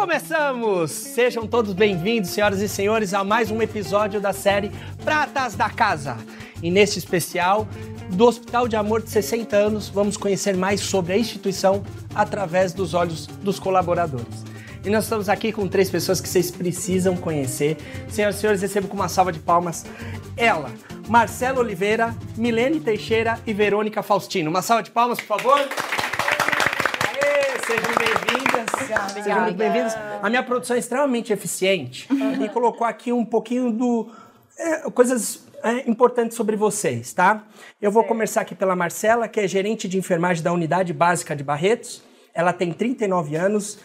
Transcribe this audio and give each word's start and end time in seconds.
Começamos! 0.00 0.90
Sejam 0.92 1.46
todos 1.46 1.74
bem-vindos, 1.74 2.30
senhoras 2.30 2.62
e 2.62 2.68
senhores, 2.70 3.12
a 3.12 3.22
mais 3.22 3.50
um 3.50 3.60
episódio 3.60 4.18
da 4.18 4.32
série 4.32 4.72
Pratas 5.04 5.54
da 5.54 5.68
Casa. 5.68 6.16
E 6.62 6.70
neste 6.70 6.98
especial 6.98 7.68
do 8.08 8.24
Hospital 8.24 8.66
de 8.66 8.76
Amor 8.76 9.02
de 9.02 9.10
60 9.10 9.54
anos, 9.54 9.90
vamos 9.90 10.16
conhecer 10.16 10.56
mais 10.56 10.80
sobre 10.80 11.12
a 11.12 11.18
instituição 11.18 11.84
através 12.14 12.72
dos 12.72 12.94
olhos 12.94 13.26
dos 13.26 13.58
colaboradores. 13.58 14.42
E 14.82 14.88
nós 14.88 15.04
estamos 15.04 15.28
aqui 15.28 15.52
com 15.52 15.68
três 15.68 15.90
pessoas 15.90 16.18
que 16.18 16.30
vocês 16.30 16.50
precisam 16.50 17.14
conhecer. 17.14 17.76
Senhoras 18.08 18.36
e 18.36 18.40
senhores, 18.40 18.62
recebo 18.62 18.88
com 18.88 18.96
uma 18.96 19.08
salva 19.08 19.30
de 19.30 19.38
palmas 19.38 19.84
ela, 20.34 20.72
Marcela 21.10 21.60
Oliveira, 21.60 22.16
Milene 22.38 22.80
Teixeira 22.80 23.38
e 23.46 23.52
Verônica 23.52 24.02
Faustino. 24.02 24.48
Uma 24.48 24.62
salva 24.62 24.82
de 24.82 24.90
palmas, 24.90 25.20
por 25.20 25.38
favor. 25.38 25.68
Sejam 27.70 27.94
bem-vindas. 27.94 29.14
Sejam 29.22 29.42
muito 29.42 29.56
bem-vindas. 29.56 29.96
A 30.20 30.28
minha 30.28 30.42
produção 30.42 30.74
é 30.74 30.80
extremamente 30.80 31.32
eficiente 31.32 32.08
e 32.42 32.48
colocou 32.48 32.84
aqui 32.84 33.12
um 33.12 33.24
pouquinho 33.24 33.70
do 33.70 34.10
é, 34.58 34.90
coisas 34.90 35.46
é, 35.62 35.88
importantes 35.88 36.36
sobre 36.36 36.56
vocês, 36.56 37.12
tá? 37.12 37.44
Eu 37.80 37.92
vou 37.92 38.02
começar 38.02 38.40
aqui 38.40 38.56
pela 38.56 38.74
Marcela, 38.74 39.28
que 39.28 39.38
é 39.38 39.46
gerente 39.46 39.86
de 39.86 39.96
enfermagem 39.96 40.42
da 40.42 40.52
Unidade 40.52 40.92
Básica 40.92 41.36
de 41.36 41.44
Barretos. 41.44 42.02
Ela 42.34 42.52
tem 42.52 42.72
39 42.72 43.36
anos 43.36 43.78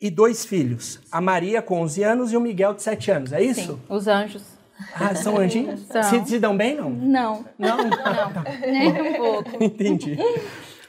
e 0.00 0.08
dois 0.08 0.46
filhos. 0.46 0.98
A 1.12 1.20
Maria, 1.20 1.60
com 1.60 1.82
11 1.82 2.02
anos, 2.04 2.32
e 2.32 2.36
o 2.38 2.40
Miguel, 2.40 2.72
de 2.72 2.82
7 2.82 3.10
anos. 3.10 3.32
É 3.34 3.42
isso? 3.42 3.74
Sim, 3.74 3.80
os 3.90 4.08
anjos. 4.08 4.42
Ah, 4.94 5.14
são 5.14 5.38
anjinhos? 5.38 5.80
São. 5.86 6.02
Se, 6.02 6.26
se 6.26 6.38
dão 6.38 6.56
bem, 6.56 6.74
não? 6.74 6.90
Não, 6.90 7.44
Não? 7.58 7.76
nem 8.66 8.92
um 8.92 9.14
pouco. 9.14 9.62
Entendi. 9.62 10.18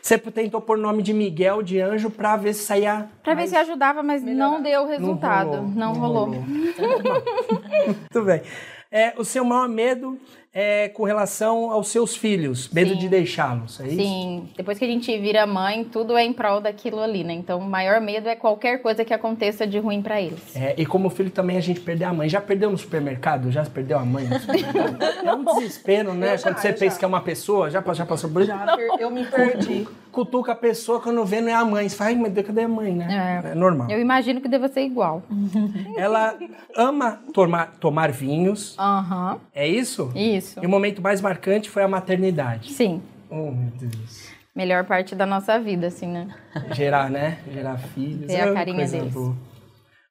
Você 0.07 0.17
tentou 0.17 0.61
pôr 0.61 0.77
o 0.77 0.81
nome 0.81 1.03
de 1.03 1.11
Miguel 1.13 1.61
de 1.61 1.81
anjo 1.81 2.09
pra 2.09 2.37
ver 2.37 2.53
se 2.53 2.63
saía. 2.63 3.09
Pra 3.21 3.33
ver 3.33 3.45
se 3.45 3.57
ajudava, 3.57 4.01
mas 4.01 4.23
não 4.23 4.61
deu 4.61 4.87
resultado. 4.87 5.49
rolou, 5.49 5.63
Não, 5.63 5.93
não 5.93 5.99
rolou. 5.99 6.25
rolou. 6.27 6.43
Muito 7.85 8.21
bem. 8.23 8.41
É, 8.89 9.13
o 9.17 9.25
seu 9.25 9.43
maior 9.43 9.67
medo 9.67 10.17
é 10.53 10.87
com 10.89 11.03
relação 11.03 11.69
aos 11.71 11.89
seus 11.89 12.15
filhos, 12.15 12.69
medo 12.69 12.91
Sim. 12.93 12.97
de 12.99 13.09
deixá-los, 13.09 13.79
é 13.81 13.87
isso? 13.87 13.95
Sim, 13.97 14.49
depois 14.55 14.79
que 14.79 14.85
a 14.85 14.87
gente 14.87 15.15
vira 15.19 15.45
mãe, 15.45 15.83
tudo 15.83 16.15
é 16.17 16.23
em 16.23 16.31
prol 16.31 16.61
daquilo 16.61 16.99
ali, 17.01 17.21
né? 17.23 17.33
Então, 17.33 17.59
o 17.59 17.65
maior 17.69 17.99
medo 17.99 18.29
é 18.29 18.35
qualquer 18.35 18.81
coisa 18.81 19.03
que 19.03 19.13
aconteça 19.13 19.67
de 19.67 19.77
ruim 19.77 20.01
pra 20.01 20.21
eles. 20.21 20.55
É, 20.55 20.73
e 20.77 20.85
como 20.85 21.09
filho 21.09 21.29
também 21.29 21.57
a 21.57 21.59
gente 21.59 21.81
perder 21.81 22.05
a 22.05 22.13
mãe. 22.13 22.29
Já 22.29 22.39
perdeu 22.39 22.71
no 22.71 22.77
supermercado? 22.77 23.51
Já 23.51 23.65
perdeu 23.65 23.99
a 23.99 24.05
mãe 24.05 24.23
no 24.23 24.39
supermercado? 24.39 25.03
É 25.27 25.33
um 25.35 25.43
desespero, 25.53 26.13
né? 26.13 26.37
Já, 26.37 26.43
quando 26.43 26.57
você 26.59 26.69
pensa 26.73 26.95
já. 26.95 26.99
que 26.99 27.05
é 27.05 27.07
uma 27.09 27.21
pessoa, 27.21 27.69
já, 27.69 27.83
já 27.93 28.05
passou 28.05 28.29
por 28.29 28.41
isso? 28.41 28.49
Já 28.51 28.75
per- 28.75 28.89
eu 28.99 29.11
me 29.11 29.25
perdi. 29.25 29.85
Cutuca 30.17 30.53
a 30.53 30.55
pessoa, 30.55 30.99
quando 30.99 31.23
vê 31.23 31.41
não 31.41 31.49
é 31.49 31.53
a 31.53 31.63
mãe. 31.63 31.87
Você 31.87 31.95
fala, 31.95 32.09
ai 32.09 32.15
meu 32.15 32.31
Deus, 32.31 32.47
cadê 32.47 32.61
a 32.61 32.67
mãe, 32.67 32.91
né? 32.91 33.43
É, 33.45 33.53
normal. 33.53 33.87
Eu 33.87 34.01
imagino 34.01 34.41
que 34.41 34.47
deva 34.47 34.67
ser 34.67 34.81
igual. 34.81 35.21
Ela 35.95 36.35
ama 36.75 37.19
tomar, 37.31 37.73
tomar 37.79 38.11
vinhos, 38.11 38.75
Aham, 38.79 39.39
é 39.53 39.67
isso? 39.67 40.11
isso. 40.15 40.59
E 40.59 40.65
o 40.65 40.69
momento 40.69 41.03
mais 41.03 41.21
marcante 41.21 41.69
foi 41.69 41.83
a 41.83 41.87
maternidade. 41.87 42.73
Sim, 42.73 42.99
Oh, 43.29 43.51
meu 43.51 43.69
Deus. 43.79 44.29
melhor 44.55 44.85
parte 44.85 45.13
da 45.13 45.27
nossa 45.27 45.59
vida, 45.59 45.85
assim, 45.85 46.07
né? 46.07 46.33
Gerar, 46.71 47.11
né? 47.11 47.37
Gerar 47.53 47.77
filhos. 47.77 48.25
Ver 48.25 48.41
a 48.41 48.47
é 48.47 48.53
carinha 48.55 48.87
deles. 48.87 49.13
boa. 49.13 49.35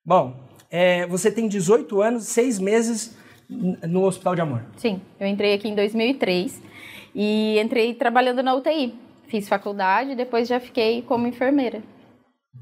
Bom, 0.05 0.37
é, 0.71 1.05
você 1.09 1.33
tem 1.33 1.49
18 1.49 2.01
anos, 2.01 2.29
6 2.29 2.61
meses 2.61 3.17
no 3.51 4.05
Hospital 4.05 4.37
de 4.37 4.41
Amor. 4.41 4.63
Sim, 4.77 5.01
eu 5.19 5.27
entrei 5.27 5.53
aqui 5.53 5.67
em 5.67 5.75
2003 5.75 6.63
e 7.13 7.59
entrei 7.59 7.93
trabalhando 7.93 8.41
na 8.41 8.55
UTI. 8.55 8.95
Fiz 9.29 9.49
faculdade, 9.49 10.15
depois 10.15 10.49
já 10.49 10.61
fiquei 10.61 11.03
como 11.03 11.27
enfermeira. 11.27 11.83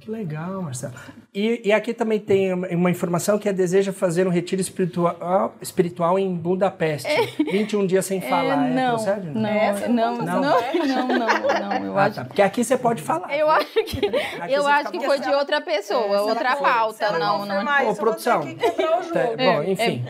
Que 0.01 0.11
legal, 0.11 0.61
Marcelo. 0.61 0.95
E, 1.33 1.63
e 1.65 1.73
aqui 1.73 1.95
também 1.95 2.19
tem 2.19 2.53
uma, 2.53 2.91
informação 2.91 3.39
que 3.39 3.49
é 3.49 3.53
deseja 3.53 3.93
fazer 3.93 4.27
um 4.27 4.31
retiro 4.31 4.61
espiritual, 4.61 5.55
espiritual 5.61 6.19
em 6.19 6.35
Budapeste. 6.35 7.09
21 7.51 7.87
dias 7.87 8.05
sem 8.05 8.21
falar. 8.21 8.67
É, 8.69 8.75
não, 8.75 8.91
procede? 8.97 9.31
não, 9.31 9.49
Essa 9.49 9.89
não, 9.89 10.17
conta 10.17 10.33
não, 10.33 10.41
não, 10.43 11.09
não, 11.09 11.09
não, 11.09 11.69
não, 11.71 11.87
eu 11.87 11.99
Ah, 11.99 12.05
acho 12.05 12.17
tá. 12.17 12.25
Porque 12.25 12.43
aqui 12.43 12.65
você 12.65 12.77
pode 12.77 13.03
falar. 13.03 13.37
Eu 13.37 13.49
acho 13.49 13.85
que, 13.85 14.01
eu 14.49 14.67
acho 14.67 14.91
que 14.91 15.01
foi 15.01 15.21
de 15.21 15.31
outra 15.31 15.61
pessoa, 15.61 16.23
outra 16.23 16.57
pauta, 16.57 17.13
não, 17.19 17.39
não. 17.39 17.39
confirmar 17.47 17.87
Ô, 17.87 17.95
produção. 17.95 18.41
ter 18.43 18.55
que 18.55 18.71
quebrar 18.71 18.99
o 19.01 19.03
jogo. 19.03 19.15
Tá, 19.15 19.37
bom, 19.37 19.63
enfim. 19.63 20.05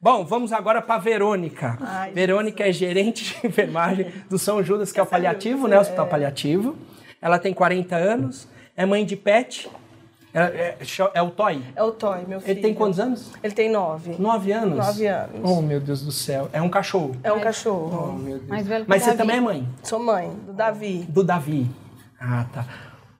Bom, 0.00 0.24
vamos 0.24 0.52
agora 0.52 0.82
para 0.82 0.98
Verônica. 0.98 1.78
Ai, 1.80 2.12
Verônica 2.12 2.62
é 2.66 2.70
gerente 2.70 3.24
de 3.40 3.46
enfermagem 3.46 4.12
do 4.28 4.38
São 4.38 4.62
Judas, 4.62 4.92
que 4.92 5.00
é 5.00 5.02
o 5.02 5.06
paliativo, 5.06 5.66
né? 5.66 5.78
Hospital 5.78 6.06
Paliativo. 6.06 6.76
Ela 7.20 7.38
tem 7.38 7.54
40 7.54 7.96
anos, 7.96 8.46
é 8.76 8.84
mãe 8.84 9.04
de 9.06 9.16
pet. 9.16 9.70
É, 10.34 10.40
é, 10.42 10.78
é 11.14 11.22
o 11.22 11.30
Toy. 11.30 11.62
É 11.74 11.82
o 11.82 11.90
Toy, 11.92 12.26
meu 12.28 12.40
filho. 12.42 12.52
Ele 12.52 12.60
tem 12.60 12.74
quantos 12.74 13.00
anos? 13.00 13.32
Ele 13.42 13.54
tem 13.54 13.70
nove. 13.70 14.16
Nove 14.18 14.52
anos? 14.52 14.76
Nove 14.76 15.06
anos. 15.06 15.40
Oh, 15.42 15.62
meu 15.62 15.80
Deus 15.80 16.02
do 16.02 16.12
céu. 16.12 16.50
É 16.52 16.60
um 16.60 16.68
cachorro. 16.68 17.16
É 17.24 17.32
um 17.32 17.40
cachorro. 17.40 18.10
Oh, 18.10 18.12
meu 18.12 18.36
Deus. 18.36 18.50
Mais 18.50 18.66
velho 18.66 18.84
que 18.84 18.90
Mas 18.90 19.00
o 19.00 19.04
você 19.06 19.10
Davi. 19.12 19.18
também 19.18 19.36
é 19.38 19.40
mãe 19.40 19.68
Sou 19.82 19.98
mãe 19.98 20.30
do 20.46 20.52
Davi. 20.52 21.06
do 21.08 21.24
Davi. 21.24 21.70
Ah, 22.20 22.44
tá. 22.52 22.66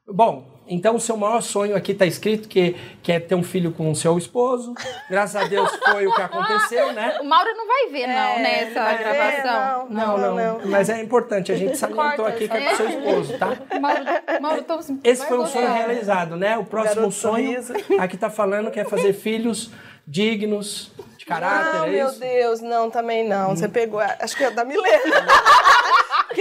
Bom, 0.06 0.46
então 0.68 0.96
o 0.96 1.00
seu 1.00 1.16
maior 1.16 1.40
sonho 1.40 1.76
aqui 1.76 1.94
tá 1.94 2.04
escrito 2.04 2.48
que, 2.48 2.76
que 3.02 3.12
é 3.12 3.20
ter 3.20 3.34
um 3.34 3.42
filho 3.42 3.72
com 3.72 3.90
o 3.90 3.96
seu 3.96 4.18
esposo. 4.18 4.74
Graças 5.08 5.36
a 5.36 5.46
Deus 5.46 5.70
foi 5.76 6.06
o 6.06 6.14
que 6.14 6.22
aconteceu, 6.22 6.92
né? 6.92 7.18
O 7.20 7.24
Mauro 7.24 7.50
não 7.56 7.66
vai 7.66 7.86
ver, 7.90 8.06
não, 8.06 8.14
É, 8.14 8.38
nessa 8.38 8.64
ele 8.66 8.74
vai 8.74 8.96
ver, 8.96 9.04
gravação. 9.42 9.86
Não, 9.90 10.18
não, 10.18 10.34
não. 10.34 10.60
Mas 10.66 10.88
é 10.88 11.00
importante, 11.00 11.52
a 11.52 11.56
gente 11.56 11.76
salientou 11.76 12.26
aqui 12.26 12.48
que 12.48 12.56
é 12.56 12.68
pro 12.68 12.76
seu 12.76 12.88
esposo, 12.88 13.38
tá? 13.38 13.56
Mauro, 13.80 14.02
Mauro 14.40 14.62
tô... 14.62 14.78
Esse 15.04 15.20
vai 15.20 15.28
foi 15.28 15.38
um 15.38 15.46
sonho 15.46 15.72
realizado, 15.72 16.36
né? 16.36 16.58
O 16.58 16.64
próximo 16.64 16.96
Garoto 16.96 17.14
sonho, 17.14 17.62
sorriso. 17.62 18.00
aqui 18.00 18.16
tá 18.16 18.30
falando 18.30 18.70
que 18.70 18.80
é 18.80 18.84
fazer 18.84 19.12
filhos 19.12 19.70
dignos, 20.06 20.92
de 21.18 21.26
caráter, 21.26 21.78
Não, 21.78 21.84
é 21.86 21.90
meu? 21.90 22.12
Deus, 22.12 22.60
não, 22.60 22.90
também 22.90 23.26
não. 23.26 23.56
Você 23.56 23.68
pegou, 23.68 23.98
acho 24.00 24.36
que 24.36 24.44
é 24.44 24.50
da 24.50 24.64
Milena. 24.64 25.26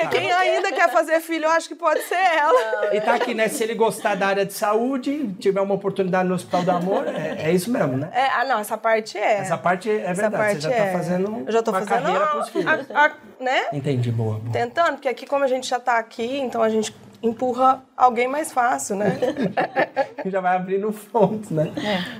Porque 0.01 0.19
quem 0.19 0.31
ainda 0.31 0.71
quer 0.73 0.89
fazer 0.91 1.21
filho, 1.21 1.45
eu 1.45 1.51
acho 1.51 1.69
que 1.69 1.75
pode 1.75 2.01
ser 2.03 2.15
ela. 2.15 2.93
E 2.93 2.99
tá 2.99 3.15
aqui, 3.15 3.33
né? 3.33 3.47
Se 3.47 3.63
ele 3.63 3.73
gostar 3.73 4.15
da 4.15 4.27
área 4.27 4.45
de 4.45 4.51
saúde, 4.53 5.29
tiver 5.39 5.61
uma 5.61 5.73
oportunidade 5.73 6.27
no 6.27 6.35
Hospital 6.35 6.63
do 6.63 6.71
Amor, 6.71 7.07
é, 7.07 7.37
é 7.49 7.51
isso 7.53 7.71
mesmo, 7.71 7.95
né? 7.97 8.09
É, 8.13 8.27
ah, 8.27 8.43
não, 8.45 8.59
essa 8.59 8.77
parte 8.77 9.17
é. 9.17 9.37
Essa 9.37 9.57
parte 9.57 9.89
é 9.89 10.01
Essa 10.01 10.21
verdade. 10.23 10.35
parte 10.43 10.55
Você 10.61 10.69
já 10.69 10.75
é. 10.75 10.85
tá 10.85 10.91
fazendo 10.97 11.43
Eu 11.47 11.51
já 11.53 11.63
tô 11.63 11.71
uma 11.71 11.79
fazendo 11.81 12.03
carreira 12.03 12.27
pros 12.27 12.49
filhos. 12.49 12.67
a- 12.93 13.05
a- 13.05 13.11
né? 13.39 13.65
Entendi, 13.71 14.11
boa, 14.11 14.39
boa. 14.39 14.51
Tentando, 14.51 14.93
porque 14.93 15.07
aqui, 15.07 15.25
como 15.25 15.43
a 15.43 15.47
gente 15.47 15.67
já 15.67 15.79
tá 15.79 15.97
aqui, 15.97 16.39
então 16.39 16.61
a 16.61 16.69
gente 16.69 16.93
empurra 17.23 17.83
alguém 17.95 18.27
mais 18.27 18.51
fácil, 18.51 18.95
né? 18.97 19.17
Já 20.25 20.41
vai 20.41 20.55
abrindo 20.55 20.91
fontes, 20.91 21.49
né? 21.49 21.71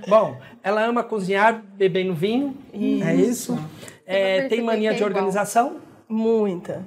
Bom, 0.08 0.38
ela 0.64 0.84
ama 0.84 1.03
cozinhar, 1.03 1.62
bebendo 1.74 2.14
vinho, 2.14 2.56
é 3.06 3.14
isso? 3.14 3.58
É, 4.06 4.47
tem 4.47 4.62
mania 4.62 4.91
é 4.91 4.94
de 4.94 5.03
organização 5.03 5.78
Muita. 6.08 6.84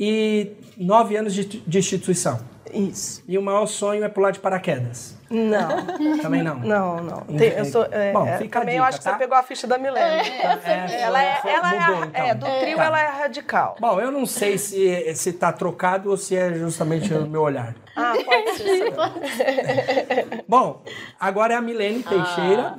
E 0.00 0.52
nove 0.78 1.14
anos 1.16 1.34
de, 1.34 1.44
de 1.44 1.78
instituição. 1.78 2.40
Isso. 2.72 3.22
E 3.28 3.36
o 3.36 3.42
maior 3.42 3.66
sonho 3.66 4.02
é 4.04 4.08
pular 4.08 4.30
de 4.30 4.38
paraquedas. 4.38 5.18
Não, 5.28 5.86
Também 6.22 6.42
não. 6.42 6.56
não, 6.60 7.02
não. 7.02 7.20
Tem- 7.36 7.50
eu 7.50 7.64
sou, 7.64 7.84
é, 7.90 8.12
Bom, 8.12 8.26
é, 8.26 8.38
fica 8.38 8.58
a 8.58 8.62
também 8.62 8.74
dica, 8.76 8.84
eu 8.84 8.88
acho 8.88 8.98
que 8.98 9.04
tá? 9.04 9.12
você 9.12 9.18
pegou 9.18 9.36
a 9.36 9.42
ficha 9.42 9.66
da 9.66 9.76
Milena. 9.78 10.06
É, 10.22 11.02
ela 11.02 11.22
é, 11.22 11.36
foi- 11.36 11.50
ela 11.52 11.74
é, 11.74 11.78
mudou, 11.80 12.02
a- 12.02 12.06
então. 12.06 12.24
é, 12.26 12.34
do 12.34 12.46
trio 12.60 12.76
Tá. 12.76 12.84
ela 12.84 13.00
é 13.00 13.06
radical. 13.08 13.76
Bom, 13.80 14.00
eu 14.00 14.10
não 14.10 14.24
sei 14.26 14.56
se, 14.58 15.14
se 15.14 15.32
tá 15.32 15.52
trocado 15.52 16.10
ou 16.10 16.16
se 16.16 16.34
é 16.36 16.52
justamente 16.54 17.12
o 17.14 17.26
meu 17.26 17.42
olhar. 17.42 17.74
Ah, 18.00 18.14
pode 18.24 18.56
ser. 18.56 20.44
Bom, 20.48 20.82
agora 21.18 21.54
é 21.54 21.56
a 21.56 21.60
Milene 21.60 22.02
Teixeira, 22.02 22.76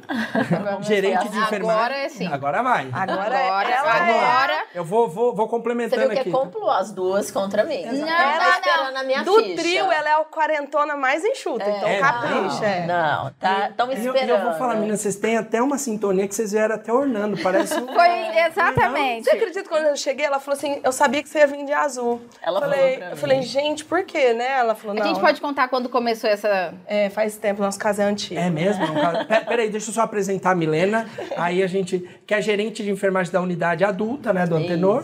gerente 0.81 1.29
de 1.29 1.37
enfermagem. 1.37 1.71
Agora 1.81 1.97
é 1.97 2.09
sim. 2.09 2.27
Agora 2.27 2.61
vai. 2.63 2.89
Agora, 2.91 3.21
Agora, 3.21 3.69
ela 3.69 4.07
é. 4.09 4.19
agora... 4.19 4.63
Eu 4.73 4.83
vou, 4.85 5.07
vou, 5.07 5.35
vou 5.35 5.45
Você 5.45 5.51
complementando 5.51 6.01
viu 6.01 6.11
que 6.11 6.17
é 6.17 6.21
aqui. 6.21 6.31
complô 6.31 6.69
as 6.69 6.91
duas 6.91 7.29
contra 7.31 7.63
mim. 7.63 7.83
Não, 7.85 8.07
Ela 8.07 8.91
não, 8.91 9.01
a 9.01 9.03
minha 9.03 9.23
Do 9.23 9.35
ficha. 9.35 9.55
trio, 9.61 9.91
ela 9.91 10.09
é 10.09 10.13
a 10.13 10.23
quarentona 10.23 10.95
mais 10.95 11.23
enxuta, 11.23 11.69
então 11.69 11.87
É, 11.87 11.99
capricha. 11.99 12.65
é. 12.65 12.85
Não, 12.87 13.31
tá, 13.39 13.69
estão 13.69 13.91
E 13.91 13.95
eu, 13.95 13.97
esperando. 14.13 14.27
e 14.27 14.31
eu 14.31 14.41
vou 14.41 14.53
falar, 14.53 14.75
meninas, 14.75 15.01
vocês 15.01 15.15
têm 15.15 15.37
até 15.37 15.61
uma 15.61 15.77
sintonia 15.77 16.27
que 16.27 16.33
vocês 16.35 16.51
vieram 16.51 16.75
até 16.75 16.91
ornando. 16.91 17.37
Parece 17.41 17.79
um... 17.79 17.87
Foi 17.93 18.09
exatamente. 18.45 19.25
Você 19.25 19.31
acredita 19.35 19.63
que 19.63 19.69
quando 19.69 19.85
eu 19.85 19.95
cheguei, 19.97 20.25
ela 20.25 20.39
falou 20.39 20.57
assim, 20.57 20.81
eu 20.83 20.91
sabia 20.91 21.21
que 21.21 21.29
você 21.29 21.39
ia 21.39 21.47
vir 21.47 21.65
de 21.65 21.73
azul. 21.73 22.21
Ela 22.41 22.59
falei, 22.59 22.95
falou 22.97 23.09
Eu 23.11 23.17
falei, 23.17 23.41
gente, 23.41 23.85
por 23.85 24.03
quê, 24.03 24.33
né? 24.33 24.59
Ela 24.59 24.75
falou, 24.75 24.95
não. 24.95 25.03
Gente 25.13 25.21
pode 25.21 25.41
contar 25.41 25.67
quando 25.67 25.89
começou 25.89 26.29
essa... 26.29 26.73
É, 26.87 27.09
faz 27.09 27.37
tempo, 27.37 27.61
nosso 27.61 27.79
caso 27.79 28.01
é 28.01 28.05
antigo. 28.05 28.39
É 28.39 28.49
mesmo? 28.49 28.83
É 28.83 28.89
um 28.91 28.95
caso- 28.95 29.25
Pe- 29.25 29.41
Peraí, 29.41 29.69
deixa 29.69 29.89
eu 29.89 29.93
só 29.93 30.01
apresentar 30.01 30.51
a 30.51 30.55
Milena. 30.55 31.07
Aí 31.37 31.61
a 31.63 31.67
gente, 31.67 32.07
que 32.25 32.33
é 32.33 32.41
gerente 32.41 32.83
de 32.83 32.89
enfermagem 32.91 33.31
da 33.31 33.41
unidade 33.41 33.83
adulta, 33.83 34.31
né, 34.33 34.45
do 34.45 34.55
Antenor. 34.55 35.03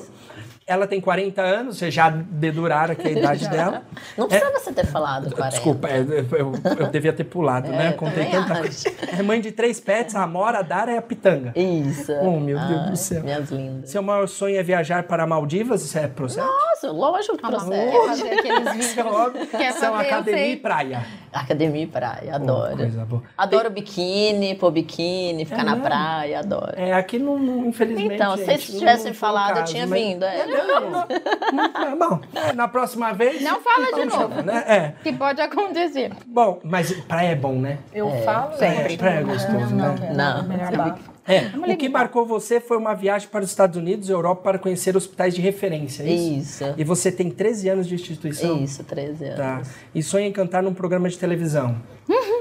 Ela 0.69 0.85
tem 0.85 0.99
40 0.99 1.41
anos, 1.41 1.77
vocês 1.77 1.93
já 1.93 2.09
deduraram 2.09 2.91
aqui 2.91 3.07
a 3.07 3.11
idade 3.11 3.47
dela. 3.47 3.83
Não 4.17 4.27
precisava 4.27 4.59
você 4.59 4.73
ter 4.73 4.85
falado, 4.85 5.33
40. 5.33 5.49
Desculpa, 5.55 5.87
é, 5.87 5.99
eu, 6.01 6.51
eu 6.77 6.87
devia 6.87 7.13
ter 7.13 7.23
pulado, 7.23 7.69
né? 7.69 7.93
Contei 7.93 8.25
também 8.25 8.31
tanta 8.41 8.51
acho. 8.53 8.61
coisa. 8.61 8.91
É 9.17 9.23
mãe 9.23 9.39
de 9.39 9.53
três 9.53 9.79
pets, 9.79 10.13
a 10.13 10.23
Amora, 10.23 10.59
a 10.59 10.61
Dara 10.61 10.91
e 10.91 10.97
a 10.97 11.01
Pitanga. 11.01 11.53
Isso. 11.55 12.11
Oh, 12.21 12.37
meu 12.37 12.59
Deus 12.59 12.81
Ai, 12.81 12.89
do 12.89 12.95
céu. 12.97 13.23
Minhas 13.23 13.49
lindas. 13.49 13.89
Seu 13.89 14.03
maior 14.03 14.27
sonho 14.27 14.57
é 14.59 14.63
viajar 14.63 15.03
para 15.03 15.25
Maldivas? 15.25 15.85
Isso 15.85 15.97
é 15.97 16.05
processo? 16.05 16.45
Posso, 16.45 16.91
lógico 16.93 17.37
que 17.37 17.45
Ah 17.45 17.49
procede. 17.49 17.91
Quer 17.91 18.07
fazer 18.07 18.29
aqueles 18.33 18.71
vídeos. 18.97 19.05
Óbvio. 19.07 19.47
Quer 19.47 19.71
São 19.71 19.93
fazer, 19.93 20.09
eu 20.09 20.15
academia 20.15 20.47
e 20.51 20.57
praia. 20.57 21.05
Academia 21.31 21.83
e 21.83 21.87
praia, 21.87 22.31
Oh, 22.33 22.35
adoro. 22.35 22.75
coisa 22.77 23.05
boa. 23.05 23.23
Adoro 23.37 23.69
biquíni, 23.69 24.55
pôr 24.55 24.71
biquíni, 24.71 25.45
ficar 25.45 25.61
É 25.61 25.63
na 25.63 25.77
praia, 25.77 26.39
adoro. 26.39 26.73
É, 26.75 26.91
aqui 26.93 27.17
não, 27.19 27.39
não- 27.39 27.65
infelizmente. 27.67 28.15
Então, 28.15 28.35
se 28.35 28.43
gente, 28.45 28.47
vocês 28.63 28.69
não- 28.71 28.79
tivessem 28.79 29.13
falado, 29.13 29.51
eu 29.51 29.55
caso, 29.61 29.71
tinha 29.71 29.87
mas- 29.87 29.97
vindo. 30.01 30.25
É. 30.25 30.56
É, 30.57 31.95
bom, 31.95 32.19
é, 32.33 32.53
na 32.53 32.67
próxima 32.67 33.13
vez. 33.13 33.41
Não 33.41 33.61
fala 33.61 33.93
de 33.93 34.05
novo. 34.05 34.41
Né? 34.41 34.63
É. 34.67 34.93
Que 35.03 35.13
pode 35.13 35.41
acontecer. 35.41 36.11
Bom, 36.25 36.59
mas 36.63 36.91
praia 36.91 37.29
é 37.29 37.35
bom, 37.35 37.55
né? 37.55 37.79
Eu 37.93 38.09
falo, 38.23 38.57
Sempre. 38.57 38.93
né? 38.93 38.97
Praia 38.97 39.19
é 39.19 39.23
gostoso, 39.23 39.75
né? 39.75 40.13
Não. 40.15 40.43
Melhor 40.47 40.69
Você 40.69 40.77
bar. 40.77 40.99
É. 41.27 41.41
O 41.57 41.77
que 41.77 41.89
marcou 41.89 42.25
você 42.25 42.61
foi 42.61 42.77
uma 42.77 42.93
viagem 42.93 43.27
para 43.27 43.43
os 43.43 43.49
Estados 43.49 43.75
Unidos 43.75 44.07
e 44.07 44.11
Europa 44.13 44.43
para 44.43 44.57
conhecer 44.57 44.95
hospitais 44.95 45.35
de 45.35 45.41
referência, 45.41 46.03
é 46.03 46.07
isso? 46.07 46.63
Isso. 46.63 46.73
E 46.77 46.83
você 46.85 47.11
tem 47.11 47.29
13 47.29 47.67
anos 47.67 47.87
de 47.87 47.95
instituição? 47.95 48.63
Isso, 48.63 48.81
13 48.85 49.25
anos. 49.25 49.37
Tá. 49.37 49.61
E 49.93 50.01
sonha 50.01 50.25
em 50.25 50.31
cantar 50.31 50.63
num 50.63 50.73
programa 50.73 51.09
de 51.09 51.17
televisão. 51.17 51.75
Não 52.07 52.36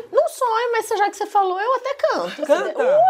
sonho, 0.46 0.72
mas 0.72 0.88
já 0.88 1.10
que 1.10 1.16
você 1.16 1.26
falou, 1.26 1.60
eu 1.60 1.75
até 1.75 1.94
canto. 1.94 2.43
Canta! 2.46 3.00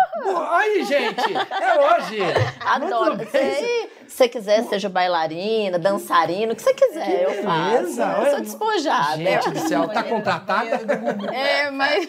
Aí, 0.52 0.84
gente! 0.84 1.34
É 1.34 1.96
hoje! 1.96 2.18
Adoro. 2.60 3.18
Se 3.28 3.90
você 4.08 4.28
quiser, 4.28 4.62
seja 4.64 4.88
bailarina, 4.88 5.78
dançarina, 5.78 6.52
o 6.52 6.56
que 6.56 6.62
você 6.62 6.72
quiser, 6.72 7.24
eu 7.24 7.42
faço. 7.42 7.70
beleza, 7.70 8.04
Eu 8.04 8.30
sou 8.30 8.40
despojada. 8.40 9.16
Gente 9.16 9.50
do 9.50 9.58
céu, 9.58 9.88
tá 9.88 10.02
contratada? 10.02 10.80
É, 11.32 11.70
mas. 11.70 12.08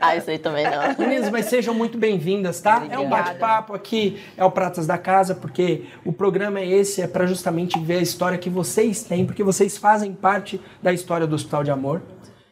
Ah, 0.00 0.16
isso 0.16 0.30
aí 0.30 0.38
também 0.38 0.64
não. 0.64 0.94
Meninas, 0.98 1.30
mas 1.30 1.46
sejam 1.46 1.74
muito 1.74 1.98
bem-vindas, 1.98 2.60
tá? 2.60 2.84
É 2.90 2.98
um 2.98 3.08
bate-papo 3.08 3.74
aqui, 3.74 4.22
é 4.36 4.44
o 4.44 4.50
Pratas 4.50 4.86
da 4.86 4.98
Casa, 4.98 5.34
porque 5.34 5.86
o 6.04 6.12
programa 6.12 6.60
é 6.60 6.66
esse, 6.68 7.00
é 7.02 7.06
para 7.06 7.26
justamente 7.26 7.78
ver 7.80 7.98
a 7.98 8.02
história 8.02 8.38
que 8.38 8.50
vocês 8.50 9.02
têm, 9.02 9.24
porque 9.26 9.42
vocês 9.42 9.76
fazem 9.76 10.12
parte 10.12 10.60
da 10.82 10.92
história 10.92 11.26
do 11.26 11.34
Hospital 11.34 11.64
de 11.64 11.70
Amor. 11.70 12.02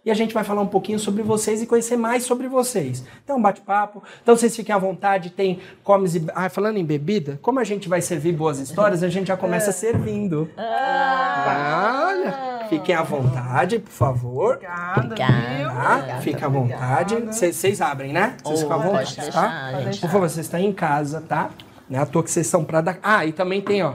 E 0.08 0.10
a 0.10 0.14
gente 0.14 0.32
vai 0.32 0.42
falar 0.42 0.62
um 0.62 0.66
pouquinho 0.66 0.98
sobre 0.98 1.22
vocês 1.22 1.60
e 1.60 1.66
conhecer 1.66 1.98
mais 1.98 2.22
sobre 2.22 2.48
vocês. 2.48 3.04
Então, 3.22 3.38
bate-papo. 3.42 4.02
Então, 4.22 4.34
vocês 4.34 4.56
fiquem 4.56 4.74
à 4.74 4.78
vontade, 4.78 5.28
tem 5.28 5.58
comes 5.84 6.14
e... 6.14 6.24
Ah, 6.34 6.48
falando 6.48 6.78
em 6.78 6.84
bebida, 6.84 7.38
como 7.42 7.60
a 7.60 7.64
gente 7.64 7.90
vai 7.90 8.00
servir 8.00 8.32
boas 8.32 8.58
histórias, 8.58 9.02
a 9.02 9.10
gente 9.10 9.26
já 9.28 9.36
começa 9.36 9.70
servindo. 9.76 10.48
Olha, 10.56 12.64
fiquem 12.70 12.94
à 12.94 13.02
vontade, 13.02 13.78
por 13.80 13.90
favor. 13.90 14.58
Obrigada? 14.96 15.14
Tá? 15.14 16.18
Fica 16.22 16.46
à 16.46 16.48
vontade. 16.48 17.14
Vocês 17.26 17.82
abrem, 17.82 18.10
né? 18.10 18.34
Vocês 18.42 18.60
Oh, 18.60 18.62
ficam 18.62 18.80
à 18.80 18.82
vontade, 18.82 19.14
deixar, 19.14 19.32
tá? 19.32 19.80
gente. 19.82 20.00
Por 20.00 20.08
favor, 20.10 20.30
vocês 20.30 20.46
estão 20.46 20.58
em 20.58 20.72
casa, 20.72 21.20
tá? 21.20 21.50
Não 21.86 21.98
é 21.98 22.02
à 22.02 22.06
toa 22.06 22.22
que 22.22 22.30
vocês 22.30 22.46
são 22.46 22.64
pra 22.64 22.80
dar. 22.80 22.98
Ah, 23.02 23.26
e 23.26 23.32
também 23.32 23.60
tem, 23.60 23.82
ó. 23.82 23.92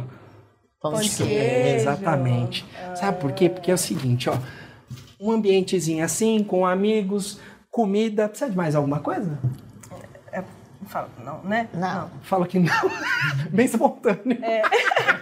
Pão 0.80 0.94
de 0.94 1.10
de 1.10 1.24
queijo. 1.24 1.76
Exatamente. 1.76 2.64
Sabe 2.94 3.20
por 3.20 3.32
quê? 3.32 3.50
Porque 3.50 3.72
é 3.72 3.74
o 3.74 3.78
seguinte, 3.80 4.30
ó. 4.30 4.36
Um 5.24 5.32
ambientezinho 5.32 6.04
assim, 6.04 6.44
com 6.44 6.66
amigos, 6.66 7.40
comida. 7.72 8.28
Precisa 8.28 8.50
de 8.52 8.58
mais 8.58 8.76
alguma 8.76 9.00
coisa? 9.00 9.40
É, 10.32 10.44
fala, 10.88 11.08
não, 11.24 11.42
né? 11.44 11.70
Não. 11.74 12.10
Fala 12.24 12.46
que 12.46 12.60
não. 12.60 12.74
Bem 13.50 13.66
espontâneo. 13.66 14.38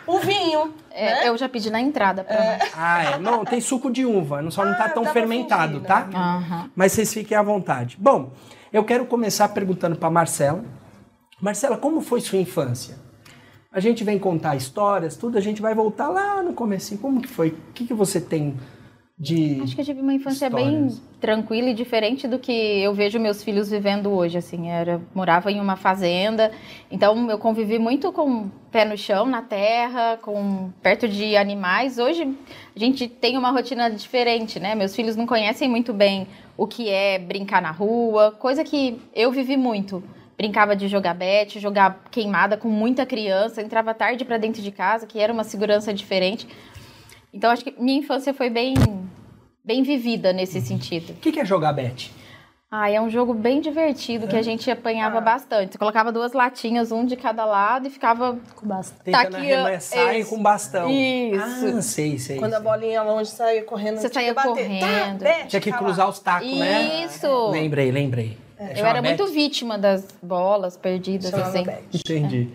O 0.08 0.18
vinho. 0.20 0.74
É, 0.90 1.28
Eu 1.30 1.38
já 1.38 1.48
pedi 1.48 1.70
na 1.70 1.80
entrada 1.80 2.24
pra. 2.24 2.58
Ah, 2.76 3.04
é. 3.04 3.18
Não, 3.20 3.46
tem 3.46 3.62
suco 3.62 3.92
de 3.92 4.04
uva. 4.06 4.42
Não 4.42 4.50
só 4.50 4.66
não 4.66 4.74
tá 4.76 4.86
Ah, 4.86 4.90
tão 4.90 5.06
fermentado, 5.06 5.74
fingir, 5.74 5.88
tá? 5.88 6.06
né? 6.06 6.18
Aham. 6.18 6.72
Mas 6.76 6.94
vocês 6.94 7.14
fiquem 7.14 7.38
à 7.38 7.44
vontade. 7.44 7.96
Bom, 8.00 8.34
eu 8.74 8.84
quero 8.84 9.06
começar 9.06 9.50
perguntando 9.50 9.96
para 9.96 10.10
Marcela. 10.10 10.64
Marcela, 11.40 11.78
como 11.78 12.02
foi 12.02 12.22
sua 12.22 12.40
infância? 12.40 12.98
A 13.72 13.80
gente 13.80 14.04
vem 14.04 14.18
contar 14.20 14.56
histórias, 14.56 15.16
tudo, 15.16 15.38
a 15.38 15.42
gente 15.42 15.62
vai 15.62 15.74
voltar 15.76 16.10
lá 16.10 16.42
no 16.44 16.54
começo. 16.54 16.98
Como 16.98 17.22
que 17.22 17.28
foi? 17.28 17.50
O 17.50 17.72
que, 17.74 17.86
que 17.86 17.94
você 17.94 18.20
tem 18.20 18.58
de 19.22 19.62
Acho 19.62 19.76
que 19.76 19.82
eu 19.82 19.86
tive 19.86 20.02
uma 20.02 20.16
infância 20.16 20.50
bem 20.50 20.88
Histórias. 20.88 21.02
tranquila 21.20 21.70
e 21.70 21.76
diferente 21.76 22.28
do 22.28 22.40
que 22.40 22.52
eu 22.52 22.92
vejo 22.92 23.20
meus 23.20 23.44
filhos 23.44 23.70
vivendo 23.70 24.10
hoje. 24.10 24.40
Assim, 24.40 24.70
era 24.70 25.00
morava 25.14 25.52
em 25.52 25.60
uma 25.60 25.76
fazenda, 25.76 26.52
então 26.90 27.30
eu 27.30 27.38
convivi 27.38 27.78
muito 27.78 28.12
com 28.12 28.50
pé 28.72 28.84
no 28.84 28.98
chão, 28.98 29.28
na 29.28 29.44
terra, 29.44 30.18
com 30.24 30.72
perto 30.82 31.08
de 31.08 31.38
animais. 31.38 32.00
Hoje 32.00 32.36
a 32.76 32.80
gente 32.80 33.08
tem 33.08 33.38
uma 33.38 33.52
rotina 33.52 33.92
diferente, 33.92 34.60
né? 34.60 34.74
Meus 34.74 34.96
filhos 34.96 35.16
não 35.16 35.28
conhecem 35.28 35.70
muito 35.70 35.94
bem 35.94 36.26
o 36.58 36.66
que 36.66 36.90
é 36.90 37.20
brincar 37.20 37.62
na 37.62 37.72
rua, 37.72 38.32
coisa 38.32 38.64
que 38.64 39.00
eu 39.14 39.32
vivi 39.32 39.56
muito. 39.56 40.04
Brincava 40.36 40.76
de 40.76 40.88
jogar 40.88 41.14
bete, 41.14 41.60
jogar 41.60 42.06
queimada 42.10 42.58
com 42.58 42.70
muita 42.70 43.06
criança, 43.06 43.62
entrava 43.62 43.94
tarde 43.94 44.26
para 44.26 44.40
dentro 44.40 44.64
de 44.64 44.72
casa, 44.72 45.06
que 45.06 45.20
era 45.20 45.32
uma 45.32 45.44
segurança 45.44 45.94
diferente. 45.94 46.48
Então 47.34 47.50
acho 47.52 47.64
que 47.64 47.74
minha 47.80 48.00
infância 48.00 48.34
foi 48.34 48.50
bem 48.50 48.74
bem 49.64 49.84
vivida 49.84 50.34
nesse 50.34 50.60
sentido. 50.62 51.12
O 51.12 51.16
que, 51.16 51.32
que 51.32 51.40
é 51.40 51.46
jogar 51.46 51.74
bet? 51.74 52.12
Ah, 52.74 52.90
é 52.90 53.02
um 53.02 53.10
jogo 53.10 53.34
bem 53.34 53.60
divertido 53.60 54.28
que 54.30 54.36
a 54.36 54.42
gente 54.42 54.72
apanhava 54.72 55.20
bastante. 55.20 55.74
Você 55.74 55.78
colocava 55.78 56.10
duas 56.10 56.32
latinhas, 56.32 56.90
um 56.90 57.06
de 57.06 57.18
cada 57.18 57.44
lado 57.44 57.88
e 57.88 57.90
ficava 57.90 58.38
Com 58.56 58.66
bastante. 58.66 59.04
Tentando 59.04 59.32
Taqueando- 59.34 59.64
arremessar 59.66 60.16
isso. 60.16 60.30
com 60.30 60.42
bastão. 60.42 60.90
Isso. 60.90 61.78
Ah, 61.78 61.82
sei, 61.82 62.18
sei. 62.18 62.38
Quando 62.38 62.54
a 62.54 62.62
sei. 62.62 62.64
bolinha 62.66 63.04
longe 63.04 63.30
saía 63.30 63.62
correndo, 63.66 63.98
Você 63.98 64.08
saía 64.08 64.34
correndo. 64.34 64.80
Tá, 64.80 65.14
bete, 65.20 65.48
Tinha 65.50 65.60
que 65.62 65.70
tá 65.70 65.76
lá. 65.76 65.84
cruzar 65.84 66.08
os 66.08 66.20
tacos, 66.20 66.48
né? 66.58 67.04
Isso. 67.04 67.50
Lembrei, 67.50 67.92
lembrei. 67.92 68.38
É, 68.58 68.80
Eu 68.80 68.86
era 68.86 69.02
bet? 69.02 69.18
muito 69.20 69.34
vítima 69.34 69.78
das 69.78 70.08
bolas 70.24 70.78
perdidas 70.78 71.30
Chamava 71.30 71.50
assim. 71.50 71.64
bete. 71.66 71.98
Entendi. 71.98 72.50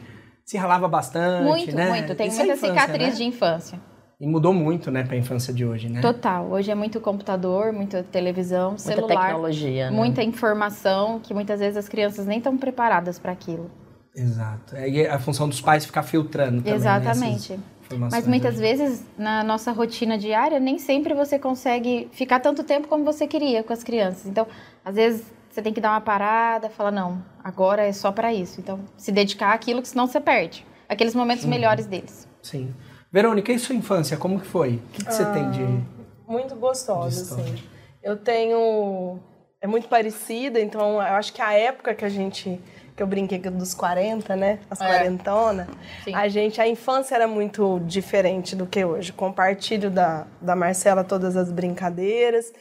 Se 0.47 0.57
ralava 0.57 0.89
bastante, 0.89 1.45
Muito, 1.45 1.77
né? 1.77 1.91
muito. 1.91 2.15
Tem 2.15 2.29
Isso 2.29 2.41
é 2.41 2.45
muita 2.47 2.57
infância, 2.67 2.83
cicatriz 2.85 3.09
né? 3.11 3.15
de 3.17 3.25
infância. 3.25 3.81
E 4.19 4.27
mudou 4.27 4.55
muito, 4.55 4.91
né, 4.91 5.05
pra 5.05 5.15
infância 5.15 5.53
de 5.53 5.65
hoje, 5.65 5.91
né? 5.91 6.01
Total. 6.01 6.47
Hoje 6.47 6.71
é 6.71 6.75
muito 6.75 6.99
computador, 7.01 7.71
muita 7.71 8.03
televisão, 8.03 8.71
Muita 8.71 8.83
celular, 8.83 9.27
tecnologia, 9.27 9.91
né? 9.91 9.97
muita 9.97 10.23
informação 10.23 11.21
que 11.21 11.35
muitas 11.35 11.61
vezes 11.61 11.77
as 11.77 11.87
crianças 11.87 12.25
nem 12.27 12.39
estão 12.39 12.57
preparadas 12.57 13.19
para 13.19 13.33
aquilo. 13.33 13.71
Exato. 14.15 14.75
É 14.75 15.11
a 15.11 15.19
função 15.19 15.47
dos 15.47 15.61
pais 15.61 15.85
ficar 15.85 16.03
filtrando 16.03 16.63
também, 16.63 16.73
né, 16.73 16.77
Exatamente. 16.77 17.61
informações 17.85 18.11
Mas 18.23 18.27
muitas 18.27 18.55
hoje. 18.55 18.63
vezes, 18.63 19.05
na 19.19 19.45
nossa 19.45 19.71
rotina 19.71 20.17
diária, 20.17 20.59
nem 20.59 20.79
sempre 20.79 21.13
você 21.13 21.39
consegue 21.39 22.09
ficar 22.11 22.41
tanto 22.41 22.65
tempo 22.65 22.89
como 22.89 23.05
você 23.05 23.27
queria 23.27 23.63
com 23.63 23.75
as 23.75 23.85
crianças. 23.85 24.25
Então, 24.25 24.47
às 24.83 24.95
vezes, 24.95 25.27
você 25.51 25.61
tem 25.61 25.75
que 25.75 25.81
dar 25.81 25.91
uma 25.91 26.01
parada, 26.01 26.71
falar, 26.71 26.91
não, 26.91 27.23
agora 27.45 27.83
é 27.83 27.93
só 27.93 28.11
para 28.11 28.33
isso. 28.33 28.63
Então, 28.63 28.81
se 28.97 29.13
dedicar 29.13 29.53
àquilo, 29.53 29.83
que 29.83 29.89
senão 29.89 30.07
você 30.07 30.21
perde. 30.21 30.67
Aqueles 30.89 31.15
momentos 31.15 31.45
melhores 31.45 31.85
deles. 31.85 32.27
Sim. 32.43 32.73
Verônica, 33.17 33.51
e 33.51 33.59
sua 33.59 33.75
infância, 33.75 34.15
como 34.19 34.39
que 34.39 34.47
foi? 34.47 34.75
O 34.75 34.83
que, 34.93 35.03
que 35.07 35.11
você 35.15 35.25
tem 35.33 35.51
de... 35.51 35.65
Muito 36.29 36.55
gostosa, 36.57 37.35
assim. 37.35 37.55
Eu 38.03 38.15
tenho. 38.15 39.19
É 39.59 39.67
muito 39.67 39.89
parecida, 39.89 40.61
então 40.61 40.97
eu 40.97 41.01
acho 41.01 41.33
que 41.33 41.41
a 41.41 41.55
época 41.55 41.95
que 41.95 42.05
a 42.05 42.11
gente. 42.11 42.61
Que 42.95 43.03
eu 43.03 43.07
brinquei 43.07 43.39
dos 43.39 43.73
40, 43.73 44.37
né? 44.37 44.59
As 44.71 44.81
É. 44.83 44.87
quarentonas. 44.87 45.67
Sim. 46.05 46.15
A 46.15 46.29
gente. 46.29 46.61
A 46.61 46.69
infância 46.69 47.15
era 47.15 47.27
muito 47.27 47.81
diferente 47.87 48.55
do 48.55 48.67
que 48.67 48.85
hoje. 48.85 49.15
Compartilho 49.15 49.91
da, 49.91 50.27
da 50.41 50.55
Marcela 50.55 51.03
todas 51.03 51.39
as 51.39 51.51
brincadeiras. 51.51 52.53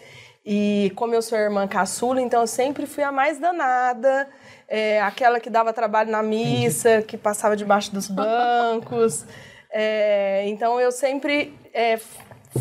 E 0.46 0.92
como 0.96 1.14
eu 1.14 1.22
sou 1.22 1.38
irmã 1.38 1.68
caçula, 1.68 2.22
então 2.22 2.40
eu 2.42 2.48
sempre 2.48 2.86
fui 2.86 3.04
a 3.04 3.12
mais 3.12 3.40
danada. 3.40 4.30
é, 4.70 5.02
aquela 5.02 5.40
que 5.42 5.50
dava 5.50 5.74
trabalho 5.74 6.10
na 6.12 6.24
missa, 6.24 7.02
que 7.02 7.18
passava 7.18 7.58
debaixo 7.58 7.92
dos 7.94 8.08
bancos. 8.08 9.26
É, 9.78 10.46
então 10.48 10.80
eu 10.80 10.90
sempre 10.90 11.54
é, 11.74 12.00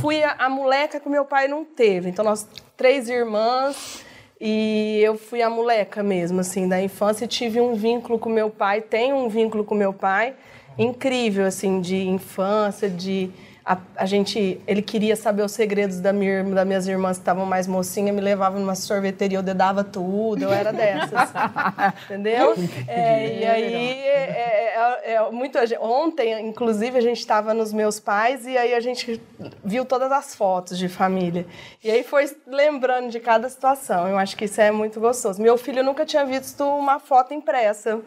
fui 0.00 0.20
a, 0.24 0.32
a 0.32 0.48
moleca 0.48 0.98
que 0.98 1.08
meu 1.08 1.24
pai 1.24 1.46
não 1.46 1.64
teve. 1.64 2.10
Então 2.10 2.24
nós 2.24 2.44
três 2.76 3.08
irmãs 3.08 4.04
e 4.40 4.98
eu 5.00 5.16
fui 5.16 5.40
a 5.40 5.48
moleca 5.48 6.02
mesmo 6.02 6.40
assim 6.40 6.68
da 6.68 6.82
infância 6.82 7.24
tive 7.24 7.60
um 7.60 7.74
vínculo 7.74 8.18
com 8.18 8.28
meu 8.28 8.50
pai, 8.50 8.80
tenho 8.80 9.14
um 9.14 9.28
vínculo 9.28 9.62
com 9.62 9.76
meu 9.76 9.92
pai 9.92 10.34
incrível 10.76 11.46
assim 11.46 11.80
de 11.80 12.04
infância, 12.08 12.90
de 12.90 13.30
a, 13.66 13.78
a 13.96 14.04
gente, 14.04 14.60
ele 14.66 14.82
queria 14.82 15.16
saber 15.16 15.42
os 15.42 15.52
segredos 15.52 15.98
da 15.98 16.12
minha, 16.12 16.30
irmã- 16.32 16.54
das 16.54 16.66
minhas 16.66 16.86
irmãs 16.86 17.16
que 17.16 17.22
estavam 17.22 17.46
mais 17.46 17.66
mocinhas, 17.66 18.14
me 18.14 18.20
levava 18.20 18.58
numa 18.58 18.74
sorveteria, 18.74 19.38
eu 19.38 19.42
dedava 19.42 19.82
tudo, 19.82 20.42
eu 20.42 20.52
era 20.52 20.70
dessas, 20.72 21.30
entendeu? 22.04 22.54
É, 22.86 23.38
e 23.40 23.44
aí, 23.46 23.74
é, 23.74 24.74
é, 25.06 25.14
é, 25.14 25.30
muita 25.30 25.66
gente- 25.66 25.80
ontem, 25.80 26.46
inclusive, 26.46 26.98
a 26.98 27.00
gente 27.00 27.18
estava 27.20 27.54
nos 27.54 27.72
meus 27.72 27.98
pais 27.98 28.46
e 28.46 28.56
aí 28.58 28.74
a 28.74 28.80
gente 28.80 29.18
viu 29.64 29.84
todas 29.86 30.12
as 30.12 30.34
fotos 30.34 30.76
de 30.78 30.88
família. 30.88 31.46
E 31.82 31.90
aí 31.90 32.02
foi 32.02 32.30
lembrando 32.46 33.08
de 33.10 33.18
cada 33.18 33.48
situação, 33.48 34.06
eu 34.08 34.18
acho 34.18 34.36
que 34.36 34.44
isso 34.44 34.60
é 34.60 34.70
muito 34.70 35.00
gostoso. 35.00 35.40
Meu 35.40 35.56
filho 35.56 35.82
nunca 35.82 36.04
tinha 36.04 36.24
visto 36.26 36.62
uma 36.64 36.98
foto 37.00 37.32
impressa. 37.32 38.00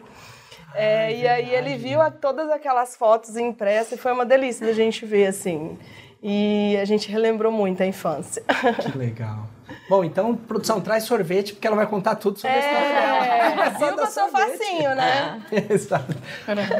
É, 0.74 1.14
e 1.16 1.26
aí 1.26 1.54
ele 1.54 1.76
viu 1.76 2.00
a- 2.00 2.10
todas 2.10 2.50
aquelas 2.50 2.94
fotos 2.96 3.36
impressas 3.36 3.92
e 3.92 3.96
foi 3.96 4.12
uma 4.12 4.24
delícia 4.26 4.66
da 4.66 4.72
gente 4.72 5.04
ver, 5.06 5.26
assim. 5.26 5.78
E 6.22 6.76
a 6.80 6.84
gente 6.84 7.10
relembrou 7.10 7.50
muito 7.52 7.82
a 7.82 7.86
infância. 7.86 8.42
Que 8.82 8.96
legal. 8.98 9.46
Bom, 9.88 10.04
então, 10.04 10.36
produção, 10.36 10.80
traz 10.80 11.04
sorvete, 11.04 11.54
porque 11.54 11.66
ela 11.66 11.76
vai 11.76 11.86
contar 11.86 12.16
tudo 12.16 12.38
sobre 12.38 12.56
a 12.56 12.58
história 12.58 12.88
dela. 12.88 13.26
É, 13.26 13.70
viu 13.70 13.96
passou 13.96 14.28
sorvete. 14.28 14.58
facinho, 14.58 14.94
né? 14.94 15.42
Exato. 15.70 16.14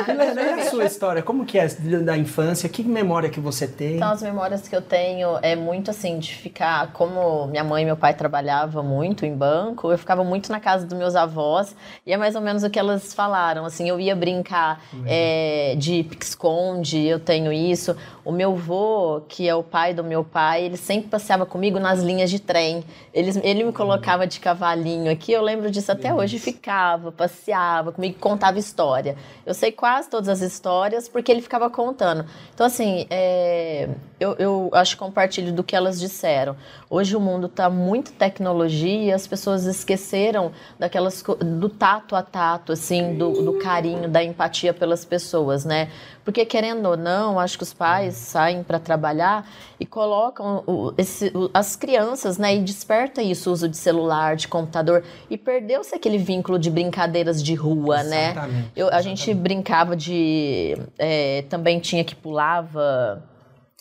Milena, 0.06 0.42
e 0.42 0.60
a 0.60 0.70
sua 0.70 0.84
história? 0.84 1.22
Como 1.22 1.46
que 1.46 1.58
é 1.58 1.66
da 1.68 2.16
infância? 2.16 2.68
Que 2.68 2.82
memória 2.82 3.30
que 3.30 3.40
você 3.40 3.66
tem? 3.66 3.96
Então, 3.96 4.10
as 4.10 4.22
memórias 4.22 4.68
que 4.68 4.76
eu 4.76 4.82
tenho 4.82 5.38
é 5.40 5.56
muito 5.56 5.90
assim, 5.90 6.18
de 6.18 6.34
ficar. 6.34 6.92
Como 6.92 7.46
minha 7.46 7.64
mãe 7.64 7.82
e 7.82 7.86
meu 7.86 7.96
pai 7.96 8.12
trabalhavam 8.12 8.84
muito 8.84 9.24
em 9.24 9.34
banco, 9.34 9.90
eu 9.90 9.98
ficava 9.98 10.22
muito 10.22 10.52
na 10.52 10.60
casa 10.60 10.86
dos 10.86 10.96
meus 10.96 11.16
avós, 11.16 11.74
e 12.06 12.12
é 12.12 12.16
mais 12.16 12.34
ou 12.34 12.42
menos 12.42 12.62
o 12.62 12.70
que 12.70 12.78
elas 12.78 13.14
falaram. 13.14 13.64
Assim, 13.64 13.88
eu 13.88 13.98
ia 13.98 14.14
brincar 14.14 14.82
é, 15.06 15.74
de 15.78 16.02
pique-esconde, 16.02 17.06
eu 17.06 17.18
tenho 17.18 17.52
isso. 17.52 17.96
O 18.28 18.30
meu 18.30 18.54
vô, 18.54 19.23
que 19.26 19.49
é 19.49 19.54
o 19.54 19.62
pai 19.62 19.94
do 19.94 20.04
meu 20.04 20.23
pai, 20.23 20.62
ele 20.62 20.76
sempre 20.76 21.08
passeava 21.08 21.47
comigo 21.47 21.80
nas 21.80 22.00
linhas 22.00 22.28
de 22.28 22.38
trem. 22.38 22.85
Ele, 23.14 23.32
ele 23.42 23.64
me 23.64 23.73
colocava 23.73 24.26
de 24.26 24.38
cavalinho 24.38 25.11
aqui, 25.11 25.32
eu 25.32 25.40
lembro 25.40 25.70
disso 25.70 25.90
até 25.90 26.12
hoje. 26.12 26.38
Ficava, 26.38 27.11
passeava 27.11 27.90
comigo, 27.90 28.18
contava 28.18 28.58
história. 28.58 29.16
Eu 29.47 29.54
sei 29.54 29.73
quase 29.73 30.11
todas 30.11 30.28
as 30.28 30.42
histórias 30.42 31.08
porque 31.08 31.32
ele 31.32 31.40
ficava 31.40 31.70
contando. 31.70 32.26
Então, 32.52 32.66
assim, 32.66 33.06
é, 33.08 33.88
eu, 34.20 34.35
eu 34.38 34.70
acho 34.75 34.94
que 34.94 34.99
compartilho 34.99 35.50
do 35.50 35.64
que 35.64 35.75
elas 35.75 35.99
disseram. 35.99 36.54
Hoje 36.90 37.16
o 37.16 37.20
mundo 37.20 37.47
está 37.47 37.70
muito 37.70 38.12
tecnologia 38.12 39.14
as 39.14 39.26
pessoas 39.26 39.64
esqueceram 39.64 40.52
daquelas 40.78 41.23
do 41.23 41.68
tato 41.70 42.14
a 42.14 42.23
tato, 42.23 42.73
assim, 42.73 43.16
do, 43.16 43.32
do 43.42 43.54
carinho, 43.54 44.06
da 44.06 44.23
empatia 44.23 44.75
pelas 44.75 45.02
pessoas, 45.04 45.64
né? 45.64 45.88
Porque 46.28 46.44
querendo 46.44 46.85
ou 46.85 46.94
não, 46.94 47.40
acho 47.40 47.56
que 47.56 47.62
os 47.64 47.73
pais 47.73 48.12
saem 48.14 48.62
para 48.62 48.78
trabalhar 48.78 49.49
e 49.80 49.87
colocam 49.87 50.62
o- 50.66 50.92
esse- 50.99 51.32
o- 51.35 51.49
as 51.54 51.75
crianças, 51.75 52.37
né? 52.37 52.54
E 52.54 52.58
desperta 52.61 53.23
isso, 53.23 53.49
o 53.49 53.52
uso 53.54 53.66
de 53.66 53.78
celular, 53.78 54.37
de 54.37 54.47
computador. 54.47 55.02
E 55.30 55.38
perdeu-se 55.38 55.94
aquele 55.94 56.18
vínculo 56.18 56.58
de 56.58 56.70
brincadeiras 56.70 57.42
de 57.42 57.54
rua, 57.54 58.02
né? 58.02 58.32
Exatamente, 58.32 58.73
Eu, 58.76 58.90
a 58.92 59.00
gente 59.00 59.32
brincava 59.32 59.97
de. 59.97 60.76
é, 60.99 61.44
também 61.49 61.80
tinha 61.80 62.04
que 62.04 62.14
pulava 62.14 63.23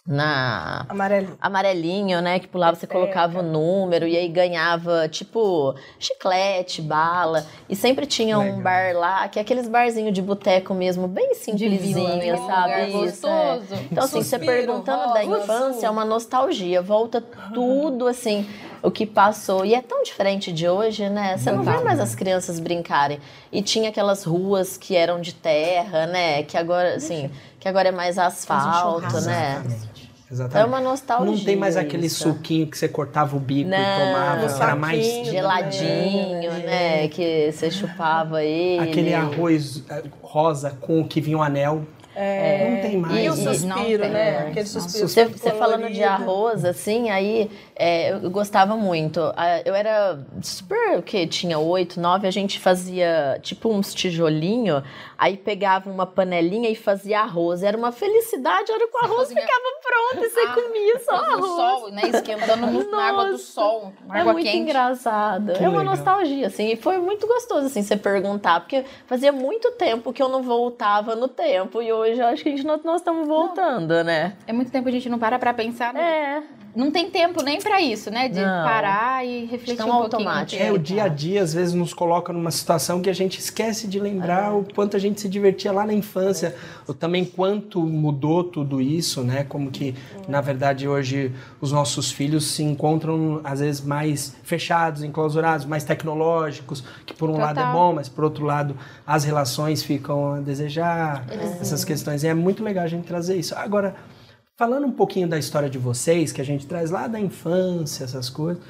na 0.08 0.86
Amarelinho. 0.88 1.38
amarelinho, 1.42 2.22
né? 2.22 2.40
Que 2.40 2.48
pulava, 2.48 2.78
você 2.78 2.88
colocava 2.88 3.40
o 3.40 3.44
número 3.44 4.08
e 4.08 4.16
aí 4.16 4.30
ganhava, 4.30 5.10
tipo, 5.10 5.76
chiclete, 6.00 6.82
bala. 6.82 7.46
E 7.68 7.76
sempre 7.76 8.06
tinha 8.06 8.40
um 8.40 8.44
Legal. 8.44 8.62
bar 8.62 8.96
lá, 8.96 9.28
que 9.28 9.38
é 9.38 9.42
aqueles 9.42 9.68
barzinhos 9.68 10.14
de 10.14 10.22
boteco 10.22 10.74
mesmo, 10.74 11.10
bem 11.10 11.34
simplesinho, 11.36 12.18
né? 12.18 12.38
sabe? 12.38 12.74
Um 12.94 13.00
lugar 13.00 13.08
Isso, 13.10 13.28
é. 13.28 13.58
gostoso. 13.58 13.82
Então, 13.92 14.04
assim, 14.06 14.24
você 14.24 14.38
Suspiro, 14.38 14.46
perguntando 14.46 15.14
da 15.14 15.24
infância, 15.26 15.88
é 15.88 15.90
uma 15.90 16.06
nostalgia. 16.06 16.82
Volta 16.82 17.20
tudo, 17.54 18.08
assim, 18.08 18.48
o 18.82 18.90
que 18.90 19.06
passou. 19.06 19.66
E 19.66 19.74
é 19.76 19.82
tão 19.82 20.04
diferente 20.04 20.54
de 20.54 20.70
hoje, 20.70 21.10
né? 21.10 21.38
Você 21.38 21.52
não 21.52 21.64
vê 21.64 21.78
mais 21.80 22.00
as 22.00 22.16
crianças 22.16 22.62
brincarem. 22.62 23.20
E 23.52 23.62
tinha 23.62 23.90
aquelas 23.90 24.24
ruas 24.24 24.78
que 24.78 24.96
eram 24.96 25.20
de 25.20 25.34
terra, 25.34 26.06
né? 26.06 26.44
Que 26.44 26.56
agora, 26.58 26.96
assim, 26.96 27.30
que 27.60 27.68
agora 27.68 27.90
é 27.90 27.92
mais 27.92 28.18
asfalto, 28.18 29.20
né? 29.22 29.62
Exatamente. 30.29 30.65
É 30.65 30.67
uma 30.67 30.81
nostalgia. 30.81 31.25
Não 31.25 31.43
tem 31.43 31.55
mais 31.55 31.77
aquele 31.77 32.07
isso. 32.07 32.24
suquinho 32.24 32.67
que 32.67 32.77
você 32.77 32.88
cortava 32.88 33.36
o 33.38 33.39
bico 33.39 33.69
Não, 33.69 33.77
e 33.77 34.05
tomava, 34.12 34.63
era 34.63 34.75
mais 34.75 35.05
geladinho, 35.25 36.51
né? 36.51 37.07
Que 37.07 37.51
você 37.51 37.72
chupava 37.72 38.43
ele. 38.43 38.89
aquele 38.89 39.13
arroz 39.13 39.84
eh, 39.89 40.03
rosa 40.22 40.72
com 40.81 41.00
o 41.00 41.07
que 41.07 41.22
vinha 41.22 41.38
o 41.38 41.41
anel. 41.41 41.86
Não 42.17 42.81
tem 42.81 42.97
mais. 42.97 43.13
E 43.25 43.29
o 43.29 43.33
E- 43.33 43.43
né? 43.45 43.53
suspiro, 43.53 44.01
tem, 44.03 44.12
né? 44.12 44.47
Aquele 44.50 44.65
suspiro. 44.65 45.07
Você, 45.07 45.25
você 45.25 45.51
falando 45.51 45.89
de 45.89 46.03
arroz, 46.03 46.65
assim, 46.65 47.09
aí 47.09 47.50
é, 47.75 48.12
eu 48.12 48.29
gostava 48.31 48.75
muito. 48.75 49.19
Eu 49.65 49.75
era 49.75 50.19
super, 50.41 50.97
o 50.97 51.03
que? 51.03 51.27
Tinha 51.27 51.59
oito, 51.59 52.00
nove, 52.00 52.27
a 52.27 52.31
gente 52.31 52.59
fazia 52.59 53.39
tipo 53.41 53.69
uns 53.69 53.93
tijolinhos, 53.93 54.81
aí 55.17 55.38
pegava 55.38 55.89
uma 55.89 56.05
panelinha 56.05 56.69
e 56.69 56.75
fazia 56.75 57.19
arroz. 57.21 57.62
Era 57.63 57.77
uma 57.77 57.91
felicidade, 57.91 58.71
a 58.71 58.75
hora 58.75 58.88
que 58.88 58.95
o 58.95 59.05
arroz 59.05 59.27
cozinha- 59.27 59.41
ficava 59.41 59.63
pronto 59.83 60.25
e 60.25 60.29
você 60.29 60.39
Ah, 60.39 60.53
comia 60.53 61.00
só 61.00 61.17
no 61.17 61.33
arroz. 61.33 61.51
sol, 61.51 61.91
né? 61.91 62.01
Esquentando 62.13 62.67
no- 62.67 62.91
na 62.91 63.03
água 63.09 63.25
do 63.25 63.31
Nossa. 63.33 63.43
sol, 63.43 63.93
É 64.13 64.19
água 64.19 64.33
muito 64.33 64.45
quente. 64.45 64.57
engraçado. 64.59 65.53
Que 65.53 65.63
é 65.63 65.69
uma 65.69 65.79
legal. 65.79 65.95
nostalgia, 65.95 66.47
assim. 66.47 66.69
E 66.71 66.75
foi 66.75 66.97
muito 66.97 67.27
gostoso, 67.27 67.67
assim, 67.67 67.81
você 67.83 67.95
perguntar. 67.95 68.62
Porque 68.62 68.83
fazia 69.05 69.31
muito 69.31 69.71
tempo 69.71 70.12
que 70.13 70.21
eu 70.21 70.29
não 70.29 70.41
voltava 70.41 71.15
no 71.15 71.27
tempo. 71.27 71.81
E 71.81 71.91
hoje 71.91 72.07
eu 72.16 72.26
acho 72.28 72.44
que 72.44 72.50
a 72.50 72.52
gente, 72.52 72.66
nós, 72.66 72.82
nós 72.84 73.02
estamos 73.02 73.28
voltando, 73.28 74.04
né? 74.04 74.34
É 74.46 74.54
muito 74.54 74.72
tempo 74.72 74.84
que 74.84 74.90
a 74.90 74.94
gente 74.94 75.10
não 75.10 75.20
para 75.20 75.38
pra 75.40 75.54
pensar. 75.54 75.94
né? 75.94 76.02
É. 76.02 76.44
Não 76.76 76.92
tem 76.92 77.10
tempo 77.10 77.42
nem 77.42 77.60
pra 77.60 77.82
isso, 77.82 78.12
né? 78.12 78.30
De 78.30 78.40
Não. 78.40 78.64
parar 78.64 79.26
e 79.26 79.46
refletir 79.46 79.78
Tão 79.78 79.88
um 79.88 79.92
pouquinho. 80.02 80.20
automático. 80.30 80.62
É, 80.62 80.72
o 80.72 80.78
dia 80.78 81.06
a 81.06 81.08
dia 81.08 81.42
às 81.42 81.52
vezes 81.52 81.74
nos 81.74 81.92
coloca 81.92 82.32
numa 82.32 82.52
situação 82.52 83.02
que 83.02 83.10
a 83.10 83.14
gente 83.14 83.40
esquece 83.40 83.88
de 83.88 84.00
lembrar 84.00 84.54
o 84.54 84.64
quanto 84.76 84.96
a 84.96 85.00
gente 85.00 85.20
se 85.20 85.28
divertia 85.28 85.72
lá 85.72 85.88
na 85.88 85.94
infância, 85.94 86.56
ou 86.88 86.94
também 86.94 87.26
quanto 87.26 87.82
mudou 87.82 88.44
tudo 88.44 88.80
isso, 88.80 89.24
né? 89.24 89.44
Como 89.44 89.72
que, 89.72 89.96
na 90.28 90.40
verdade, 90.40 90.88
hoje 90.88 91.34
os 91.60 91.72
nossos 91.72 92.12
filhos 92.12 92.46
se 92.46 92.62
encontram 92.62 93.42
às 93.44 93.60
vezes 93.60 93.82
mais 93.82 94.36
fechados, 94.44 95.02
enclausurados, 95.02 95.66
mais 95.66 95.84
tecnológicos, 95.84 96.84
que 97.08 97.14
por 97.16 97.28
um 97.28 97.38
lado 97.40 97.60
é 97.60 97.64
Total. 97.64 97.74
bom, 97.74 97.94
mas 97.94 98.08
por 98.08 98.24
outro 98.24 98.46
lado 98.46 98.78
as 99.06 99.24
relações 99.24 99.82
ficam 99.82 100.34
a 100.36 100.40
desejar, 100.42 101.26
essas 101.60 101.84
questões. 101.84 101.97
E 102.24 102.27
é 102.27 102.34
muito 102.34 102.63
legal 102.63 102.84
a 102.84 102.88
gente 102.88 103.06
trazer 103.06 103.38
isso. 103.38 103.56
Agora, 103.56 103.96
Falando 104.58 104.88
um 104.88 104.92
pouquinho 104.92 105.27
da 105.27 105.38
história 105.38 105.70
de 105.70 105.77
vocês, 105.77 106.32
que 106.32 106.42
a 106.42 106.44
gente 106.44 106.66
traz 106.66 106.89
lá 106.89 107.06
da 107.06 107.20
infância, 107.20 108.04
essas 108.04 108.27
coisas, 108.27 108.63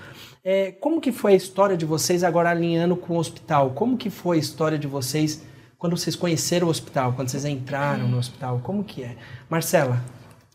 é, 0.43 0.69
como 0.69 0.99
que 0.99 1.13
foi 1.13 1.31
a 1.31 1.35
história 1.37 1.77
de 1.77 1.85
vocês 1.85 2.25
agora 2.25 2.49
alinhando 2.49 2.97
com 2.97 3.13
o 3.13 3.17
hospital? 3.17 3.69
Como 3.69 3.95
que 3.95 4.09
foi 4.09 4.35
a 4.35 4.39
história 4.41 4.77
de 4.77 4.85
vocês 4.85 5.47
quando 5.77 5.95
vocês 5.95 6.13
conheceram 6.13 6.67
o 6.67 6.69
hospital, 6.69 7.13
quando 7.13 7.29
vocês 7.29 7.45
entraram 7.45 8.05
no 8.05 8.17
hospital? 8.17 8.59
Como 8.61 8.83
que 8.83 9.01
é? 9.01 9.15
Marcela, 9.49 10.03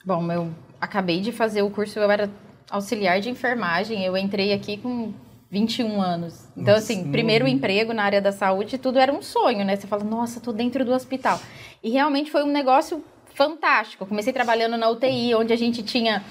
Bom, 0.05 0.31
eu 0.31 0.50
acabei 0.79 1.23
de 1.23 1.33
fazer 1.33 1.62
o 1.62 1.71
curso, 1.71 1.99
eu 1.99 2.11
era 2.11 2.29
auxiliar 2.71 3.19
de 3.19 3.31
enfermagem, 3.31 4.05
eu 4.05 4.14
entrei 4.19 4.52
aqui 4.52 4.76
com 4.76 5.14
21 5.50 6.00
anos. 6.00 6.47
Então, 6.57 6.75
Nossa, 6.75 6.93
assim, 6.93 7.11
primeiro 7.11 7.47
emprego 7.47 7.93
na 7.93 8.02
área 8.02 8.21
da 8.21 8.33
saúde, 8.33 8.79
tudo 8.79 8.99
era 8.99 9.12
um 9.12 9.23
sonho, 9.23 9.64
né? 9.64 9.76
Você 9.76 9.87
fala, 9.87 10.02
nossa, 10.02 10.41
tô 10.41 10.52
dentro 10.52 10.85
do 10.85 10.93
hospital. 10.93 11.41
E 11.83 11.91
realmente 11.91 12.31
foi 12.31 12.43
um 12.45 12.51
negócio 12.53 13.05
fantástico. 13.35 14.05
Eu 14.05 14.09
comecei 14.09 14.33
trabalhando 14.33 14.77
na 14.77 14.89
UTI, 14.89 15.35
onde 15.35 15.53
a 15.53 15.57
gente 15.57 15.83
tinha. 15.83 16.23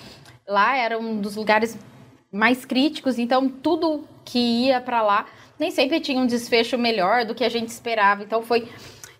Lá 0.48 0.76
era 0.78 0.98
um 0.98 1.20
dos 1.20 1.36
lugares 1.36 1.78
mais 2.32 2.66
críticos, 2.66 3.20
então 3.20 3.50
tudo 3.50 4.08
que 4.24 4.40
ia 4.40 4.80
para 4.80 5.02
lá 5.02 5.26
nem 5.60 5.70
sempre 5.70 6.00
tinha 6.00 6.20
um 6.20 6.26
desfecho 6.26 6.78
melhor 6.78 7.26
do 7.26 7.36
que 7.36 7.44
a 7.44 7.50
gente 7.50 7.70
esperava. 7.70 8.24
Então 8.24 8.42
foi. 8.42 8.68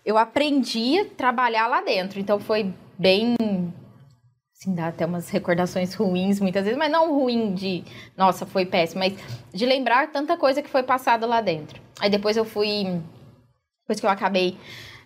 Eu 0.04 0.18
aprendi 0.18 0.98
a 0.98 1.04
trabalhar 1.04 1.68
lá 1.68 1.80
dentro, 1.80 2.18
então 2.18 2.40
foi 2.40 2.74
bem 2.98 3.36
assim, 4.62 4.74
dá 4.74 4.88
até 4.88 5.04
umas 5.06 5.28
recordações 5.28 5.94
ruins 5.94 6.40
muitas 6.40 6.64
vezes, 6.64 6.78
mas 6.78 6.90
não 6.90 7.12
ruim 7.12 7.54
de, 7.54 7.84
nossa, 8.16 8.46
foi 8.46 8.64
péssimo, 8.64 9.00
mas 9.00 9.14
de 9.52 9.66
lembrar 9.66 10.10
tanta 10.10 10.36
coisa 10.36 10.62
que 10.62 10.68
foi 10.68 10.82
passada 10.82 11.26
lá 11.26 11.40
dentro. 11.40 11.80
Aí 12.00 12.08
depois 12.08 12.36
eu 12.36 12.44
fui, 12.44 13.00
depois 13.82 14.00
que 14.00 14.06
eu 14.06 14.10
acabei 14.10 14.56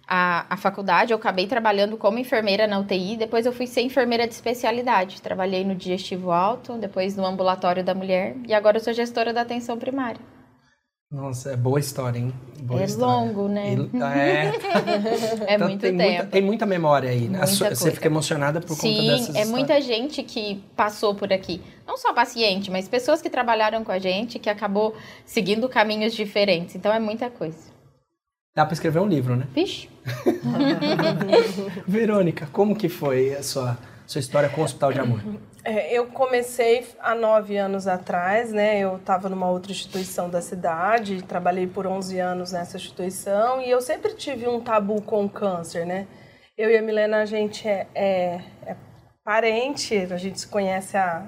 a, 0.06 0.46
a 0.54 0.56
faculdade, 0.56 1.12
eu 1.12 1.16
acabei 1.18 1.46
trabalhando 1.46 1.96
como 1.96 2.18
enfermeira 2.18 2.66
na 2.66 2.78
UTI, 2.78 3.16
depois 3.16 3.44
eu 3.46 3.52
fui 3.52 3.66
ser 3.66 3.82
enfermeira 3.82 4.26
de 4.26 4.34
especialidade. 4.34 5.20
Trabalhei 5.22 5.64
no 5.64 5.74
digestivo 5.74 6.30
alto, 6.30 6.78
depois 6.78 7.16
no 7.16 7.26
ambulatório 7.26 7.82
da 7.84 7.94
mulher, 7.94 8.36
e 8.46 8.54
agora 8.54 8.76
eu 8.78 8.82
sou 8.84 8.92
gestora 8.92 9.32
da 9.32 9.42
atenção 9.42 9.78
primária. 9.78 10.20
nossa, 11.10 11.52
é 11.52 11.56
boa 11.56 11.78
história, 11.78 12.18
hein? 12.18 12.32
Boa 12.60 12.82
É 12.82 12.84
história. 12.84 13.14
longo, 13.14 13.48
né? 13.48 13.74
E- 13.74 14.02
é, 14.02 14.52
É 15.46 15.54
então 15.54 15.68
muito 15.68 15.80
tem 15.80 15.96
tempo. 15.96 16.02
Muita, 16.02 16.26
tem 16.26 16.42
muita 16.42 16.66
memória 16.66 17.10
aí, 17.10 17.28
né? 17.28 17.38
Muita 17.46 17.74
Você 17.74 17.90
fica 17.92 18.06
emocionada 18.06 18.60
por 18.60 18.76
conta 18.76 18.82
Sim, 18.82 19.06
dessas 19.06 19.28
é 19.36 19.44
histórias. 19.44 19.50
muita 19.50 19.80
gente 19.80 20.22
que 20.22 20.62
passou 20.76 21.14
por 21.14 21.32
aqui. 21.32 21.62
Não 21.86 21.96
só 21.96 22.12
paciente, 22.12 22.70
mas 22.70 22.88
pessoas 22.88 23.22
que 23.22 23.30
trabalharam 23.30 23.84
com 23.84 23.92
a 23.92 23.98
gente, 23.98 24.38
que 24.38 24.50
acabou 24.50 24.96
seguindo 25.24 25.68
caminhos 25.68 26.14
diferentes. 26.14 26.74
Então 26.74 26.92
é 26.92 26.98
muita 26.98 27.30
coisa. 27.30 27.75
Dá 28.56 28.64
pra 28.64 28.72
escrever 28.72 29.00
um 29.00 29.06
livro, 29.06 29.36
né? 29.36 29.46
Vixe. 29.52 29.90
Verônica, 31.86 32.48
como 32.50 32.74
que 32.74 32.88
foi 32.88 33.34
a 33.34 33.42
sua, 33.42 33.76
sua 34.06 34.18
história 34.18 34.48
com 34.48 34.62
o 34.62 34.64
Hospital 34.64 34.94
de 34.94 34.98
Amor? 34.98 35.20
É, 35.62 35.92
eu 35.92 36.06
comecei 36.06 36.86
há 36.98 37.14
nove 37.14 37.58
anos 37.58 37.86
atrás, 37.86 38.54
né? 38.54 38.78
Eu 38.78 38.96
estava 38.96 39.28
numa 39.28 39.50
outra 39.50 39.72
instituição 39.72 40.30
da 40.30 40.40
cidade, 40.40 41.22
trabalhei 41.22 41.66
por 41.66 41.86
11 41.86 42.18
anos 42.18 42.52
nessa 42.52 42.78
instituição 42.78 43.60
e 43.60 43.68
eu 43.68 43.82
sempre 43.82 44.14
tive 44.14 44.48
um 44.48 44.58
tabu 44.58 45.02
com 45.02 45.26
o 45.26 45.28
câncer, 45.28 45.84
né? 45.84 46.06
Eu 46.56 46.70
e 46.70 46.78
a 46.78 46.80
Milena, 46.80 47.18
a 47.18 47.26
gente 47.26 47.68
é, 47.68 47.86
é, 47.94 48.40
é 48.64 48.76
parente, 49.22 49.94
a 49.94 50.16
gente 50.16 50.40
se 50.40 50.48
conhece 50.48 50.96
há 50.96 51.26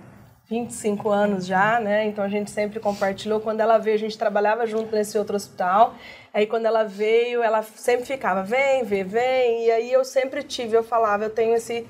25 0.49 1.11
anos 1.11 1.45
já, 1.45 1.79
né? 1.79 2.07
Então 2.07 2.25
a 2.25 2.29
gente 2.29 2.51
sempre 2.51 2.81
compartilhou. 2.81 3.39
Quando 3.39 3.61
ela 3.61 3.77
veio, 3.77 3.97
a 3.97 3.99
gente 3.99 4.17
trabalhava 4.17 4.67
junto 4.67 4.97
nesse 4.97 5.19
outro 5.19 5.37
hospital. 5.37 5.95
Aí 6.39 6.47
quando 6.47 6.67
ela 6.67 6.85
veio, 6.85 7.43
ela 7.43 7.65
sempre 7.65 8.07
ficava, 8.07 8.45
vem, 8.45 8.85
vem, 8.85 9.03
vem. 9.03 9.67
E 9.67 9.71
aí 9.73 9.93
eu 9.93 10.05
sempre 10.05 10.45
tive, 10.45 10.77
eu 10.77 10.85
falava, 10.85 11.25
eu 11.25 11.31
tenho 11.31 11.53
esse 11.53 11.85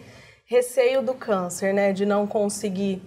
receio 0.47 1.03
do 1.03 1.13
câncer, 1.13 1.75
né? 1.75 1.93
De 1.93 2.07
não 2.07 2.27
conseguir 2.27 3.03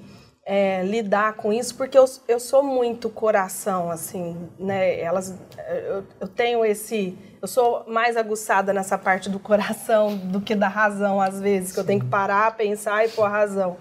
é, 0.45 0.83
lidar 0.83 1.33
com 1.33 1.51
isso, 1.51 1.75
porque 1.75 1.97
eu, 1.97 2.05
eu 2.27 2.39
sou 2.39 2.61
muito 2.61 3.09
coração, 3.09 3.89
assim, 3.89 4.37
né? 4.59 4.99
Elas, 4.99 5.35
eu, 5.67 6.03
eu 6.19 6.27
tenho 6.27 6.63
esse, 6.63 7.17
eu 7.41 7.47
sou 7.47 7.85
mais 7.87 8.15
aguçada 8.15 8.71
nessa 8.71 8.95
parte 8.95 9.27
do 9.27 9.39
coração 9.39 10.15
do 10.15 10.41
que 10.41 10.53
da 10.53 10.67
razão, 10.67 11.19
às 11.19 11.41
vezes, 11.41 11.73
que 11.73 11.79
eu 11.79 11.83
tenho 11.83 12.01
que 12.01 12.05
parar, 12.05 12.55
pensar 12.55 13.03
e 13.03 13.09
pôr 13.09 13.23
a 13.23 13.29
razão. 13.29 13.77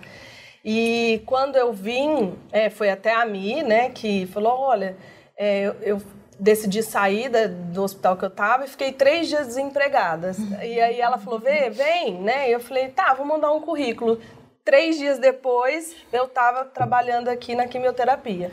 E 0.64 1.22
quando 1.26 1.56
eu 1.56 1.74
vim, 1.74 2.38
é, 2.50 2.70
foi 2.70 2.88
até 2.88 3.14
a 3.14 3.26
Mi, 3.26 3.62
né, 3.62 3.90
que 3.90 4.24
falou, 4.28 4.58
olha, 4.60 4.96
é, 5.36 5.64
eu, 5.64 5.76
eu 5.82 6.02
decidi 6.40 6.82
sair 6.82 7.28
da, 7.28 7.46
do 7.46 7.82
hospital 7.82 8.16
que 8.16 8.24
eu 8.24 8.30
tava 8.30 8.64
e 8.64 8.68
fiquei 8.68 8.92
três 8.92 9.28
dias 9.28 9.46
desempregada. 9.46 10.34
E 10.62 10.80
aí 10.80 11.00
ela 11.00 11.18
falou, 11.18 11.38
vê, 11.38 11.70
vem, 11.70 12.14
né? 12.14 12.48
E 12.48 12.52
eu 12.52 12.60
falei, 12.60 12.88
tá, 12.88 13.14
vou 13.14 13.26
mandar 13.26 13.52
um 13.52 13.60
currículo 13.60 14.18
três 14.64 14.98
dias 14.98 15.18
depois, 15.18 15.96
eu 16.12 16.24
estava 16.24 16.64
trabalhando 16.64 17.28
aqui 17.28 17.54
na 17.54 17.66
quimioterapia. 17.66 18.50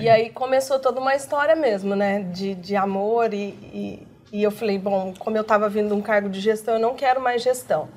E 0.00 0.08
aí 0.08 0.30
começou 0.30 0.78
toda 0.78 1.00
uma 1.00 1.14
história 1.14 1.54
mesmo, 1.54 1.94
né? 1.94 2.20
De, 2.20 2.54
de 2.54 2.76
amor 2.76 3.34
e, 3.34 3.48
e, 3.72 4.06
e 4.32 4.42
eu 4.42 4.50
falei, 4.50 4.78
bom, 4.78 5.12
como 5.18 5.36
eu 5.36 5.42
estava 5.42 5.68
vindo 5.68 5.88
de 5.88 5.94
um 5.94 6.00
cargo 6.00 6.28
de 6.28 6.40
gestão, 6.40 6.74
eu 6.74 6.80
não 6.80 6.94
quero 6.94 7.20
mais 7.20 7.42
gestão. 7.42 7.88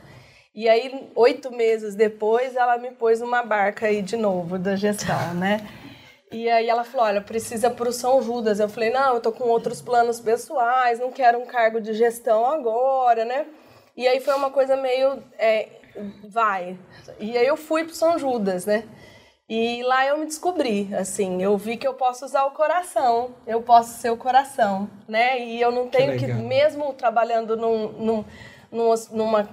E 0.54 0.70
aí, 0.70 1.10
oito 1.16 1.52
meses 1.52 1.96
depois, 1.96 2.56
ela 2.56 2.78
me 2.78 2.92
pôs 2.92 3.20
numa 3.20 3.44
barca 3.44 3.88
aí 3.88 4.02
de 4.02 4.16
novo 4.16 4.58
da 4.58 4.76
gestão, 4.76 5.34
né? 5.34 5.68
E 6.36 6.50
aí 6.50 6.68
ela 6.68 6.84
falou, 6.84 7.06
olha, 7.06 7.22
precisa 7.22 7.70
para 7.70 7.88
o 7.88 7.94
São 7.94 8.22
Judas. 8.22 8.60
Eu 8.60 8.68
falei, 8.68 8.90
não, 8.90 9.14
eu 9.14 9.22
tô 9.22 9.32
com 9.32 9.46
outros 9.46 9.82
planos 9.82 10.20
pessoais, 10.20 11.00
não 11.00 11.10
quero 11.10 11.40
um 11.40 11.46
cargo 11.46 11.80
de 11.80 11.94
gestão 11.94 12.46
agora, 12.46 13.24
né? 13.24 13.46
E 13.96 14.06
aí 14.06 14.20
foi 14.20 14.34
uma 14.34 14.52
coisa 14.52 14.76
meio 14.76 15.24
é, 15.40 15.70
vai. 16.28 16.78
E 17.22 17.38
aí 17.38 17.48
eu 17.48 17.56
fui 17.56 17.86
pro 17.86 17.96
São 17.96 18.20
Judas, 18.20 18.66
né? 18.66 18.84
E 19.48 19.82
lá 19.84 20.06
eu 20.08 20.18
me 20.18 20.26
descobri, 20.26 20.94
assim, 20.94 21.42
eu 21.42 21.58
vi 21.58 21.78
que 21.78 21.88
eu 21.88 21.94
posso 21.94 22.26
usar 22.26 22.44
o 22.44 22.52
coração, 22.52 23.34
eu 23.48 23.62
posso 23.62 24.02
ser 24.02 24.10
o 24.10 24.18
coração, 24.18 24.90
né? 25.08 25.40
E 25.40 25.62
eu 25.62 25.72
não 25.72 25.88
tenho 25.88 26.20
que, 26.20 26.26
que 26.26 26.34
mesmo 26.34 26.92
trabalhando 26.94 27.56
num, 27.56 27.88
num, 27.94 28.26
num, 28.70 28.94
numa, 29.12 29.50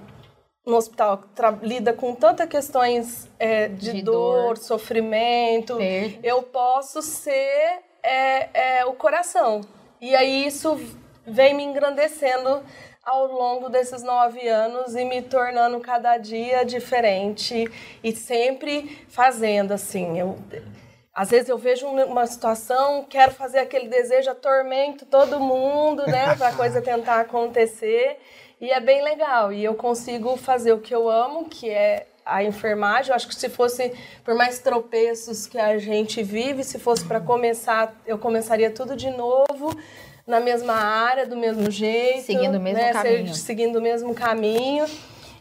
num 0.65 0.75
hospital 0.75 1.23
lida 1.61 1.93
com 1.93 2.15
tantas 2.15 2.47
questões 2.47 3.29
é, 3.37 3.67
de, 3.67 3.93
de 3.93 4.01
dor, 4.01 4.47
dor, 4.47 4.57
sofrimento, 4.57 5.77
eu 6.23 6.41
posso 6.43 7.01
ser 7.01 7.81
é, 8.01 8.77
é, 8.79 8.85
o 8.85 8.93
coração. 8.93 9.61
E 9.99 10.15
aí 10.15 10.45
isso 10.45 10.79
vem 11.25 11.53
me 11.53 11.63
engrandecendo 11.63 12.63
ao 13.03 13.27
longo 13.27 13.69
desses 13.69 14.01
nove 14.01 14.47
anos 14.47 14.95
e 14.95 15.03
me 15.03 15.21
tornando 15.21 15.79
cada 15.81 16.17
dia 16.17 16.63
diferente 16.63 17.69
e 18.01 18.15
sempre 18.15 19.05
fazendo 19.09 19.73
assim. 19.73 20.17
Eu, 20.17 20.37
às 21.13 21.29
vezes 21.29 21.49
eu 21.49 21.57
vejo 21.57 21.85
uma 21.85 22.25
situação, 22.25 23.05
quero 23.09 23.33
fazer 23.33 23.59
aquele 23.59 23.87
desejo, 23.87 24.31
atormento 24.31 25.05
todo 25.05 25.39
mundo, 25.39 26.05
né, 26.07 26.33
para 26.35 26.49
a 26.49 26.55
coisa 26.55 26.81
tentar 26.81 27.19
acontecer. 27.19 28.17
E 28.63 28.71
é 28.71 28.79
bem 28.79 29.03
legal. 29.03 29.51
E 29.51 29.61
eu 29.61 29.75
consigo 29.75 30.37
fazer 30.37 30.71
o 30.71 30.79
que 30.79 30.95
eu 30.95 31.09
amo, 31.09 31.49
que 31.49 31.69
é 31.69 32.07
a 32.25 32.45
enfermagem. 32.45 33.09
Eu 33.09 33.15
acho 33.17 33.27
que 33.27 33.35
se 33.35 33.49
fosse 33.49 33.91
por 34.23 34.35
mais 34.35 34.59
tropeços 34.59 35.45
que 35.45 35.57
a 35.59 35.77
gente 35.77 36.23
vive, 36.23 36.63
se 36.63 36.79
fosse 36.79 37.03
para 37.03 37.19
começar, 37.19 37.93
eu 38.05 38.17
começaria 38.17 38.71
tudo 38.71 38.95
de 38.95 39.09
novo 39.09 39.77
na 40.25 40.39
mesma 40.39 40.75
área, 40.75 41.27
do 41.27 41.35
mesmo 41.35 41.69
jeito. 41.69 42.25
Seguindo 42.25 42.55
o 42.55 42.61
mesmo 42.61 42.79
né? 42.79 42.93
caminho. 42.93 43.35
Seguindo 43.35 43.75
o 43.79 43.81
mesmo 43.81 44.15
caminho. 44.15 44.85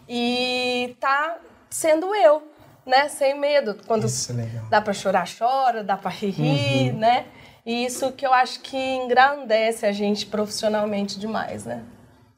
E 0.08 0.96
tá 0.98 1.38
sendo 1.70 2.12
eu, 2.16 2.42
né? 2.84 3.08
Sem 3.08 3.38
medo. 3.38 3.78
Quando 3.86 4.04
isso 4.04 4.32
é 4.32 4.48
dá 4.68 4.80
para 4.80 4.92
chorar, 4.92 5.28
chora, 5.28 5.84
dá 5.84 5.96
para 5.96 6.10
rir, 6.10 6.30
rir, 6.30 6.90
uhum. 6.90 6.98
né? 6.98 7.26
E 7.64 7.84
isso 7.84 8.10
que 8.10 8.26
eu 8.26 8.32
acho 8.32 8.58
que 8.62 8.76
engrandece 8.76 9.86
a 9.86 9.92
gente 9.92 10.26
profissionalmente 10.26 11.20
demais, 11.20 11.64
né? 11.64 11.84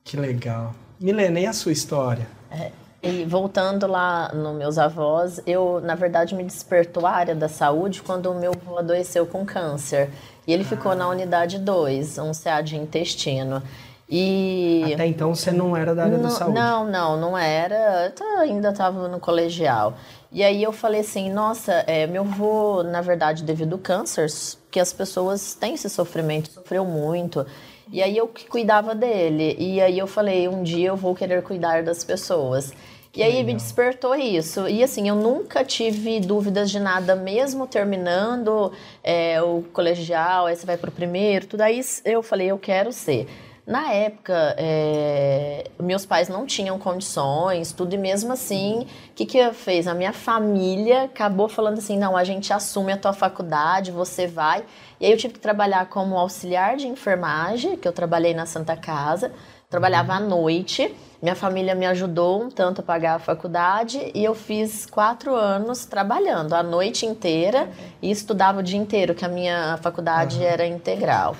Que 0.04 0.18
legal. 0.18 0.74
Milena, 1.00 1.40
e 1.40 1.46
a 1.46 1.52
sua 1.54 1.72
história? 1.72 2.28
É, 2.50 2.70
e 3.02 3.24
voltando 3.24 3.86
lá 3.86 4.30
nos 4.34 4.54
meus 4.54 4.78
avós, 4.78 5.40
eu, 5.46 5.80
na 5.80 5.94
verdade, 5.94 6.34
me 6.34 6.44
despertou 6.44 7.06
a 7.06 7.10
área 7.10 7.34
da 7.34 7.48
saúde 7.48 8.02
quando 8.02 8.30
o 8.30 8.38
meu 8.38 8.52
avô 8.52 8.78
adoeceu 8.78 9.26
com 9.26 9.46
câncer. 9.46 10.10
E 10.46 10.52
ele 10.52 10.62
ah. 10.62 10.66
ficou 10.66 10.94
na 10.94 11.08
unidade 11.08 11.58
2, 11.58 12.18
um 12.18 12.32
CA 12.32 12.60
de 12.60 12.76
intestino. 12.76 13.62
E... 14.06 14.92
Até 14.92 15.06
então 15.06 15.34
você 15.34 15.50
não 15.50 15.74
era 15.74 15.94
da 15.94 16.04
área 16.04 16.18
não, 16.18 16.24
da 16.24 16.30
saúde? 16.30 16.54
Não, 16.54 16.84
não, 16.84 17.16
não 17.18 17.38
era. 17.38 18.12
Eu 18.20 18.40
ainda 18.40 18.70
estava 18.70 19.08
no 19.08 19.18
colegial. 19.18 19.94
E 20.30 20.44
aí 20.44 20.62
eu 20.62 20.72
falei 20.72 21.00
assim, 21.00 21.30
nossa, 21.32 21.72
é, 21.86 22.06
meu 22.06 22.22
avô, 22.22 22.82
na 22.82 23.00
verdade, 23.00 23.42
devido 23.42 23.72
ao 23.72 23.78
câncer, 23.78 24.26
que 24.70 24.78
as 24.78 24.92
pessoas 24.92 25.54
têm 25.54 25.74
esse 25.74 25.88
sofrimento, 25.88 26.50
sofreu 26.50 26.84
muito. 26.84 27.46
E 27.94 28.02
aí 28.02 28.18
eu 28.18 28.26
que 28.26 28.48
cuidava 28.48 28.92
dele. 28.92 29.54
E 29.56 29.80
aí 29.80 30.00
eu 30.00 30.08
falei, 30.08 30.48
um 30.48 30.64
dia 30.64 30.88
eu 30.88 30.96
vou 30.96 31.14
querer 31.14 31.40
cuidar 31.44 31.84
das 31.84 32.02
pessoas. 32.02 32.72
E 33.14 33.22
aí 33.22 33.34
Legal. 33.34 33.46
me 33.46 33.54
despertou 33.54 34.16
isso. 34.16 34.66
E 34.66 34.82
assim, 34.82 35.08
eu 35.08 35.14
nunca 35.14 35.64
tive 35.64 36.18
dúvidas 36.18 36.72
de 36.72 36.80
nada, 36.80 37.14
mesmo 37.14 37.68
terminando 37.68 38.72
é, 39.00 39.40
o 39.40 39.62
colegial, 39.72 40.46
aí 40.46 40.56
você 40.56 40.66
vai 40.66 40.76
pro 40.76 40.90
primeiro, 40.90 41.46
tudo 41.46 41.60
aí 41.60 41.80
eu 42.04 42.20
falei, 42.20 42.50
eu 42.50 42.58
quero 42.58 42.92
ser. 42.92 43.28
Na 43.66 43.90
época, 43.92 44.54
é, 44.58 45.70
meus 45.80 46.04
pais 46.04 46.28
não 46.28 46.44
tinham 46.44 46.78
condições, 46.78 47.72
tudo, 47.72 47.94
e 47.94 47.98
mesmo 47.98 48.30
assim, 48.30 48.80
o 48.82 49.14
que, 49.14 49.24
que 49.24 49.52
fez? 49.52 49.86
A 49.86 49.94
minha 49.94 50.12
família 50.12 51.04
acabou 51.04 51.48
falando 51.48 51.78
assim: 51.78 51.96
não, 51.96 52.14
a 52.14 52.24
gente 52.24 52.52
assume 52.52 52.92
a 52.92 52.98
tua 52.98 53.14
faculdade, 53.14 53.90
você 53.90 54.26
vai. 54.26 54.64
E 55.00 55.06
aí 55.06 55.12
eu 55.12 55.16
tive 55.16 55.34
que 55.34 55.40
trabalhar 55.40 55.86
como 55.86 56.18
auxiliar 56.18 56.76
de 56.76 56.86
enfermagem, 56.86 57.76
que 57.78 57.88
eu 57.88 57.92
trabalhei 57.92 58.34
na 58.34 58.44
Santa 58.44 58.76
Casa, 58.76 59.32
trabalhava 59.70 60.12
à 60.12 60.20
noite. 60.20 60.94
Minha 61.22 61.34
família 61.34 61.74
me 61.74 61.86
ajudou 61.86 62.42
um 62.42 62.50
tanto 62.50 62.82
a 62.82 62.84
pagar 62.84 63.14
a 63.14 63.18
faculdade 63.18 64.12
e 64.14 64.22
eu 64.22 64.34
fiz 64.34 64.84
quatro 64.84 65.34
anos 65.34 65.86
trabalhando 65.86 66.52
a 66.52 66.62
noite 66.62 67.06
inteira 67.06 67.70
e 68.02 68.10
estudava 68.10 68.60
o 68.60 68.62
dia 68.62 68.78
inteiro, 68.78 69.14
que 69.14 69.24
a 69.24 69.28
minha 69.28 69.78
faculdade 69.78 70.36
uhum. 70.36 70.44
era 70.44 70.66
integral. 70.66 71.34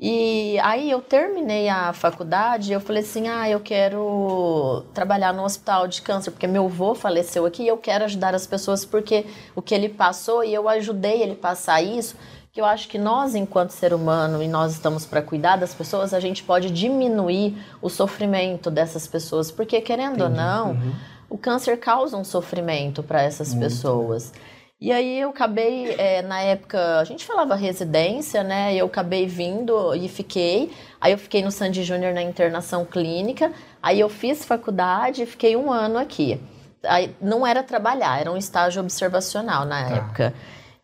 E 0.00 0.56
aí 0.60 0.88
eu 0.88 1.00
terminei 1.00 1.68
a 1.68 1.92
faculdade, 1.92 2.72
eu 2.72 2.80
falei 2.80 3.02
assim, 3.02 3.26
ah, 3.26 3.50
eu 3.50 3.58
quero 3.58 4.84
trabalhar 4.94 5.34
no 5.34 5.42
hospital 5.42 5.88
de 5.88 6.00
câncer, 6.02 6.30
porque 6.30 6.46
meu 6.46 6.66
avô 6.66 6.94
faleceu 6.94 7.44
aqui 7.44 7.64
e 7.64 7.68
eu 7.68 7.76
quero 7.76 8.04
ajudar 8.04 8.32
as 8.32 8.46
pessoas 8.46 8.84
porque 8.84 9.26
o 9.56 9.62
que 9.62 9.74
ele 9.74 9.88
passou 9.88 10.44
e 10.44 10.54
eu 10.54 10.68
ajudei 10.68 11.20
ele 11.20 11.34
passar 11.34 11.82
isso, 11.82 12.14
que 12.52 12.60
eu 12.60 12.64
acho 12.64 12.88
que 12.88 12.96
nós, 12.96 13.34
enquanto 13.34 13.70
ser 13.70 13.92
humano, 13.92 14.40
e 14.40 14.46
nós 14.46 14.72
estamos 14.72 15.04
para 15.04 15.20
cuidar 15.20 15.56
das 15.56 15.74
pessoas, 15.74 16.14
a 16.14 16.20
gente 16.20 16.44
pode 16.44 16.70
diminuir 16.70 17.56
o 17.82 17.88
sofrimento 17.88 18.70
dessas 18.70 19.04
pessoas, 19.08 19.50
porque 19.50 19.80
querendo 19.80 20.22
Entendi. 20.22 20.22
ou 20.22 20.30
não, 20.30 20.70
uhum. 20.70 20.92
o 21.28 21.36
câncer 21.36 21.76
causa 21.76 22.16
um 22.16 22.24
sofrimento 22.24 23.02
para 23.02 23.20
essas 23.20 23.52
Muito. 23.52 23.64
pessoas. 23.64 24.32
E 24.80 24.92
aí 24.92 25.20
eu 25.20 25.30
acabei, 25.30 25.90
é, 25.98 26.22
na 26.22 26.40
época, 26.40 27.00
a 27.00 27.04
gente 27.04 27.26
falava 27.26 27.56
residência, 27.56 28.44
né? 28.44 28.76
Eu 28.76 28.86
acabei 28.86 29.26
vindo 29.26 29.92
e 29.96 30.08
fiquei. 30.08 30.70
Aí 31.00 31.10
eu 31.10 31.18
fiquei 31.18 31.42
no 31.42 31.50
Sandy 31.50 31.82
Júnior 31.82 32.14
na 32.14 32.22
internação 32.22 32.84
clínica. 32.84 33.52
Aí 33.82 33.98
eu 33.98 34.08
fiz 34.08 34.44
faculdade 34.44 35.22
e 35.24 35.26
fiquei 35.26 35.56
um 35.56 35.72
ano 35.72 35.98
aqui. 35.98 36.40
Aí 36.84 37.12
não 37.20 37.44
era 37.44 37.60
trabalhar, 37.64 38.20
era 38.20 38.30
um 38.30 38.36
estágio 38.36 38.80
observacional 38.80 39.64
na 39.64 39.82
tá. 39.82 39.96
época. 39.96 40.34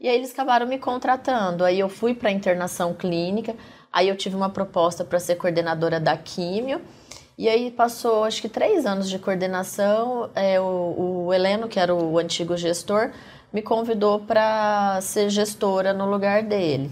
E 0.01 0.09
aí 0.09 0.17
eles 0.17 0.33
acabaram 0.33 0.67
me 0.67 0.77
contratando. 0.77 1.65
Aí 1.65 1.79
eu 1.79 1.89
fui 1.89 2.15
para 2.15 2.33
internação 2.33 2.93
clínica. 2.95 3.55
Aí 3.93 4.09
eu 4.09 4.17
tive 4.17 4.35
uma 4.35 4.51
proposta 4.51 5.05
para 5.05 5.21
ser 5.21 5.37
coordenadora 5.37 6.01
da 6.01 6.17
químio. 6.17 6.81
E 7.39 7.49
aí 7.49 7.71
passou, 7.71 8.25
acho 8.25 8.43
que 8.43 8.49
três 8.49 8.87
anos 8.87 9.09
de 9.09 9.21
coordenação. 9.21 10.31
É, 10.35 10.61
o, 10.61 11.27
o 11.27 11.33
Heleno, 11.33 11.69
que 11.69 11.79
era 11.79 11.95
o 11.95 12.19
antigo 12.19 12.57
gestor, 12.57 13.13
me 13.55 13.63
convidou 13.63 14.19
para 14.19 14.99
ser 15.01 15.31
gestora 15.31 15.95
no 15.95 16.11
lugar 16.11 16.43
dele. 16.43 16.91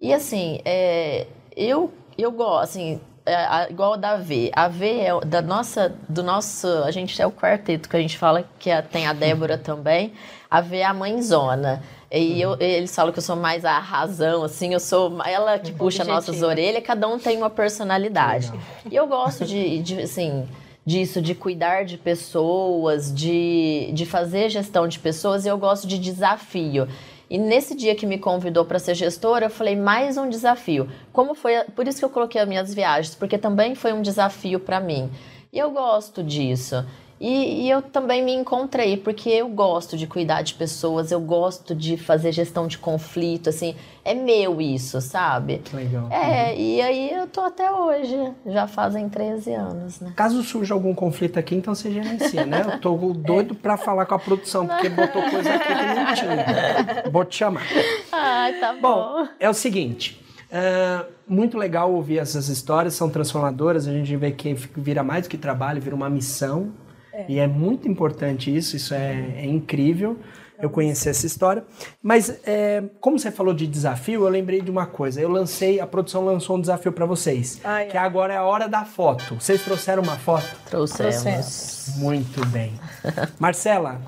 E 0.00 0.12
assim, 0.12 0.60
é, 0.64 1.28
eu 1.56 1.92
eu 2.18 2.30
gosto, 2.32 2.64
assim, 2.64 3.00
é, 3.24 3.70
igual 3.70 3.96
da 3.96 4.16
V. 4.16 4.50
A 4.54 4.68
V 4.68 4.98
é 5.00 5.20
da 5.24 5.40
nossa, 5.40 5.94
do 6.08 6.22
nosso, 6.22 6.66
a 6.84 6.90
gente 6.90 7.20
é 7.20 7.26
o 7.26 7.32
quarteto 7.32 7.88
que 7.88 7.96
a 7.96 8.00
gente 8.00 8.18
fala 8.18 8.44
que 8.58 8.70
é, 8.70 8.82
tem 8.82 9.06
a 9.06 9.12
Débora 9.12 9.56
também. 9.58 10.12
A 10.50 10.60
V 10.60 10.78
é 10.78 10.84
a 10.84 10.92
mãezona. 10.92 11.82
E 12.10 12.40
eu, 12.40 12.56
eles 12.60 12.94
falam 12.94 13.12
que 13.12 13.18
eu 13.18 13.22
sou 13.22 13.34
mais 13.34 13.64
a 13.64 13.78
razão, 13.78 14.44
assim, 14.44 14.72
eu 14.72 14.78
sou 14.78 15.20
ela 15.24 15.58
que 15.58 15.72
puxa 15.72 16.02
Objetivo. 16.02 16.14
nossas 16.14 16.42
orelhas, 16.42 16.84
cada 16.84 17.08
um 17.08 17.18
tem 17.18 17.36
uma 17.36 17.50
personalidade. 17.50 18.52
E 18.88 18.94
eu 18.94 19.06
gosto 19.08 19.44
de, 19.44 19.80
de, 19.80 20.02
assim, 20.02 20.46
disso, 20.84 21.20
de 21.22 21.34
cuidar 21.34 21.84
de 21.84 21.96
pessoas, 21.96 23.12
de, 23.12 23.90
de 23.92 24.04
fazer 24.04 24.50
gestão 24.50 24.86
de 24.86 24.98
pessoas, 24.98 25.44
e 25.44 25.48
eu 25.48 25.56
gosto 25.56 25.86
de 25.86 25.98
desafio. 25.98 26.86
E 27.28 27.38
nesse 27.38 27.74
dia 27.74 27.94
que 27.94 28.06
me 28.06 28.18
convidou 28.18 28.64
para 28.64 28.78
ser 28.78 28.94
gestora, 28.94 29.46
eu 29.46 29.50
falei 29.50 29.74
mais 29.74 30.16
um 30.16 30.28
desafio. 30.28 30.88
Como 31.12 31.34
foi? 31.34 31.64
Por 31.74 31.88
isso 31.88 31.98
que 31.98 32.04
eu 32.04 32.10
coloquei 32.10 32.40
as 32.40 32.48
minhas 32.48 32.74
viagens, 32.74 33.14
porque 33.14 33.38
também 33.38 33.74
foi 33.74 33.92
um 33.92 34.02
desafio 34.02 34.60
para 34.60 34.78
mim. 34.78 35.10
E 35.52 35.58
eu 35.58 35.70
gosto 35.70 36.22
disso. 36.22 36.84
E, 37.24 37.62
e, 37.62 37.70
eu 37.70 37.80
também 37.80 38.22
me 38.22 38.34
encontrei, 38.34 38.98
porque 38.98 39.30
eu 39.30 39.48
gosto 39.48 39.96
de 39.96 40.06
cuidar 40.06 40.42
de 40.42 40.52
pessoas, 40.52 41.10
eu 41.10 41.18
gosto 41.18 41.74
de 41.74 41.96
fazer 41.96 42.32
gestão 42.32 42.66
de 42.66 42.76
conflito, 42.76 43.48
assim, 43.48 43.74
é 44.04 44.12
meu 44.12 44.60
isso, 44.60 45.00
sabe? 45.00 45.62
Legal. 45.72 46.06
É, 46.10 46.50
uhum. 46.50 46.58
e 46.58 46.82
aí 46.82 47.10
eu 47.14 47.26
tô 47.26 47.40
até 47.40 47.72
hoje, 47.72 48.14
já 48.44 48.66
fazem 48.66 49.08
13 49.08 49.54
anos, 49.54 50.00
né? 50.00 50.12
Caso 50.14 50.42
surja 50.42 50.74
algum 50.74 50.94
conflito 50.94 51.38
aqui, 51.38 51.54
então 51.54 51.74
você 51.74 51.90
gerencia, 51.90 52.44
né? 52.44 52.62
Eu 52.62 52.78
tô 52.78 52.94
doido 53.14 53.54
pra 53.54 53.78
falar 53.78 54.04
com 54.04 54.16
a 54.16 54.18
produção, 54.18 54.66
porque 54.66 54.90
botou 54.90 55.22
coisa 55.22 55.54
aqui 55.54 55.68
que 55.68 55.94
não 55.94 56.14
tinha. 56.14 57.10
Vou 57.10 57.24
te 57.24 57.36
chamar. 57.36 57.66
Ai, 58.12 58.52
tá 58.60 58.74
bom. 58.74 58.80
Bom, 58.82 59.28
é 59.40 59.48
o 59.48 59.54
seguinte, 59.54 60.22
Uh, 60.54 61.10
muito 61.26 61.58
legal 61.58 61.92
ouvir 61.92 62.18
essas 62.18 62.48
histórias, 62.48 62.94
são 62.94 63.10
transformadoras. 63.10 63.88
A 63.88 63.92
gente 63.92 64.14
vê 64.14 64.30
que 64.30 64.54
vira 64.54 65.02
mais 65.02 65.24
do 65.24 65.30
que 65.30 65.36
trabalho, 65.36 65.80
vira 65.80 65.96
uma 65.96 66.08
missão. 66.08 66.72
É. 67.14 67.24
E 67.28 67.38
é 67.38 67.46
muito 67.46 67.88
importante 67.88 68.54
isso, 68.54 68.74
isso 68.74 68.92
é, 68.92 69.34
é 69.36 69.46
incrível 69.46 70.18
eu 70.60 70.70
conhecer 70.70 71.10
essa 71.10 71.26
história. 71.26 71.64
Mas, 72.02 72.40
é, 72.44 72.82
como 73.00 73.18
você 73.18 73.30
falou 73.30 73.54
de 73.54 73.66
desafio, 73.66 74.24
eu 74.24 74.28
lembrei 74.28 74.60
de 74.60 74.70
uma 74.70 74.86
coisa. 74.86 75.20
Eu 75.20 75.28
lancei, 75.28 75.80
a 75.80 75.86
produção 75.86 76.24
lançou 76.24 76.56
um 76.56 76.60
desafio 76.60 76.92
para 76.92 77.06
vocês, 77.06 77.60
Ai, 77.62 77.86
que 77.86 77.96
agora 77.96 78.34
é 78.34 78.36
a 78.36 78.44
hora 78.44 78.68
da 78.68 78.84
foto. 78.84 79.36
Vocês 79.36 79.62
trouxeram 79.62 80.02
uma 80.02 80.16
foto? 80.16 80.46
Trouxemos. 80.68 81.94
Muito 81.96 82.44
bem. 82.46 82.72
Marcela, 83.38 84.00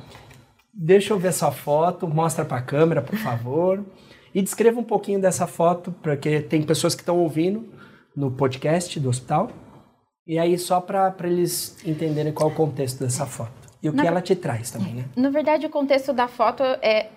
deixa 0.73 1.13
eu 1.13 1.19
ver 1.19 1.33
sua 1.33 1.53
foto, 1.53 2.09
mostra 2.09 2.45
para 2.45 2.59
a 2.59 2.63
câmera, 2.63 3.03
por 3.03 3.19
favor. 3.19 3.85
E 4.35 4.43
descreva 4.43 4.79
um 4.79 4.85
pouquinho 4.85 5.21
dessa 5.21 5.47
foto, 5.47 5.95
porque 6.03 6.41
tem 6.41 6.63
pessoas 6.63 6.95
que 6.95 7.03
estão 7.03 7.19
ouvindo 7.19 7.65
no 8.15 8.31
podcast 8.31 8.99
do 9.01 9.09
hospital. 9.09 9.51
E 10.27 10.39
aí, 10.39 10.59
só 10.59 10.81
para 10.81 11.15
eles 11.25 11.77
entenderem 11.85 12.33
qual 12.33 12.51
é 12.51 12.53
o 12.53 12.57
contexto 12.57 13.05
dessa 13.05 13.25
foto. 13.27 13.53
E 13.83 13.89
o 13.89 13.93
na, 13.93 14.03
que 14.03 14.09
ela 14.09 14.21
te 14.21 14.35
traz 14.35 14.71
também, 14.71 14.95
né? 14.95 15.05
Na 15.15 15.31
verdade, 15.31 15.67
o 15.67 15.71
contexto 15.71 16.13
da 16.13 16.27
foto 16.27 16.63
é. 16.83 17.11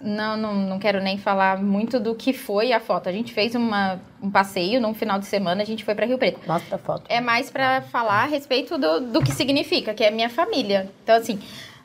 Não, 0.00 0.36
não, 0.36 0.54
não 0.54 0.78
quero 0.78 1.00
nem 1.00 1.16
falar 1.16 1.62
muito 1.62 2.00
do 2.00 2.14
que 2.14 2.32
foi 2.32 2.72
a 2.72 2.80
foto. 2.80 3.08
A 3.08 3.12
gente 3.12 3.32
fez 3.32 3.54
uma, 3.54 4.00
um 4.20 4.30
passeio 4.30 4.80
num 4.80 4.92
final 4.92 5.18
de 5.18 5.24
semana, 5.24 5.62
a 5.62 5.64
gente 5.64 5.84
foi 5.84 5.94
para 5.94 6.04
Rio 6.04 6.18
Preto. 6.18 6.40
Mostra 6.46 6.76
a 6.76 6.78
foto. 6.78 7.04
É 7.08 7.20
mais 7.20 7.48
para 7.48 7.80
falar 7.80 8.24
a 8.24 8.26
respeito 8.26 8.76
do, 8.76 9.00
do 9.00 9.22
que 9.22 9.32
significa, 9.32 9.94
que 9.94 10.04
é 10.04 10.10
minha 10.10 10.28
família. 10.28 10.90
Então, 11.02 11.14
assim, 11.14 11.38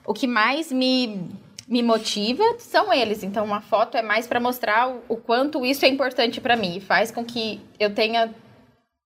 o 0.05 0.13
que 0.13 0.27
mais 0.27 0.71
me 0.71 1.29
me 1.69 1.83
motiva 1.83 2.43
são 2.57 2.91
eles. 2.91 3.23
Então, 3.23 3.45
uma 3.45 3.61
foto 3.61 3.95
é 3.95 4.01
mais 4.01 4.25
para 4.25 4.39
mostrar 4.39 4.89
o, 4.89 5.03
o, 5.07 5.15
quanto 5.15 5.63
isso 5.63 5.85
é 5.85 5.87
importante 5.87 6.41
para 6.41 6.57
mim 6.57 6.77
e 6.77 6.81
faz 6.81 7.11
com 7.11 7.23
que 7.23 7.61
eu 7.79 7.93
tenha 7.93 8.33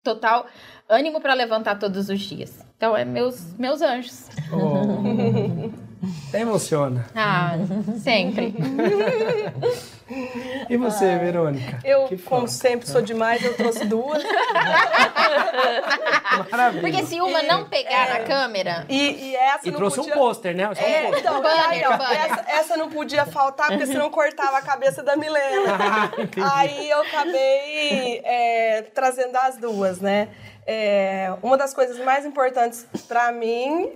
total 0.04 0.46
ânimo 0.88 1.20
para 1.20 1.34
levantar 1.34 1.78
todos 1.78 2.08
os 2.08 2.20
dias. 2.20 2.52
Então, 2.76 2.96
é 2.96 3.04
meus, 3.04 3.54
meus 3.58 3.80
anjos. 3.82 4.28
Oh. 4.52 5.74
Até 6.28 6.40
emociona. 6.40 7.06
Ah, 7.14 7.52
sempre. 7.98 8.54
E 10.68 10.76
você, 10.76 11.06
ah, 11.06 11.18
Verônica? 11.18 11.80
Eu, 11.82 12.10
como 12.26 12.46
sempre, 12.46 12.86
sou 12.86 13.00
demais, 13.00 13.42
eu 13.42 13.56
trouxe 13.56 13.86
duas. 13.86 14.22
Maravilha. 16.50 16.82
Porque 16.82 17.06
se 17.06 17.20
uma 17.20 17.42
não 17.42 17.64
pegar 17.64 18.08
é, 18.08 18.18
na 18.18 18.20
câmera. 18.26 18.84
E, 18.88 19.30
e 19.30 19.36
essa 19.36 19.66
e 19.66 19.70
não 19.70 19.78
trouxe 19.78 19.96
podia... 19.96 20.12
um 20.12 20.16
pôster, 20.16 20.54
né? 20.54 20.74
Só 20.74 20.82
um 20.82 20.86
é, 20.86 21.02
pôster. 21.04 21.20
Então, 21.20 21.42
banner, 21.42 21.68
aí, 21.68 21.84
ó, 21.86 21.92
essa, 21.94 22.44
essa, 22.48 22.76
não 22.76 22.90
podia 22.90 23.24
faltar, 23.24 23.68
porque 23.68 23.86
senão 23.86 24.10
cortava 24.10 24.58
a 24.58 24.62
cabeça 24.62 25.02
da 25.02 25.16
Milena. 25.16 25.72
Ah, 26.44 26.58
aí 26.58 26.90
eu 26.90 27.00
acabei 27.00 28.20
é, 28.24 28.82
trazendo 28.94 29.36
as 29.36 29.56
duas, 29.56 30.00
né? 30.00 30.28
É, 30.66 31.34
uma 31.42 31.58
das 31.58 31.74
coisas 31.74 31.98
mais 31.98 32.24
importantes 32.24 32.86
para 33.06 33.30
mim. 33.32 33.92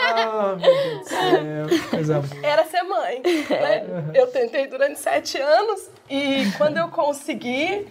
Ah, 0.00 0.56
meu 0.56 0.56
Deus 0.56 0.98
do 0.98 1.08
céu, 1.08 1.90
coisa. 1.90 2.22
Era 2.42 2.64
ser 2.64 2.82
mãe. 2.82 3.20
Né? 3.22 3.84
Eu 4.14 4.28
tentei 4.28 4.66
durante 4.66 4.98
sete 4.98 5.38
anos 5.38 5.90
e 6.08 6.50
quando 6.56 6.78
eu 6.78 6.88
consegui, 6.88 7.86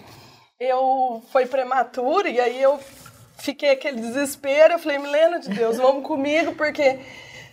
eu 0.59 1.21
foi 1.31 1.45
prematuro 1.45 2.27
e 2.27 2.39
aí 2.39 2.61
eu 2.61 2.79
fiquei 3.37 3.71
aquele 3.71 4.01
desespero. 4.01 4.73
Eu 4.73 4.79
falei, 4.79 4.97
Milena 4.97 5.39
de 5.39 5.49
Deus, 5.49 5.77
vamos 5.77 6.07
comigo, 6.07 6.55
porque 6.55 6.99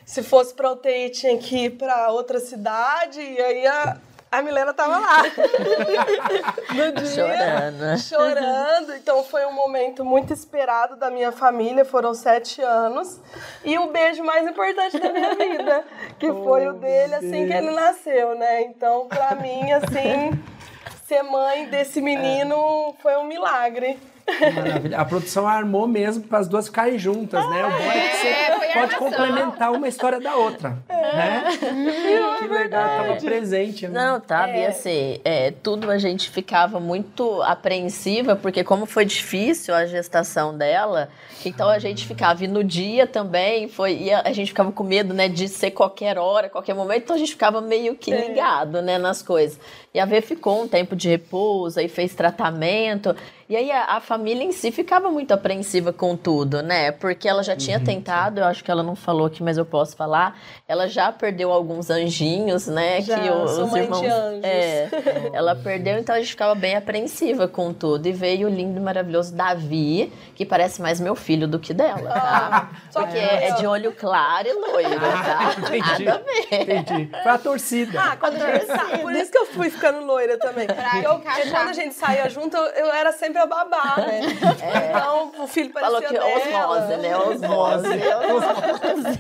se 0.07 0.23
fosse 0.23 0.55
para 0.55 0.73
UTI 0.73 1.11
tinha 1.11 1.37
que 1.37 1.67
ir 1.67 1.71
para 1.71 2.11
outra 2.11 2.41
cidade 2.41 3.21
e 3.21 3.39
aí 3.39 3.67
a, 3.67 3.99
a 4.31 4.43
Milena 4.43 4.75
tava 4.75 4.99
lá. 4.99 5.23
no 6.75 6.93
dia, 6.93 7.07
chorando. 7.07 7.99
Chorando. 7.99 8.95
Então 8.95 9.25
foi 9.25 9.47
um 9.47 9.53
momento 9.53 10.05
muito 10.05 10.33
esperado 10.33 10.97
da 10.97 11.11
minha 11.11 11.33
família. 11.33 11.85
Foram 11.85 12.13
sete 12.13 12.61
anos. 12.61 13.21
E 13.65 13.79
o 13.79 13.89
beijo 13.89 14.23
mais 14.23 14.47
importante 14.47 14.99
da 14.99 15.11
minha 15.11 15.35
vida, 15.35 15.85
que 16.19 16.31
oh, 16.31 16.45
foi 16.45 16.69
o 16.69 16.75
dele 16.75 17.15
assim 17.15 17.31
Deus. 17.31 17.51
que 17.51 17.57
ele 17.57 17.71
nasceu, 17.71 18.39
né? 18.39 18.63
Então, 18.63 19.07
pra 19.09 19.35
mim, 19.35 19.73
assim, 19.73 20.31
ser 21.07 21.23
mãe 21.23 21.67
desse 21.67 22.01
menino 22.01 22.95
é. 22.99 23.03
foi 23.03 23.17
um 23.17 23.25
milagre. 23.25 23.99
Maravilha. 24.55 24.99
A 24.99 25.05
produção 25.05 25.47
armou 25.47 25.87
mesmo 25.89 26.25
para 26.25 26.39
as 26.39 26.49
duas 26.49 26.67
ficarem 26.67 26.99
juntas, 26.99 27.49
né? 27.49 27.67
O 27.67 27.71
bom 27.71 27.91
é 27.91 28.09
que 28.09 28.17
você 28.17 28.27
é, 28.27 28.73
pode 28.75 28.97
complementar 28.97 29.73
uma 29.73 29.89
história 29.89 30.21
da 30.21 30.37
outra, 30.37 30.79
é. 30.89 30.95
né? 30.95 31.45
que 32.39 32.47
legal, 32.47 32.89
tava 32.89 33.17
presente. 33.17 33.89
Né? 33.89 33.95
Não, 33.95 34.21
tava, 34.21 34.51
é. 34.51 34.63
e 34.63 34.67
assim, 34.67 35.21
é, 35.25 35.51
tudo 35.51 35.91
a 35.91 35.99
gente 35.99 36.31
ficava 36.31 36.79
muito 36.79 37.43
apreensiva, 37.43 38.37
porque 38.37 38.63
como 38.63 38.87
foi 38.87 39.05
difícil 39.05 39.75
a 39.75 39.87
gestação 39.87 40.57
dela, 40.57 41.09
então 41.45 41.69
a 41.69 41.79
gente 41.79 42.07
ficava, 42.07 42.45
e 42.45 42.49
no 42.49 42.63
dia 42.63 43.07
também, 43.07 43.69
foi, 43.69 43.97
e 43.97 44.13
a, 44.13 44.23
a 44.25 44.33
gente 44.33 44.49
ficava 44.49 44.71
com 44.71 44.85
medo, 44.85 45.15
né, 45.15 45.29
de 45.29 45.49
ser 45.49 45.71
qualquer 45.71 46.19
hora, 46.19 46.49
qualquer 46.49 46.75
momento, 46.75 47.05
então 47.05 47.17
a 47.17 47.19
gente 47.19 47.33
ficava 47.33 47.61
meio 47.61 47.95
que 47.95 48.13
é. 48.13 48.29
ligado, 48.29 48.83
né, 48.83 48.99
nas 48.99 49.23
coisas. 49.23 49.59
E 49.95 50.01
a 50.01 50.05
V 50.05 50.21
ficou 50.21 50.63
um 50.63 50.69
tempo 50.69 50.95
de 50.95 51.09
repouso, 51.09 51.81
aí 51.81 51.89
fez 51.89 52.15
tratamento, 52.15 53.17
e 53.49 53.57
aí 53.57 53.73
a, 53.73 53.97
a, 53.97 54.01
família 54.01 54.45
em 54.45 54.53
si 54.53 54.71
ficava 54.71 55.11
muito 55.11 55.33
apreensiva 55.33 55.91
com 55.91 56.15
tudo, 56.15 56.63
né? 56.63 56.93
Porque 56.93 57.27
ela 57.27 57.43
já 57.43 57.57
tinha 57.57 57.79
uhum. 57.79 57.85
tentado, 57.85 58.41
eu 58.41 58.45
acho 58.45 58.63
que 58.63 58.71
ela 58.71 58.83
não 58.83 58.95
falou 58.95 59.27
aqui, 59.27 59.43
mas 59.43 59.57
eu 59.57 59.65
posso 59.65 59.97
falar. 59.97 60.39
Ela 60.69 60.87
já 60.87 61.11
perdeu 61.11 61.51
alguns 61.51 61.89
anjinhos, 61.89 62.67
né? 62.67 63.01
Já, 63.01 63.19
que 63.19 63.31
os, 63.31 63.57
os 63.57 63.75
irmãos. 63.75 64.05
É, 64.43 64.89
ela 65.33 65.57
perdeu, 65.57 65.99
então 65.99 66.15
a 66.15 66.19
gente 66.19 66.29
ficava 66.29 66.55
bem 66.55 66.77
apreensiva 66.77 67.49
com 67.49 67.73
tudo. 67.73 68.07
E 68.07 68.13
veio 68.13 68.49
o 68.49 68.51
lindo 68.51 68.79
e 68.79 68.83
maravilhoso 68.83 69.35
Davi, 69.35 70.13
que 70.35 70.45
parece 70.45 70.83
mais 70.83 71.01
meu 71.01 71.15
filho 71.15 71.49
do 71.49 71.59
que 71.59 71.73
dela, 71.73 72.11
tá? 72.11 72.71
Ah, 72.71 72.77
só 72.91 73.07
que 73.07 73.17
é, 73.17 73.49
é, 73.49 73.53
de 73.53 73.67
olho 73.67 73.93
claro 73.93 74.47
e 74.47 74.53
loiro, 74.53 75.01
ah, 75.03 75.25
tá? 75.25 75.55
Entendi. 75.75 76.05
Nada 76.05 76.21
a 76.21 76.57
ver. 76.57 76.63
Entendi. 76.63 77.11
Foi 77.23 77.33
a 77.33 77.39
torcida. 77.39 77.99
Ah, 77.99 78.17
quando 78.17 78.37
a 78.37 78.53
gente 78.53 78.67
sai, 78.67 78.99
por 78.99 79.13
isso 79.13 79.33
que 79.33 79.39
eu 79.39 79.47
fui 79.47 79.71
ficando 79.71 80.05
loira 80.05 80.37
também. 80.37 80.67
Pra 80.67 80.99
eu, 81.03 81.19
quando 81.51 81.69
a 81.71 81.73
gente 81.73 81.95
saia 81.95 82.29
junto, 82.29 82.55
eu, 82.55 82.63
eu 82.63 82.93
era 82.93 83.11
sempre 83.13 83.38
a 83.39 83.47
babá, 83.47 83.97
né? 83.99 84.21
É. 84.63 84.89
Então, 84.99 85.33
o 85.45 85.47
filho 85.47 85.71
parecia 85.71 86.01
Falou 86.01 86.09
que 86.09 86.15
dela. 86.15 86.69
osmose, 86.69 86.97
né? 86.97 87.17
Osmose. 87.17 87.89
osmose. 88.35 89.19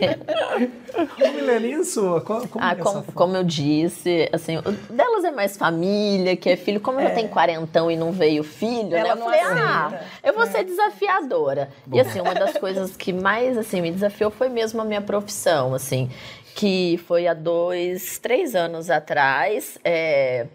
Mileninha 1.18 1.84
sua, 1.84 2.20
como, 2.20 2.48
ah, 2.58 2.72
é 2.72 2.74
como, 2.76 3.02
como, 3.12 3.36
eu 3.36 3.44
disse, 3.44 4.28
assim, 4.32 4.58
delas 4.90 5.24
é 5.24 5.30
mais 5.30 5.56
família, 5.56 6.36
que 6.36 6.50
é 6.50 6.56
filho. 6.56 6.80
Como 6.80 6.98
é. 6.98 7.04
ela 7.04 7.14
tem 7.14 7.28
quarentão 7.28 7.90
e 7.90 7.96
não 7.96 8.12
veio 8.12 8.42
filho, 8.42 8.96
ela 8.96 9.14
né? 9.14 9.20
Eu 9.20 9.24
falei, 9.24 9.40
aceita. 9.40 9.62
ah, 9.62 10.00
eu 10.22 10.34
vou 10.34 10.46
ser 10.46 10.58
é. 10.58 10.64
desafiadora. 10.64 11.70
Bom. 11.86 11.96
E 11.96 12.00
assim, 12.00 12.20
uma 12.20 12.34
das 12.34 12.56
coisas 12.58 12.96
que 12.96 13.12
mais, 13.12 13.56
assim, 13.56 13.80
me 13.80 13.90
desafiou 13.90 14.30
foi 14.30 14.48
mesmo 14.48 14.80
a 14.80 14.84
minha 14.84 15.02
profissão, 15.02 15.74
assim 15.74 16.10
que 16.58 16.98
foi 17.06 17.28
há 17.28 17.34
dois, 17.34 18.18
três 18.18 18.56
anos 18.56 18.90
atrás. 18.90 19.78
É, 19.84 20.48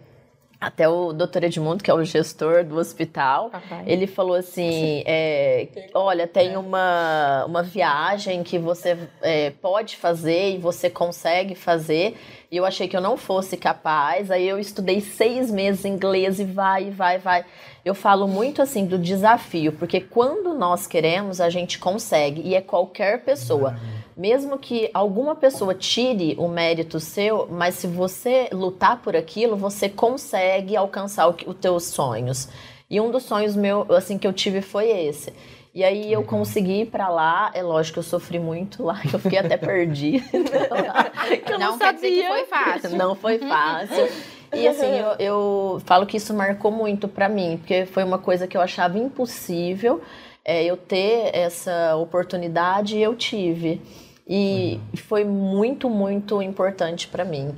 até 0.64 0.88
o 0.88 1.12
doutor 1.12 1.44
Edmundo, 1.44 1.84
que 1.84 1.90
é 1.90 1.94
o 1.94 2.02
gestor 2.02 2.64
do 2.64 2.76
hospital, 2.76 3.50
Papai. 3.50 3.84
ele 3.86 4.06
falou 4.06 4.34
assim: 4.34 5.02
é, 5.04 5.68
olha, 5.92 6.26
tem 6.26 6.56
uma, 6.56 7.44
uma 7.44 7.62
viagem 7.62 8.42
que 8.42 8.58
você 8.58 8.96
é, 9.20 9.50
pode 9.50 9.96
fazer 9.96 10.54
e 10.54 10.58
você 10.58 10.88
consegue 10.88 11.54
fazer. 11.54 12.16
E 12.50 12.56
eu 12.56 12.64
achei 12.64 12.88
que 12.88 12.96
eu 12.96 13.00
não 13.00 13.16
fosse 13.16 13.56
capaz. 13.56 14.30
Aí 14.30 14.48
eu 14.48 14.58
estudei 14.58 15.00
seis 15.00 15.50
meses 15.50 15.84
inglês 15.84 16.38
e 16.38 16.44
vai, 16.44 16.90
vai, 16.90 17.18
vai. 17.18 17.44
Eu 17.84 17.94
falo 17.94 18.26
muito 18.26 18.62
assim 18.62 18.86
do 18.86 18.98
desafio, 18.98 19.72
porque 19.72 20.00
quando 20.00 20.54
nós 20.54 20.86
queremos, 20.86 21.40
a 21.40 21.50
gente 21.50 21.78
consegue. 21.78 22.40
E 22.42 22.54
é 22.54 22.62
qualquer 22.62 23.22
pessoa. 23.22 23.72
Maravilha 23.72 24.03
mesmo 24.16 24.58
que 24.58 24.90
alguma 24.94 25.34
pessoa 25.34 25.74
tire 25.74 26.36
o 26.38 26.48
mérito 26.48 27.00
seu, 27.00 27.48
mas 27.50 27.74
se 27.74 27.86
você 27.86 28.48
lutar 28.52 29.02
por 29.02 29.16
aquilo, 29.16 29.56
você 29.56 29.88
consegue 29.88 30.76
alcançar 30.76 31.28
os 31.28 31.56
teus 31.60 31.84
sonhos. 31.84 32.48
E 32.88 33.00
um 33.00 33.10
dos 33.10 33.24
sonhos 33.24 33.56
meu, 33.56 33.86
assim, 33.90 34.16
que 34.16 34.26
eu 34.26 34.32
tive 34.32 34.60
foi 34.60 34.88
esse. 34.88 35.32
E 35.74 35.82
aí 35.82 36.12
eu 36.12 36.22
consegui 36.22 36.82
ir 36.82 36.86
pra 36.86 37.08
lá, 37.08 37.50
é 37.52 37.60
lógico 37.60 37.94
que 37.94 37.98
eu 37.98 38.04
sofri 38.04 38.38
muito 38.38 38.84
lá, 38.84 39.00
que 39.00 39.12
eu 39.12 39.18
fiquei 39.18 39.38
até 39.40 39.56
perdida. 39.56 40.24
eu 40.32 41.58
não, 41.58 41.72
não 41.72 41.78
sabia. 41.78 42.22
que 42.22 42.28
foi 42.28 42.44
fácil. 42.44 42.96
Não 42.96 43.14
foi 43.16 43.38
fácil. 43.38 44.08
E 44.52 44.68
assim, 44.68 44.86
eu, 44.86 45.16
eu 45.18 45.82
falo 45.84 46.06
que 46.06 46.16
isso 46.16 46.32
marcou 46.32 46.70
muito 46.70 47.08
para 47.08 47.28
mim, 47.28 47.56
porque 47.56 47.86
foi 47.86 48.04
uma 48.04 48.18
coisa 48.18 48.46
que 48.46 48.56
eu 48.56 48.60
achava 48.60 48.96
impossível. 48.96 50.00
é, 50.44 50.62
eu 50.64 50.76
ter 50.76 51.30
essa 51.34 51.96
oportunidade, 51.96 52.98
eu 52.98 53.16
tive. 53.16 53.80
E 54.26 54.80
foi 54.96 55.24
muito, 55.24 55.90
muito 55.90 56.40
importante 56.40 57.08
para 57.08 57.24
mim. 57.24 57.54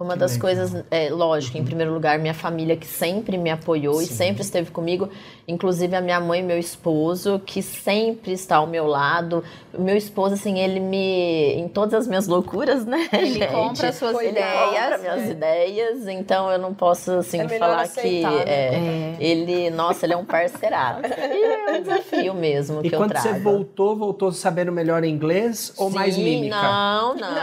Uma 0.00 0.16
das 0.16 0.38
coisas, 0.38 0.84
é, 0.90 1.10
lógico, 1.10 1.58
em 1.58 1.64
primeiro 1.64 1.92
lugar, 1.92 2.18
minha 2.18 2.32
família 2.32 2.74
que 2.74 2.86
sempre 2.86 3.36
me 3.36 3.50
apoiou 3.50 3.96
Sim. 3.96 4.04
e 4.04 4.06
sempre 4.06 4.42
esteve 4.42 4.70
comigo, 4.70 5.08
inclusive 5.46 5.94
a 5.94 6.00
minha 6.00 6.18
mãe 6.18 6.40
e 6.40 6.42
meu 6.42 6.58
esposo, 6.58 7.40
que 7.44 7.62
sempre 7.62 8.32
está 8.32 8.56
ao 8.56 8.66
meu 8.66 8.86
lado. 8.86 9.44
O 9.72 9.82
meu 9.82 9.94
esposo, 9.94 10.34
assim, 10.34 10.58
ele 10.58 10.80
me. 10.80 11.54
em 11.54 11.68
todas 11.68 11.92
as 11.94 12.06
minhas 12.08 12.26
loucuras, 12.26 12.86
né? 12.86 13.06
Ele 13.12 13.34
gente? 13.34 13.52
compra 13.52 13.92
suas 13.92 14.18
ele 14.18 14.30
ideias. 14.30 14.62
Compra 14.62 14.98
minhas 14.98 15.20
é. 15.20 15.30
ideias, 15.30 16.08
então 16.08 16.50
eu 16.50 16.58
não 16.58 16.74
posso, 16.74 17.12
assim, 17.12 17.40
é 17.40 17.48
falar 17.48 17.82
aceitar, 17.82 18.30
que. 18.30 18.36
né? 18.36 18.44
É, 18.46 18.74
é. 18.74 19.16
Ele, 19.20 19.70
nossa, 19.70 20.06
ele 20.06 20.14
é 20.14 20.16
um 20.16 20.24
parceirato. 20.24 21.02
e 21.08 21.44
é 21.44 21.78
um 21.78 21.82
desafio 21.82 22.34
mesmo 22.34 22.80
e 22.82 22.88
que 22.88 22.94
eu 22.94 23.06
trago. 23.06 23.12
E 23.12 23.30
quando 23.30 23.34
você 23.34 23.40
voltou, 23.40 23.96
voltou 23.96 24.32
sabendo 24.32 24.72
melhor 24.72 25.04
inglês 25.04 25.72
ou 25.76 25.90
sim, 25.90 25.94
mais 25.94 26.16
mímica? 26.16 26.56
Não, 26.60 27.14
não, 27.14 27.28
sim. 27.28 27.34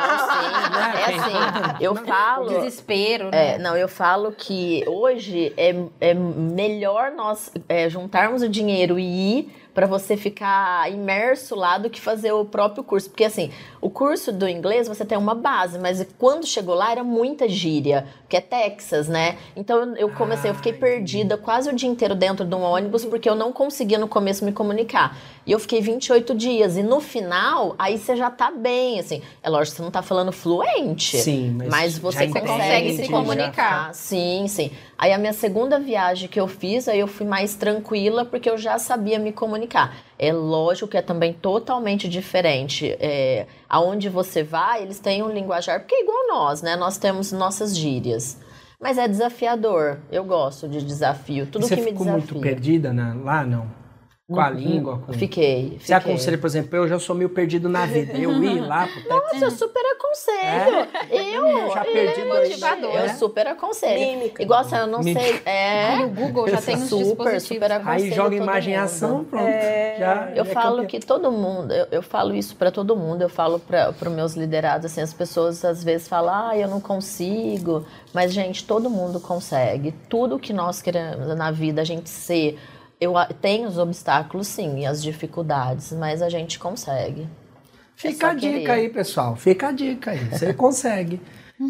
É 0.98 1.16
assim, 1.16 1.84
eu 1.84 1.96
falo 1.96 2.39
desespero, 2.48 3.30
né? 3.32 3.56
É, 3.56 3.58
não, 3.58 3.76
eu 3.76 3.88
falo 3.88 4.32
que 4.32 4.84
hoje 4.88 5.54
é, 5.58 5.76
é 6.00 6.14
melhor 6.14 7.12
nós 7.12 7.52
é, 7.68 7.90
juntarmos 7.90 8.42
o 8.42 8.50
dinheiro 8.50 8.98
e 9.00 9.40
ir 9.40 9.54
para 9.74 9.88
você 9.88 10.18
ficar 10.18 10.92
imerso 10.92 11.56
lá 11.56 11.78
do 11.78 11.90
que 11.90 12.02
fazer 12.02 12.32
o 12.32 12.44
próprio 12.44 12.84
curso. 12.84 13.10
Porque 13.10 13.24
assim, 13.24 13.52
o 13.82 13.90
curso 13.90 14.32
do 14.32 14.48
inglês 14.48 14.88
você 14.88 15.06
tem 15.06 15.18
uma 15.18 15.34
base, 15.34 15.80
mas 15.80 16.06
quando 16.18 16.46
chegou 16.46 16.76
lá 16.76 16.92
era 16.92 17.04
muita 17.04 17.48
gíria, 17.48 18.08
que 18.28 18.36
é 18.36 18.42
Texas, 18.42 19.08
né? 19.08 19.38
Então 19.56 19.96
eu 19.96 20.10
comecei, 20.10 20.50
eu 20.50 20.56
fiquei 20.56 20.74
perdida 20.74 21.38
quase 21.38 21.70
o 21.70 21.74
dia 21.74 21.90
inteiro 21.90 22.14
dentro 22.16 22.46
de 22.46 22.56
um 22.56 22.62
ônibus 22.62 23.06
porque 23.06 23.30
eu 23.30 23.36
não 23.36 23.52
conseguia 23.52 23.98
no 23.98 24.08
começo 24.08 24.44
me 24.44 24.52
comunicar. 24.52 25.18
E 25.46 25.52
eu 25.52 25.60
fiquei 25.60 25.82
28 25.82 26.36
dias 26.36 26.78
e 26.78 26.84
no 26.84 27.00
final, 27.00 27.76
aí 27.80 27.98
você 27.98 28.16
já 28.16 28.30
tá 28.30 28.52
bem, 28.52 29.00
assim. 29.00 29.22
É 29.42 29.50
lógico 29.50 29.72
que 29.72 29.78
você 29.78 29.84
não 29.84 29.92
tá 29.92 30.02
falando 30.02 30.32
fluente, 30.32 31.18
sim, 31.18 31.52
mas, 31.58 31.68
mas 31.70 31.98
você 31.98 32.28
consegue 32.28 32.96
se 32.96 33.10
comunicar. 33.10 33.88
Já. 33.88 33.94
Sim, 33.94 34.46
sim. 34.48 34.72
Aí 34.98 35.14
a 35.14 35.18
minha 35.18 35.34
segunda 35.34 35.80
viagem 35.80 36.28
que 36.28 36.40
eu 36.40 36.48
fiz, 36.48 36.88
aí 36.88 37.00
eu 37.00 37.08
fui 37.08 37.26
mais 37.26 37.56
tranquila 37.56 38.26
porque 38.26 38.50
eu 38.50 38.58
já 38.58 38.78
sabia 38.78 39.18
me 39.18 39.32
comunicar. 39.32 39.96
É 40.20 40.34
lógico 40.34 40.90
que 40.90 40.98
é 40.98 41.02
também 41.02 41.32
totalmente 41.32 42.10
diferente. 42.10 42.94
É, 43.00 43.48
aonde 43.70 44.10
você 44.10 44.44
vai, 44.44 44.84
eles 44.84 45.00
têm 45.00 45.24
um 45.24 45.30
linguajar, 45.30 45.80
porque 45.80 45.96
é 45.96 46.04
igual 46.04 46.28
nós, 46.28 46.62
né? 46.62 46.76
Nós 46.76 46.98
temos 46.98 47.32
nossas 47.32 47.76
gírias. 47.76 48.38
Mas 48.82 48.98
é 48.98 49.08
desafiador. 49.08 50.00
Eu 50.12 50.24
gosto 50.26 50.68
de 50.68 50.82
desafio. 50.82 51.46
Tudo 51.46 51.66
Você 51.66 51.76
que 51.76 51.82
me 51.82 51.92
ficou 51.92 52.06
desafia. 52.06 52.34
muito 52.34 52.42
perdida 52.42 52.94
né? 52.94 53.16
lá, 53.24 53.46
não? 53.46 53.68
Com 54.30 54.40
a 54.40 54.50
língua? 54.50 55.00
Com... 55.06 55.14
Fiquei, 55.14 55.64
fiquei. 55.64 55.80
Você 55.80 55.94
aconselha, 55.94 56.38
por 56.38 56.48
exemplo, 56.48 56.78
eu 56.78 56.88
já 56.88 57.00
sou 57.00 57.16
meio 57.16 57.30
perdido 57.30 57.68
na 57.68 57.86
vida. 57.86 58.18
Eu 58.18 58.44
ir 58.44 58.60
lá 58.60 58.88
pro 58.88 59.02
Texas. 59.02 59.10
Nossa, 59.34 59.46
eu 59.46 59.52
super 59.52 59.84
aconselho. 59.94 60.88
É? 61.10 61.36
Eu, 61.36 61.48
eu 61.48 61.72
já 61.72 61.84
perdi 61.84 62.22
é 62.22 62.26
motivador. 62.26 62.96
Eu 62.96 63.10
super 63.10 63.48
aconselho. 63.48 64.00
Mímica. 64.00 64.42
Igual 64.44 64.60
assim, 64.62 64.76
eu 64.76 64.88
não 64.88 65.00
Mímica. 65.00 65.20
sei. 65.22 65.42
É. 65.46 65.86
Aí 65.86 66.00
no 66.00 66.10
Google 66.10 66.48
já 66.50 66.62
tem 66.62 66.76
uns 66.76 66.90
super, 66.90 67.06
dispositivos. 67.06 67.44
super 67.44 67.72
aconselho. 67.72 68.04
Aí 68.04 68.12
joga 68.12 68.36
imagem 68.36 68.74
em 68.74 68.78
mundo. 68.78 68.86
ação, 68.86 69.24
pronto. 69.26 69.48
É. 69.48 69.96
Já, 70.00 70.30
Eu 70.36 70.46
já 70.46 70.52
é 70.52 70.54
falo 70.54 70.70
campeão. 70.78 70.88
que 70.88 71.00
todo 71.00 71.32
mundo, 71.32 71.74
eu, 71.74 71.88
eu 71.92 72.02
falo 72.04 72.36
isso 72.36 72.56
para 72.56 72.72
todo 72.72 72.96
mundo, 72.96 73.22
eu 73.22 73.30
falo 73.30 73.60
para 73.60 73.94
os 74.00 74.12
meus 74.12 74.34
liderados, 74.36 74.86
assim, 74.86 75.02
as 75.02 75.14
pessoas 75.14 75.64
às 75.66 75.84
vezes 75.84 76.08
falam, 76.08 76.50
ah, 76.50 76.58
eu 76.58 76.68
não 76.68 76.80
consigo, 76.80 77.86
mas 78.14 78.34
gente, 78.34 78.64
todo 78.66 78.90
mundo 78.90 79.20
consegue. 79.20 79.94
Tudo 80.08 80.40
que 80.40 80.54
nós 80.54 80.82
queremos 80.82 81.36
na 81.36 81.52
vida, 81.52 81.82
a 81.82 81.86
gente 81.86 82.10
ser, 82.10 82.58
eu 83.00 83.14
tem 83.42 83.66
os 83.66 83.78
obstáculos 83.78 84.48
sim, 84.48 84.80
e 84.80 84.86
as 84.86 85.02
dificuldades, 85.02 85.92
mas 85.94 86.22
a 86.22 86.30
gente 86.30 86.60
consegue. 86.60 87.28
Fica 87.96 88.28
É 88.28 88.30
a 88.30 88.34
dica 88.34 88.52
querer. 88.60 88.72
aí, 88.72 88.90
pessoal. 88.90 89.36
Fica 89.36 89.68
a 89.68 89.72
dica 89.72 90.12
aí. 90.12 90.20
Você 90.30 90.54
consegue. 90.54 91.20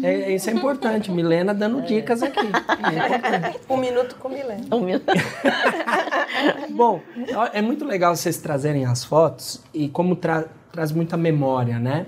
É, 0.04 0.32
isso 0.32 0.48
é 0.48 0.52
importante. 0.52 1.10
Milena 1.10 1.52
dando 1.52 1.82
dicas 1.82 2.22
aqui. 2.22 2.38
É. 2.38 3.72
Um 3.72 3.76
minuto 3.76 4.14
com 4.16 4.28
Milena. 4.28 4.64
Um 4.72 4.80
minuto. 4.80 5.04
Bom, 6.70 7.00
é 7.52 7.60
muito 7.60 7.84
legal 7.84 8.14
vocês 8.14 8.36
trazerem 8.38 8.84
as 8.84 9.04
fotos 9.04 9.60
e 9.74 9.88
como 9.88 10.14
tra- 10.14 10.46
traz 10.72 10.92
muita 10.92 11.16
memória, 11.16 11.78
né? 11.78 12.06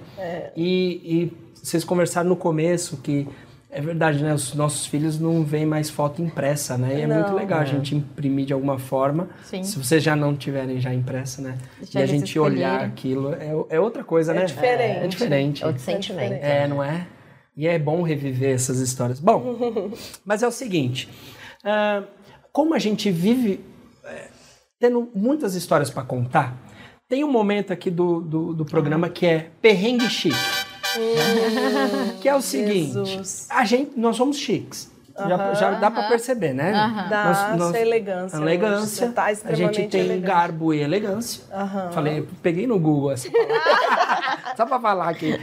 E, 0.56 1.00
e 1.04 1.36
vocês 1.60 1.82
conversaram 1.84 2.28
no 2.28 2.36
começo 2.36 2.98
que 2.98 3.26
é 3.74 3.80
verdade, 3.80 4.22
né? 4.22 4.34
Os 4.34 4.52
nossos 4.52 4.84
filhos 4.84 5.18
não 5.18 5.42
veem 5.42 5.64
mais 5.64 5.88
foto 5.88 6.20
impressa, 6.20 6.76
né? 6.76 6.98
E 6.98 7.00
é 7.00 7.06
muito 7.06 7.30
Não. 7.30 7.34
legal 7.36 7.60
a 7.60 7.64
gente 7.64 7.96
imprimir 7.96 8.44
de 8.44 8.52
alguma 8.52 8.78
forma. 8.78 9.30
Sim. 9.44 9.64
Se 9.64 9.78
vocês 9.78 10.02
já 10.02 10.14
não 10.14 10.36
tiverem 10.36 10.78
já 10.78 10.92
impressa, 10.92 11.40
né? 11.40 11.56
Deixar 11.78 12.00
e 12.00 12.02
a 12.02 12.06
gente 12.06 12.38
olhar 12.38 12.84
aquilo 12.84 13.32
é, 13.32 13.76
é 13.76 13.80
outra 13.80 14.04
coisa, 14.04 14.32
É 14.32 14.40
né? 14.40 14.44
diferente. 14.44 15.04
É 15.04 15.06
diferente. 15.06 15.64
Outro 15.64 15.80
sentimento. 15.80 16.34
É, 16.34 16.68
não 16.68 16.84
é? 16.84 17.06
E 17.56 17.66
é 17.66 17.78
bom 17.78 18.02
reviver 18.02 18.54
essas 18.54 18.78
histórias. 18.78 19.18
Bom, 19.18 19.90
mas 20.22 20.42
é 20.42 20.46
o 20.46 20.52
seguinte: 20.52 21.08
ah, 21.64 22.02
como 22.52 22.74
a 22.74 22.78
gente 22.78 23.10
vive 23.10 23.64
é, 24.04 24.28
tendo 24.78 25.08
muitas 25.14 25.54
histórias 25.54 25.88
para 25.88 26.02
contar, 26.02 26.54
tem 27.08 27.24
um 27.24 27.32
momento 27.32 27.72
aqui 27.72 27.90
do, 27.90 28.20
do, 28.20 28.52
do 28.52 28.64
programa 28.66 29.08
que 29.08 29.24
é 29.24 29.50
perrengue 29.62 30.10
chique. 30.10 30.36
que 32.20 32.28
é 32.28 32.34
o 32.34 32.42
seguinte: 32.42 32.92
Jesus. 32.92 33.46
a 33.50 33.64
gente, 33.64 33.92
nós 33.98 34.16
somos 34.16 34.36
chiques. 34.36 34.90
Já, 35.14 35.52
já 35.54 35.70
dá 35.72 35.90
para 35.90 36.08
perceber, 36.08 36.54
né? 36.54 36.72
Aham. 36.72 37.08
Dá 37.10 37.24
Nós- 37.24 37.58
nós- 37.60 37.68
sua 37.70 37.80
elegância. 37.80 38.36
Elegância. 38.38 39.12
Tá 39.12 39.24
a 39.26 39.54
gente 39.54 39.86
tem 39.88 40.00
elegante. 40.00 40.26
garbo 40.26 40.72
e 40.72 40.80
elegância. 40.80 41.44
Falei, 41.92 42.26
peguei 42.42 42.66
no 42.66 42.78
Google 42.78 43.12
essa 43.12 43.30
palavra. 43.30 44.54
Só 44.56 44.64
pra 44.66 44.80
falar 44.80 45.10
aqui. 45.10 45.38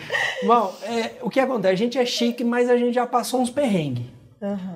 Bom, 0.45 0.73
é, 0.83 1.11
o 1.21 1.29
que 1.29 1.39
acontece? 1.39 1.73
A 1.73 1.77
gente 1.77 1.97
é 1.99 2.05
chique, 2.05 2.43
mas 2.43 2.67
a 2.67 2.77
gente 2.77 2.93
já 2.95 3.05
passou 3.05 3.41
uns 3.41 3.51
perrengues. 3.51 4.05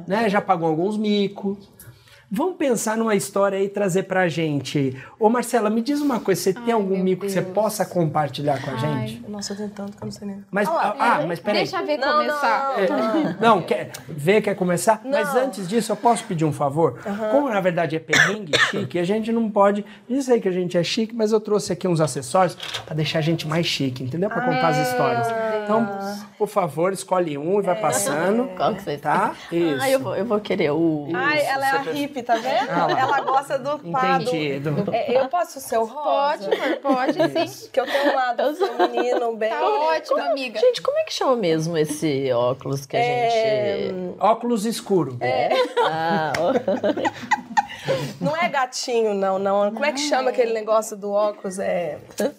Né? 0.07 0.29
Já 0.29 0.41
pagou 0.41 0.67
alguns 0.69 0.95
micos. 0.95 1.57
Vamos 2.35 2.55
pensar 2.55 2.97
numa 2.97 3.13
história 3.13 3.59
aí 3.59 3.65
e 3.65 3.69
trazer 3.69 4.03
pra 4.03 4.27
gente. 4.27 4.97
Ô 5.19 5.29
Marcela, 5.29 5.69
me 5.69 5.83
diz 5.83 6.01
uma 6.01 6.19
coisa, 6.19 6.41
você 6.41 6.51
tem 6.51 6.73
algum 6.73 6.97
mico 6.97 7.27
que 7.27 7.31
você 7.31 7.41
Deus. 7.41 7.53
possa 7.53 7.85
compartilhar 7.85 8.59
com 8.59 8.71
a 8.71 8.73
Ai. 8.73 9.07
gente? 9.07 9.29
Nossa, 9.29 9.53
eu 9.53 9.57
tenho 9.57 9.69
tanto 9.69 9.95
que 9.95 10.01
eu 10.01 10.05
não 10.05 10.11
sei 10.11 10.27
nem. 10.27 10.43
Mas, 10.49 10.67
ah, 10.67 10.95
ah, 10.97 11.25
mas 11.27 11.39
peraí. 11.39 11.59
Deixa 11.61 11.79
eu 11.79 11.85
ver 11.85 11.97
Não, 11.97 12.13
começar. 12.17 12.73
É, 12.79 13.35
não, 13.39 13.61
quer 13.61 13.91
ver, 14.09 14.41
quer 14.41 14.55
começar? 14.55 14.99
Mas 15.05 15.31
Não. 15.31 15.43
antes 15.43 15.67
disso, 15.69 15.91
eu 15.91 15.95
posso 15.95 16.23
pedir 16.23 16.43
um 16.43 16.51
favor? 16.51 16.97
Como 17.29 17.49
na 17.49 17.61
verdade 17.61 17.95
é 17.95 17.99
perrengue 17.99 18.51
chique, 18.71 18.97
a 18.97 19.03
gente 19.03 19.31
não 19.31 19.47
pode. 19.51 19.85
Eu 20.09 20.19
sei 20.23 20.41
que 20.41 20.49
a 20.49 20.51
gente 20.51 20.75
é 20.75 20.83
chique, 20.83 21.13
mas 21.13 21.31
eu 21.31 21.39
trouxe 21.39 21.71
aqui 21.71 21.87
uns 21.87 22.01
acessórios 22.01 22.55
para 22.83 22.95
deixar 22.95 23.19
a 23.19 23.21
gente 23.21 23.47
mais 23.47 23.67
chique, 23.67 24.03
entendeu? 24.03 24.31
Para 24.31 24.41
contar 24.41 24.69
as 24.69 24.87
histórias. 24.87 25.27
Então, 25.63 25.87
por 26.35 26.47
favor, 26.47 26.91
escolhe 26.91 27.37
um 27.37 27.59
e 27.59 27.61
vai 27.61 27.79
passando. 27.79 28.49
Qual 28.57 28.73
que 28.73 28.81
você 28.81 28.97
Tá? 28.97 29.35
Isso. 29.51 29.81
Ah, 29.81 29.89
eu 29.89 29.99
vou, 29.99 30.15
eu 30.15 30.25
vou 30.25 30.39
querer 30.39 30.71
o. 30.71 31.07
Ai, 31.13 31.45
ela 31.45 31.67
é 31.67 31.71
a 31.71 31.81
hippie, 31.81 32.22
tá 32.23 32.35
vendo? 32.35 32.69
Ah 32.69 32.87
ela 32.99 33.21
gosta 33.21 33.59
do 33.59 33.79
pado. 33.91 34.23
Entendido. 34.23 34.85
É, 34.91 35.19
eu 35.19 35.27
posso 35.27 35.59
ser 35.59 35.77
o 35.77 35.85
rosa? 35.85 36.49
Pode, 36.49 36.61
amor, 36.61 36.77
pode 36.81 37.47
sim. 37.49 37.69
Que 37.71 37.79
eu 37.79 37.85
tenho 37.85 38.11
um 38.11 38.15
lado 38.15 38.55
feminino 38.55 39.35
bem. 39.35 39.49
Tá 39.49 39.63
ótimo, 39.63 40.19
amiga. 40.19 40.59
Gente, 40.59 40.81
como 40.81 40.97
é 40.97 41.03
que 41.03 41.13
chama 41.13 41.35
mesmo 41.35 41.77
esse 41.77 42.31
óculos 42.31 42.85
que 42.85 42.95
a 42.95 42.99
É, 42.99 43.29
gente. 43.29 44.15
Óculos 44.19 44.65
escuro. 44.65 45.17
Ah, 45.85 46.33
ó. 46.39 46.53
Não 48.21 48.35
é 48.37 48.47
gatinho, 48.47 49.13
não, 49.13 49.37
não. 49.37 49.71
Como 49.71 49.85
é 49.85 49.91
que 49.91 49.99
chama 49.99 50.29
aquele 50.29 50.53
negócio 50.53 50.95
do 50.95 51.11
óculos? 51.11 51.59
É. 51.59 51.97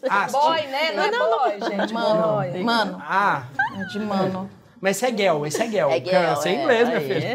Ah, 0.09 0.27
Boy, 0.31 0.63
né? 0.69 0.93
Não, 0.93 1.03
é 1.03 1.59
boy, 1.59 1.71
gente. 1.71 1.93
Mano, 1.93 2.33
boy. 2.37 2.63
mano, 2.63 3.03
Ah, 3.07 3.43
é 3.79 3.85
de 3.85 3.99
mano. 4.01 4.51
Mas 4.85 4.99
esse 4.99 5.07
é 5.07 5.17
Gel, 5.17 5.47
esse 5.47 5.63
é 5.63 5.67
Gel. 5.67 5.91
É 5.91 6.35
Você 6.35 6.51
é 6.51 6.53
é, 6.53 6.61
inglês, 6.63 6.89
minha 6.89 7.01
aí. 7.01 7.09
filha. 7.09 7.35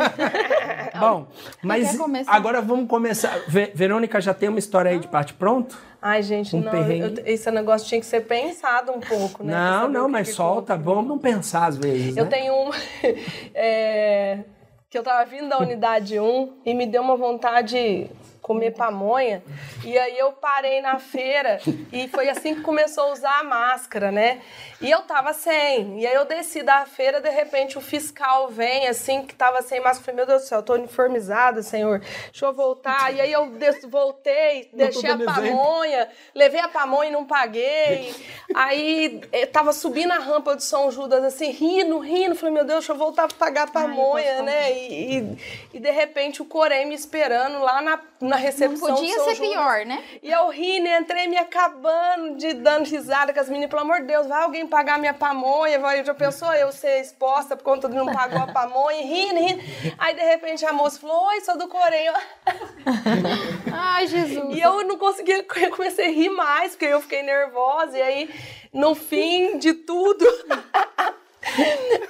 Bom, 0.99 1.25
mas 1.63 1.97
agora 2.27 2.61
vamos 2.61 2.87
começar. 2.87 3.39
Ve- 3.47 3.71
Verônica 3.73 4.21
já 4.21 4.35
tem 4.35 4.49
uma 4.49 4.59
história 4.59 4.91
aí 4.91 4.99
de 4.99 5.07
parte 5.07 5.33
pronto? 5.33 5.75
Ai, 5.99 6.21
gente, 6.21 6.55
Um 6.55 6.61
não. 6.61 6.71
eu- 6.73 7.13
esse 7.25 7.49
negócio 7.49 7.87
tinha 7.87 7.99
que 7.99 8.05
ser 8.05 8.21
pensado 8.21 8.91
um 8.91 8.99
pouco, 8.99 9.43
né? 9.43 9.51
Não, 9.51 9.89
não, 9.89 10.05
que 10.05 10.11
mas 10.11 10.27
que 10.27 10.33
solta. 10.35 10.77
conta. 10.77 10.83
Vamos 10.83 11.19
pensar 11.21 11.65
às 11.65 11.77
vezes. 11.77 12.15
Eu 12.15 12.25
né? 12.25 12.29
tenho 12.29 12.53
uma. 12.53 12.75
é, 13.55 14.39
que 14.87 14.95
eu 14.95 15.01
tava 15.01 15.25
vindo 15.27 15.49
da 15.49 15.57
unidade 15.57 16.19
1 16.19 16.53
e 16.63 16.73
me 16.75 16.85
deu 16.85 17.01
uma 17.01 17.17
vontade 17.17 17.73
de 17.73 18.07
comer 18.49 18.71
pamonha. 18.71 19.43
E 19.85 19.95
aí 19.95 20.17
eu 20.17 20.31
parei 20.31 20.81
na 20.81 20.97
feira 20.97 21.59
e 21.93 22.07
foi 22.07 22.29
assim 22.29 22.55
que 22.55 22.61
começou 22.61 23.03
a 23.03 23.11
usar 23.13 23.39
a 23.41 23.43
máscara, 23.43 24.11
né? 24.11 24.41
E 24.81 24.89
eu 24.89 25.03
tava 25.03 25.33
sem. 25.33 25.99
E 25.99 26.07
aí 26.07 26.15
eu 26.15 26.25
desci 26.25 26.63
da 26.63 26.83
feira, 26.83 27.21
de 27.21 27.29
repente 27.29 27.77
o 27.77 27.81
fiscal 27.81 28.47
vem 28.49 28.87
assim, 28.87 29.21
que 29.23 29.35
tava 29.35 29.61
sem 29.61 29.79
máscara. 29.79 29.99
Eu 29.99 30.05
falei, 30.05 30.15
meu 30.15 30.25
Deus 30.25 30.41
do 30.41 30.47
céu, 30.47 30.59
eu 30.59 30.63
tô 30.63 30.73
uniformizada, 30.73 31.61
senhor. 31.61 31.99
Deixa 31.99 32.47
eu 32.47 32.53
voltar. 32.53 33.13
E 33.13 33.21
aí 33.21 33.31
eu 33.31 33.51
voltei, 33.87 34.67
deixei 34.73 35.11
a 35.11 35.13
dando 35.13 35.29
exemplo. 35.29 35.55
pamonha, 35.55 36.09
levei 36.33 36.59
a 36.59 36.67
pamonha 36.67 37.09
e 37.09 37.13
não 37.13 37.25
paguei. 37.25 38.15
Aí 38.55 39.21
eu 39.31 39.47
tava 39.51 39.73
subindo 39.73 40.11
a 40.11 40.17
rampa 40.17 40.55
de 40.55 40.63
São 40.63 40.89
Judas, 40.89 41.23
assim, 41.23 41.51
rindo, 41.51 41.99
rindo. 41.99 42.33
Falei, 42.33 42.55
meu 42.55 42.65
Deus, 42.65 42.79
deixa 42.79 42.93
eu 42.93 42.97
voltar 42.97 43.27
pra 43.27 43.37
pagar 43.37 43.63
a 43.67 43.71
pamonha, 43.71 44.31
posso 44.31 44.43
né? 44.43 44.73
E, 44.73 45.19
e, 45.19 45.37
e, 45.75 45.79
de 45.79 45.91
repente 45.91 46.41
o 46.41 46.45
Corém 46.45 46.87
me 46.87 46.95
esperando 46.95 47.59
lá 47.59 47.79
na, 47.79 47.99
na 48.19 48.38
recepção 48.39 48.87
Não 48.89 48.95
podia 48.95 49.13
ser 49.23 49.35
Judas. 49.35 49.39
pior, 49.49 49.85
né? 49.85 50.03
E 50.23 50.31
eu 50.31 50.49
rindo, 50.49 50.87
entrei 50.87 51.27
me 51.27 51.37
acabando 51.37 52.35
de 52.35 52.53
dando 52.53 52.85
risada 52.87 53.33
com 53.33 53.39
as 53.39 53.47
meninas. 53.47 53.69
Pelo 53.69 53.81
amor 53.81 54.01
de 54.01 54.07
Deus, 54.07 54.27
vai 54.27 54.43
alguém 54.43 54.65
pagar 54.67 54.97
minha 54.97 55.13
pamonha? 55.13 55.79
Vai, 55.79 56.03
já 56.03 56.13
pensou 56.13 56.51
eu 56.53 56.71
ser 56.71 56.99
exposta 57.01 57.55
por 57.55 57.63
conta 57.63 57.87
de 57.87 57.95
não 57.95 58.07
pagou 58.07 58.39
a 58.39 58.47
pamonha? 58.47 59.01
Rindo, 59.01 59.39
rindo. 59.39 59.61
Aí, 59.97 60.15
de 60.15 60.21
repente, 60.21 60.65
a 60.65 60.73
moça 60.73 60.99
falou, 60.99 61.27
oi, 61.27 61.41
sou 61.41 61.57
do 61.57 61.67
Corém. 61.67 62.05
Eu- 62.05 62.13
Ai, 63.73 64.07
Jesus. 64.07 64.55
E 64.55 64.59
eu 64.61 64.83
não 64.85 64.97
conseguia, 64.97 65.37
eu 65.57 65.69
comecei 65.75 66.05
a 66.07 66.11
rir 66.11 66.29
mais, 66.29 66.71
porque 66.71 66.85
eu 66.85 67.01
fiquei 67.01 67.21
nervosa. 67.23 67.97
E 67.97 68.01
aí, 68.01 68.29
no 68.73 68.95
fim 68.95 69.57
de 69.57 69.73
tudo, 69.73 70.25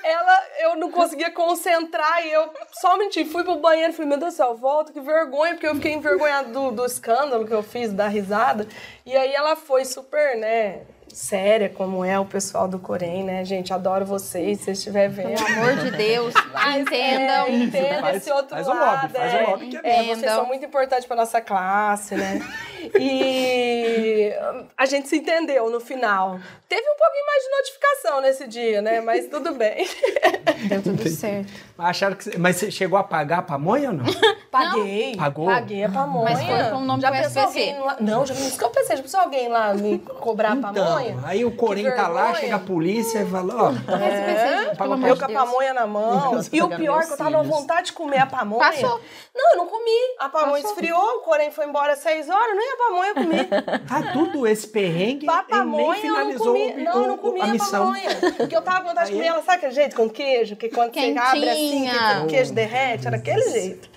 ela, 0.03 0.47
eu 0.59 0.75
não 0.75 0.91
conseguia 0.91 1.31
concentrar. 1.31 2.25
E 2.25 2.31
eu 2.31 2.49
somente 2.73 3.23
fui 3.25 3.43
pro 3.43 3.55
banheiro 3.55 3.91
e 3.91 3.95
falei, 3.95 4.09
meu 4.09 4.17
Deus 4.17 4.33
do 4.33 4.37
céu, 4.37 4.55
volta, 4.55 4.91
que 4.91 4.99
vergonha, 4.99 5.53
porque 5.53 5.67
eu 5.67 5.75
fiquei 5.75 5.93
envergonhada 5.93 6.49
do, 6.49 6.71
do 6.71 6.85
escândalo 6.85 7.45
que 7.45 7.53
eu 7.53 7.63
fiz, 7.63 7.93
da 7.93 8.07
risada. 8.07 8.67
E 9.05 9.15
aí 9.15 9.33
ela 9.33 9.55
foi 9.55 9.85
super, 9.85 10.37
né? 10.37 10.81
Séria, 11.13 11.69
como 11.69 12.03
é 12.03 12.19
o 12.19 12.25
pessoal 12.25 12.67
do 12.67 12.79
Corém, 12.79 13.23
né, 13.23 13.43
gente? 13.43 13.73
Adoro 13.73 14.05
vocês, 14.05 14.59
se 14.59 14.65
vocês 14.65 14.77
estiverem 14.77 15.09
vendo. 15.09 15.43
Pelo 15.43 15.59
amor 15.59 15.75
de 15.77 15.91
Deus, 15.91 16.33
entendam. 16.77 17.45
É, 17.45 17.51
entenda 17.51 18.01
Faz- 18.01 18.17
esse 18.17 18.31
outro 18.31 18.49
faz 18.49 18.67
o 18.67 18.73
lado. 18.73 19.01
lobby, 19.01 19.13
faz 19.13 19.33
o 19.33 19.37
é. 19.37 19.45
lobby 19.47 19.67
que 19.69 19.77
é 19.77 19.81
É, 19.83 20.03
vocês 20.15 20.31
são 20.31 20.45
muito 20.45 20.65
importantes 20.65 21.05
para 21.05 21.15
nossa 21.15 21.41
classe, 21.41 22.15
né? 22.15 22.39
E 22.97 24.31
a 24.77 24.85
gente 24.85 25.09
se 25.09 25.17
entendeu 25.17 25.69
no 25.69 25.79
final. 25.79 26.39
Teve 26.67 26.81
um 26.81 26.95
pouquinho 26.95 27.25
mais 27.25 27.43
de 27.43 27.49
notificação 27.49 28.21
nesse 28.21 28.47
dia, 28.47 28.81
né? 28.81 29.01
Mas 29.01 29.27
tudo 29.27 29.53
bem. 29.53 29.87
Deu 30.69 30.81
tudo 30.81 31.09
certo. 31.09 31.51
Acharam 31.77 32.15
que. 32.15 32.37
Mas 32.37 32.55
você 32.55 32.71
chegou 32.71 32.97
a 32.97 33.03
pagar 33.03 33.39
a 33.39 33.41
pamonha 33.41 33.89
ou 33.89 33.95
não? 33.95 34.05
Paguei. 34.49 35.15
Pagou? 35.15 35.45
Paguei 35.45 35.83
a 35.83 35.89
pamonha. 35.89 36.35
Mas 36.35 36.43
foi 36.43 36.71
com 36.71 36.77
o 36.77 36.85
nome 36.85 37.01
já 37.01 37.11
do 37.11 37.17
SPC? 37.17 37.75
lá... 37.79 37.97
Não, 37.99 38.25
já 38.25 38.33
que 38.33 38.63
eu 38.63 38.69
pensei, 38.69 38.97
já 38.97 39.03
pensou 39.03 39.19
alguém 39.19 39.47
lá 39.49 39.73
me 39.73 39.99
cobrar 39.99 40.53
a 40.53 40.55
pamonha? 40.55 40.98
Aí 41.23 41.45
o 41.45 41.51
Corém 41.51 41.89
tá 41.95 42.07
lá, 42.07 42.33
chega 42.35 42.55
a 42.55 42.59
polícia 42.59 43.19
e 43.19 43.25
fala, 43.29 43.53
ó, 43.55 44.75
pelo 44.75 44.93
amor 44.93 45.09
Eu 45.09 45.17
com 45.17 45.25
a 45.25 45.29
pamonha 45.29 45.73
na 45.73 45.87
mão. 45.87 46.33
Nossa, 46.33 46.49
E 46.53 46.61
o 46.61 46.69
pior 46.69 47.01
é 47.01 47.05
que 47.05 47.13
eu 47.13 47.17
tava 47.17 47.31
com 47.31 47.43
cílios. 47.43 47.59
vontade 47.59 47.85
de 47.87 47.93
comer 47.93 48.19
a 48.19 48.25
pamonha. 48.25 48.59
Passou. 48.71 48.99
Não, 49.35 49.51
eu 49.53 49.57
não 49.57 49.67
comi. 49.67 49.89
A 50.19 50.29
pamonha 50.29 50.61
Passou. 50.61 50.69
esfriou, 50.71 51.17
o 51.17 51.19
Corém 51.21 51.51
foi 51.51 51.65
embora 51.65 51.93
às 51.93 51.99
seis 51.99 52.29
horas, 52.29 52.55
nem 52.55 52.71
a 52.71 52.77
pamonha 52.77 53.09
eu 53.09 53.15
comi. 53.15 53.45
tá 53.87 54.11
tudo 54.13 54.47
esse 54.47 54.67
perrengue 54.67 55.25
Pra 55.25 55.45
e 55.47 55.51
nem 55.51 55.59
pamonha 55.59 55.81
eu 55.81 55.87
não 55.87 55.95
finalizou 56.01 56.47
comi. 56.53 56.71
o- 56.71 56.83
Não, 56.83 57.01
eu 57.01 57.07
não 57.07 57.17
comi 57.17 57.41
a 57.41 57.43
a, 57.43 57.47
missão. 57.47 57.85
pamonha. 57.85 58.09
Porque 58.37 58.55
eu 58.55 58.61
tava 58.61 58.81
com 58.81 58.87
vontade 58.89 59.07
de 59.09 59.15
comer 59.15 59.25
é- 59.25 59.29
ela, 59.29 59.41
sabe 59.43 59.57
aquele 59.57 59.71
jeito 59.73 59.95
com 59.95 60.09
queijo? 60.09 60.55
Que 60.55 60.69
quando 60.69 60.93
você 60.93 60.99
abre 61.17 61.49
assim, 61.49 61.85
que 61.85 61.91
Quentinha. 61.91 62.21
o 62.23 62.27
queijo 62.27 62.53
derrete, 62.53 63.07
era 63.07 63.15
aquele 63.17 63.49
jeito. 63.49 63.89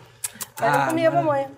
Aí 0.58 0.68
eu 0.68 0.74
Ah, 0.74 0.78
não 0.78 0.88
comia 0.88 1.08
a 1.08 1.12
pamonha. 1.12 1.50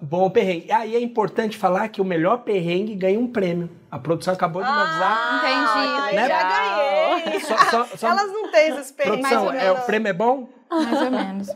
Bom 0.00 0.30
perrengue. 0.30 0.70
Aí 0.72 0.94
é 0.96 1.00
importante 1.00 1.56
falar 1.56 1.88
que 1.88 2.00
o 2.00 2.04
melhor 2.04 2.38
perrengue 2.38 2.94
ganha 2.94 3.18
um 3.18 3.26
prêmio. 3.26 3.70
A 3.90 3.98
produção 3.98 4.32
acabou 4.34 4.62
de 4.62 4.68
me 4.70 4.74
avisar. 4.74 5.38
Entendi. 5.38 6.00
Ai, 6.00 6.14
Né? 6.14 6.28
já 6.28 6.42
ganhei. 6.42 7.40
Só- 7.40 7.56
só- 7.70 7.86
só- 7.96 8.08
Elas 8.08 8.32
não 8.32 8.50
têm 8.50 8.68
esse 8.70 8.80
experiência. 8.80 9.28
Produção, 9.38 9.52
é, 9.60 9.72
o 9.72 9.80
prêmio 9.82 10.08
é 10.08 10.12
bom? 10.12 10.48
Mais 10.70 11.02
ou 11.02 11.10
menos. 11.10 11.48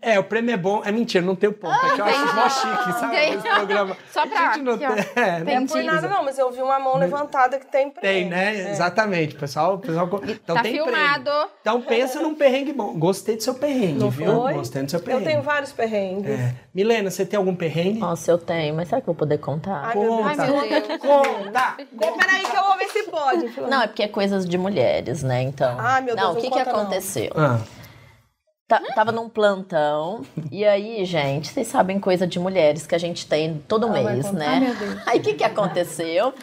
É, 0.00 0.18
o 0.18 0.24
prêmio 0.24 0.52
é 0.52 0.56
bom. 0.56 0.82
É 0.84 0.90
mentira, 0.90 1.24
não 1.24 1.36
tem 1.36 1.48
o 1.48 1.52
ponto. 1.52 1.74
É 1.86 1.94
que 1.94 2.00
eu 2.00 2.04
acho 2.04 2.34
mó 2.34 2.48
chique, 2.48 2.92
sabe? 2.98 3.16
Entendi. 3.16 3.36
Esse 3.36 3.48
programa. 3.56 3.96
Só 4.12 4.26
pra 4.26 4.40
A 4.40 4.52
gente 4.52 4.64
não 4.64 4.78
tem. 4.78 4.86
É, 4.88 5.38
Não 5.44 5.52
é 5.52 5.66
por 5.66 5.82
nada 5.84 6.08
não, 6.08 6.24
mas 6.24 6.38
eu 6.38 6.50
vi 6.50 6.60
uma 6.62 6.78
mão 6.78 6.96
levantada 6.96 7.58
que 7.58 7.66
tem 7.66 7.90
prêmio. 7.90 8.00
Tem, 8.20 8.28
né? 8.28 8.70
Exatamente. 8.70 9.36
O 9.36 9.38
pessoal, 9.38 9.78
pessoal... 9.78 10.08
Então 10.26 10.56
tá 10.56 10.62
tem 10.62 10.72
filmado. 10.72 11.24
prêmio. 11.30 11.48
Então 11.60 11.80
pensa 11.82 12.20
num 12.20 12.34
perrengue 12.34 12.72
bom. 12.72 12.98
Gostei 12.98 13.36
do 13.36 13.42
seu 13.42 13.54
perrengue, 13.54 14.00
Não 14.00 14.10
viu? 14.10 14.32
foi? 14.42 14.54
Gostei 14.54 14.82
do 14.82 14.90
seu 14.90 14.98
Eu 15.00 15.04
perrengue. 15.04 15.24
tenho 15.26 15.42
vários 15.42 15.72
perrengues. 15.72 16.30
É. 16.30 16.54
Milena, 16.74 17.10
você 17.10 17.24
tem 17.26 17.36
algum 17.36 17.54
perrengue? 17.54 17.98
Nossa, 17.98 18.30
eu 18.30 18.38
tenho, 18.38 18.74
mas 18.74 18.88
será 18.88 19.00
que 19.00 19.08
eu 19.08 19.14
vou 19.14 19.18
poder 19.18 19.38
contar? 19.38 19.82
Ai, 19.84 19.94
meu 19.94 20.16
Deus. 20.16 20.26
Ai, 20.38 20.46
meu 20.68 20.68
Deus. 20.88 20.98
Conta! 21.00 21.74
Peraí 22.18 22.40
que 22.44 22.56
eu 22.56 22.62
vou 22.64 22.76
ver 22.76 22.88
se 22.88 23.02
pode. 23.04 23.60
Não, 23.70 23.82
é 23.82 23.86
porque 23.86 24.02
é 24.02 24.08
coisas 24.08 24.44
de 24.48 24.58
mulheres, 24.58 25.22
né? 25.22 25.42
Então. 25.42 25.76
Ai, 25.78 26.00
meu 26.02 26.14
Deus, 26.16 26.26
Não, 26.26 26.30
o 26.32 26.34
não 26.34 26.40
que, 26.40 26.50
que 26.50 26.56
conta, 26.58 26.72
não. 26.72 26.80
aconteceu? 26.80 27.32
Ah, 27.36 27.58
tava 28.94 29.10
num 29.12 29.28
plantão, 29.30 30.20
e 30.52 30.62
aí, 30.64 31.02
gente, 31.06 31.48
vocês 31.48 31.66
sabem 31.68 31.98
coisa 31.98 32.26
de 32.26 32.38
mulheres 32.38 32.86
que 32.86 32.94
a 32.94 32.98
gente 32.98 33.26
tem 33.26 33.62
todo 33.66 33.88
mês, 33.88 34.30
né? 34.32 34.76
Deus. 34.78 34.98
Aí 35.06 35.18
o 35.18 35.22
que, 35.22 35.32
que 35.34 35.44
aconteceu? 35.44 36.34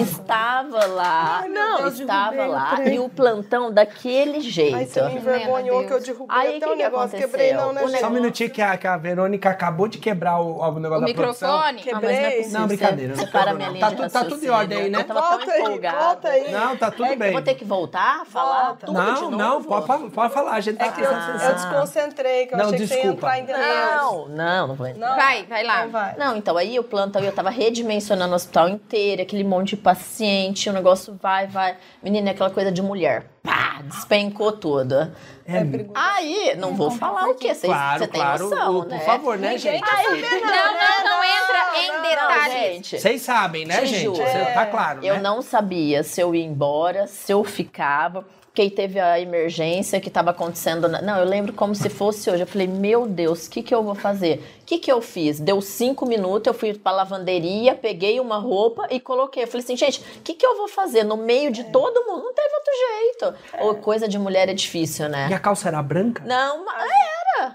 Estava 0.00 0.86
lá. 0.86 1.40
Ai, 1.42 1.48
não, 1.48 1.76
Deus, 1.82 2.00
estava 2.00 2.42
o 2.46 2.50
lá 2.50 2.76
trem. 2.76 2.94
e 2.94 2.98
o 2.98 3.08
plantão 3.08 3.70
daquele 3.70 4.40
jeito. 4.40 4.76
Ai, 4.76 4.86
você 4.86 5.02
me 5.02 5.16
envergonhou 5.16 5.84
que 5.86 5.92
eu 5.92 6.00
derrubei 6.00 6.26
Aí, 6.36 6.56
até 6.56 6.58
que 6.60 6.64
o 6.66 6.68
que 6.76 6.82
negócio. 6.82 7.04
aconteceu? 7.06 7.28
Quebrei 7.28 7.52
não, 7.52 7.72
né, 7.72 7.82
O? 7.82 7.88
Só 7.88 8.06
um 8.06 8.10
minutinho 8.10 8.50
que 8.50 8.62
a, 8.62 8.76
que 8.76 8.86
a 8.86 8.96
Verônica 8.96 9.50
acabou 9.50 9.86
de 9.86 9.98
quebrar 9.98 10.40
o, 10.40 10.60
o 10.60 10.78
negócio 10.80 11.04
O 11.04 11.06
da 11.06 11.14
produção. 11.14 11.48
microfone. 11.68 11.82
Que- 11.82 11.90
Ah, 11.90 12.00
não 12.00 12.08
é 12.08 12.14
Quebrei. 12.30 12.48
Não, 12.48 12.66
brincadeira, 12.66 13.14
Você, 13.14 13.20
não 13.20 13.26
você 13.26 13.32
para 13.32 13.54
minha 13.54 13.68
não. 13.68 13.74
linha 13.74 13.90
Tá 13.90 13.96
tu- 13.96 14.10
tá 14.12 14.24
tudo 14.24 14.44
em 14.44 14.48
ordem 14.48 14.78
aí, 14.78 14.90
né? 14.90 14.98
Eu 15.00 15.04
tava 15.04 15.20
Volta 15.20 15.44
tão 15.46 15.54
aí, 15.66 15.78
volta 15.80 16.28
aí. 16.28 16.50
Não, 16.52 16.76
tá 16.76 16.90
tudo 16.90 17.04
É, 17.04 17.16
bem. 17.16 17.28
Eu 17.28 17.32
vou 17.34 17.42
ter 17.42 17.54
que 17.54 17.64
voltar 17.64 18.22
a 18.22 18.24
falar 18.24 18.76
tudo 18.76 18.92
de 18.92 18.92
Não, 18.98 19.14
novo? 19.30 19.36
não, 19.36 19.62
pode, 19.62 19.86
fa- 19.86 19.98
pode 20.12 20.32
falar, 20.32 20.52
a 20.52 20.60
gente 20.60 20.76
tá 20.78 20.86
É 20.86 20.88
desconcentrei, 21.82 22.46
que 22.46 22.54
eu 22.54 22.58
Não, 22.58 22.66
achei 22.66 22.78
que 22.78 22.86
você 22.86 22.94
ia 22.94 23.00
desculpa. 23.02 23.26
entrar 23.36 23.38
em 23.40 23.44
detalhes. 23.44 23.96
Não, 24.02 24.28
não, 24.28 24.66
não 24.68 24.74
vou 24.74 24.86
entrar. 24.86 25.08
Não? 25.08 25.16
Vai, 25.16 25.44
vai 25.44 25.64
lá. 25.64 25.78
Então 25.80 25.90
vai. 25.90 26.16
Não, 26.16 26.36
então 26.36 26.56
aí 26.56 26.78
o 26.78 26.84
plantão 26.84 27.22
eu 27.22 27.32
tava 27.32 27.50
redimensionando 27.50 28.32
o 28.32 28.36
hospital 28.36 28.68
inteiro, 28.68 29.22
aquele 29.22 29.44
monte 29.44 29.70
de 29.70 29.76
paciente, 29.76 30.68
o 30.68 30.72
negócio 30.72 31.18
vai, 31.22 31.46
vai. 31.46 31.76
Menina, 32.02 32.30
é 32.30 32.32
aquela 32.32 32.50
coisa 32.50 32.70
de 32.72 32.80
mulher. 32.82 33.26
Pá, 33.42 33.80
despencou 33.84 34.52
tudo. 34.52 35.12
É, 35.46 35.58
Aí, 35.94 36.54
não 36.56 36.74
vou 36.74 36.90
falar 36.90 37.28
o 37.28 37.34
quê? 37.34 37.48
Vocês 37.54 37.70
claro, 37.70 37.98
você 37.98 38.06
tem 38.08 38.18
claro, 38.20 38.48
noção, 38.48 38.78
o- 38.78 38.84
né? 38.86 38.96
por 38.98 39.04
favor, 39.04 39.36
né, 39.38 39.58
gente? 39.58 39.82
quer 39.84 40.04
saber, 40.04 40.22
Não, 40.40 40.40
não, 40.40 41.04
não 41.04 41.24
entra 41.24 41.78
em 41.82 41.88
Não, 41.92 42.02
detalhes. 42.02 42.52
gente. 42.54 42.98
Vocês 42.98 43.20
sabem, 43.20 43.66
né, 43.66 43.80
Te 43.80 43.86
gente? 43.86 44.08
Você 44.08 44.44
tá 44.54 44.64
claro, 44.64 45.02
né? 45.02 45.08
Eu 45.10 45.20
não 45.20 45.42
sabia 45.42 46.02
se 46.02 46.18
eu 46.18 46.34
ia 46.34 46.42
embora, 46.44 47.06
se 47.06 47.30
eu 47.30 47.44
ficava. 47.44 48.24
Porque 48.54 48.62
aí 48.62 48.70
teve 48.70 49.00
a 49.00 49.18
emergência 49.18 50.00
que 50.00 50.06
estava 50.06 50.30
acontecendo. 50.30 50.86
na- 50.88 51.02
Não, 51.02 51.18
eu 51.18 51.24
lembro 51.24 51.52
como 51.52 51.74
se 51.74 51.88
fosse 51.90 52.30
hoje. 52.30 52.44
Eu 52.44 52.46
falei, 52.46 52.68
meu 52.68 53.04
Deus, 53.04 53.48
o 53.48 53.50
que, 53.50 53.64
que 53.64 53.74
eu 53.74 53.82
vou 53.82 53.96
fazer? 53.96 54.44
O 54.62 54.64
que, 54.64 54.78
que 54.78 54.92
eu 54.92 55.02
fiz? 55.02 55.40
Deu 55.40 55.60
cinco 55.60 56.06
minutos, 56.06 56.46
eu 56.46 56.54
fui 56.54 56.72
pra 56.72 56.92
lavanderia, 56.92 57.74
peguei 57.74 58.20
uma 58.20 58.38
roupa 58.38 58.86
e 58.92 59.00
coloquei. 59.00 59.42
Eu 59.42 59.48
falei 59.48 59.64
assim, 59.64 59.76
gente, 59.76 59.98
o 60.18 60.22
que, 60.22 60.34
que 60.34 60.46
eu 60.46 60.56
vou 60.56 60.68
fazer 60.68 61.02
no 61.02 61.16
meio 61.16 61.50
de 61.50 61.64
todo 61.64 62.04
mundo? 62.04 62.22
Não 62.26 62.32
teve 62.32 62.54
outro 62.54 62.72
jeito. 62.78 63.34
Ou 63.66 63.74
coisa 63.74 64.06
de 64.06 64.20
mulher 64.20 64.48
é 64.48 64.54
difícil, 64.54 65.08
né? 65.08 65.26
E 65.28 65.34
a 65.34 65.38
calça 65.40 65.66
era 65.66 65.82
branca? 65.82 66.22
Não, 66.24 66.64
mas 66.64 66.76
era. 66.84 67.03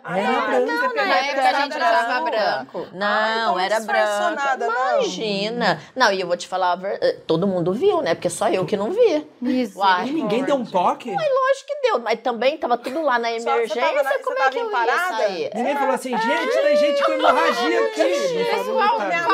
Era 0.03 0.29
Ah, 0.29 0.41
branca. 0.47 0.59
não, 0.59 1.05
Na 1.07 1.15
época 1.15 1.41
a 1.49 1.53
gente 1.61 1.77
usava 1.77 2.21
branco. 2.21 2.87
Não, 2.93 3.07
Ah, 3.07 3.31
então 3.35 3.51
não 3.53 3.59
era 3.59 3.79
branca. 3.81 4.29
nada, 4.31 4.67
não. 4.67 4.93
Imagina. 5.01 5.81
Não. 5.95 6.11
e 6.11 6.21
eu 6.21 6.27
vou 6.27 6.37
te 6.37 6.47
falar, 6.47 6.77
eh, 6.83 7.17
todo 7.27 7.45
mundo 7.47 7.73
viu, 7.73 8.01
né? 8.01 8.15
Porque 8.15 8.29
só 8.29 8.49
eu 8.49 8.65
que 8.65 8.75
não 8.77 8.91
vi. 8.91 9.27
Uai. 9.75 10.07
E 10.07 10.11
ninguém 10.11 10.43
deu 10.43 10.55
um 10.55 10.65
toque? 10.65 11.09
Lógico 11.11 11.67
que 11.67 11.75
deu, 11.83 11.99
mas 11.99 12.19
também 12.21 12.57
tava 12.57 12.77
tudo 12.77 13.01
lá 13.01 13.19
na 13.19 13.29
Só- 13.29 13.35
você 13.35 13.49
emergência, 13.49 13.81
tava 13.81 14.03
na- 14.03 14.09
como 14.19 14.23
você 14.23 14.31
é 14.31 14.35
tava 14.37 14.51
que 14.51 14.57
eu 14.57 14.63
em 14.63 14.65
ia 14.65 14.71
parada? 14.71 15.17
sair? 15.17 15.51
Ninguém 15.55 15.75
falou 15.75 15.93
assim, 15.95 16.17
gente, 16.17 16.53
tem 16.61 16.77
gente 16.77 17.03
com 17.03 17.11
hemorragia 17.11 17.85
aqui. 17.87 18.45
Pessoal, 18.55 18.99
nada. 18.99 19.27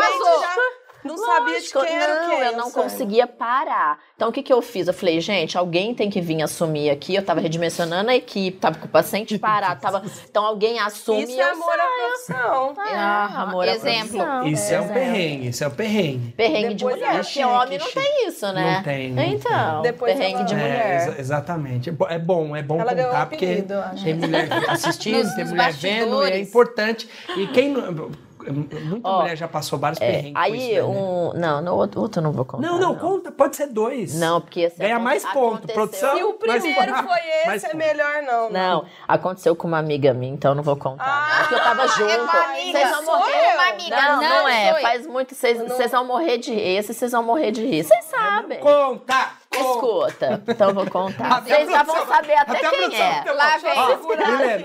Não 1.06 1.18
sabia 1.18 1.46
de 1.46 1.74
Lógico, 1.74 1.82
quem 1.82 1.96
era 1.96 2.14
o 2.14 2.28
não, 2.28 2.36
quê. 2.38 2.44
eu 2.44 2.58
não 2.58 2.72
conseguia 2.72 3.28
parar. 3.28 4.00
Então 4.16 4.30
o 4.30 4.32
que 4.32 4.42
que 4.42 4.52
eu 4.52 4.62
fiz? 4.62 4.88
Eu 4.88 4.94
falei, 4.94 5.22
gente, 5.22 5.58
alguém 5.58 5.94
tem 5.94 6.10
que 6.10 6.20
vir 6.20 6.42
assumir 6.42 6.90
aqui. 6.90 7.14
Eu 7.16 7.24
tava 7.24 7.40
redimensionando 7.40 8.10
a 8.10 8.16
equipe, 8.16 8.58
tava 8.58 8.78
com 8.80 8.86
o 8.86 8.90
paciente 8.90 9.38
parado, 9.40 9.80
tava... 9.82 10.04
então 10.30 10.44
alguém 10.44 10.80
assume 10.80 11.24
Isso 11.24 11.34
e 11.34 11.40
é 11.40 11.52
amor 11.52 11.74
à 11.74 11.86
profissão. 11.86 12.74
Ah, 12.98 13.44
amor 13.44 13.68
à 13.68 13.72
exemplo. 13.76 14.18
profissão. 14.18 14.48
Isso 14.48 14.74
é 14.74 14.80
um 14.80 14.84
Exemplo. 14.86 14.94
perrengue, 14.94 15.48
isso 15.50 15.64
é 15.64 15.68
um 15.68 15.72
perrengue. 15.72 16.34
Perrengue 16.36 16.68
de 16.70 16.76
Depois 16.76 16.96
mulher, 16.96 17.10
é 17.10 17.18
porque 17.18 17.30
chique, 17.30 17.46
homem 17.46 17.78
não 17.78 17.92
tem 17.92 18.28
isso, 18.28 18.52
né? 18.54 18.76
Não 18.78 18.84
tem, 18.84 19.12
não 19.12 19.24
Então, 19.24 19.82
Depois 19.82 20.14
perrengue 20.14 20.36
ela- 20.38 20.44
de 20.46 20.54
É, 20.54 20.58
mulher. 20.58 20.96
exa- 20.96 21.16
exatamente. 21.20 21.90
É 21.90 21.92
bo- 21.92 22.08
É 22.08 22.18
bom, 22.20 22.56
é 22.56 22.64
bom 22.64 22.80
Ela 22.80 22.96
contar, 22.96 23.26
um 23.26 23.30
porque 23.30 23.46
apelido, 23.46 23.74
tem 24.04 24.14
mulher 24.16 24.48
assistindo, 24.70 25.24
Nos- 25.24 25.34
tem 25.36 25.44
nos 25.44 25.52
mulher 25.54 25.74
vendo, 25.74 26.28
e 26.28 26.32
é 26.32 26.40
importante. 26.40 27.10
E 27.38 27.48
quem 27.48 27.70
não. 27.70 28.12
Muita 28.52 29.08
Ó, 29.08 29.22
mulher 29.22 29.36
já 29.36 29.48
passou 29.48 29.78
vários 29.80 30.00
É, 30.02 30.06
perrengues. 30.12 30.34
com 30.34 30.40
aí, 30.40 30.74
né? 30.76 30.84
um. 30.84 31.34
Não, 31.36 31.62
no 31.62 31.76
outro, 31.76 32.02
outro 32.02 32.20
eu 32.20 32.24
não 32.24 32.32
vou 32.32 32.46
contar. 32.46 32.68
Não, 32.68 32.78
não, 32.80 32.96
conta, 32.96 33.32
pode 33.32 33.56
ser 33.56 33.68
dois. 33.68 34.14
Não, 34.20 34.42
porque 34.42 34.62
esse 34.62 34.78
Ganha 34.78 35.00
mais 35.00 35.26
ponto. 35.26 35.68
Produção. 35.68 36.16
Se 36.16 36.24
o 36.24 36.34
primeiro 36.34 36.64
foi 36.96 37.06
mas- 37.46 37.64
esse, 37.64 37.72
é 37.72 37.76
melhor 37.76 38.22
não. 38.24 38.50
Não, 38.50 38.86
aconteceu 39.08 39.56
com 39.56 39.68
uma 39.68 39.80
amiga 39.80 40.14
minha, 40.14 40.34
então 40.34 40.52
eu 40.52 40.56
não 40.56 40.64
vou 40.64 40.76
contar. 40.76 41.06
Ah, 41.06 41.40
Acho 41.40 41.50
que 41.50 41.56
eu 41.56 41.60
tava 41.64 41.88
junto. 41.88 42.10
é 42.12 42.22
uma 42.22 42.32
amiga, 42.32 42.80
Vocês 42.80 42.90
vão 42.92 43.06
morrer. 43.06 43.54
Uma 43.56 43.70
amiga, 43.70 43.96
Não, 44.02 44.22
não, 44.22 44.30
não 44.30 44.48
é. 44.50 44.82
Faz 44.82 45.08
muito. 45.08 45.36
Vocês 45.36 45.58
vocês 45.58 45.92
vão 45.92 46.06
morrer 46.06 46.38
de 46.38 46.54
rir. 46.54 46.78
Esse 46.78 46.94
vocês 46.94 47.12
vão 47.12 47.24
morrer 47.24 47.52
de 47.52 47.66
rir. 47.66 47.84
Vocês 47.84 48.06
sabem. 48.06 48.60
Conta! 48.60 49.30
Escuta. 49.60 50.44
Então 50.48 50.70
eu 50.70 50.76
vou 50.76 50.90
contar. 50.90 51.38
Até 51.38 51.56
Vocês 51.56 51.72
já 51.72 51.84
vão 51.84 52.08
saber 52.08 52.34
até, 52.34 52.66
a 52.66 52.70
quem 52.70 53.02
é. 53.02 53.24
Lá 53.32 53.58
vem. 53.58 53.80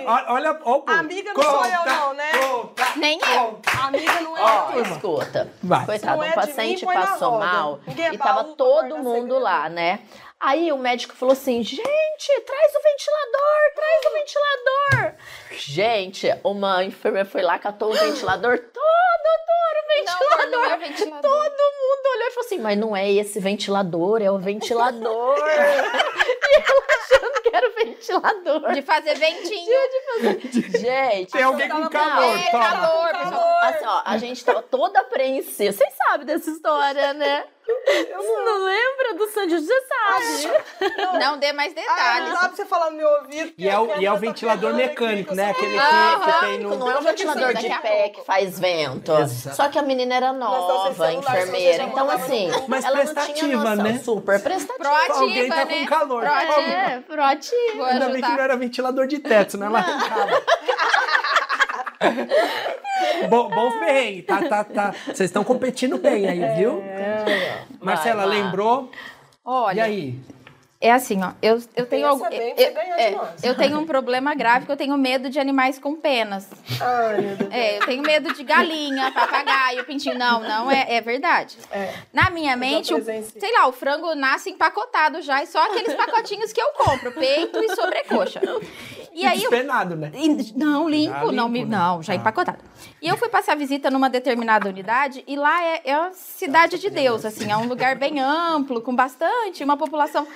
Ó, 0.06 0.14
aqui. 0.14 0.28
olha, 0.28 0.60
o. 0.64 0.84
Amiga 0.86 1.32
não 1.34 1.42
sou 1.42 1.64
eu 1.64 1.86
não, 1.86 2.14
né? 2.14 2.30
Conta. 2.32 2.86
Nem 2.96 3.20
eu. 3.34 3.60
Amiga 3.82 4.20
não 4.20 4.38
é 4.38 4.42
Ó, 4.42 4.70
eu. 4.72 4.82
escuta. 4.82 5.52
Vai. 5.62 5.86
Coitado, 5.86 6.16
Não 6.16 6.24
é 6.24 6.26
um 6.26 6.30
de 6.30 6.34
paciente 6.34 6.86
mim, 6.86 6.92
passou 6.92 7.38
mal 7.38 7.80
é 7.86 8.14
e 8.14 8.18
tava 8.18 8.44
todo 8.44 8.98
mundo 8.98 9.38
lá, 9.38 9.68
né? 9.68 10.00
Aí 10.40 10.72
o 10.72 10.78
médico 10.78 11.14
falou 11.14 11.34
assim: 11.34 11.62
gente, 11.62 12.40
traz 12.46 12.72
o 12.74 12.82
ventilador, 12.82 13.74
traz 13.74 14.06
o 14.06 14.12
ventilador. 14.14 15.14
Gente, 15.52 16.40
uma 16.42 16.82
enfermeira 16.84 17.28
foi 17.28 17.42
lá, 17.42 17.58
catou 17.58 17.90
o 17.90 17.94
ventilador 17.94 18.58
todo, 18.58 18.80
ventilador. 19.90 20.50
Não, 20.50 20.60
não 20.60 20.64
é 20.64 20.76
ventilador. 20.78 21.20
Todo 21.20 21.50
mundo 21.50 22.06
olhou 22.14 22.26
e 22.26 22.30
falou 22.30 22.46
assim, 22.46 22.58
mas 22.58 22.78
não 22.78 22.96
é 22.96 23.10
esse 23.12 23.38
ventilador, 23.40 24.22
é 24.22 24.30
o 24.30 24.38
ventilador. 24.38 25.36
e 25.38 26.60
eu 26.60 26.84
achando 26.88 27.42
que 27.42 27.54
era 27.56 27.68
o 27.68 27.74
ventilador. 27.74 28.72
De 28.72 28.82
fazer 28.82 29.14
ventinho. 29.16 29.80
Gente, 30.78 31.32
Tem 31.32 31.42
alguém 31.42 31.68
com 31.68 31.88
calor, 31.88 32.38
É 32.38 32.50
calor, 32.50 33.08
pessoal. 33.12 33.58
assim, 33.62 33.84
ó, 33.86 34.02
a 34.04 34.18
gente 34.18 34.44
tava 34.44 34.62
toda 34.62 35.00
apreensiva. 35.00 35.72
Vocês 35.72 35.94
sabem 36.08 36.26
dessa 36.26 36.50
história, 36.50 37.12
né? 37.14 37.44
Você 37.86 38.44
não 38.44 38.64
lembra 38.64 39.14
do 39.14 39.26
Sandy? 39.28 39.58
Você 39.60 39.82
sabe. 39.88 41.18
Não 41.18 41.38
dê 41.38 41.52
mais 41.52 41.72
Ah, 41.72 41.76
não 41.76 41.82
detalhes. 41.82 42.32
dá 42.32 42.38
pra 42.40 42.48
você 42.56 42.64
falar 42.66 42.90
no 42.90 42.96
meu 42.96 43.08
ouvido. 43.08 43.52
E 43.56 43.68
é 43.68 43.78
o, 43.78 44.00
e 44.00 44.06
é 44.06 44.12
o 44.12 44.16
ventilador 44.16 44.74
mecânico, 44.74 45.34
né? 45.34 45.50
Aquele 45.50 45.78
que, 45.78 46.32
que 46.32 46.40
tem 46.40 46.58
no. 46.60 46.76
Não 46.76 46.90
é 46.90 46.98
um 46.98 47.02
ventilador 47.02 47.54
de 47.54 47.68
pé 47.80 48.08
que 48.10 48.22
faz 48.24 48.58
vento. 48.58 49.12
Exato. 49.12 49.56
Só 49.56 49.68
que 49.68 49.78
a 49.78 49.82
menina 49.82 50.14
era 50.14 50.30
sem 50.30 50.38
nova, 50.38 50.94
celular, 50.94 51.12
enfermeira. 51.14 51.82
Então, 51.84 52.10
assim, 52.10 52.50
Mas 52.68 52.84
ela 52.84 52.96
não 52.96 53.04
tinha 53.04 53.14
prestativa, 53.24 53.56
noção. 53.64 53.76
né? 53.84 54.00
Super 54.04 54.42
prestativa. 54.42 54.78
Proativa, 54.78 55.14
Alguém 55.20 55.48
tá 55.48 55.64
né? 55.64 55.80
com 55.80 55.86
calor. 55.86 56.22
Proativa. 56.22 56.60
É, 56.60 57.00
proativa. 57.00 57.76
Vou 57.76 57.84
Ainda 57.86 58.08
bem 58.08 58.22
que 58.22 58.28
não 58.28 58.40
era 58.40 58.56
ventilador 58.56 59.06
de 59.06 59.18
teto, 59.18 59.52
senão 59.52 59.66
ela 59.66 59.78
arrancava. 59.78 60.42
bom, 63.28 63.48
bom 63.48 63.78
perrengue, 63.78 64.22
tá, 64.22 64.42
tá, 64.48 64.64
tá. 64.64 64.94
Vocês 65.06 65.20
estão 65.20 65.44
competindo 65.44 65.98
bem 65.98 66.28
aí, 66.28 66.56
viu? 66.56 66.82
Marcela, 67.80 68.26
Vai 68.26 68.42
lembrou? 68.42 68.90
Olha, 69.44 69.78
E 69.78 69.80
aí? 69.80 70.18
é 70.80 70.92
assim, 70.92 71.22
ó. 71.22 71.32
Eu, 71.42 71.62
eu 71.74 71.86
tenho 71.86 72.06
Eu, 72.06 72.16
de 72.16 72.36
é, 72.36 73.14
eu 73.42 73.54
tenho 73.54 73.78
um 73.78 73.86
problema 73.86 74.34
grave 74.34 74.66
que 74.66 74.72
eu 74.72 74.76
tenho 74.76 74.96
medo 74.96 75.28
de 75.28 75.40
animais 75.40 75.78
com 75.78 75.96
penas. 75.96 76.48
Ai, 76.80 77.20
meu 77.20 77.36
Deus. 77.36 77.52
É, 77.52 77.78
eu 77.78 77.86
tenho 77.86 78.02
medo 78.02 78.32
de 78.32 78.44
galinha, 78.44 79.10
papagaio, 79.12 79.84
pintinho. 79.84 80.16
Não, 80.18 80.40
não, 80.40 80.70
é, 80.70 80.94
é 80.94 81.00
verdade. 81.00 81.58
É. 81.70 81.92
Na 82.12 82.30
minha 82.30 82.56
mente, 82.56 82.94
o, 82.94 83.02
sei 83.02 83.52
lá, 83.52 83.66
o 83.66 83.72
frango 83.72 84.14
nasce 84.14 84.50
empacotado 84.50 85.20
já, 85.22 85.42
e 85.42 85.46
só 85.46 85.64
aqueles 85.66 85.94
pacotinhos 85.94 86.52
que 86.52 86.60
eu 86.60 86.72
compro, 86.72 87.12
peito 87.12 87.58
e 87.62 87.74
sobrecoxa. 87.74 88.40
E 89.12 89.26
aí 89.26 89.38
Despenado, 89.40 89.96
né? 89.96 90.10
e- 90.14 90.52
Não, 90.56 90.88
limpo, 90.88 91.12
Já 91.26 91.32
não, 91.32 91.48
limpo, 91.48 91.68
né? 91.68 91.76
não, 91.76 92.02
já 92.02 92.12
Tá. 92.12 92.20
empacotado. 92.20 92.58
E 93.02 93.08
eu 93.08 93.16
fui 93.16 93.28
passar 93.28 93.56
visita 93.56 93.90
numa 93.90 94.08
determinada 94.08 94.68
unidade 94.68 95.24
e 95.26 95.34
lá 95.36 95.62
é, 95.64 95.80
é 95.84 95.98
uma 95.98 96.12
cidade 96.12 96.78
de 96.78 96.88
Deus, 96.90 97.24
assim, 97.24 97.50
é 97.50 97.56
um 97.56 97.66
lugar 97.66 97.96
bem 97.96 98.20
amplo, 98.20 98.80
com 98.80 98.94
bastante, 98.94 99.64
uma 99.64 99.76
população. 99.76 100.26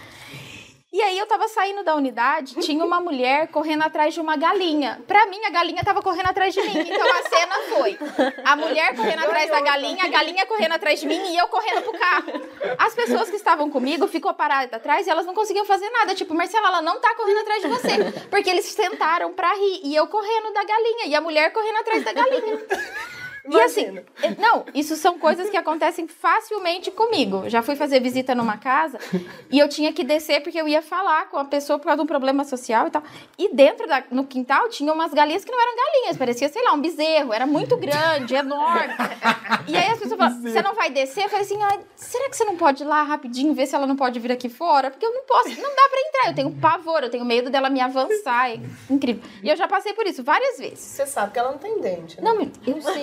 E 0.95 1.03
aí 1.03 1.18
eu 1.18 1.26
tava 1.26 1.49
saindo 1.49 1.82
da 1.82 1.97
unidade, 1.97 2.55
tinha 2.61 2.84
uma 2.84 3.01
mulher 3.01 3.49
correndo 3.49 3.82
atrás 3.82 4.14
de 4.14 4.20
uma 4.20 4.36
galinha. 4.36 5.03
Pra 5.09 5.26
mim, 5.26 5.45
a 5.45 5.51
galinha 5.51 5.82
tava 5.82 6.01
correndo 6.01 6.28
atrás 6.28 6.55
de 6.55 6.62
mim. 6.62 6.78
Então 6.88 7.03
a 7.03 7.22
cena 7.28 7.55
foi: 7.68 7.99
a 8.45 8.55
mulher 8.55 8.95
correndo 8.95 9.24
atrás 9.24 9.51
da 9.51 9.61
galinha, 9.61 10.05
a 10.05 10.09
galinha 10.09 10.47
correndo 10.47 10.70
atrás 10.70 11.01
de 11.01 11.09
mim 11.09 11.32
e 11.32 11.36
eu 11.36 11.49
correndo 11.49 11.82
pro 11.82 11.99
carro. 11.99 12.32
As 12.78 12.95
pessoas 12.95 13.28
que 13.28 13.34
estavam 13.34 13.68
comigo 13.68 14.07
ficou 14.07 14.32
paradas 14.34 14.72
atrás 14.72 15.05
e 15.05 15.11
elas 15.11 15.26
não 15.26 15.34
conseguiam 15.34 15.64
fazer 15.64 15.90
nada. 15.90 16.14
Tipo, 16.14 16.32
Marcela, 16.32 16.68
ela 16.68 16.80
não 16.80 17.01
tá 17.01 17.12
correndo 17.16 17.40
atrás 17.40 17.61
de 17.61 17.68
você. 17.68 18.28
Porque 18.30 18.49
eles 18.49 18.66
sentaram 18.66 19.32
pra 19.32 19.53
rir. 19.53 19.80
E 19.82 19.97
eu 19.97 20.07
correndo 20.07 20.53
da 20.53 20.62
galinha. 20.62 21.07
E 21.07 21.14
a 21.16 21.20
mulher 21.20 21.53
correndo 21.53 21.78
atrás 21.78 22.05
da 22.05 22.12
galinha. 22.12 22.61
E 23.47 23.61
assim, 23.61 23.82
Imagina. 23.82 24.05
eh, 24.22 24.34
não, 24.38 24.64
isso 24.74 24.97
são 24.97 25.18
coisas 25.18 25.51
que 25.51 25.57
acontecem 25.57 26.09
facilmente 26.09 26.90
comigo. 26.90 27.49
Já 27.51 27.62
fui 27.62 27.76
fazer 27.76 28.01
visita 28.01 28.34
numa 28.34 28.57
casa 28.57 28.99
e 29.51 29.59
eu 29.59 29.68
tinha 29.68 29.92
que 29.92 30.03
descer 30.03 30.42
porque 30.42 30.59
eu 30.59 30.66
ia 30.66 30.80
falar 30.80 31.28
com 31.28 31.36
a 31.36 31.45
pessoa 31.45 31.78
por 31.78 31.84
causa 31.84 31.99
de 31.99 32.03
um 32.05 32.07
problema 32.07 32.42
social 32.45 32.86
e 32.86 32.90
tal. 32.90 33.03
E 33.38 33.55
dentro 33.55 33.86
da, 33.86 34.03
no 34.11 34.24
quintal 34.24 34.68
tinha 34.70 34.90
umas 34.92 35.12
galinhas 35.12 35.45
que 35.45 35.53
não 35.53 35.61
eram 35.61 35.76
galinhas, 35.76 36.16
parecia, 36.16 36.49
sei 36.49 36.62
lá, 36.64 36.72
um 36.72 36.80
bezerro. 36.80 37.34
Era 37.34 37.45
muito 37.47 37.76
grande, 37.76 38.34
enorme. 38.34 38.95
E 39.68 39.76
aí 39.76 39.88
as 39.90 39.99
pessoas 39.99 40.18
falaram, 40.18 40.40
você 40.40 40.62
não 40.62 40.74
vai 40.74 40.90
descer? 40.90 41.24
Eu 41.24 41.28
falei 41.28 41.45
assim, 41.45 41.62
"Ai, 41.62 41.80
será 41.97 42.30
que 42.30 42.36
você 42.36 42.45
não 42.45 42.57
pode 42.57 42.82
ir 42.82 42.86
lá 42.86 43.03
rapidinho 43.03 43.53
ver 43.53 43.66
se 43.66 43.74
ela 43.74 43.86
não 43.86 43.97
pode 43.97 44.18
vir 44.20 44.32
aqui 44.32 44.49
fora? 44.49 44.90
Porque 44.90 45.05
eu 45.05 45.12
não 45.12 45.22
posso, 45.24 45.49
não 45.51 45.74
dá 45.76 45.88
pra 45.90 46.01
entrar. 46.01 46.28
Eu 46.30 46.34
tenho 46.34 46.51
pavor, 46.53 47.03
eu 47.03 47.11
tenho 47.11 47.24
medo 47.26 47.51
dela 47.51 47.68
me 47.68 47.80
avançar. 47.80 48.51
É 48.53 48.59
incrível. 48.88 49.22
E 49.42 49.51
eu 49.51 49.57
já 49.57 49.68
passei 49.68 49.92
por 49.92 50.07
isso 50.07 50.22
várias 50.24 50.57
vezes. 50.59 50.78
Você 50.80 51.07
sabe 51.07 51.32
que 51.32 51.38
ela 51.38 51.51
não 51.51 51.59
tem 51.59 51.78
dente, 51.80 52.20
né? 52.20 52.30
Não, 52.32 52.40
eu 52.66 52.80
sei. 52.80 53.03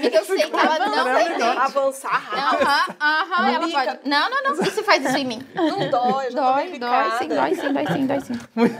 Amiga, 0.00 0.16
eu 0.18 0.24
sei 0.24 0.36
que 0.38 0.56
ela 0.56 0.78
não 0.86 1.04
tem 1.14 1.28
dente. 1.28 1.42
Avançar 1.58 2.08
rápido. 2.10 2.62
Aham, 2.62 2.96
aham, 3.00 3.52
ela 3.52 3.68
pode. 3.68 3.98
Não, 4.08 4.30
não, 4.30 4.42
não. 4.42 4.62
Isso 4.62 4.82
faz 4.82 5.04
isso 5.04 5.16
em 5.16 5.24
mim. 5.26 5.42
Não 5.54 5.90
dói, 5.90 6.30
já 6.30 6.40
Dói, 6.40 6.78
dói, 6.78 7.10
sim, 7.18 7.28
dói 7.28 7.54
sim, 7.54 7.72
dói 7.72 7.86
sim, 7.86 8.06
dói 8.06 8.20
sim. 8.20 8.32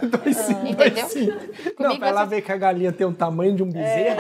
Dois 0.08 0.36
sim, 0.36 0.54
dois 0.54 0.70
Entendeu? 0.90 1.08
sim. 1.08 1.32
Não, 1.78 1.98
pra 1.98 2.08
ela 2.08 2.24
ver 2.24 2.40
que 2.42 2.50
a 2.52 2.56
galinha 2.56 2.92
tem 2.92 3.06
o 3.06 3.12
tamanho 3.12 3.54
de 3.54 3.62
um 3.62 3.70
bezerro, 3.70 4.18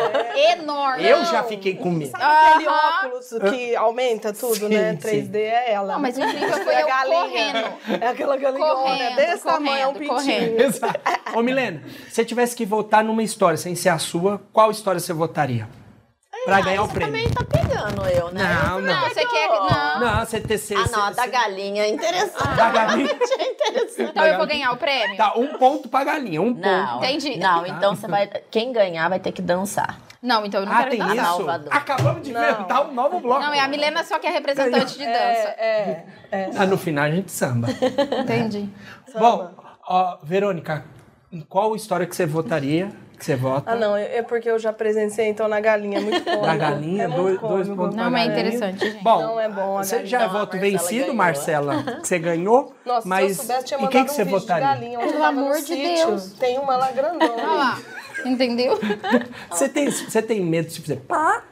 Enorme. 0.60 1.04
eu 1.06 1.24
já 1.24 1.42
fiquei 1.42 1.74
com 1.76 1.90
medo. 1.90 2.10
Sabe 2.10 2.24
aquele 2.24 2.68
óculos 2.68 3.28
que 3.50 3.76
aumenta 3.76 4.32
tudo, 4.32 4.54
Sim, 4.56 4.68
né? 4.68 4.98
sim. 5.00 5.08
3D 5.30 5.36
é 5.36 5.72
ela. 5.72 5.94
Não, 5.94 6.00
mas 6.00 6.16
o 6.16 6.20
incrível 6.22 6.50
Foi 6.52 6.64
foi 6.64 6.74
a 6.74 6.80
eu 6.80 6.86
galinha. 6.86 7.20
correndo. 7.22 8.02
É 8.02 8.06
aquela 8.08 8.36
galinhona 8.36 8.74
Correndo, 8.74 9.16
desse 9.16 9.44
tamanho, 9.44 9.82
é 9.82 9.86
um 9.86 9.92
correndo, 9.94 10.16
pintinho. 10.16 10.40
correndo. 10.56 10.60
Exato. 10.60 11.00
Ô, 11.34 11.42
Milena, 11.42 11.82
se 12.08 12.14
você 12.14 12.24
tivesse 12.24 12.54
que 12.56 12.64
votar 12.66 13.02
numa 13.04 13.22
história 13.22 13.56
sem 13.56 13.74
ser 13.74 13.88
a 13.88 13.98
sua, 13.98 14.40
qual 14.52 14.70
história 14.70 15.00
você 15.00 15.12
votaria? 15.12 15.68
Pra 16.44 16.60
ganhar 16.60 16.82
o 16.82 16.86
Você 16.86 16.94
prêmio. 16.94 17.12
também 17.12 17.30
tá 17.30 17.44
pegando 17.44 18.06
eu, 18.08 18.30
né? 18.32 18.42
Não, 18.64 18.80
não. 18.80 18.94
Não, 18.94 19.08
você 19.08 19.26
quer. 19.26 19.48
Não. 19.48 20.00
Não, 20.00 20.24
você 20.24 20.40
ter 20.40 20.58
ser. 20.58 20.76
Ah, 20.76 20.86
não, 20.90 21.02
a 21.04 21.10
da 21.10 21.26
galinha 21.26 21.84
é 21.84 21.88
interessante. 21.90 22.56
Da 22.56 22.70
galinha. 22.70 23.10
é 23.38 23.50
interessante. 23.50 24.10
Então 24.10 24.26
eu 24.26 24.36
vou 24.38 24.46
ganhar 24.46 24.72
o 24.72 24.76
prêmio? 24.76 25.16
Tá, 25.16 25.34
um 25.36 25.58
ponto 25.58 25.88
pra 25.88 26.04
galinha, 26.04 26.40
um 26.40 26.52
Não, 26.54 26.86
ponto. 26.94 27.04
Entendi. 27.04 27.36
Não, 27.38 27.66
então 27.66 27.94
você 27.94 28.06
vai. 28.08 28.26
Quem 28.50 28.72
ganhar 28.72 29.08
vai 29.08 29.20
ter 29.20 29.32
que 29.32 29.42
dançar. 29.42 29.98
Não, 30.22 30.44
então 30.44 30.60
eu 30.60 30.66
não 30.66 30.72
Ah, 30.72 30.78
quero 30.78 30.90
tem 30.90 30.98
dançar. 30.98 31.16
isso? 31.16 31.24
Salvador. 31.24 31.68
Acabamos 31.74 32.22
de 32.22 32.30
inventar 32.30 32.86
um 32.86 32.92
novo 32.92 33.20
bloco. 33.20 33.40
Não, 33.40 33.54
é 33.54 33.60
a 33.60 33.68
Milena 33.68 34.04
só 34.04 34.18
que 34.18 34.26
é 34.26 34.30
representante 34.30 34.92
de 34.98 35.04
dança. 35.04 35.14
É, 35.58 36.04
é. 36.30 36.50
Ah, 36.56 36.66
no 36.66 36.76
final 36.76 37.04
a 37.04 37.10
gente 37.10 37.30
samba. 37.32 37.68
Entendi. 38.20 38.68
Bom, 39.18 39.50
ó, 39.86 40.18
Verônica, 40.22 40.84
qual 41.48 41.74
história 41.74 42.06
que 42.06 42.14
você 42.14 42.26
votaria? 42.26 42.90
Que 43.20 43.26
você 43.26 43.36
vota? 43.36 43.70
Ah, 43.70 43.76
não, 43.76 43.94
é 43.94 44.22
porque 44.22 44.50
eu 44.50 44.58
já 44.58 44.72
presenciei, 44.72 45.28
então, 45.28 45.46
na 45.46 45.60
galinha. 45.60 45.98
É 45.98 46.00
muito 46.00 46.24
cômico. 46.24 46.42
Da 46.46 46.56
galinha, 46.56 47.04
é 47.04 47.06
muito 47.06 47.22
dois, 47.22 47.38
dois 47.38 47.50
cômico. 47.68 47.76
pontos 47.82 47.96
Não 47.96 48.16
é 48.16 48.24
interessante, 48.24 48.80
gente. 48.90 49.04
Bom, 49.04 49.20
Não 49.22 49.38
é 49.40 49.48
bom 49.48 49.76
a 49.78 49.84
você 49.84 49.96
galinha. 49.96 50.10
já 50.10 50.22
é 50.22 50.26
voto 50.28 50.56
Marcela 50.56 50.60
vencido, 50.70 51.00
ganhou. 51.02 51.14
Marcela, 51.14 51.82
que 52.00 52.08
você 52.08 52.18
ganhou, 52.18 52.74
Nossa, 52.84 53.06
mas 53.08 53.24
se 53.36 53.42
eu 53.42 53.44
soubesse, 53.46 53.64
tinha 53.66 53.78
e 53.78 53.82
mandado 53.82 53.92
quem 53.92 54.04
que 54.06 54.10
um 54.10 54.14
você 54.14 54.24
vídeo 54.24 54.40
votaria? 54.40 54.66
de 54.68 54.72
galinha. 54.74 54.98
Pelo 54.98 55.22
amor 55.24 55.52
de 55.56 55.60
sítio. 55.62 56.06
Deus. 56.06 56.32
Tem 56.32 56.58
uma 56.58 56.76
lá 56.76 56.90
grandona. 56.92 57.34
Olha 57.34 57.46
lá. 57.52 57.78
Entendeu? 58.24 58.78
Você 59.50 59.68
tem, 59.68 59.90
você 59.90 60.20
tem 60.20 60.42
medo 60.42 60.68
de 60.68 60.80
fazer 60.80 60.96
pá? 60.96 61.42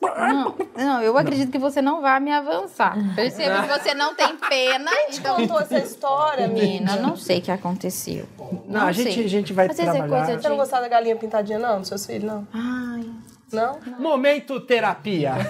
Não, 0.00 0.54
não, 0.76 1.02
eu 1.02 1.16
acredito 1.16 1.50
que 1.50 1.58
você 1.58 1.80
não 1.80 2.02
vai 2.02 2.20
me 2.20 2.30
avançar. 2.32 2.94
Percebo 3.14 3.62
que 3.62 3.68
você 3.78 3.94
não 3.94 4.14
tem 4.14 4.36
pena. 4.36 4.90
Então, 5.10 5.36
Contou 5.36 5.60
essa 5.60 5.78
história, 5.78 6.46
menina. 6.46 6.96
não 6.96 7.16
sei 7.16 7.38
o 7.38 7.42
que 7.42 7.50
aconteceu. 7.50 8.26
Não, 8.66 8.86
a 8.86 8.92
gente, 8.92 9.14
sei. 9.14 9.24
a 9.24 9.28
gente 9.28 9.52
vai 9.52 9.66
Às 9.66 9.78
é 9.78 9.84
trabalhar. 9.84 10.08
coisa 10.26 10.40
Você 10.40 10.48
não 10.48 10.56
gostava 10.56 10.82
da 10.82 10.88
galinha 10.88 11.16
pintadinha, 11.16 11.58
não? 11.58 11.80
Dos 11.80 11.88
seus 11.88 12.04
filhos, 12.04 12.24
não? 12.24 12.46
Ai, 12.52 13.04
Não? 13.52 13.78
Momento 13.98 14.58
terapia. 14.60 15.34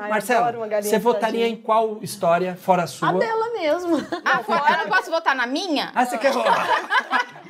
Ai, 0.00 0.54
uma 0.56 0.66
galinha 0.68 0.82
você 0.90 0.98
votaria 0.98 1.48
em 1.48 1.56
qual 1.56 1.98
história, 2.02 2.56
fora 2.60 2.84
a 2.84 2.86
sua? 2.86 3.08
A 3.08 3.12
dela 3.12 3.52
mesmo. 3.52 3.96
Ah, 4.24 4.42
fora- 4.42 4.72
eu 4.72 4.78
não 4.78 4.88
posso 4.96 5.10
votar 5.10 5.34
na 5.34 5.46
minha? 5.46 5.90
Ah, 5.94 6.04
você 6.04 6.18
quer 6.18 6.32
votar? 6.32 6.66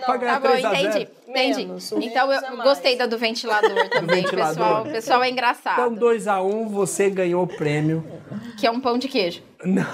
Tá 0.07 0.13
bom, 0.41 0.49
3 0.49 0.65
a 0.65 0.71
0. 0.71 0.81
entendi. 0.89 1.09
Entendi. 1.29 1.67
Menos, 1.67 1.93
então 1.93 2.23
eu 2.33 2.41
menos 2.41 2.45
é 2.45 2.51
mais. 2.51 2.63
gostei 2.71 2.97
da 2.97 3.07
do 3.07 3.19
ventilador 3.19 3.89
também. 3.91 4.23
ventilador. 4.23 4.53
O 4.53 4.57
pessoal, 4.57 4.83
o 4.83 4.91
pessoal 4.91 5.23
é 5.25 5.31
engraçado. 5.31 5.93
Então, 5.93 6.09
2x1, 6.09 6.69
você 6.69 7.11
ganhou 7.11 7.43
o 7.43 7.47
prêmio. 7.47 8.05
Que 8.59 8.67
é 8.67 8.71
um 8.71 8.81
pão 8.81 8.97
de 8.99 9.09
queijo. 9.09 9.43
Não, 9.67 9.85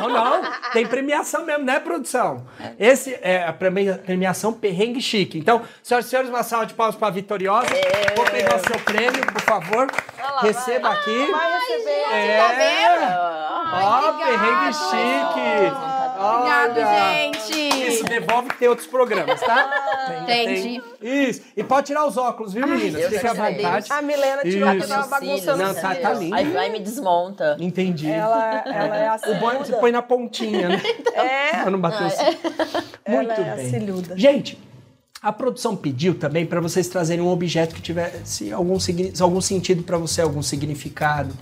não, 0.00 0.08
não. 0.08 0.42
Tem 0.72 0.86
premiação 0.86 1.44
mesmo, 1.44 1.64
né, 1.64 1.78
produção? 1.80 2.46
Esse 2.78 3.18
é 3.22 3.44
a 3.46 3.52
premia- 3.52 4.00
premiação 4.04 4.52
Perrengue 4.52 5.00
Chique. 5.00 5.38
Então, 5.38 5.62
senhoras 5.82 6.06
e 6.06 6.08
senhores, 6.10 6.30
uma 6.30 6.42
salva 6.42 6.66
de 6.66 6.74
palmas 6.74 6.96
para 6.96 7.08
a 7.08 7.10
Vitoriosa. 7.10 7.68
Vou 8.16 8.24
pegar 8.24 8.56
o 8.56 8.66
seu 8.66 8.78
prêmio, 8.80 9.26
por 9.32 9.40
favor. 9.42 9.86
lá, 10.18 10.40
Receba 10.40 10.88
aqui. 10.90 11.26
Vai 11.30 11.52
receber. 11.60 11.90
É. 12.12 12.38
Tá 12.38 12.48
vendo? 12.54 13.42
Ó, 13.74 14.12
perrengue 14.24 14.72
chique. 14.74 15.91
Obrigado, 16.22 16.76
Olha. 16.78 17.14
gente. 17.14 17.88
Isso, 17.88 18.04
devolve 18.04 18.48
que 18.50 18.58
tem 18.58 18.68
outros 18.68 18.86
programas, 18.86 19.40
tá? 19.40 20.18
Entendi. 20.22 20.80
tem- 21.00 21.28
Isso. 21.28 21.42
E 21.56 21.62
pode 21.64 21.86
tirar 21.88 22.06
os 22.06 22.16
óculos, 22.16 22.52
viu, 22.52 22.66
meninas? 22.66 23.04
Fique 23.06 23.26
à 23.26 23.32
vontade. 23.32 23.86
A 23.92 24.02
Milena 24.02 24.42
tirou 24.42 24.72
Isso. 24.74 24.88
tava 24.88 25.06
bagunçando. 25.08 25.62
Não, 25.62 25.74
tá- 25.74 25.94
tá 25.94 26.12
lindo. 26.14 26.34
Aí 26.34 26.50
vai 26.50 26.68
e 26.68 26.72
me 26.72 26.80
desmonta. 26.80 27.56
Entendi. 27.60 28.08
Ela, 28.10 28.62
ela 28.66 28.96
é 28.96 29.08
a 29.08 29.20
O 29.26 29.34
bom 29.36 29.50
é 29.50 29.56
que 29.56 29.66
você 29.66 29.72
põe 29.76 29.90
na 29.92 30.02
pontinha, 30.02 30.68
né? 30.68 30.82
É, 31.14 31.56
Pra 31.62 31.70
não 31.70 31.80
bater 31.80 32.06
os... 32.06 32.14
Muito 33.08 33.30
ela 33.32 33.60
é 33.60 33.68
bem. 33.68 34.04
Gente, 34.16 34.58
a 35.22 35.32
produção 35.32 35.76
pediu 35.76 36.14
também 36.14 36.46
para 36.46 36.60
vocês 36.60 36.88
trazerem 36.88 37.22
um 37.24 37.28
objeto 37.28 37.74
que 37.74 37.80
tivesse 37.82 38.52
algum, 38.52 38.76
algum 39.20 39.40
sentido 39.40 39.82
para 39.82 39.98
você, 39.98 40.20
algum 40.22 40.42
significado. 40.42 41.34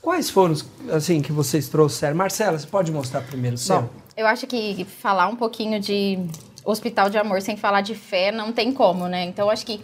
Quais 0.00 0.28
foram 0.28 0.52
os 0.52 0.66
assim, 0.92 1.22
que 1.22 1.32
vocês 1.32 1.68
trouxeram? 1.68 2.14
Marcela, 2.16 2.58
você 2.58 2.66
pode 2.66 2.92
mostrar 2.92 3.20
primeiro 3.22 3.54
o 3.54 3.58
seu? 3.58 3.88
Eu 4.16 4.26
acho 4.26 4.46
que 4.46 4.84
falar 4.84 5.26
um 5.28 5.36
pouquinho 5.36 5.80
de 5.80 6.18
hospital 6.64 7.10
de 7.10 7.18
amor 7.18 7.42
sem 7.42 7.56
falar 7.56 7.80
de 7.80 7.94
fé 7.94 8.30
não 8.30 8.52
tem 8.52 8.72
como, 8.72 9.08
né? 9.08 9.24
Então, 9.24 9.50
acho 9.50 9.66
que 9.66 9.80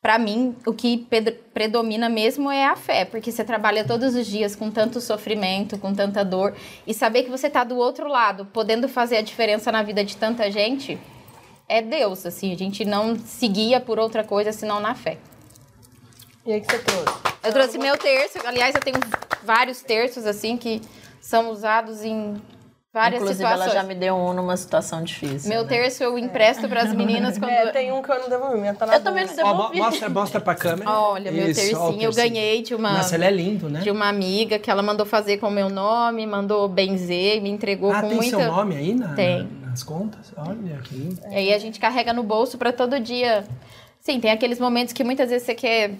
para 0.00 0.18
mim, 0.20 0.54
o 0.64 0.72
que 0.72 1.04
predomina 1.52 2.08
mesmo 2.08 2.48
é 2.48 2.64
a 2.64 2.76
fé, 2.76 3.04
porque 3.04 3.32
você 3.32 3.42
trabalha 3.42 3.84
todos 3.84 4.14
os 4.14 4.24
dias 4.24 4.54
com 4.54 4.70
tanto 4.70 5.00
sofrimento, 5.00 5.76
com 5.78 5.92
tanta 5.92 6.24
dor, 6.24 6.54
e 6.86 6.94
saber 6.94 7.24
que 7.24 7.30
você 7.30 7.48
está 7.48 7.64
do 7.64 7.76
outro 7.76 8.06
lado, 8.06 8.46
podendo 8.46 8.88
fazer 8.88 9.16
a 9.16 9.20
diferença 9.20 9.72
na 9.72 9.82
vida 9.82 10.04
de 10.04 10.16
tanta 10.16 10.48
gente, 10.48 10.96
é 11.68 11.82
Deus, 11.82 12.24
assim, 12.24 12.52
a 12.52 12.56
gente 12.56 12.84
não 12.84 13.18
seguia 13.18 13.80
por 13.80 13.98
outra 13.98 14.22
coisa 14.22 14.52
senão 14.52 14.78
na 14.78 14.94
fé. 14.94 15.18
E 16.44 16.52
aí 16.52 16.60
que 16.60 16.70
você 16.70 16.78
trouxe? 16.78 17.20
Eu 17.42 17.52
trouxe 17.52 17.76
meu 17.76 17.98
terço, 17.98 18.38
aliás, 18.46 18.76
eu 18.76 18.80
tenho 18.80 19.00
vários 19.42 19.82
terços, 19.82 20.24
assim, 20.24 20.56
que 20.56 20.80
são 21.20 21.50
usados 21.50 22.04
em 22.04 22.40
várias 22.96 23.20
Inclusive, 23.20 23.46
situações. 23.46 23.72
ela 23.74 23.82
já 23.82 23.86
me 23.86 23.94
deu 23.94 24.14
um 24.16 24.32
numa 24.32 24.56
situação 24.56 25.04
difícil. 25.04 25.50
Meu 25.50 25.64
né? 25.64 25.68
terço 25.68 26.02
eu 26.02 26.18
empresto 26.18 26.66
para 26.66 26.80
as 26.82 26.94
meninas 26.94 27.36
quando... 27.36 27.50
É, 27.50 27.66
tem 27.70 27.92
um 27.92 28.00
que 28.00 28.10
eu 28.10 28.18
não 28.20 28.28
devolvi, 28.30 28.58
minha 28.58 28.72
tá 28.72 28.86
na 28.86 28.94
Eu 28.94 29.00
também 29.02 29.26
não. 29.26 29.32
Ó, 29.32 29.52
devolvi. 29.52 29.78
mostra, 29.78 30.08
mostra 30.08 30.40
pra 30.40 30.54
câmera. 30.54 30.90
Olha, 30.90 31.30
meu 31.30 31.46
Isso, 31.50 31.60
tercinho, 31.60 31.78
ó, 31.78 31.90
eu 31.90 31.98
tercinho. 31.98 32.12
ganhei 32.14 32.62
de 32.62 32.74
uma... 32.74 32.92
Nossa, 32.94 33.14
ele 33.14 33.24
é 33.26 33.30
lindo, 33.30 33.68
né? 33.68 33.80
de 33.80 33.90
uma 33.90 34.08
amiga 34.08 34.58
que 34.58 34.70
ela 34.70 34.82
mandou 34.82 35.04
fazer 35.04 35.36
com 35.36 35.48
o 35.48 35.50
meu 35.50 35.68
nome, 35.68 36.26
mandou 36.26 36.66
benzer, 36.68 37.42
me 37.42 37.50
entregou 37.50 37.92
Ah, 37.92 38.00
com 38.00 38.08
tem 38.08 38.16
muita. 38.16 38.38
seu 38.38 38.46
nome 38.50 38.74
aí 38.76 38.94
na, 38.94 39.08
Tem. 39.14 39.42
na- 39.60 39.68
nas 39.68 39.82
contas? 39.82 40.32
Olha 40.34 40.78
que 40.82 40.94
lindo. 40.94 41.20
E 41.30 41.34
aí 41.34 41.52
a 41.52 41.58
gente 41.58 41.78
carrega 41.78 42.14
no 42.14 42.22
bolso 42.22 42.56
para 42.56 42.72
todo 42.72 42.98
dia. 42.98 43.44
Sim, 44.00 44.18
tem 44.20 44.30
aqueles 44.30 44.58
momentos 44.58 44.94
que 44.94 45.04
muitas 45.04 45.28
vezes 45.28 45.44
você 45.44 45.54
quer 45.54 45.90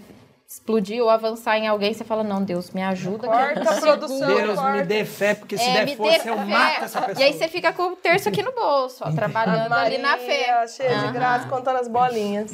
explodir 0.49 1.03
ou 1.03 1.11
avançar 1.11 1.59
em 1.59 1.67
alguém, 1.67 1.93
você 1.93 2.05
fala, 2.05 2.23
não, 2.23 2.43
Deus, 2.43 2.71
me 2.71 2.83
ajuda. 2.83 3.19
que 3.19 3.27
eu 3.27 3.31
Corta 3.31 3.61
a 3.71 3.81
produção. 3.81 4.19
seguro." 4.19 4.43
Deus, 4.55 4.63
me 4.63 4.83
dê 4.85 5.05
fé, 5.05 5.35
porque 5.35 5.59
se 5.59 5.65
É, 5.69 5.73
der 5.73 5.85
me 5.87 5.97
força, 5.97 6.23
dê 6.23 6.31
eu 6.31 6.37
fé. 6.37 6.45
mato 6.45 6.85
essa 6.85 7.03
pessoa. 7.03 7.23
E 7.25 7.29
aí 7.29 7.33
você 7.33 7.49
fica 7.49 7.73
com 7.73 7.83
o 7.93 7.97
terço 7.97 8.29
aqui 8.29 8.43
no 8.43 8.53
bolso, 8.53 9.03
ó, 9.05 9.11
trabalhando 9.11 9.73
ali 9.73 9.99
na 9.99 10.17
fé. 10.17 10.47
Maria, 10.53 10.67
cheia 10.69 10.89
de 10.91 11.05
Aham. 11.07 11.13
graça, 11.13 11.49
contando 11.49 11.77
as 11.79 11.89
bolinhas. 11.89 12.53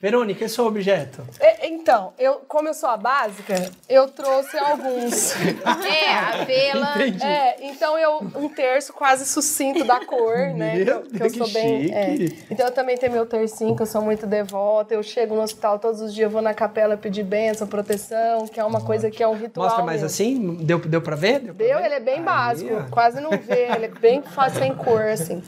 Verônica, 0.00 0.44
esse 0.44 0.60
é 0.60 0.62
o 0.62 0.66
objeto. 0.66 1.22
E- 1.40 1.66
Então, 1.68 2.12
eu, 2.18 2.34
como 2.46 2.68
eu 2.68 2.74
sou 2.74 2.88
a 2.88 2.96
básica, 2.96 3.70
eu 3.88 4.06
trouxe 4.08 4.56
alguns. 4.56 5.34
É, 5.88 6.14
a 6.14 6.44
vela. 6.44 6.92
Entendi. 6.96 7.24
É, 7.24 7.56
então 7.66 7.98
eu 7.98 8.18
um 8.36 8.48
terço 8.48 8.92
quase 8.92 9.26
sucinto 9.26 9.84
da 9.84 10.04
cor, 10.04 10.36
né? 10.54 10.76
Meu 10.76 10.84
que 10.84 10.90
eu- 10.90 11.02
que 11.02 11.14
eu 11.16 11.18
Deus, 11.20 11.32
sou 11.36 11.46
que 11.46 11.52
bem. 11.54 11.92
é. 11.94 12.14
Então 12.50 12.66
eu 12.66 12.72
também 12.72 12.96
tenho 12.96 13.12
meu 13.12 13.26
tercinho, 13.26 13.74
que 13.74 13.82
eu 13.82 13.86
sou 13.86 14.00
muito 14.02 14.26
devota. 14.26 14.94
Eu 14.94 15.02
chego 15.02 15.34
no 15.34 15.42
hospital 15.42 15.78
todos 15.78 16.00
os 16.00 16.14
dias, 16.14 16.26
eu 16.26 16.30
vou 16.30 16.42
na 16.42 16.54
capela 16.54 16.96
pedir 16.96 17.24
bênção, 17.24 17.66
proteção, 17.66 18.46
que 18.46 18.60
é 18.60 18.64
uma 18.64 18.80
coisa 18.80 19.10
que 19.10 19.22
é 19.22 19.26
um 19.28 19.34
ritual. 19.34 19.66
Mostra 19.66 19.84
mais 19.84 20.00
meu. 20.00 20.06
assim? 20.06 20.54
Deu, 20.60 20.78
deu 20.78 21.00
pra 21.02 21.16
ver? 21.16 21.40
pra 21.40 21.52
Deu, 21.54 21.78
ver? 21.78 21.84
ele 21.86 21.94
é 21.94 22.00
bem 22.00 22.14
Aí, 22.18 22.20
básico, 22.22 22.74
ó. 22.74 22.90
quase 22.90 23.20
não 23.20 23.30
vê, 23.30 23.68
ele 23.74 23.86
é 23.86 23.88
bem 23.88 24.22
fácil 24.22 24.60
sem 24.60 24.74
cor, 24.74 25.02
assim. 25.02 25.42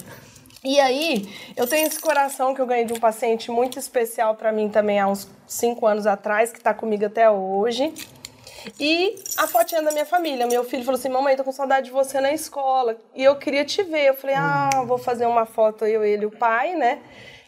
E 0.62 0.78
aí, 0.78 1.26
eu 1.56 1.66
tenho 1.66 1.86
esse 1.86 1.98
coração 1.98 2.54
que 2.54 2.60
eu 2.60 2.66
ganhei 2.66 2.84
de 2.84 2.92
um 2.92 3.00
paciente 3.00 3.50
muito 3.50 3.78
especial 3.78 4.34
pra 4.34 4.52
mim 4.52 4.68
também 4.68 4.98
há 5.00 5.06
uns 5.08 5.26
cinco 5.46 5.86
anos 5.86 6.06
atrás, 6.06 6.52
que 6.52 6.60
tá 6.60 6.74
comigo 6.74 7.06
até 7.06 7.30
hoje. 7.30 7.94
E 8.78 9.16
a 9.38 9.46
fotinha 9.46 9.82
da 9.82 9.90
minha 9.90 10.04
família. 10.04 10.46
Meu 10.46 10.62
filho 10.64 10.84
falou 10.84 10.98
assim: 10.98 11.08
Mamãe, 11.08 11.34
tô 11.34 11.42
com 11.44 11.52
saudade 11.52 11.86
de 11.86 11.92
você 11.92 12.20
na 12.20 12.30
escola. 12.32 12.94
E 13.14 13.24
eu 13.24 13.36
queria 13.36 13.64
te 13.64 13.82
ver. 13.82 14.08
Eu 14.08 14.14
falei: 14.14 14.36
Ah, 14.36 14.68
vou 14.86 14.98
fazer 14.98 15.24
uma 15.24 15.46
foto, 15.46 15.86
eu, 15.86 16.04
ele 16.04 16.24
e 16.24 16.26
o 16.26 16.30
pai, 16.30 16.76
né? 16.76 16.98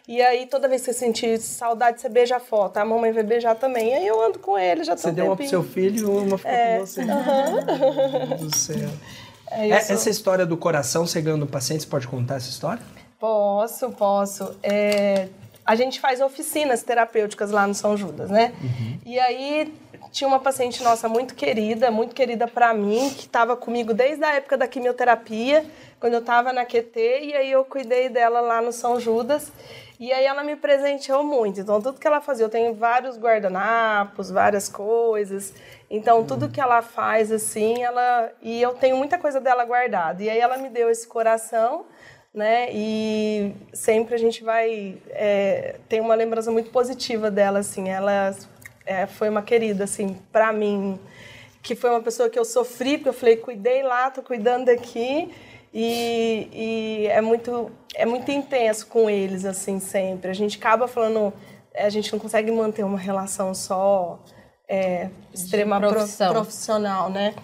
E 0.07 0.19
aí, 0.21 0.47
toda 0.47 0.67
vez 0.67 0.81
que 0.81 0.91
você 0.91 0.99
sentir 0.99 1.37
saudade, 1.39 2.01
você 2.01 2.09
beija 2.09 2.37
a 2.37 2.39
foto. 2.39 2.77
A 2.77 2.83
mamãe 2.83 3.11
vai 3.11 3.21
beijar 3.23 3.53
também. 3.55 3.91
E 3.91 3.93
aí 3.93 4.07
eu 4.07 4.19
ando 4.21 4.39
com 4.39 4.57
ele, 4.57 4.83
já 4.83 4.95
tô 4.95 5.03
Você 5.03 5.09
um 5.09 5.13
deu 5.13 5.25
uma 5.27 5.35
pro 5.35 5.47
seu 5.47 5.63
filho 5.63 5.99
e 5.99 6.03
uma 6.03 6.37
ficou 6.37 6.51
É, 6.51 6.79
com 6.79 6.85
você. 6.85 7.05
Meu 7.05 8.27
Deus 8.27 8.41
do 8.41 8.57
céu. 8.57 8.89
É, 9.51 9.69
É, 9.69 9.73
essa 9.75 10.09
história 10.09 10.47
do 10.47 10.57
coração 10.57 11.05
cegando 11.05 11.45
o 11.45 11.47
paciente, 11.47 11.83
você 11.83 11.89
pode 11.89 12.07
contar 12.07 12.37
essa 12.37 12.49
história? 12.49 12.81
Posso, 13.23 13.89
posso. 13.91 14.53
É, 14.61 15.29
a 15.65 15.75
gente 15.75 16.01
faz 16.01 16.19
oficinas 16.19 16.83
terapêuticas 16.83 17.51
lá 17.51 17.65
no 17.65 17.73
São 17.73 17.95
Judas, 17.95 18.29
né? 18.29 18.53
E 19.05 19.17
aí 19.17 19.73
tinha 20.11 20.27
uma 20.27 20.41
paciente 20.41 20.83
nossa 20.83 21.07
muito 21.07 21.33
querida, 21.33 21.89
muito 21.89 22.13
querida 22.13 22.49
pra 22.49 22.73
mim, 22.73 23.09
que 23.11 23.21
estava 23.21 23.55
comigo 23.55 23.93
desde 23.93 24.25
a 24.25 24.33
época 24.33 24.57
da 24.57 24.67
quimioterapia, 24.67 25.65
quando 26.01 26.15
eu 26.15 26.19
estava 26.19 26.51
na 26.51 26.65
QT, 26.65 26.99
e 27.23 27.33
aí 27.33 27.49
eu 27.49 27.63
cuidei 27.63 28.09
dela 28.09 28.41
lá 28.41 28.61
no 28.61 28.73
São 28.73 28.99
Judas. 28.99 29.53
E 29.97 30.11
aí 30.11 30.25
ela 30.25 30.43
me 30.43 30.57
presenteou 30.57 31.23
muito. 31.23 31.61
Então 31.61 31.81
tudo 31.81 32.01
que 32.01 32.05
ela 32.05 32.19
fazia, 32.19 32.45
eu 32.45 32.49
tenho 32.49 32.73
vários 32.73 33.17
guardanapos, 33.17 34.31
várias 34.31 34.67
coisas. 34.67 35.53
Então 35.89 36.25
tudo 36.25 36.49
que 36.49 36.59
ela 36.59 36.81
faz 36.81 37.31
assim, 37.31 37.81
ela 37.83 38.33
e 38.41 38.61
eu 38.61 38.73
tenho 38.73 38.97
muita 38.97 39.17
coisa 39.17 39.39
dela 39.39 39.63
guardada. 39.63 40.21
E 40.21 40.29
aí 40.29 40.39
ela 40.39 40.57
me 40.57 40.67
deu 40.67 40.89
esse 40.89 41.07
coração 41.07 41.85
né? 42.33 42.69
E 42.71 43.53
sempre 43.71 44.15
a 44.15 44.17
gente 44.17 44.43
vai 44.43 44.97
é, 45.09 45.75
tem 45.87 46.01
uma 46.01 46.15
lembrança 46.15 46.51
muito 46.51 46.71
positiva 46.71 47.29
dela, 47.29 47.59
assim. 47.59 47.89
Ela 47.89 48.35
é, 48.85 49.05
foi 49.05 49.29
uma 49.29 49.41
querida, 49.41 49.83
assim, 49.83 50.17
para 50.31 50.51
mim, 50.51 50.99
que 51.61 51.75
foi 51.75 51.89
uma 51.89 52.01
pessoa 52.01 52.29
que 52.29 52.39
eu 52.39 52.45
sofri, 52.45 52.97
porque 52.97 53.09
eu 53.09 53.13
falei, 53.13 53.37
cuidei 53.37 53.83
lá, 53.83 54.09
tô 54.09 54.21
cuidando 54.23 54.69
aqui. 54.69 55.31
E, 55.73 56.49
e 56.53 57.07
é 57.07 57.19
muito 57.21 57.71
é 57.95 58.05
muito 58.05 58.31
intenso 58.31 58.87
com 58.87 59.09
eles, 59.09 59.45
assim, 59.45 59.79
sempre. 59.79 60.29
A 60.29 60.33
gente 60.33 60.57
acaba 60.57 60.87
falando, 60.87 61.33
a 61.75 61.89
gente 61.89 62.11
não 62.11 62.19
consegue 62.19 62.51
manter 62.51 62.83
uma 62.83 62.97
relação 62.97 63.53
só 63.53 64.19
é, 64.67 65.09
extrema 65.33 65.79
profissional, 66.33 67.09
né? 67.09 67.35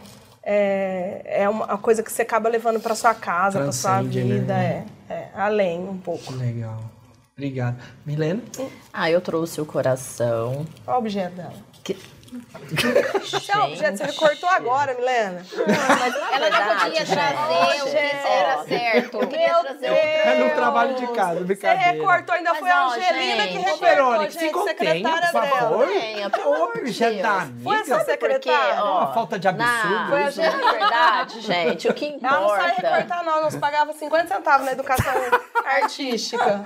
É, 0.44 1.44
é 1.44 1.50
uma 1.50 1.78
coisa 1.78 2.02
que 2.02 2.12
você 2.12 2.22
acaba 2.22 2.50
levando 2.50 2.80
para 2.80 2.96
sua 2.96 3.14
casa, 3.14 3.60
para 3.60 3.72
sua 3.72 4.00
Transcende, 4.00 4.22
vida, 4.22 4.54
né? 4.54 4.86
é, 5.10 5.14
é, 5.14 5.30
além 5.36 5.80
um 5.88 5.98
pouco. 5.98 6.34
Legal. 6.34 6.80
Obrigado. 7.34 7.78
Milena? 8.06 8.42
Ah, 8.92 9.10
eu 9.10 9.22
trouxe 9.22 9.62
o 9.62 9.66
coração. 9.66 10.66
Qual 10.84 10.98
o 10.98 11.00
objeto 11.00 11.36
dela? 11.36 11.54
Que... 11.84 11.98
Esse 13.24 13.58
o 13.58 13.64
objeto 13.64 13.92
que 13.92 13.98
você 13.98 14.04
recortou 14.06 14.50
agora, 14.50 14.94
Milena? 14.94 15.44
Ela 16.32 16.50
não 16.50 16.76
podia 16.80 17.06
gente, 17.06 17.12
trazer 17.12 17.82
o 17.82 17.86
que 17.86 17.90
gente. 17.92 18.28
era 18.28 18.64
certo. 18.64 19.18
Meu 19.18 19.28
Deus. 19.78 19.98
É 19.98 20.36
no 20.36 20.50
trabalho 20.56 20.96
de 20.96 21.08
casa, 21.08 21.40
Você 21.40 21.44
brincadeira. 21.46 21.92
recortou, 21.92 22.36
ainda 22.36 22.50
Mas, 22.52 22.60
foi 22.60 22.70
a 22.70 22.86
Angelina 22.86 23.44
gente. 23.44 23.48
que 23.52 23.58
recortou, 23.58 23.88
Verônica, 23.88 24.32
se 24.32 24.40
gente, 24.40 24.52
contenha, 24.54 24.78
secretária 24.78 25.30
por 25.32 25.42
favor. 25.48 25.88
dela. 25.88 26.32
Ô, 26.46 26.64
objeto 26.78 27.22
da 27.22 27.32
amiga. 27.42 27.64
Foi 27.64 27.76
essa 27.78 27.96
Porque, 27.98 28.12
secretária? 28.12 28.84
ó, 28.84 28.98
Uma 29.00 29.14
falta 29.14 29.40
de 29.40 29.48
absurdo 29.48 30.10
Na, 30.12 30.30
isso. 30.30 30.42
na 30.42 30.72
verdade, 30.72 31.42
gente, 31.42 31.88
o 31.88 31.94
que 31.94 32.06
importa... 32.08 32.36
Ela 32.36 32.42
não 32.42 32.50
sai 32.58 32.76
recortar, 32.76 33.24
não. 33.26 33.44
Nos 33.44 33.56
pagava 33.56 33.94
50 33.94 34.28
centavos 34.28 34.66
na 34.66 34.72
educação 34.74 35.14
artística. 35.66 36.66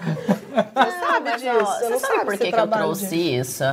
Você 0.54 0.99
sabe 0.99 1.30
Mas, 1.30 1.41
disso. 1.41 1.56
ó, 1.60 1.66
Você 1.66 1.89
não 1.89 1.99
sabe 1.99 2.14
sabe 2.14 2.26
por 2.26 2.38
que, 2.38 2.51
que 2.51 2.60
eu 2.60 2.68
trouxe 2.68 3.16
isso? 3.39 3.64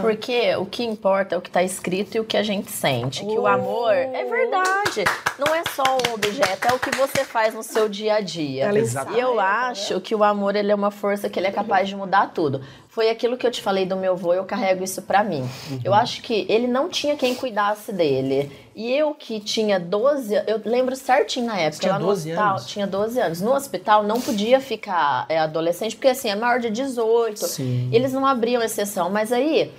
Porque 0.00 0.56
o 0.56 0.66
que 0.66 0.84
importa 0.84 1.34
é 1.34 1.38
o 1.38 1.40
que 1.40 1.48
está 1.48 1.62
escrito 1.62 2.16
e 2.16 2.20
o 2.20 2.24
que 2.24 2.36
a 2.36 2.42
gente 2.42 2.70
sente. 2.70 3.24
Que 3.24 3.38
o 3.38 3.42
Uh. 3.42 3.46
amor 3.46 3.92
é 3.94 4.24
verdade. 4.24 5.04
Não 5.38 5.54
é 5.54 5.62
só 5.74 5.82
um 5.82 6.14
objeto, 6.14 6.68
é 6.68 6.72
o 6.74 6.78
que 6.78 6.90
você 6.96 7.24
faz 7.24 7.54
no 7.54 7.62
seu 7.62 7.88
dia 7.88 8.14
a 8.16 8.20
dia. 8.20 8.66
Ela. 8.66 8.78
E 9.16 9.18
eu 9.20 9.40
acho 9.40 10.00
que 10.00 10.14
o 10.14 10.22
amor 10.22 10.54
ele 10.56 10.70
é 10.70 10.74
uma 10.74 10.90
força 10.90 11.28
que 11.28 11.38
ele 11.38 11.46
é 11.46 11.52
capaz 11.52 11.88
de 11.88 11.96
mudar 11.96 12.30
tudo. 12.34 12.60
Foi 12.90 13.08
aquilo 13.08 13.36
que 13.36 13.46
eu 13.46 13.52
te 13.52 13.62
falei 13.62 13.86
do 13.86 13.94
meu 13.96 14.14
avô, 14.14 14.34
eu 14.34 14.44
carrego 14.44 14.82
isso 14.82 15.02
pra 15.02 15.22
mim. 15.22 15.48
Eu 15.84 15.94
acho 15.94 16.20
que 16.22 16.44
ele 16.48 16.66
não 16.66 16.88
tinha 16.88 17.14
quem 17.16 17.36
cuidasse 17.36 17.92
dele. 17.92 18.50
E 18.74 18.92
eu 18.92 19.14
que 19.14 19.38
tinha 19.38 19.78
12, 19.78 20.34
eu 20.46 20.60
lembro 20.64 20.96
certinho 20.96 21.46
na 21.46 21.56
época, 21.56 21.82
tinha 21.82 21.92
lá 21.92 21.98
no 22.00 22.06
12 22.06 22.28
hospital, 22.30 22.50
anos? 22.50 22.66
tinha 22.66 22.86
12 22.88 23.20
anos. 23.20 23.40
No 23.40 23.54
hospital 23.54 24.02
não 24.02 24.20
podia 24.20 24.60
ficar 24.60 25.24
é, 25.28 25.38
adolescente, 25.38 25.94
porque 25.94 26.08
assim, 26.08 26.30
é 26.30 26.34
maior 26.34 26.58
de 26.58 26.68
18. 26.68 27.38
Sim. 27.46 27.88
Eles 27.92 28.12
não 28.12 28.26
abriam 28.26 28.60
exceção, 28.60 29.08
mas 29.08 29.30
aí 29.32 29.70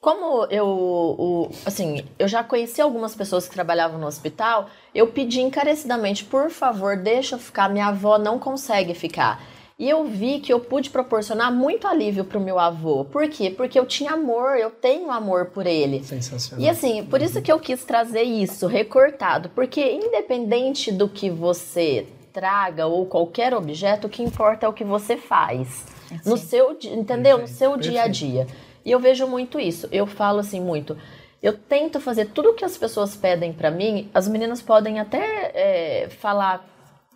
como 0.00 0.46
eu, 0.46 0.66
o- 0.66 1.50
assim, 1.66 2.04
eu 2.18 2.26
já 2.26 2.42
conheci 2.42 2.80
algumas 2.80 3.14
pessoas 3.14 3.46
que 3.48 3.54
trabalhavam 3.54 3.98
no 4.00 4.06
hospital, 4.06 4.70
eu 4.94 5.08
pedi 5.08 5.40
encarecidamente, 5.42 6.24
por 6.24 6.48
favor, 6.50 6.96
deixa 6.96 7.34
eu 7.34 7.38
ficar, 7.38 7.68
minha 7.68 7.88
avó 7.88 8.16
não 8.16 8.38
consegue 8.38 8.94
ficar. 8.94 9.42
E 9.80 9.88
eu 9.88 10.04
vi 10.04 10.40
que 10.40 10.52
eu 10.52 10.60
pude 10.60 10.90
proporcionar 10.90 11.50
muito 11.50 11.88
alívio 11.88 12.22
pro 12.22 12.38
meu 12.38 12.58
avô. 12.58 13.02
Por 13.06 13.26
quê? 13.30 13.48
Porque 13.48 13.78
eu 13.78 13.86
tinha 13.86 14.12
amor, 14.12 14.58
eu 14.58 14.70
tenho 14.70 15.10
amor 15.10 15.46
por 15.46 15.66
ele. 15.66 16.04
Sensacional. 16.04 16.62
E 16.62 16.68
assim, 16.68 17.02
por 17.06 17.22
isso 17.22 17.40
que 17.40 17.50
eu 17.50 17.58
quis 17.58 17.82
trazer 17.82 18.22
isso 18.22 18.66
recortado, 18.66 19.48
porque 19.54 19.80
independente 19.80 20.92
do 20.92 21.08
que 21.08 21.30
você 21.30 22.06
traga 22.30 22.86
ou 22.86 23.06
qualquer 23.06 23.54
objeto, 23.54 24.06
o 24.06 24.10
que 24.10 24.22
importa 24.22 24.66
é 24.66 24.68
o 24.68 24.72
que 24.74 24.84
você 24.84 25.16
faz. 25.16 25.86
No 26.26 26.36
seu, 26.36 26.72
entendeu? 26.72 27.38
No 27.38 27.44
Perfeito, 27.44 27.58
seu 27.58 27.76
dia 27.78 28.02
a 28.02 28.06
dia. 28.06 28.46
E 28.84 28.90
eu 28.90 29.00
vejo 29.00 29.26
muito 29.26 29.58
isso. 29.58 29.88
Eu 29.90 30.06
falo 30.06 30.40
assim 30.40 30.60
muito. 30.60 30.94
Eu 31.42 31.56
tento 31.56 31.98
fazer 32.00 32.26
tudo 32.26 32.52
que 32.52 32.66
as 32.66 32.76
pessoas 32.76 33.16
pedem 33.16 33.50
pra 33.50 33.70
mim. 33.70 34.10
As 34.12 34.28
meninas 34.28 34.60
podem 34.60 35.00
até 35.00 35.52
é, 35.54 36.08
falar 36.10 36.68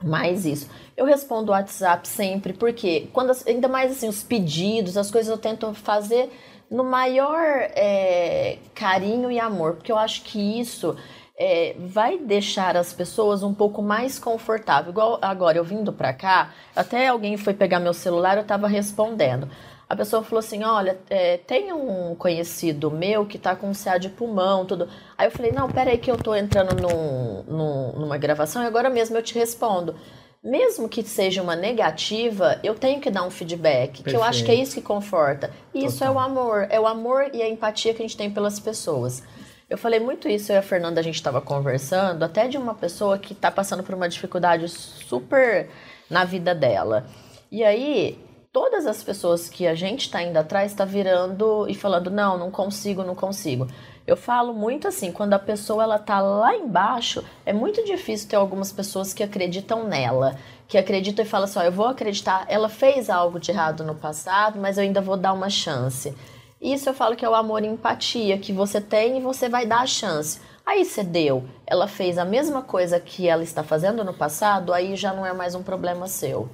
mais 0.05 0.45
isso. 0.45 0.69
Eu 0.97 1.05
respondo 1.07 1.51
o 1.51 1.55
WhatsApp 1.55 2.07
sempre, 2.07 2.53
porque 2.53 3.09
quando 3.13 3.33
ainda 3.47 3.69
mais 3.69 3.93
assim 3.93 4.09
os 4.09 4.23
pedidos, 4.23 4.97
as 4.97 5.11
coisas 5.11 5.31
eu 5.31 5.39
tento 5.39 5.73
fazer 5.75 6.31
no 6.71 6.85
maior 6.85 7.41
é, 7.41 8.59
carinho 8.75 9.31
e 9.31 9.39
amor, 9.39 9.75
porque 9.75 9.93
eu 9.93 9.99
acho 9.99 10.23
que 10.23 10.61
isso 10.61 10.97
é, 11.39 11.75
vai 11.79 12.19
deixar 12.19 12.77
as 12.77 12.93
pessoas 12.93 13.43
um 13.43 13.53
pouco 13.53 13.83
mais 13.83 14.19
confortável. 14.19 14.91
Igual 14.91 15.19
agora 15.21 15.59
eu 15.59 15.65
vindo 15.65 15.93
pra 15.93 16.13
cá, 16.13 16.53
até 16.75 17.09
alguém 17.09 17.37
foi 17.37 17.55
pegar 17.55 17.81
meu 17.81 17.93
celular, 17.95 18.37
eu 18.37 18.45
tava 18.45 18.69
respondendo. 18.69 19.49
A 19.95 19.97
pessoa 19.97 20.25
falou 20.25 20.41
assim: 20.41 20.65
olha, 20.65 20.99
é, 21.09 21.37
tem 21.37 21.73
um 21.73 22.17
conhecido 22.17 22.91
meu 22.91 23.25
que 23.25 23.39
tá 23.39 23.55
com 23.55 23.71
CA 23.73 23.97
de 23.97 24.09
pulmão, 24.09 24.67
tudo. 24.67 24.89
Aí 25.17 25.29
eu 25.29 25.31
falei: 25.31 25.53
não, 25.53 25.71
peraí, 25.71 25.97
que 25.99 26.11
eu 26.11 26.17
tô 26.17 26.35
entrando 26.35 26.75
num, 26.75 27.45
num, 27.45 27.93
numa 28.01 28.19
gravação 28.19 28.65
e 28.65 28.67
agora 28.67 28.91
mesmo 28.91 29.17
eu 29.17 29.23
te 29.23 29.39
respondo. 29.39 29.95
Mesmo 30.43 30.89
que 30.89 31.05
seja 31.05 31.41
uma 31.41 31.55
negativa, 31.55 32.59
eu 32.65 32.75
tenho 32.75 33.01
que 33.01 33.09
dar 33.09 33.23
um 33.23 33.31
feedback, 33.31 34.03
Perfeito. 34.03 34.11
que 34.11 34.17
eu 34.17 34.25
acho 34.25 34.45
que 34.45 34.51
é 34.51 34.55
isso 34.57 34.75
que 34.75 34.83
conforta. 34.83 35.51
E 35.73 35.85
isso 35.85 36.03
é 36.03 36.11
o 36.11 36.19
amor, 36.19 36.67
é 36.69 36.79
o 36.79 36.89
amor 36.89 37.31
e 37.33 37.41
a 37.41 37.49
empatia 37.49 37.95
que 37.95 38.03
a 38.03 38.05
gente 38.05 38.17
tem 38.17 38.29
pelas 38.29 38.59
pessoas. 38.59 39.23
Eu 39.71 39.79
falei 39.79 40.01
muito 40.01 40.29
isso, 40.29 40.51
eu 40.51 40.57
e 40.57 40.59
a 40.59 40.63
Fernanda, 40.63 41.01
a 41.01 41.05
gente 41.05 41.15
estava 41.15 41.41
conversando, 41.41 42.25
até 42.25 42.49
de 42.49 42.59
uma 42.59 42.75
pessoa 42.75 43.17
que 43.17 43.33
está 43.33 43.51
passando 43.51 43.85
por 43.85 43.95
uma 43.95 44.09
dificuldade 44.09 44.69
super 44.69 45.71
na 46.11 46.25
vida 46.25 46.53
dela. 46.53 47.07
E 47.51 47.63
aí, 47.63 48.19
todas 48.55 48.87
as 48.87 49.03
pessoas 49.03 49.49
que 49.49 49.67
a 49.67 49.75
gente 49.75 50.03
está 50.03 50.23
indo 50.23 50.37
atrás 50.37 50.71
está 50.71 50.85
virando 50.85 51.67
e 51.69 51.75
falando 51.75 52.09
não, 52.09 52.39
não 52.39 52.53
consigo, 52.53 53.03
não 53.03 53.17
consigo. 53.17 53.67
Eu 54.07 54.17
falo 54.17 54.55
muito 54.55 54.87
assim, 54.87 55.11
quando 55.11 55.35
a 55.35 55.41
pessoa 55.41 55.83
ela 55.83 55.99
tá 55.99 56.21
lá 56.21 56.55
embaixo, 56.55 57.25
é 57.45 57.53
muito 57.53 57.85
difícil 57.85 58.29
ter 58.29 58.37
algumas 58.37 58.71
pessoas 58.71 59.13
que 59.13 59.25
acreditam 59.25 59.89
nela, 59.89 60.37
que 60.69 60.79
acreditam 60.79 61.25
e 61.25 61.29
falam 61.29 61.47
assim, 61.47 61.59
eu 61.65 61.73
vou 61.73 61.87
acreditar, 61.87 62.45
ela 62.49 62.69
fez 62.69 63.11
algo 63.11 63.41
de 63.41 63.51
errado 63.51 63.83
no 63.83 63.97
passado, 63.97 64.57
mas 64.61 64.79
eu 64.79 64.85
ainda 64.85 65.01
vou 65.01 65.17
dar 65.17 65.33
uma 65.33 65.51
chance. 65.51 66.15
Isso 66.63 66.89
eu 66.89 66.95
falo 66.95 67.17
que 67.17 67.25
é 67.25 67.29
o 67.29 67.35
amor 67.35 67.65
e 67.65 67.67
empatia 67.67 68.39
que 68.39 68.53
você 68.53 68.81
tem 68.81 69.19
e 69.19 69.21
você 69.21 69.49
vai 69.49 69.67
dar 69.67 69.81
a 69.81 69.87
chance. 69.87 70.41
Aí 70.65 70.85
você 70.85 71.03
deu, 71.03 71.43
ela 71.67 71.89
fez 71.89 72.19
a 72.19 72.25
mesma 72.25 72.63
coisa 72.63 73.01
que 73.01 73.29
ela 73.29 73.43
está 73.43 73.65
fazendo 73.65 74.05
no 74.05 74.15
passado, 74.15 74.73
aí 74.73 74.95
já 74.95 75.13
não 75.13 75.27
é 75.27 75.33
mais 75.33 75.57
um 75.57 75.63
problema 75.65 76.07
seu. 76.07 76.49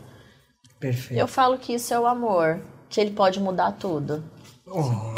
Perfeito. 0.81 1.20
Eu 1.20 1.28
falo 1.28 1.59
que 1.59 1.74
isso 1.74 1.93
é 1.93 2.01
o 2.01 2.07
amor, 2.07 2.59
que 2.89 3.01
ele 3.01 3.11
pode 3.11 3.39
mudar 3.39 3.72
tudo. 3.72 4.24
Oh, 4.66 5.12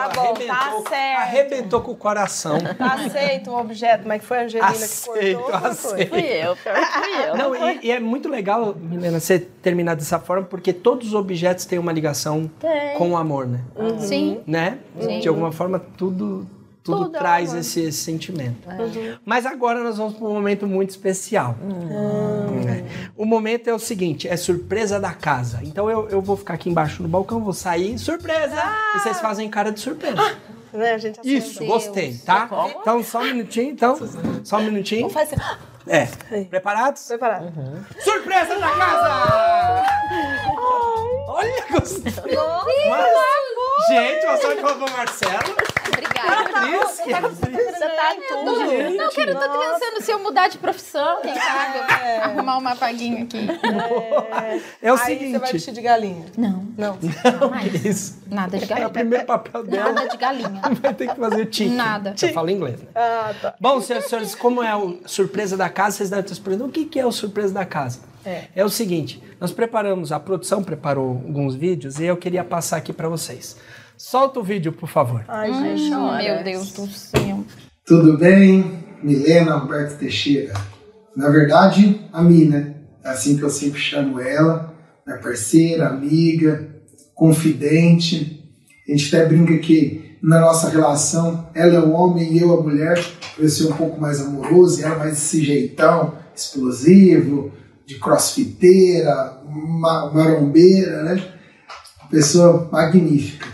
Tá 0.00 0.08
bom, 0.08 0.34
tá 0.34 0.82
certo. 0.88 1.20
Arrebentou 1.20 1.80
com 1.82 1.92
o 1.92 1.96
coração. 1.96 2.58
Tá 2.78 2.94
aceito 2.94 3.50
o 3.50 3.58
objeto, 3.58 4.08
mas 4.08 4.20
que 4.20 4.26
foi 4.26 4.38
a 4.38 4.42
Angelina 4.44 4.70
aceito, 4.70 5.18
que 5.18 5.34
cortou? 5.34 5.68
Aceito, 5.68 6.08
Fui 6.08 6.20
eu, 6.20 6.56
fui 6.56 6.72
eu. 7.28 7.36
Não, 7.36 7.54
e, 7.54 7.80
e, 7.82 7.90
é 7.90 8.00
muito 8.00 8.28
legal, 8.28 8.74
Milena, 8.74 9.20
você 9.20 9.38
terminar 9.38 9.96
dessa 9.96 10.18
forma, 10.18 10.46
porque 10.46 10.72
todos 10.72 11.08
os 11.08 11.14
objetos 11.14 11.66
têm 11.66 11.78
uma 11.78 11.92
ligação 11.92 12.50
Tem. 12.58 12.96
com 12.96 13.10
o 13.10 13.16
amor, 13.16 13.46
né? 13.46 13.60
Uhum. 13.76 14.00
Sim. 14.00 14.40
Né? 14.46 14.78
Sim. 14.98 15.20
De 15.20 15.28
alguma 15.28 15.52
forma, 15.52 15.78
tudo 15.78 16.46
tudo, 16.82 17.04
tudo 17.04 17.18
traz 17.18 17.52
esse, 17.54 17.80
esse, 17.80 17.98
sentimento. 17.98 18.68
Uhum. 18.68 19.18
Mas 19.24 19.44
agora 19.46 19.82
nós 19.82 19.98
vamos 19.98 20.14
para 20.14 20.26
um 20.26 20.32
momento 20.32 20.66
muito 20.66 20.90
especial. 20.90 21.56
Uhum. 21.60 22.68
É. 22.68 22.84
O 23.16 23.24
momento 23.24 23.68
é 23.68 23.74
o 23.74 23.78
seguinte: 23.78 24.28
é 24.28 24.36
surpresa 24.36 24.98
da 24.98 25.12
casa. 25.12 25.60
Então 25.62 25.90
eu, 25.90 26.08
eu 26.08 26.20
vou 26.20 26.36
ficar 26.36 26.54
aqui 26.54 26.70
embaixo 26.70 27.02
no 27.02 27.08
balcão, 27.08 27.42
vou 27.42 27.52
sair, 27.52 27.98
surpresa! 27.98 28.56
Ah! 28.56 28.92
E 28.96 29.00
vocês 29.00 29.20
fazem 29.20 29.48
cara 29.48 29.70
de 29.70 29.80
surpresa. 29.80 30.20
Ah! 30.20 30.50
Né? 30.72 30.96
Isso, 31.24 31.64
gostei, 31.64 32.16
tá? 32.18 32.48
Então 32.80 33.02
só 33.02 33.20
um 33.20 33.24
minutinho, 33.24 33.72
então. 33.72 33.98
Só 34.44 34.58
um 34.58 34.64
minutinho. 34.64 35.08
Vamos 35.08 35.14
fazer. 35.14 35.36
É. 35.86 36.06
Preparados? 36.44 37.02
Preparados. 37.02 37.56
Uhum. 37.56 37.84
Surpresa 37.98 38.58
da 38.58 38.70
casa! 38.70 39.84
Olha, 41.26 41.64
gostei! 41.72 42.12
Mas, 42.88 43.14
gente, 43.88 44.26
uma 44.26 44.36
salva 44.36 44.56
de 44.56 44.62
palmas 44.62 44.92
Marcelo. 44.92 45.56
Obrigada. 45.88 46.60
Cris, 46.60 47.00
que 47.00 47.12
Você 47.12 47.88
tá 47.88 48.14
em 48.14 48.20
tudo. 48.28 48.58
Gente, 48.70 48.96
não, 48.98 49.08
quero, 49.10 49.34
tô 49.34 49.58
pensando 49.58 50.02
se 50.02 50.10
eu 50.10 50.18
mudar 50.18 50.48
de 50.48 50.58
profissão, 50.58 51.20
quem 51.22 51.34
sabe? 51.34 51.78
É. 52.04 52.18
Arrumar 52.18 52.58
uma 52.58 52.76
paguinha 52.76 53.24
aqui. 53.24 53.48
É, 54.82 54.88
é 54.88 54.92
o 54.92 54.96
Aí 54.96 55.04
seguinte. 55.04 55.32
você 55.32 55.38
vai 55.38 55.52
vestir 55.52 55.74
de 55.74 55.80
galinha. 55.82 56.26
Não. 56.36 56.64
Não. 56.76 56.98
Não, 57.00 57.50
que 57.58 57.88
isso. 57.88 58.22
Nada 58.26 58.58
de 58.58 58.64
É 58.64 58.66
o 58.66 58.68
galinha. 58.68 58.88
primeiro 58.90 59.24
papel 59.26 59.64
dela. 59.64 59.92
Nada 59.92 60.08
de 60.08 60.16
galinha. 60.16 60.60
Vai 60.80 60.94
ter 60.94 61.08
que 61.08 61.16
fazer 61.18 61.46
tique. 61.46 61.70
Nada. 61.70 62.14
Eu 62.20 62.32
falo 62.32 62.50
inglês, 62.50 62.80
né? 62.80 62.88
Ah, 62.94 63.34
tá. 63.40 63.54
Bom, 63.60 63.80
senhoras 63.80 64.06
e 64.06 64.08
senhores, 64.08 64.34
como 64.34 64.62
é 64.62 64.74
o 64.76 65.00
surpresa 65.06 65.56
da 65.56 65.68
casa, 65.68 65.96
vocês 65.98 66.10
devem 66.10 66.22
estar 66.24 66.34
se 66.34 66.40
perguntando 66.40 66.68
o 66.70 66.72
que 66.72 66.84
que 66.84 66.98
é 67.00 67.06
o 67.06 67.12
surpresa 67.12 67.52
da 67.52 67.64
casa. 67.64 68.00
É. 68.24 68.44
É 68.54 68.64
o 68.64 68.68
seguinte, 68.68 69.22
nós 69.40 69.52
preparamos, 69.52 70.12
a 70.12 70.20
produção 70.20 70.62
preparou 70.62 71.10
alguns 71.10 71.54
vídeos 71.54 71.98
e 71.98 72.04
eu 72.04 72.16
queria 72.16 72.44
passar 72.44 72.76
aqui 72.76 72.92
para 72.92 73.08
vocês. 73.08 73.56
Solta 73.96 74.40
o 74.40 74.42
vídeo, 74.42 74.72
por 74.72 74.88
favor. 74.88 75.24
Ai, 75.28 75.50
Hum, 75.50 75.76
gente, 75.76 75.90
meu 75.90 76.44
Deus 76.44 76.72
do 76.72 76.86
céu. 76.86 77.44
Tudo 77.86 78.16
bem? 78.16 78.84
Milena 79.02 79.54
Alberto 79.54 79.96
Teixeira. 79.98 80.54
Na 81.16 81.28
verdade, 81.28 82.00
a 82.12 82.22
Mi, 82.22 82.44
né? 82.44 82.74
É 83.04 83.08
assim 83.10 83.36
que 83.36 83.42
eu 83.42 83.50
sempre 83.50 83.80
chamo 83.80 84.20
ela. 84.20 84.74
Minha 85.06 85.18
parceira, 85.18 85.88
amiga, 85.88 86.68
confidente. 87.14 88.42
A 88.88 88.92
gente 88.92 89.14
até 89.14 89.26
brinca 89.26 89.56
que 89.58 90.16
na 90.22 90.40
nossa 90.40 90.68
relação, 90.68 91.48
ela 91.54 91.74
é 91.74 91.80
o 91.80 91.92
homem 91.92 92.32
e 92.32 92.40
eu 92.40 92.58
a 92.58 92.62
mulher. 92.62 93.02
Eu 93.38 93.48
ser 93.48 93.68
um 93.68 93.72
pouco 93.72 94.00
mais 94.00 94.20
amoroso 94.20 94.80
e 94.80 94.84
ela 94.84 94.96
mais 94.96 95.12
desse 95.12 95.42
jeitão 95.42 96.14
explosivo, 96.34 97.52
de 97.90 97.98
crossfiteira, 97.98 99.40
ma 99.44 100.12
marombeira, 100.12 101.02
né? 101.02 101.20
Pessoa 102.08 102.68
magnífica. 102.70 103.48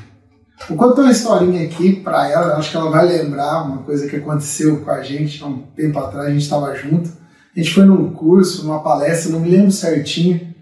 Vou 0.68 0.76
contar 0.76 1.02
uma 1.02 1.10
historinha 1.10 1.64
aqui 1.64 2.00
para 2.00 2.30
ela, 2.30 2.56
acho 2.56 2.70
que 2.70 2.76
ela 2.76 2.90
vai 2.90 3.06
lembrar 3.06 3.62
uma 3.62 3.78
coisa 3.78 4.06
que 4.06 4.16
aconteceu 4.16 4.80
com 4.80 4.90
a 4.90 5.02
gente 5.02 5.42
há 5.42 5.46
um 5.46 5.62
tempo 5.74 5.98
atrás, 5.98 6.26
a 6.26 6.30
gente 6.30 6.42
estava 6.42 6.74
junto. 6.74 7.08
A 7.54 7.58
gente 7.58 7.72
foi 7.72 7.86
num 7.86 8.12
curso, 8.12 8.66
numa 8.66 8.82
palestra, 8.82 9.32
não 9.32 9.40
me 9.40 9.48
lembro 9.48 9.72
certinho, 9.72 10.54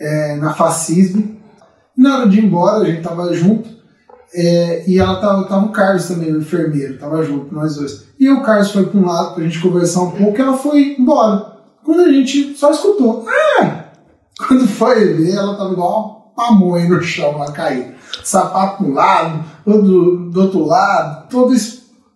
é, 0.00 0.36
na 0.36 0.54
Fascismo. 0.54 1.36
Na 1.94 2.20
hora 2.20 2.28
de 2.30 2.38
ir 2.38 2.44
embora, 2.46 2.78
a 2.78 2.86
gente 2.86 2.98
estava 2.98 3.30
junto, 3.34 3.68
é, 4.32 4.84
e 4.88 4.98
ela 4.98 5.20
tava, 5.20 5.44
tava 5.44 5.66
o 5.66 5.72
Carlos 5.72 6.08
também, 6.08 6.32
o 6.32 6.38
enfermeiro, 6.38 6.96
tava 6.96 7.22
junto, 7.22 7.54
nós 7.54 7.74
dois. 7.76 8.06
E 8.18 8.30
o 8.30 8.42
Carlos 8.42 8.70
foi 8.70 8.86
para 8.86 8.98
um 8.98 9.04
lado 9.04 9.34
para 9.34 9.44
a 9.44 9.46
gente 9.46 9.60
conversar 9.60 10.00
um 10.00 10.12
pouco, 10.12 10.38
e 10.38 10.40
ela 10.40 10.56
foi 10.56 10.96
embora. 10.98 11.57
Quando 11.88 12.02
a 12.02 12.12
gente 12.12 12.54
só 12.54 12.70
escutou, 12.70 13.26
ah! 13.26 13.84
Quando 14.46 14.68
foi 14.68 15.14
ver, 15.14 15.36
ela 15.36 15.56
tava 15.56 15.72
igual 15.72 16.34
uma 16.36 16.44
pamonha 16.44 16.86
no 16.86 17.00
chão, 17.02 17.38
lá 17.38 17.50
caída 17.50 17.94
sapato 18.22 18.76
para 18.76 18.86
um 18.86 18.92
lado, 18.92 19.44
do, 19.64 20.30
do 20.30 20.42
outro 20.42 20.66
lado, 20.66 21.28
toda 21.30 21.56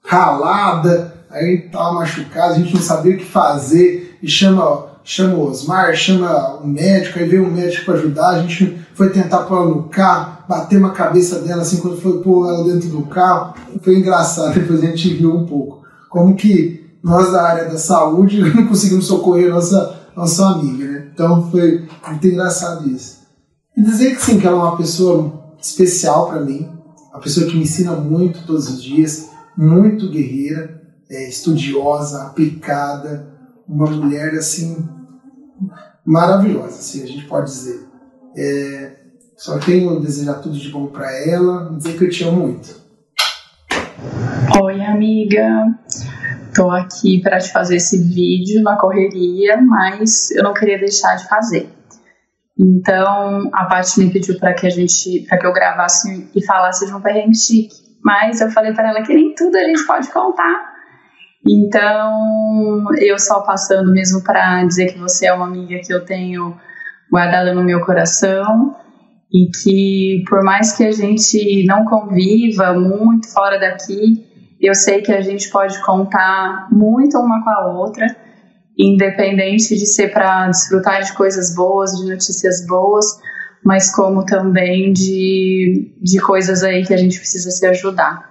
ralada, 0.04 1.14
aí 1.30 1.70
tava 1.70 1.94
machucado, 1.94 2.52
a 2.52 2.58
gente 2.58 2.74
não 2.74 2.82
sabia 2.82 3.14
o 3.14 3.18
que 3.18 3.24
fazer, 3.24 4.18
e 4.22 4.28
chama, 4.28 4.88
chama 5.02 5.36
o 5.36 5.48
Osmar, 5.48 5.94
chama 5.94 6.56
o 6.56 6.66
médico, 6.66 7.18
aí 7.18 7.26
veio 7.26 7.46
um 7.46 7.50
médico 7.50 7.86
para 7.86 7.94
ajudar, 7.94 8.28
a 8.28 8.42
gente 8.42 8.78
foi 8.92 9.08
tentar 9.08 9.44
pôr 9.44 9.56
ela 9.56 9.68
no 9.70 9.84
carro, 9.84 10.44
bater 10.46 10.78
uma 10.78 10.90
cabeça 10.90 11.38
dela 11.40 11.62
assim 11.62 11.78
quando 11.78 11.98
foi 11.98 12.20
pôr 12.20 12.46
ela 12.46 12.64
dentro 12.64 12.90
do 12.90 13.06
carro, 13.06 13.54
foi 13.80 13.96
engraçado, 13.96 14.52
depois 14.60 14.82
a 14.82 14.86
gente 14.88 15.14
viu 15.14 15.34
um 15.34 15.46
pouco, 15.46 15.82
como 16.10 16.34
que 16.34 16.82
nós 17.03 17.32
da 17.32 17.42
área 17.42 17.64
da 17.64 17.78
saúde 17.78 18.40
não 18.55 18.66
conseguimos 18.66 19.07
socorrer 19.07 19.50
nossa, 19.50 20.11
nossa 20.14 20.46
amiga, 20.46 20.84
né? 20.84 21.11
Então 21.12 21.50
foi 21.50 21.88
muito 22.09 22.26
engraçado 22.26 22.88
isso. 22.88 23.22
E 23.76 23.82
dizer 23.82 24.14
que 24.14 24.22
sim, 24.22 24.38
que 24.38 24.46
ela 24.46 24.59
é 24.59 24.62
uma 24.62 24.76
pessoa 24.76 25.55
especial 25.61 26.28
para 26.28 26.40
mim, 26.40 26.68
uma 27.11 27.20
pessoa 27.20 27.46
que 27.46 27.57
me 27.57 27.62
ensina 27.62 27.92
muito 27.92 28.46
todos 28.46 28.68
os 28.68 28.82
dias, 28.82 29.30
muito 29.57 30.09
guerreira, 30.09 30.82
é, 31.11 31.28
estudiosa, 31.28 32.22
aplicada, 32.22 33.28
uma 33.68 33.90
mulher 33.90 34.34
assim 34.34 34.88
maravilhosa, 36.05 36.78
assim 36.78 37.03
a 37.03 37.07
gente 37.07 37.26
pode 37.26 37.50
dizer. 37.50 37.86
É, 38.36 38.96
só 39.36 39.59
tenho 39.59 40.00
desejar 40.00 40.34
tudo 40.34 40.59
de 40.59 40.68
bom 40.70 40.86
para 40.86 41.11
ela, 41.26 41.74
dizer 41.76 41.98
que 41.98 42.05
eu 42.05 42.11
te 42.11 42.24
amo 42.24 42.46
muito. 42.46 42.82
Oi, 44.62 44.80
amiga. 44.82 45.78
Tô 46.55 46.70
aqui 46.70 47.20
para 47.22 47.38
te 47.38 47.50
fazer 47.50 47.76
esse 47.76 47.96
vídeo 47.96 48.62
na 48.62 48.76
correria, 48.76 49.61
mas 49.61 50.30
eu 50.32 50.42
não 50.42 50.53
queria 50.53 50.78
deixar 50.78 51.16
de 51.16 51.26
fazer. 51.26 51.68
Então, 52.59 53.50
a 53.53 53.64
Paty 53.64 54.00
me 54.00 54.12
pediu 54.12 54.38
para 54.38 54.53
que 54.53 54.66
a 54.66 54.70
gente, 54.70 55.24
para 55.28 55.38
que 55.38 55.46
eu 55.46 55.53
gravasse 55.53 56.30
e 56.34 56.44
falasse 56.44 56.86
de 56.86 56.94
um 56.94 57.00
perrengue 57.00 57.36
chique, 57.36 57.74
mas 58.05 58.40
eu 58.40 58.50
falei 58.50 58.72
para 58.72 58.90
ela 58.90 59.03
que 59.03 59.14
nem 59.14 59.34
tudo 59.34 59.57
a 59.57 59.64
gente 59.64 59.86
pode 59.86 60.11
contar. 60.11 60.72
Então, 61.48 62.84
eu 62.98 63.18
só 63.18 63.40
passando 63.40 63.90
mesmo 63.90 64.22
para 64.22 64.64
dizer 64.64 64.92
que 64.92 64.98
você 64.98 65.26
é 65.26 65.32
uma 65.32 65.46
amiga 65.46 65.80
que 65.84 65.92
eu 65.92 66.05
tenho 66.05 66.57
guardada 67.11 67.53
no 67.55 67.64
meu 67.64 67.80
coração 67.84 68.76
e 69.32 69.50
que 69.50 70.24
por 70.28 70.44
mais 70.44 70.72
que 70.76 70.84
a 70.84 70.92
gente 70.92 71.64
não 71.66 71.84
conviva 71.84 72.72
muito 72.74 73.32
fora 73.32 73.59
daqui, 73.59 74.21
eu 74.62 74.74
sei 74.74 75.02
que 75.02 75.12
a 75.12 75.20
gente 75.20 75.50
pode 75.50 75.80
contar 75.84 76.68
muito 76.70 77.18
uma 77.18 77.42
com 77.42 77.50
a 77.50 77.78
outra 77.78 78.06
independente 78.78 79.76
de 79.76 79.86
ser 79.86 80.12
para 80.12 80.48
desfrutar 80.48 81.02
de 81.02 81.12
coisas 81.14 81.54
boas, 81.54 81.90
de 81.92 82.10
notícias 82.10 82.66
boas, 82.66 83.04
mas 83.64 83.94
como 83.94 84.24
também 84.24 84.92
de, 84.92 85.94
de 86.02 86.18
coisas 86.20 86.62
aí 86.62 86.84
que 86.84 86.94
a 86.94 86.96
gente 86.96 87.18
precisa 87.18 87.50
se 87.50 87.66
ajudar. 87.66 88.30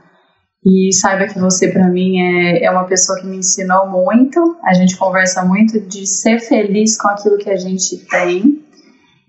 E 0.64 0.94
saiba 0.94 1.26
que 1.26 1.40
você, 1.40 1.70
para 1.70 1.88
mim, 1.88 2.20
é, 2.20 2.66
é 2.66 2.72
uma 2.72 2.86
pessoa 2.86 3.20
que 3.20 3.26
me 3.26 3.38
ensinou 3.38 3.90
muito. 3.90 4.58
A 4.64 4.74
gente 4.74 4.96
conversa 4.96 5.44
muito 5.44 5.80
de 5.80 6.06
ser 6.06 6.40
feliz 6.40 6.98
com 6.98 7.08
aquilo 7.08 7.38
que 7.38 7.50
a 7.50 7.56
gente 7.56 7.98
tem 8.08 8.64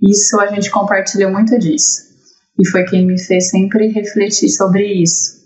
Isso 0.03 0.38
a 0.40 0.48
gente 0.48 0.70
compartilha 0.70 1.30
muito 1.30 1.59
disso. 1.59 2.03
E 2.59 2.68
foi 2.68 2.84
quem 2.84 3.07
me 3.07 3.18
fez 3.18 3.48
sempre 3.48 3.88
refletir 3.88 4.50
sobre 4.50 4.84
isso. 5.03 5.41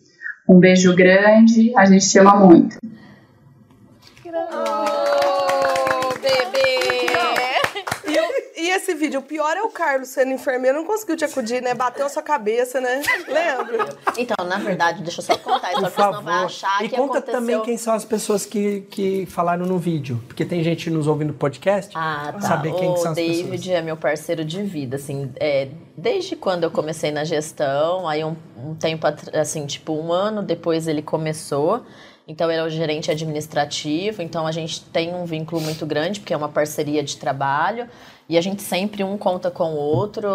Um 0.48 0.58
beijo 0.58 0.94
grande, 0.94 1.72
a 1.76 1.84
gente 1.86 2.08
te 2.08 2.18
ama 2.18 2.36
muito. 2.36 2.78
Esse 8.76 8.94
vídeo, 8.94 9.20
o 9.20 9.22
pior 9.22 9.56
é 9.56 9.62
o 9.62 9.68
Carlos 9.68 10.08
sendo 10.08 10.32
enfermeiro, 10.32 10.78
não 10.78 10.86
conseguiu 10.86 11.16
te 11.16 11.24
acudir, 11.24 11.62
né? 11.62 11.74
Bateu 11.74 12.06
a 12.06 12.08
sua 12.08 12.22
cabeça, 12.22 12.80
né? 12.80 13.02
Lembra? 13.26 13.96
Então, 14.16 14.46
na 14.46 14.58
verdade, 14.58 15.02
deixa 15.02 15.20
eu 15.20 15.24
só 15.24 15.36
contar, 15.36 15.72
só 15.72 15.82
que 15.82 15.90
senão 15.90 16.22
vai 16.22 16.44
achar 16.44 16.84
E 16.84 16.88
que 16.88 16.96
conta 16.96 17.18
aconteceu... 17.18 17.40
também 17.40 17.60
quem 17.62 17.76
são 17.76 17.94
as 17.94 18.04
pessoas 18.04 18.46
que, 18.46 18.82
que 18.82 19.26
falaram 19.26 19.66
no 19.66 19.78
vídeo. 19.78 20.22
Porque 20.26 20.44
tem 20.44 20.62
gente 20.62 20.90
nos 20.90 21.06
ouvindo 21.06 21.28
no 21.28 21.34
podcast. 21.34 21.92
Ah, 21.96 22.32
tá. 22.32 22.40
Saber 22.40 22.72
quem 22.74 22.88
o 22.88 22.94
que 22.94 23.00
são 23.00 23.10
as 23.10 23.16
David 23.16 23.50
pessoas. 23.50 23.68
é 23.68 23.82
meu 23.82 23.96
parceiro 23.96 24.44
de 24.44 24.62
vida, 24.62 24.96
assim, 24.96 25.32
é, 25.36 25.68
desde 25.96 26.36
quando 26.36 26.64
eu 26.64 26.70
comecei 26.70 27.10
na 27.10 27.24
gestão, 27.24 28.08
aí 28.08 28.24
um, 28.24 28.36
um 28.56 28.74
tempo, 28.74 29.06
assim, 29.32 29.66
tipo 29.66 29.92
um 29.92 30.12
ano 30.12 30.42
depois 30.42 30.86
ele 30.86 31.02
começou, 31.02 31.84
então 32.28 32.50
ele 32.50 32.60
é 32.60 32.64
o 32.64 32.68
gerente 32.68 33.10
administrativo, 33.10 34.20
então 34.20 34.46
a 34.46 34.52
gente 34.52 34.82
tem 34.82 35.14
um 35.14 35.24
vínculo 35.24 35.60
muito 35.60 35.86
grande, 35.86 36.18
porque 36.18 36.34
é 36.34 36.36
uma 36.36 36.48
parceria 36.48 37.02
de 37.02 37.16
trabalho, 37.16 37.88
e 38.28 38.36
a 38.36 38.40
gente 38.40 38.62
sempre 38.62 39.04
um 39.04 39.16
conta 39.16 39.50
com 39.50 39.74
o 39.74 39.76
outro 39.76 40.28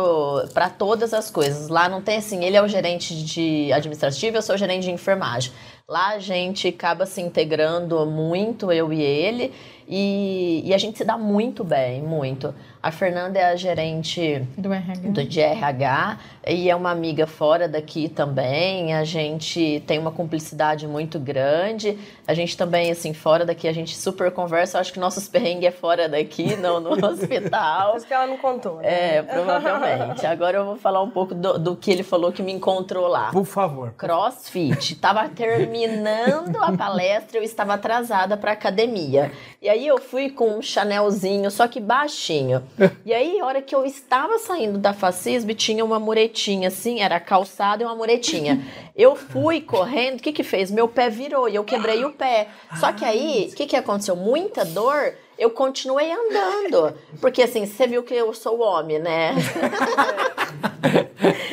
para 0.54 0.70
todas 0.70 1.14
as 1.14 1.30
coisas. 1.30 1.68
Lá 1.68 1.90
não 1.90 2.02
tem 2.02 2.18
assim, 2.18 2.46
ele 2.46 2.56
é 2.56 2.62
o 2.62 2.68
gerente 2.68 3.14
de 3.26 3.74
administrativo, 3.74 4.38
eu 4.38 4.42
sou 4.42 4.56
o 4.56 4.58
gerente 4.58 4.84
de 4.84 4.92
enfermagem. 4.92 5.52
Lá 5.86 6.12
a 6.12 6.20
gente 6.20 6.70
acaba 6.70 7.06
se 7.06 7.20
integrando 7.20 8.06
muito, 8.06 8.72
eu 8.72 8.94
e 8.94 9.02
ele, 9.02 9.54
e, 9.94 10.62
e 10.64 10.74
a 10.74 10.78
gente 10.78 10.98
se 10.98 11.04
dá 11.04 11.18
muito 11.18 11.66
bem, 11.66 12.02
muito. 12.02 12.56
A 12.82 12.92
Fernanda 12.92 13.38
é 13.38 13.44
a 13.52 13.56
gerente 13.56 14.48
Do 14.58 14.74
RH. 14.74 15.10
do 15.10 15.24
de 15.24 15.40
RH 15.40 16.18
e 16.48 16.70
é 16.70 16.76
uma 16.76 16.90
amiga 16.90 17.28
fora 17.28 17.68
daqui 17.68 18.10
também. 18.10 18.96
A 18.96 19.04
gente 19.04 19.84
tem 19.86 20.00
uma 20.00 20.12
cumplicidade 20.12 20.88
muito 20.88 21.20
grande. 21.20 22.00
A 22.26 22.34
gente 22.34 22.58
também, 22.58 22.90
assim, 22.90 23.14
fora 23.14 23.46
daqui, 23.46 23.68
a 23.68 23.74
gente 23.74 23.96
super 23.96 24.32
conversa. 24.32 24.78
Eu 24.78 24.82
acho 24.82 24.94
que 24.94 25.00
nossos 25.00 25.28
perrengues 25.28 25.68
é 25.68 25.72
fora 25.72 26.10
daqui, 26.10 26.56
não 26.58 26.80
no 26.80 26.92
hospital. 27.06 27.98
Isso 27.98 28.08
que 28.08 28.14
ela 28.14 28.26
não 28.26 28.38
contou, 28.38 28.78
né? 28.78 29.18
É, 29.18 29.22
provavelmente. 29.22 30.26
Agora 30.26 30.58
eu 30.58 30.66
vou 30.66 30.78
falar 30.78 31.04
um 31.04 31.12
pouco 31.12 31.36
do, 31.36 31.60
do 31.60 31.76
que 31.76 31.92
ele 31.92 32.02
falou 32.02 32.32
que 32.32 32.42
me 32.42 32.54
encontrou 32.54 33.08
lá. 33.08 33.30
Por 33.32 33.46
favor. 33.46 33.94
Crossfit. 33.96 34.96
Tava 34.96 35.30
terminando 35.30 36.58
a 36.64 36.72
palestra, 36.76 37.38
eu 37.38 37.44
estava 37.44 37.74
atrasada 37.74 38.36
para 38.38 38.54
academia. 38.54 39.32
E 39.62 39.70
aí 39.70 39.81
eu 39.88 39.98
fui 39.98 40.30
com 40.30 40.58
um 40.58 40.62
Chanelzinho, 40.62 41.50
só 41.52 41.68
que 41.68 41.80
baixinho. 41.80 42.64
E 43.06 43.14
aí, 43.14 43.40
a 43.40 43.46
hora 43.46 43.62
que 43.62 43.74
eu 43.74 43.84
estava 43.86 44.38
saindo 44.38 44.78
da 44.78 44.94
Facisb, 44.94 45.54
tinha 45.56 45.84
uma 45.84 46.00
muretinha 46.00 46.68
assim, 46.68 47.00
era 47.00 47.20
calçada 47.20 47.82
e 47.82 47.86
uma 47.86 47.96
muretinha. 47.96 48.62
Eu 48.96 49.16
fui 49.16 49.62
correndo, 49.62 50.20
o 50.20 50.22
que 50.22 50.32
que 50.32 50.44
fez? 50.44 50.70
Meu 50.70 50.88
pé 50.88 51.10
virou 51.10 51.50
e 51.50 51.56
eu 51.56 51.64
quebrei 51.64 52.04
o 52.06 52.12
pé. 52.12 52.50
Só 52.80 52.92
que 52.92 53.04
aí, 53.04 53.50
o 53.52 53.56
que 53.56 53.66
que 53.66 53.76
aconteceu? 53.76 54.16
Muita 54.16 54.64
dor. 54.64 55.16
Eu 55.42 55.50
continuei 55.50 56.12
andando. 56.12 56.94
Porque 57.20 57.42
assim, 57.42 57.66
você 57.66 57.88
viu 57.88 58.04
que 58.04 58.14
eu 58.14 58.32
sou 58.32 58.60
homem, 58.62 59.00
né? 59.00 59.34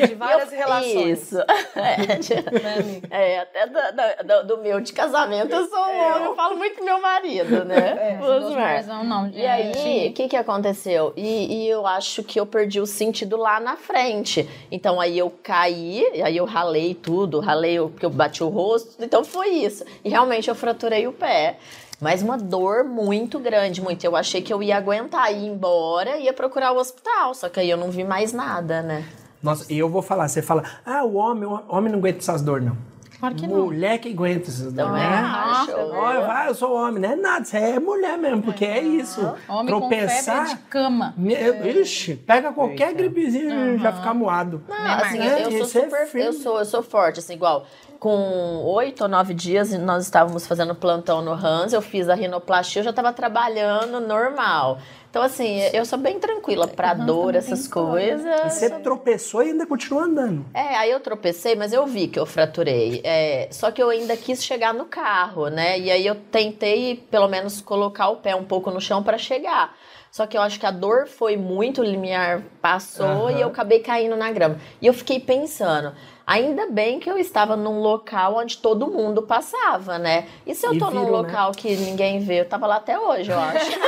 De 0.09 0.14
várias 0.14 0.53
Eu- 0.53 0.59
relações. 0.59 1.18
Isso. 1.22 1.36
É, 1.74 2.16
de- 2.16 2.34
Né, 2.34 3.03
é, 3.11 3.39
até 3.41 3.66
do, 3.66 3.78
do- 4.26 4.47
do 4.57 4.62
meu 4.62 4.80
de 4.80 4.93
casamento 4.93 5.53
eu 5.55 5.66
sou 5.68 5.78
um 5.78 5.82
homem, 6.07 6.24
eu 6.26 6.34
falo 6.34 6.57
muito 6.57 6.82
meu 6.84 7.01
marido, 7.01 7.64
né? 7.64 8.18
Osmar. 8.22 8.86
Não, 8.86 9.05
não. 9.05 9.28
E 9.30 9.45
aí, 9.47 10.09
o 10.09 10.12
que 10.12 10.28
que 10.28 10.36
aconteceu? 10.36 11.12
E, 11.16 11.62
e 11.64 11.68
eu 11.68 11.86
acho 11.86 12.22
que 12.22 12.39
eu 12.39 12.47
perdi 12.47 12.80
o 12.80 12.86
sentido 12.86 13.36
lá 13.36 13.59
na 13.61 13.76
frente. 13.76 14.49
Então 14.70 15.01
aí 15.01 15.18
eu 15.18 15.30
caí, 15.43 16.05
aí 16.22 16.36
eu 16.36 16.45
ralei 16.45 16.95
tudo, 16.95 17.41
ralei 17.41 17.80
o- 17.80 17.89
porque 17.89 18.05
eu 18.07 18.11
bati 18.11 18.43
o 18.45 18.49
rosto, 18.49 19.03
então 19.03 19.24
foi 19.24 19.49
isso. 19.49 19.84
E 20.05 20.09
realmente 20.11 20.49
eu 20.49 20.55
fraturei 20.55 21.07
o 21.07 21.12
pé. 21.12 21.57
Mas 22.01 22.22
uma 22.22 22.38
dor 22.38 22.84
muito 22.84 23.38
grande, 23.40 23.80
muito. 23.80 24.05
Eu 24.05 24.14
achei 24.14 24.40
que 24.40 24.53
eu 24.53 24.62
ia 24.62 24.76
aguentar, 24.76 25.32
ir 25.32 25.46
embora, 25.46 26.16
ia 26.18 26.32
procurar 26.32 26.72
o 26.72 26.76
hospital, 26.78 27.34
só 27.34 27.49
que 27.49 27.59
aí 27.59 27.68
eu 27.68 27.76
não 27.76 27.90
vi 27.90 28.05
mais 28.05 28.32
nada, 28.32 28.82
né? 28.82 29.05
Nossa, 29.42 29.72
e 29.72 29.78
eu 29.78 29.88
vou 29.88 30.03
falar, 30.03 30.28
você 30.28 30.40
fala, 30.42 30.62
ah, 30.86 31.05
o 31.05 31.14
homem, 31.14 31.44
o 31.44 31.61
homem 31.68 31.90
não 31.92 31.99
aguenta 31.99 32.18
essas 32.18 32.40
dores, 32.42 32.66
não. 32.66 32.76
Claro 33.18 33.34
que 33.34 33.49
não. 33.49 33.64
Mulher 33.66 33.99
que 33.99 34.12
aguenta 34.12 34.49
essas 34.49 34.72
dores, 34.72 34.92
né? 34.92 35.07
acho. 35.16 35.72
Olha, 35.72 36.20
vai, 36.24 36.49
eu 36.49 36.55
sou 36.55 36.72
homem, 36.72 37.03
não 37.03 37.11
é 37.11 37.16
nada, 37.16 37.44
você 37.44 37.57
é 37.57 37.80
mulher 37.80 38.16
mesmo, 38.16 38.42
porque 38.42 38.64
é 38.64 38.80
isso. 38.80 39.20
Homem 39.49 39.74
com 39.74 39.80
Tropeçar. 39.80 40.46
febre 40.46 40.51
de 40.62 40.68
cama. 40.68 41.14
Me- 41.16 41.34
Ixi, 41.80 42.14
pega 42.14 42.53
qualquer 42.53 42.94
gripezinha 42.94 43.74
e 43.74 43.78
já 43.78 43.92
fica 43.92 44.14
moado. 44.14 44.62
Não, 44.68 44.76
Né, 44.84 44.90
assim, 45.03 45.18
Marcos? 45.18 45.42
eu, 45.42 45.51
sou 45.66 45.80
é 45.80 45.84
super, 45.84 46.07
firme. 46.07 46.26
eu 46.28 46.32
sou, 46.32 46.59
eu 46.61 46.64
sou 46.64 46.80
forte, 46.82 47.18
assim, 47.18 47.34
igual. 47.34 47.66
Com 47.99 48.62
oito 48.64 49.03
ou 49.03 49.09
nove 49.09 49.34
dias, 49.34 49.72
nós 49.72 50.05
estávamos 50.05 50.46
fazendo 50.46 50.72
plantão 50.72 51.20
no 51.20 51.32
Hans, 51.32 51.72
eu 51.72 51.82
fiz 51.82 52.09
a 52.09 52.14
rinoplastia, 52.14 52.78
eu 52.80 52.84
já 52.84 52.90
estava 52.90 53.12
trabalhando 53.12 53.99
normal. 53.99 54.78
Então, 55.11 55.22
assim, 55.22 55.61
eu 55.72 55.84
sou 55.84 55.99
bem 55.99 56.20
tranquila 56.20 56.68
pra 56.68 56.94
dor, 56.94 57.34
essas 57.34 57.66
coisas. 57.66 58.53
Você 58.53 58.70
tropeçou 58.70 59.42
e 59.42 59.49
ainda 59.49 59.66
continua 59.66 60.03
andando. 60.03 60.44
É, 60.55 60.76
aí 60.76 60.90
eu 60.90 61.01
tropecei, 61.01 61.57
mas 61.57 61.72
eu 61.72 61.86
vi 61.86 62.07
que 62.07 62.20
eu 62.20 62.26
fraturei. 62.26 63.01
É, 63.03 63.49
só 63.51 63.70
que 63.72 63.82
eu 63.82 63.88
ainda 63.88 64.16
quis 64.16 64.44
chegar 64.44 64.72
no 64.72 64.84
carro, 64.84 65.49
né? 65.49 65.78
E 65.78 65.90
aí 65.90 66.07
eu 66.07 66.14
tentei, 66.14 66.94
pelo 67.11 67.26
menos, 67.26 67.61
colocar 67.61 68.11
o 68.11 68.16
pé 68.16 68.36
um 68.36 68.44
pouco 68.44 68.70
no 68.70 68.80
chão 68.80 69.03
para 69.03 69.18
chegar. 69.18 69.74
Só 70.11 70.26
que 70.26 70.36
eu 70.36 70.42
acho 70.42 70.59
que 70.59 70.66
a 70.66 70.70
dor 70.70 71.07
foi 71.07 71.36
muito, 71.36 71.80
o 71.80 71.84
limiar 71.84 72.42
passou 72.62 73.28
Aham. 73.28 73.32
e 73.32 73.40
eu 73.40 73.49
acabei 73.49 73.80
caindo 73.80 74.16
na 74.16 74.30
grama. 74.30 74.59
E 74.80 74.86
eu 74.86 74.94
fiquei 74.94 75.20
pensando, 75.20 75.92
ainda 76.28 76.70
bem 76.70 77.00
que 77.00 77.10
eu 77.10 77.16
estava 77.16 77.56
num 77.56 77.80
local 77.80 78.36
onde 78.36 78.58
todo 78.58 78.86
mundo 78.86 79.22
passava, 79.22 79.98
né? 79.98 80.26
E 80.46 80.54
se 80.54 80.66
eu 80.66 80.74
E 80.74 80.78
tô 80.78 80.90
num 80.90 81.04
né? 81.04 81.10
local 81.10 81.52
que 81.52 81.74
ninguém 81.74 82.20
vê? 82.20 82.42
Eu 82.42 82.44
tava 82.44 82.66
lá 82.66 82.76
até 82.76 82.98
hoje, 82.98 83.30
eu 83.30 83.38
acho. 83.38 83.70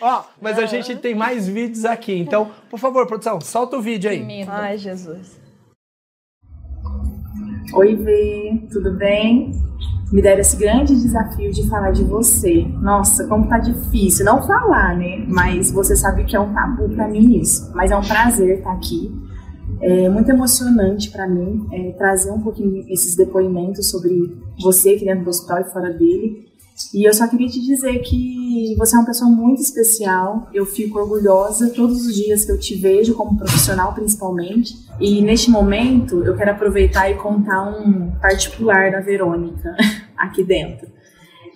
Ó, 0.00 0.22
mas 0.40 0.58
a 0.58 0.66
gente 0.66 0.94
tem 0.96 1.14
mais 1.14 1.48
vídeos 1.48 1.84
aqui, 1.84 2.16
então, 2.16 2.50
por 2.70 2.78
favor, 2.78 3.06
produção, 3.06 3.40
solta 3.40 3.76
o 3.76 3.82
vídeo 3.82 4.10
aí. 4.10 4.44
Ai, 4.48 4.78
Jesus. 4.78 5.40
Oi, 7.76 7.96
Vê, 7.96 8.68
tudo 8.70 8.92
bem? 8.92 9.50
Me 10.12 10.22
deram 10.22 10.40
esse 10.40 10.56
grande 10.56 10.94
desafio 10.94 11.50
de 11.50 11.68
falar 11.68 11.90
de 11.90 12.04
você. 12.04 12.64
Nossa, 12.80 13.26
como 13.26 13.48
tá 13.48 13.58
difícil 13.58 14.24
não 14.24 14.40
falar, 14.46 14.96
né? 14.96 15.24
Mas 15.26 15.72
você 15.72 15.96
sabe 15.96 16.22
que 16.22 16.36
é 16.36 16.40
um 16.40 16.54
tabu 16.54 16.88
pra 16.90 17.08
mim 17.08 17.36
isso. 17.40 17.72
Mas 17.74 17.90
é 17.90 17.96
um 17.96 18.00
prazer 18.00 18.58
estar 18.58 18.70
aqui. 18.72 19.12
É 19.80 20.08
muito 20.08 20.30
emocionante 20.30 21.10
pra 21.10 21.26
mim 21.26 21.66
é, 21.72 21.90
trazer 21.98 22.30
um 22.30 22.40
pouquinho 22.40 22.84
esses 22.88 23.16
depoimentos 23.16 23.90
sobre 23.90 24.32
você 24.62 24.90
aqui 24.90 25.04
dentro 25.04 25.24
do 25.24 25.30
hospital 25.30 25.60
e 25.62 25.72
fora 25.72 25.92
dele. 25.92 26.46
E 26.92 27.06
eu 27.06 27.14
só 27.14 27.28
queria 27.28 27.48
te 27.48 27.60
dizer 27.60 28.00
que 28.00 28.74
você 28.76 28.96
é 28.96 28.98
uma 28.98 29.06
pessoa 29.06 29.30
muito 29.30 29.62
especial. 29.62 30.48
Eu 30.52 30.66
fico 30.66 30.98
orgulhosa 30.98 31.70
todos 31.70 32.04
os 32.06 32.14
dias 32.14 32.44
que 32.44 32.50
eu 32.50 32.58
te 32.58 32.74
vejo 32.74 33.14
como 33.14 33.36
profissional, 33.36 33.94
principalmente. 33.94 34.74
E 34.98 35.22
neste 35.22 35.50
momento, 35.50 36.24
eu 36.24 36.36
quero 36.36 36.50
aproveitar 36.50 37.08
e 37.10 37.14
contar 37.14 37.62
um 37.62 38.10
particular 38.20 38.90
da 38.90 39.00
Verônica 39.00 39.76
aqui 40.18 40.42
dentro. 40.42 40.88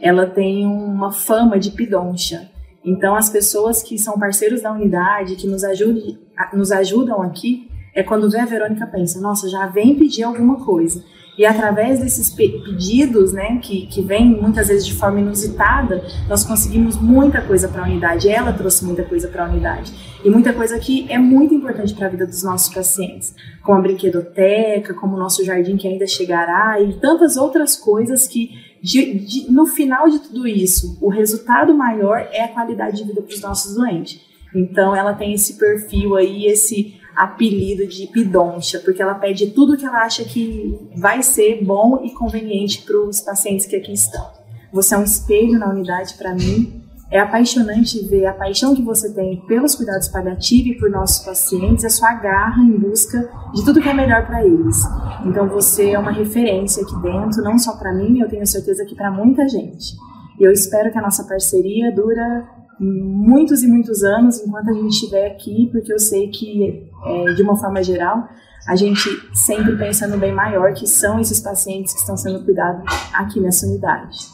Ela 0.01 0.27
tem 0.27 0.65
uma 0.65 1.11
fama 1.11 1.59
de 1.59 1.73
pidoncha. 1.73 2.49
Então, 2.85 3.17
as 3.17 3.29
pessoas 3.29 3.83
que 3.83 3.99
são 3.99 4.19
parceiros 4.19 4.63
da 4.63 4.73
unidade, 4.73 5.35
que 5.35 5.49
nos, 5.49 5.65
ajude, 5.65 6.19
nos 6.53 6.71
ajudam 6.71 7.21
aqui, 7.23 7.69
é 7.93 8.05
quando 8.05 8.31
vê 8.31 8.39
a 8.39 8.47
Verônica 8.47 8.87
pensa, 8.87 9.21
nossa, 9.21 9.49
já 9.49 9.67
vem 9.67 9.97
pedir 9.97 10.23
alguma 10.23 10.65
coisa. 10.65 11.03
E 11.39 11.47
através 11.47 12.01
desses 12.01 12.31
pe- 12.31 12.61
pedidos, 12.65 13.33
né, 13.33 13.61
que, 13.63 13.87
que 13.87 14.03
vêm 14.03 14.27
muitas 14.29 14.67
vezes 14.67 14.85
de 14.85 14.95
forma 14.95 15.21
inusitada, 15.21 16.05
nós 16.29 16.43
conseguimos 16.45 17.01
muita 17.01 17.41
coisa 17.41 17.69
para 17.69 17.83
a 17.83 17.87
unidade. 17.87 18.29
Ela 18.29 18.53
trouxe 18.53 18.85
muita 18.85 19.05
coisa 19.05 19.29
para 19.29 19.47
a 19.47 19.49
unidade. 19.49 19.93
E 20.25 20.29
muita 20.29 20.53
coisa 20.53 20.77
que 20.81 21.07
é 21.09 21.17
muito 21.17 21.55
importante 21.55 21.95
para 21.95 22.09
a 22.09 22.11
vida 22.11 22.27
dos 22.27 22.43
nossos 22.43 22.75
pacientes, 22.75 23.33
como 23.63 23.79
a 23.79 23.81
brinquedoteca, 23.83 24.93
como 24.95 25.15
o 25.15 25.19
nosso 25.19 25.45
jardim 25.45 25.77
que 25.77 25.87
ainda 25.87 26.09
chegará 26.09 26.81
e 26.81 26.95
tantas 26.95 27.37
outras 27.37 27.77
coisas 27.77 28.27
que, 28.27 28.51
de- 28.83 29.15
de- 29.21 29.51
no 29.53 29.65
final 29.67 30.09
de 30.11 30.19
tudo 30.19 30.45
isso, 30.47 30.99
o 31.01 31.09
resultado 31.09 31.73
maior 31.73 32.19
é 32.33 32.43
a 32.43 32.49
qualidade 32.49 32.97
de 32.97 33.05
vida 33.05 33.23
para 33.23 33.33
os 33.35 33.41
nossos 33.41 33.77
doentes. 33.77 34.21
Então, 34.53 34.97
ela 34.97 35.13
tem 35.15 35.35
esse 35.35 35.59
perfil 35.59 36.17
aí, 36.17 36.47
esse 36.47 36.98
apelido 37.19 37.85
de 37.87 38.07
pidoncha, 38.07 38.79
porque 38.79 39.03
ela 39.03 39.15
pede 39.15 39.49
tudo 39.49 39.77
que 39.77 39.85
ela 39.85 40.05
acha 40.05 40.25
que 40.25 40.79
vai 40.97 41.21
ser 41.23 41.65
bom 41.65 42.01
e 42.05 42.15
conveniente 42.15 42.83
para 42.83 42.97
os 42.97 43.21
pacientes 43.21 43.67
que 43.67 43.75
aqui 43.75 43.93
estão. 43.93 44.25
Você 44.73 44.95
é 44.95 44.99
um 44.99 45.03
espelho 45.03 45.59
na 45.59 45.69
unidade 45.69 46.15
para 46.15 46.33
mim. 46.35 46.81
É 47.11 47.19
apaixonante 47.19 48.07
ver 48.07 48.27
a 48.27 48.35
paixão 48.35 48.75
que 48.75 48.83
você 48.83 49.13
tem 49.15 49.41
pelos 49.47 49.75
cuidados 49.75 50.09
paliativos 50.09 50.73
e 50.73 50.79
por 50.79 50.91
nossos 50.91 51.25
pacientes, 51.25 51.85
a 51.85 51.89
sua 51.89 52.13
garra 52.13 52.63
em 52.63 52.79
busca 52.79 53.29
de 53.55 53.65
tudo 53.65 53.81
que 53.81 53.89
é 53.89 53.95
melhor 53.95 54.27
para 54.27 54.45
eles. 54.47 54.83
Então 55.25 55.49
você 55.49 55.93
é 55.93 55.99
uma 55.99 56.13
referência 56.13 56.83
aqui 56.83 56.95
dentro, 57.01 57.43
não 57.43 57.59
só 57.59 57.77
para 57.77 57.95
mim, 57.95 58.21
eu 58.21 58.29
tenho 58.29 58.47
certeza 58.47 58.85
que 58.85 58.95
para 58.95 59.11
muita 59.11 59.49
gente. 59.49 59.97
E 60.39 60.45
eu 60.45 60.53
espero 60.53 60.93
que 60.93 60.99
a 60.99 61.03
nossa 61.03 61.25
parceria 61.25 61.93
dura 61.93 62.49
muitos 62.79 63.63
e 63.63 63.67
muitos 63.67 64.05
anos 64.05 64.41
enquanto 64.41 64.71
a 64.71 64.73
gente 64.73 64.91
estiver 64.91 65.27
aqui, 65.27 65.69
porque 65.73 65.93
eu 65.93 65.99
sei 65.99 66.29
que, 66.29 66.89
é, 67.05 67.33
de 67.35 67.43
uma 67.43 67.57
forma 67.57 67.83
geral, 67.83 68.29
a 68.69 68.77
gente 68.77 69.09
sempre 69.35 69.77
pensa 69.77 70.07
no 70.07 70.17
bem 70.17 70.33
maior, 70.33 70.73
que 70.75 70.87
são 70.87 71.19
esses 71.19 71.41
pacientes 71.41 71.93
que 71.93 72.01
estão 72.01 72.17
sendo 72.17 72.45
cuidados 72.45 72.85
aqui 73.13 73.41
nessa 73.41 73.67
unidade. 73.67 74.29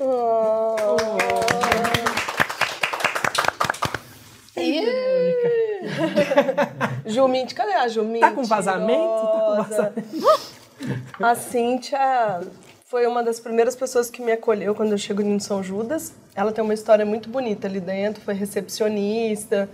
Oh. 0.00 0.76
Juminte, 7.06 7.54
cadê 7.54 7.72
a 7.72 7.88
Juminte? 7.88 8.20
Tá 8.20 8.30
com 8.32 8.44
vazamento? 8.44 9.00
Tá 9.00 9.30
com 9.30 9.56
vazamento? 9.62 10.08
A 11.20 11.34
Cíntia 11.34 12.40
foi 12.88 13.06
uma 13.06 13.22
das 13.22 13.38
primeiras 13.38 13.76
pessoas 13.76 14.08
que 14.08 14.22
me 14.22 14.32
acolheu 14.32 14.74
quando 14.74 14.92
eu 14.92 14.98
chego 14.98 15.20
em 15.20 15.38
São 15.38 15.62
Judas. 15.62 16.14
Ela 16.34 16.50
tem 16.50 16.64
uma 16.64 16.72
história 16.72 17.04
muito 17.04 17.28
bonita 17.28 17.66
ali 17.66 17.80
dentro, 17.80 18.22
foi 18.22 18.32
recepcionista, 18.32 19.68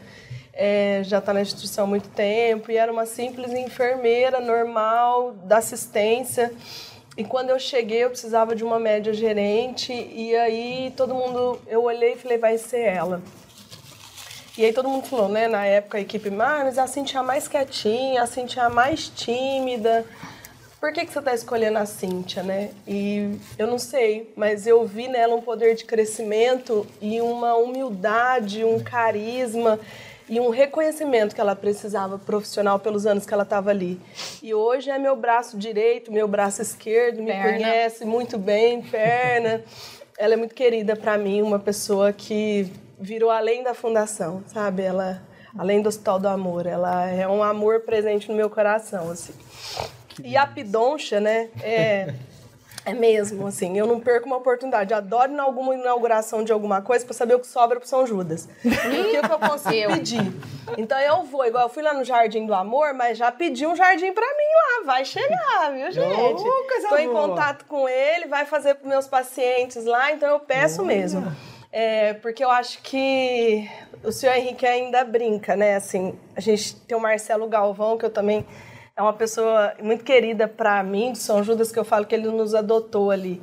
é, 0.53 1.01
já 1.05 1.19
está 1.19 1.33
na 1.33 1.41
instituição 1.41 1.85
há 1.85 1.87
muito 1.87 2.09
tempo 2.09 2.73
e 2.73 2.77
era 2.77 2.91
uma 2.91 3.07
simples 3.07 3.53
enfermeira 3.53 4.41
normal 4.41 5.31
da 5.45 5.59
assistência. 5.59 6.53
E 7.17 7.23
quando 7.23 7.51
eu 7.51 7.59
cheguei, 7.61 8.03
eu 8.03 8.11
precisava 8.11 8.53
de 8.57 8.65
uma 8.65 8.81
média 8.81 9.15
gerente 9.15 9.93
e 9.93 10.35
aí 10.35 10.93
todo 10.97 11.15
mundo, 11.15 11.61
eu 11.69 11.85
olhei 11.85 12.15
e 12.15 12.17
falei, 12.17 12.37
vai 12.37 12.59
ser 12.59 12.81
ela. 12.81 13.23
E 14.59 14.65
aí 14.65 14.73
todo 14.73 14.89
mundo 14.89 15.07
falou, 15.07 15.29
né, 15.29 15.47
na 15.47 15.65
época 15.65 15.99
a 15.99 16.01
equipe, 16.01 16.31
ah, 16.31 16.63
mas 16.65 16.79
a 16.79 16.89
Cintia 16.89 17.21
é 17.21 17.23
mais 17.23 17.47
quietinha, 17.47 18.25
a 18.25 18.27
Cintia 18.27 18.65
é 18.65 18.69
mais 18.69 19.09
tímida 19.09 20.05
por 20.85 20.93
que, 20.93 21.07
que 21.07 21.13
você 21.15 21.19
está 21.19 21.33
escolhendo 21.33 21.79
a 21.79 21.87
Cíntia, 21.87 22.43
né? 22.43 22.69
E 22.87 23.39
eu 23.57 23.67
não 23.67 23.79
sei, 23.79 24.31
mas 24.37 24.67
eu 24.67 24.85
vi 24.85 25.09
nela 25.09 25.35
um 25.35 25.41
poder 25.41 25.75
de 25.75 25.83
crescimento 25.87 26.87
e 27.01 27.23
uma 27.23 27.55
humildade, 27.55 28.63
um 28.63 28.79
carisma 28.79 29.81
e 30.29 30.39
um 30.39 30.51
reconhecimento 30.51 31.35
que 31.35 31.41
ela 31.41 31.57
precisava 31.57 32.19
profissional 32.19 32.79
pelos 32.79 33.07
anos 33.07 33.25
que 33.25 33.33
ela 33.33 33.45
estava 33.45 33.71
ali. 33.71 33.99
E 34.43 34.53
hoje 34.53 34.91
é 34.91 34.99
meu 34.99 35.17
braço 35.17 35.57
direito, 35.57 36.13
meu 36.13 36.29
braço 36.29 36.61
esquerdo, 36.61 37.23
me 37.23 37.33
perna. 37.33 37.53
conhece 37.53 38.05
muito 38.05 38.37
bem, 38.37 38.83
perna. 38.83 39.65
ela 40.19 40.35
é 40.35 40.37
muito 40.37 40.55
querida 40.55 40.95
para 40.95 41.17
mim, 41.17 41.41
uma 41.41 41.59
pessoa 41.59 42.13
que 42.13 42.71
virou 43.01 43.31
além 43.31 43.63
da 43.63 43.73
fundação, 43.73 44.45
sabe? 44.49 44.83
Ela 44.83 45.23
além 45.57 45.81
do 45.81 45.89
Hospital 45.89 46.19
do 46.19 46.29
Amor, 46.29 46.67
ela 46.67 47.09
é 47.09 47.27
um 47.27 47.43
amor 47.43 47.81
presente 47.81 48.29
no 48.29 48.35
meu 48.35 48.51
coração, 48.51 49.11
assim. 49.11 49.33
E 50.23 50.37
a 50.37 50.47
pidoncha, 50.47 51.21
né? 51.21 51.49
É, 51.63 52.15
é 52.85 52.93
mesmo, 52.93 53.47
assim. 53.47 53.79
Eu 53.79 53.87
não 53.87 53.99
perco 53.99 54.27
uma 54.27 54.37
oportunidade. 54.37 54.93
Adoro 54.93 55.33
em 55.33 55.39
alguma 55.39 55.75
inauguração 55.75 56.45
de 56.45 56.53
alguma 56.53 56.83
coisa 56.83 57.05
para 57.05 57.15
saber 57.15 57.35
o 57.35 57.41
que 57.41 57.47
sobra 57.47 57.81
pro 57.81 57.89
São 57.89 58.07
Judas. 58.07 58.49
E 58.65 58.69
o 58.69 59.11
que, 59.11 59.17
eu 59.17 59.39
consigo 59.39 59.93
pedir. 59.95 60.33
Então 60.77 60.99
eu 60.99 61.23
vou, 61.23 61.45
igual 61.47 61.65
eu 61.65 61.69
fui 61.69 61.83
lá 61.83 61.95
no 61.95 62.05
Jardim 62.05 62.47
do 62.47 62.55
Amor, 62.55 62.93
mas 62.93 63.17
já 63.17 63.33
pedi 63.33 63.67
um 63.67 63.75
jardim 63.75 64.13
para 64.13 64.27
mim 64.27 64.83
lá. 64.83 64.87
Vai 64.87 65.05
chegar, 65.05 65.73
viu, 65.73 65.91
gente? 65.91 66.43
Oh, 66.45 66.89
Tô 66.89 66.97
em 66.97 67.11
contato 67.11 67.65
com 67.65 67.89
ele, 67.89 68.27
vai 68.27 68.45
fazer 68.45 68.75
pros 68.75 68.89
meus 68.89 69.07
pacientes 69.07 69.85
lá, 69.85 70.13
então 70.13 70.29
eu 70.29 70.41
peço 70.41 70.83
oh. 70.83 70.85
mesmo. 70.85 71.25
É, 71.73 72.15
porque 72.15 72.45
eu 72.45 72.51
acho 72.51 72.81
que 72.83 73.69
o 74.05 74.13
senhor 74.13 74.37
Henrique 74.37 74.65
ainda 74.65 75.03
brinca, 75.05 75.57
né? 75.57 75.75
Assim, 75.75 76.17
a 76.37 76.41
gente 76.41 76.77
tem 76.77 76.97
o 76.97 77.01
Marcelo 77.01 77.49
Galvão, 77.49 77.99
que 77.99 78.05
eu 78.05 78.11
também 78.11 78.47
é 78.97 79.03
uma 79.03 79.13
pessoa 79.13 79.75
muito 79.83 80.05
querida 80.05 80.47
para 80.47 80.81
mim, 80.83 81.13
de 81.13 81.19
São 81.19 81.43
Judas, 81.43 81.73
que 81.73 81.79
eu 81.79 81.85
falo 81.85 82.07
que 82.07 82.15
ele 82.15 82.29
nos 82.29 82.55
adotou 82.55 83.11
ali. 83.11 83.43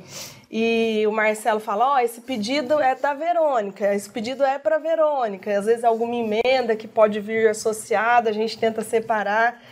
E 0.50 1.04
o 1.06 1.12
Marcelo 1.12 1.60
fala: 1.60 1.92
Ó, 1.92 1.94
oh, 1.96 1.98
esse 1.98 2.22
pedido 2.22 2.80
é 2.80 2.94
da 2.94 3.12
Verônica, 3.12 3.94
esse 3.94 4.08
pedido 4.08 4.44
é 4.44 4.58
para 4.58 4.78
Verônica. 4.78 5.58
Às 5.58 5.66
vezes, 5.66 5.84
alguma 5.84 6.14
emenda 6.14 6.74
que 6.74 6.88
pode 6.88 7.20
vir 7.20 7.48
associada, 7.48 8.30
a 8.30 8.32
gente 8.32 8.58
tenta 8.58 8.82
separar. 8.82 9.62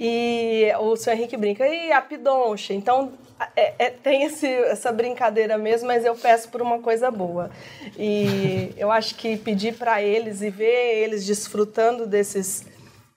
E 0.00 0.72
o 0.78 0.94
senhor 0.96 1.16
Henrique 1.16 1.36
brinca, 1.36 1.66
e 1.66 1.90
a 1.90 2.00
pidoncha. 2.00 2.72
Então, 2.72 3.12
é, 3.56 3.74
é, 3.78 3.90
tem 3.90 4.24
esse, 4.24 4.46
essa 4.46 4.92
brincadeira 4.92 5.58
mesmo, 5.58 5.88
mas 5.88 6.04
eu 6.04 6.14
peço 6.14 6.48
por 6.48 6.62
uma 6.62 6.78
coisa 6.78 7.10
boa. 7.10 7.50
E 7.96 8.72
eu 8.76 8.92
acho 8.92 9.16
que 9.16 9.36
pedir 9.36 9.74
para 9.74 10.00
eles 10.00 10.40
e 10.40 10.50
ver 10.50 11.02
eles 11.02 11.26
desfrutando 11.26 12.06
desses 12.06 12.64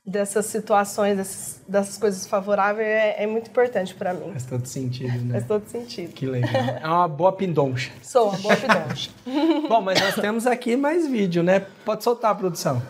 dessas 0.05 0.47
situações, 0.47 1.17
dessas, 1.17 1.61
dessas 1.67 1.97
coisas 1.97 2.25
favoráveis 2.25 2.87
é, 2.87 3.23
é 3.23 3.27
muito 3.27 3.49
importante 3.49 3.93
para 3.93 4.13
mim. 4.13 4.31
Faz 4.31 4.45
todo 4.45 4.65
sentido, 4.65 5.25
né? 5.25 5.33
Faz 5.33 5.47
todo 5.47 5.67
sentido. 5.67 6.13
Que 6.13 6.25
legal. 6.25 6.51
É 6.53 6.87
uma 6.87 7.07
boa 7.07 7.31
pindoncha. 7.31 7.91
Sou 8.01 8.29
uma 8.29 8.37
boa 8.39 8.55
pindoncha. 8.55 9.11
Bom, 9.69 9.81
mas 9.81 9.99
nós 9.99 10.15
temos 10.15 10.47
aqui 10.47 10.75
mais 10.75 11.07
vídeo, 11.07 11.43
né? 11.43 11.59
Pode 11.85 12.03
soltar 12.03 12.31
a 12.31 12.35
produção. 12.35 12.81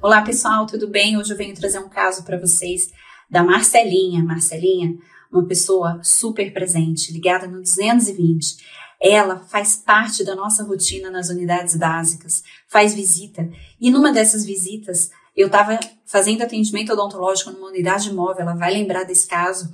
Olá, 0.00 0.22
pessoal, 0.22 0.66
tudo 0.66 0.88
bem? 0.88 1.16
Hoje 1.16 1.32
eu 1.32 1.36
venho 1.36 1.54
trazer 1.54 1.78
um 1.78 1.88
caso 1.88 2.24
para 2.24 2.38
vocês 2.38 2.92
da 3.30 3.42
Marcelinha. 3.42 4.22
Marcelinha, 4.22 4.96
uma 5.30 5.46
pessoa 5.46 6.00
super 6.02 6.52
presente, 6.52 7.12
ligada 7.12 7.46
no 7.46 7.60
220 7.60 8.78
ela 9.00 9.38
faz 9.38 9.76
parte 9.76 10.24
da 10.24 10.34
nossa 10.34 10.64
rotina 10.64 11.10
nas 11.10 11.28
unidades 11.28 11.76
básicas, 11.76 12.42
faz 12.66 12.94
visita. 12.94 13.48
E 13.80 13.90
numa 13.90 14.12
dessas 14.12 14.44
visitas, 14.44 15.10
eu 15.36 15.46
estava 15.46 15.78
fazendo 16.04 16.42
atendimento 16.42 16.92
odontológico 16.92 17.52
numa 17.52 17.68
unidade 17.68 18.12
móvel, 18.12 18.42
ela 18.42 18.56
vai 18.56 18.72
lembrar 18.72 19.04
desse 19.04 19.28
caso. 19.28 19.70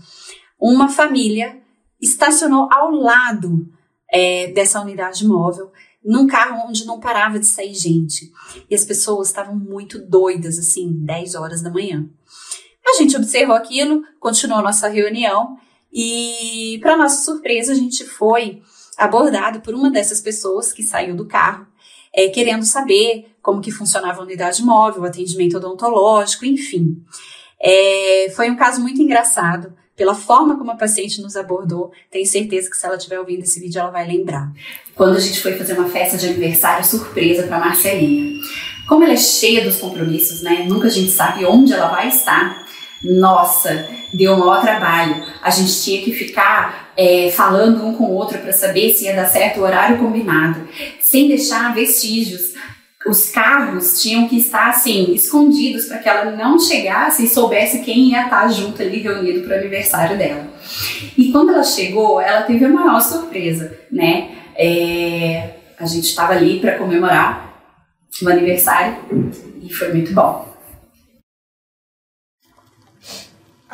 Uma 0.61 0.89
família 0.89 1.59
estacionou 2.01 2.69
ao 2.71 2.91
lado 2.91 3.67
é, 4.13 4.49
dessa 4.49 4.81
unidade 4.81 5.27
móvel, 5.27 5.73
num 6.05 6.27
carro 6.27 6.69
onde 6.69 6.85
não 6.85 7.01
parava 7.01 7.39
de 7.39 7.47
sair 7.47 7.75
gente. 7.75 8.31
E 8.69 8.75
as 8.75 8.85
pessoas 8.85 9.29
estavam 9.29 9.57
muito 9.57 9.99
doidas, 9.99 10.59
assim, 10.59 10.93
10 10.93 11.35
horas 11.35 11.63
da 11.63 11.71
manhã. 11.71 12.07
A 12.87 12.97
gente 12.99 13.17
observou 13.17 13.55
aquilo, 13.55 14.03
continuou 14.21 14.63
nossa 14.63 14.89
reunião 14.89 15.57
e, 15.93 16.79
para 16.83 16.97
nossa 16.97 17.25
surpresa, 17.25 17.73
a 17.73 17.75
gente 17.75 18.05
foi 18.05 18.63
abordado 18.97 19.61
por 19.61 19.75
uma 19.75 19.91
dessas 19.91 20.21
pessoas 20.21 20.73
que 20.73 20.83
saiu 20.83 21.17
do 21.17 21.27
carro, 21.27 21.67
é, 22.15 22.29
querendo 22.29 22.65
saber 22.65 23.27
como 23.43 23.61
que 23.61 23.71
funcionava 23.71 24.21
a 24.21 24.25
unidade 24.25 24.63
móvel, 24.63 25.03
o 25.03 25.07
atendimento 25.07 25.57
odontológico, 25.57 26.45
enfim. 26.45 27.03
É, 27.61 28.33
foi 28.37 28.51
um 28.51 28.57
caso 28.57 28.81
muito 28.81 29.01
engraçado, 29.01 29.73
pela 29.97 30.15
forma 30.15 30.59
como 30.59 30.73
a 30.73 30.77
paciente 30.77 31.21
nos 31.23 31.37
abordou, 31.37 31.93
tenho 32.11 32.27
certeza 32.27 32.69
que 32.69 32.77
se 32.77 32.85
ela 32.85 32.97
estiver 32.97 33.19
ouvindo 33.19 33.43
esse 33.43 33.61
vídeo, 33.61 33.81
ela 33.81 33.91
vai 33.91 34.07
lembrar. 34.07 34.53
Quando 34.95 35.17
a 35.17 35.21
gente 35.21 35.41
foi 35.41 35.55
fazer 35.57 35.79
uma 35.79 35.89
festa 35.89 36.17
de 36.17 36.27
aniversário 36.27 36.85
surpresa 36.85 37.45
para 37.45 37.59
Marcelinha. 37.59 38.41
Como 38.89 39.03
ela 39.05 39.13
é 39.13 39.17
cheia 39.17 39.65
dos 39.65 39.77
compromissos, 39.77 40.43
né? 40.43 40.67
Nunca 40.69 40.89
a 40.89 40.91
gente 40.91 41.11
sabe 41.11 41.45
onde 41.45 41.73
ela 41.73 41.89
vai 41.89 42.09
estar. 42.09 42.64
Nossa, 43.05 43.87
deu 44.13 44.33
um 44.33 44.39
maior 44.39 44.63
trabalho. 44.63 45.23
A 45.43 45.51
gente 45.51 45.83
tinha 45.83 46.03
que 46.03 46.13
ficar 46.13 46.93
é, 46.97 47.31
falando 47.31 47.87
um 47.87 47.95
com 47.95 48.05
o 48.05 48.15
outro 48.15 48.39
para 48.39 48.53
saber 48.53 48.93
se 48.95 49.05
ia 49.05 49.15
dar 49.15 49.27
certo 49.27 49.61
o 49.61 49.63
horário 49.63 49.99
combinado, 49.99 50.67
sem 51.01 51.29
deixar 51.29 51.75
vestígios. 51.75 52.55
Os 53.07 53.31
carros 53.31 54.01
tinham 54.01 54.27
que 54.27 54.39
estar 54.39 54.71
assim, 54.71 55.13
escondidos 55.13 55.85
para 55.85 55.99
que 55.99 56.09
ela 56.09 56.31
não 56.31 56.59
chegasse 56.59 57.25
e 57.25 57.29
soubesse 57.29 57.81
quem 57.81 58.13
ia 58.13 58.25
estar 58.25 58.49
junto 58.49 58.81
ali 58.81 59.01
reunido 59.01 59.43
para 59.43 59.57
o 59.57 59.59
aniversário 59.59 60.17
dela. 60.17 60.47
E 61.19 61.31
quando 61.31 61.53
ela 61.53 61.63
chegou, 61.63 62.19
ela 62.19 62.43
teve 62.43 62.65
a 62.65 62.69
maior 62.71 63.01
surpresa, 63.01 63.79
né? 63.93 64.31
É, 64.57 65.51
a 65.79 65.85
gente 65.85 66.05
estava 66.05 66.33
ali 66.33 66.61
para 66.61 66.79
comemorar 66.79 67.63
o 68.23 68.29
aniversário 68.29 68.97
e 69.63 69.71
foi 69.71 69.93
muito 69.93 70.15
bom. 70.15 70.54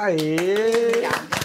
Aê! 0.01 0.87
Obrigada. 0.89 1.41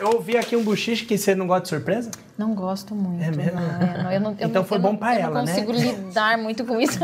Eu 0.00 0.10
ouvi 0.12 0.36
aqui 0.36 0.54
um 0.54 0.62
buchiche 0.62 1.04
que 1.04 1.18
você 1.18 1.34
não 1.34 1.48
gosta 1.48 1.62
de 1.62 1.68
surpresa? 1.70 2.10
Não 2.38 2.54
gosto 2.54 2.94
muito. 2.94 3.24
É 3.24 3.30
mesmo? 3.32 3.58
Não, 3.58 3.62
é, 3.62 4.02
não, 4.02 4.12
eu 4.12 4.20
não, 4.20 4.36
eu 4.38 4.48
então 4.48 4.64
foi 4.64 4.78
bom 4.78 4.94
para 4.94 5.18
ela, 5.18 5.42
né? 5.42 5.52
Eu 5.52 5.66
não 5.66 5.66
consigo 5.66 5.72
lidar 5.72 6.38
muito 6.38 6.64
com 6.64 6.80
isso. 6.80 7.00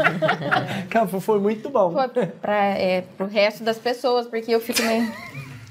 foi 1.21 1.41
muito 1.41 1.69
bom. 1.69 1.91
Foi 1.91 2.27
para 2.27 2.79
é, 2.79 3.03
o 3.19 3.25
resto 3.25 3.65
das 3.65 3.77
pessoas, 3.77 4.29
porque 4.29 4.55
eu 4.55 4.61
fico 4.61 4.83
meio 4.83 5.11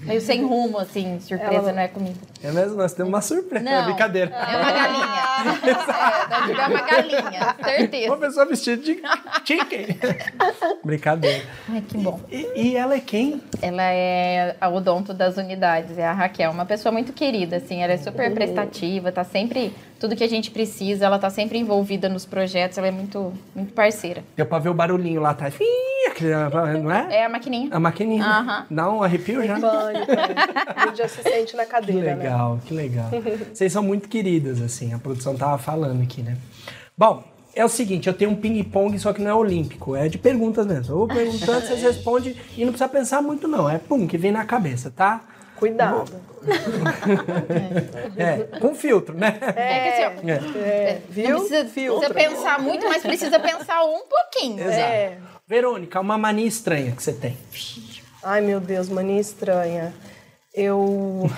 meio 0.02 0.22
sem 0.22 0.44
rumo, 0.44 0.78
assim, 0.78 1.20
surpresa 1.20 1.54
Ela... 1.56 1.74
não 1.74 1.82
é 1.82 1.88
comigo. 1.88 2.18
É 2.44 2.52
mesmo? 2.52 2.78
Nós 2.78 2.94
temos 2.94 3.10
uma 3.10 3.22
surpresa, 3.22 3.64
não, 3.64 3.72
é 3.72 3.86
brincadeira. 3.86 4.32
É 4.32 4.58
uma 4.58 4.72
galinha. 4.72 5.22
é, 6.58 6.62
é 6.62 6.68
uma 6.68 6.82
galinha, 6.82 7.56
certeza. 7.64 8.08
Uma 8.08 8.18
pessoa 8.18 8.46
vestida 8.46 8.82
de 8.82 9.02
chicken. 9.46 10.00
brincadeira. 10.84 11.44
Ai, 11.70 11.82
que 11.82 11.98
bom. 11.98 12.20
E, 12.32 12.48
e, 12.56 12.76
ela 12.76 12.96
é 12.96 13.00
quem? 13.00 13.42
Ela 13.62 13.84
é 13.84 14.56
a 14.60 14.70
odonto 14.70 15.14
das 15.14 15.38
unidades, 15.38 15.98
é 15.98 16.06
a 16.06 16.14
Raquel, 16.14 16.52
uma 16.52 16.66
pessoa 16.66 16.92
muito 16.92 17.14
querida, 17.14 17.58
assim, 17.58 17.84
ela 17.84 17.94
é 17.94 17.98
super 17.98 18.34
prestativa, 18.34 19.12
tá 19.12 19.24
sempre, 19.24 19.74
tudo 20.02 20.16
que 20.16 20.24
a 20.24 20.28
gente 20.28 20.50
precisa, 20.50 21.06
ela 21.06 21.20
tá 21.20 21.30
sempre 21.30 21.60
envolvida 21.60 22.10
nos 22.10 22.26
projetos, 22.26 22.76
ela 22.76 22.88
é 22.88 22.92
muito, 22.92 23.32
muito 23.54 23.72
parceira. 23.72 24.24
Deu 24.36 24.48
pra 24.48 24.58
ver 24.58 24.70
o 24.70 24.74
barulhinho 24.74 25.22
lá 25.22 25.30
atrás. 25.30 25.54
Ih, 25.62 26.10
que, 26.16 26.24
não 26.82 26.92
é? 26.92 27.18
É 27.18 27.26
a 27.26 27.30
maquininha. 27.30 27.70
A 27.72 27.80
maquininha. 27.80 28.26
Aham. 28.26 28.66
Dá 28.72 28.90
um 28.92 29.04
arrepio 29.04 29.46
já? 29.46 29.58
A 29.58 30.88
gente 30.88 30.98
já 30.98 31.08
se 31.08 31.22
sente 31.22 31.56
na 31.56 31.66
Que 31.66 31.70
cadeira, 31.72 32.16
né? 32.16 32.24
legal, 32.24 32.60
que 32.66 32.74
legal. 32.74 33.12
Vocês 33.54 33.72
são 33.72 33.84
muito 33.84 34.10
queridas, 34.10 34.60
assim, 34.60 34.92
a 34.92 34.98
produção 34.98 35.36
tava 35.36 35.60
falando 35.60 36.02
aqui, 36.02 36.24
né? 36.24 36.36
Bom, 36.98 37.24
é 37.54 37.64
o 37.64 37.70
seguinte, 37.70 38.08
eu 38.08 38.14
tenho 38.16 38.32
um 38.32 38.36
ping-pong, 38.36 38.98
só 38.98 39.14
que 39.14 39.22
não 39.22 39.30
é 39.30 39.36
olímpico, 39.36 39.96
é 39.96 40.10
de 40.10 40.18
perguntas 40.18 40.66
mesmo. 40.66 40.94
Eu 40.96 40.98
vou 40.98 41.08
perguntando, 41.08 41.62
vocês 41.62 41.80
respondem 41.84 42.36
e 42.58 42.66
não 42.66 42.72
precisa 42.72 42.90
pensar 42.90 43.22
muito, 43.22 43.48
não. 43.48 43.70
É 43.70 43.78
pum, 43.78 44.08
que 44.08 44.18
vem 44.18 44.32
na 44.32 44.46
cabeça, 44.46 44.90
tá? 44.90 45.22
Cuidado. 45.62 46.12
É, 48.18 48.58
com 48.58 48.74
filtro, 48.74 49.16
né? 49.16 49.38
É 49.56 49.80
que 49.80 49.90
assim, 49.90 50.26
ó, 50.26 50.58
É. 50.58 50.90
É, 50.90 51.02
viu? 51.08 51.30
não 51.30 51.48
precisa, 51.48 51.66
precisa 51.66 52.14
pensar 52.16 52.60
muito, 52.60 52.90
mas 52.90 53.04
precisa 53.04 53.40
pensar 53.40 53.84
um 53.84 54.02
pouquinho. 54.10 54.60
Exato. 54.60 54.80
É. 54.80 55.18
Verônica, 55.48 56.00
uma 56.00 56.18
mania 56.18 56.48
estranha 56.48 56.94
que 56.94 57.04
você 57.04 57.14
tem. 57.14 57.38
Ai, 58.24 58.42
meu 58.42 58.60
Deus, 58.60 58.90
mania 58.90 59.22
estranha. 59.22 59.94
Eu. 60.52 61.30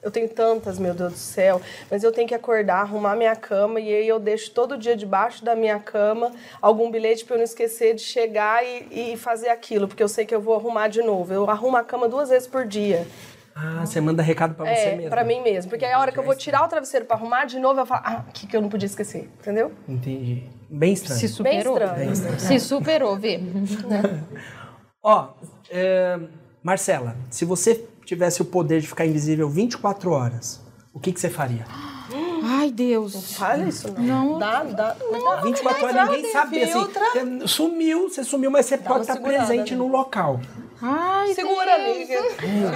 Eu 0.00 0.10
tenho 0.10 0.28
tantas, 0.28 0.78
meu 0.78 0.94
Deus 0.94 1.12
do 1.12 1.18
céu, 1.18 1.60
mas 1.90 2.02
eu 2.02 2.12
tenho 2.12 2.26
que 2.26 2.34
acordar, 2.34 2.80
arrumar 2.80 3.16
minha 3.16 3.34
cama 3.34 3.80
e 3.80 3.92
aí 3.92 4.08
eu 4.08 4.18
deixo 4.20 4.50
todo 4.52 4.78
dia 4.78 4.96
debaixo 4.96 5.44
da 5.44 5.56
minha 5.56 5.78
cama 5.80 6.32
algum 6.62 6.88
bilhete 6.88 7.24
para 7.24 7.34
eu 7.34 7.38
não 7.38 7.44
esquecer 7.44 7.94
de 7.94 8.02
chegar 8.02 8.64
e, 8.64 9.12
e 9.12 9.16
fazer 9.16 9.48
aquilo, 9.48 9.88
porque 9.88 10.02
eu 10.02 10.08
sei 10.08 10.24
que 10.24 10.34
eu 10.34 10.40
vou 10.40 10.54
arrumar 10.54 10.86
de 10.86 11.02
novo. 11.02 11.34
Eu 11.34 11.50
arrumo 11.50 11.76
a 11.76 11.84
cama 11.84 12.08
duas 12.08 12.28
vezes 12.28 12.46
por 12.46 12.64
dia. 12.64 13.06
Ah, 13.60 13.84
você 13.84 14.00
manda 14.00 14.22
recado 14.22 14.54
pra 14.54 14.64
você 14.66 14.70
É, 14.80 14.94
mesmo. 14.96 15.10
pra 15.10 15.24
mim 15.24 15.42
mesmo. 15.42 15.68
Porque 15.68 15.84
aí 15.84 15.92
a 15.92 15.98
hora 15.98 16.12
que 16.12 16.18
eu 16.18 16.22
vou 16.22 16.36
tirar 16.36 16.64
o 16.64 16.68
travesseiro 16.68 17.06
pra 17.06 17.16
arrumar 17.16 17.44
de 17.44 17.58
novo, 17.58 17.80
eu 17.80 17.86
falo, 17.86 18.02
ah, 18.04 18.24
o 18.28 18.32
que, 18.32 18.46
que 18.46 18.56
eu 18.56 18.62
não 18.62 18.68
podia 18.68 18.86
esquecer? 18.86 19.28
Entendeu? 19.40 19.72
Entendi. 19.88 20.44
Bem 20.70 20.92
estranho. 20.92 21.18
Se 21.18 21.42
Bem 21.42 21.60
superou. 21.60 21.76
estranho. 22.12 22.40
Se 22.40 22.60
superou, 22.60 23.16
Vê. 23.16 23.40
Ó, 25.02 25.28
é, 25.70 26.18
Marcela, 26.62 27.16
se 27.30 27.44
você 27.44 27.84
tivesse 28.04 28.40
o 28.42 28.44
poder 28.44 28.80
de 28.80 28.86
ficar 28.86 29.06
invisível 29.06 29.48
24 29.48 30.10
horas, 30.12 30.60
o 30.92 31.00
que, 31.00 31.12
que 31.12 31.20
você 31.20 31.28
faria? 31.30 31.64
Ai, 32.44 32.70
Deus. 32.70 33.34
Fala 33.36 33.64
isso, 33.64 33.92
não. 33.98 34.32
Não. 34.34 34.38
Dá, 34.38 34.62
dá. 34.62 34.96
24 35.42 35.84
horas 35.84 36.10
ninguém 36.10 36.32
sabe 36.32 36.62
assim. 36.62 36.80
Você 37.42 37.48
sumiu, 37.48 38.08
você 38.08 38.22
sumiu, 38.22 38.50
mas 38.50 38.66
você 38.66 38.78
pode 38.78 38.90
uma 38.90 39.00
estar 39.00 39.14
segurada, 39.14 39.46
presente 39.46 39.72
né? 39.72 39.78
no 39.78 39.88
local. 39.88 40.40
Ai, 40.80 41.34
Segura, 41.34 41.74
amiga. 41.74 42.14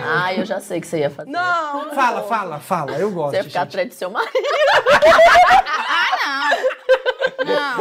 Ah, 0.05 0.35
eu 0.35 0.45
já 0.45 0.61
sei 0.61 0.79
o 0.79 0.81
que 0.81 0.87
você 0.87 0.99
ia 1.01 1.11
fazer. 1.11 1.31
Não. 1.31 1.95
Fala, 1.95 2.23
fala, 2.25 2.59
fala. 2.59 2.93
Eu 2.93 3.11
gosto. 3.13 3.31
Você 3.31 3.37
ia 3.37 3.45
ficar 3.45 3.63
atrás 3.63 3.89
do 3.89 3.95
seu 3.95 4.11
marido. 4.11 4.33
Não. 7.45 7.77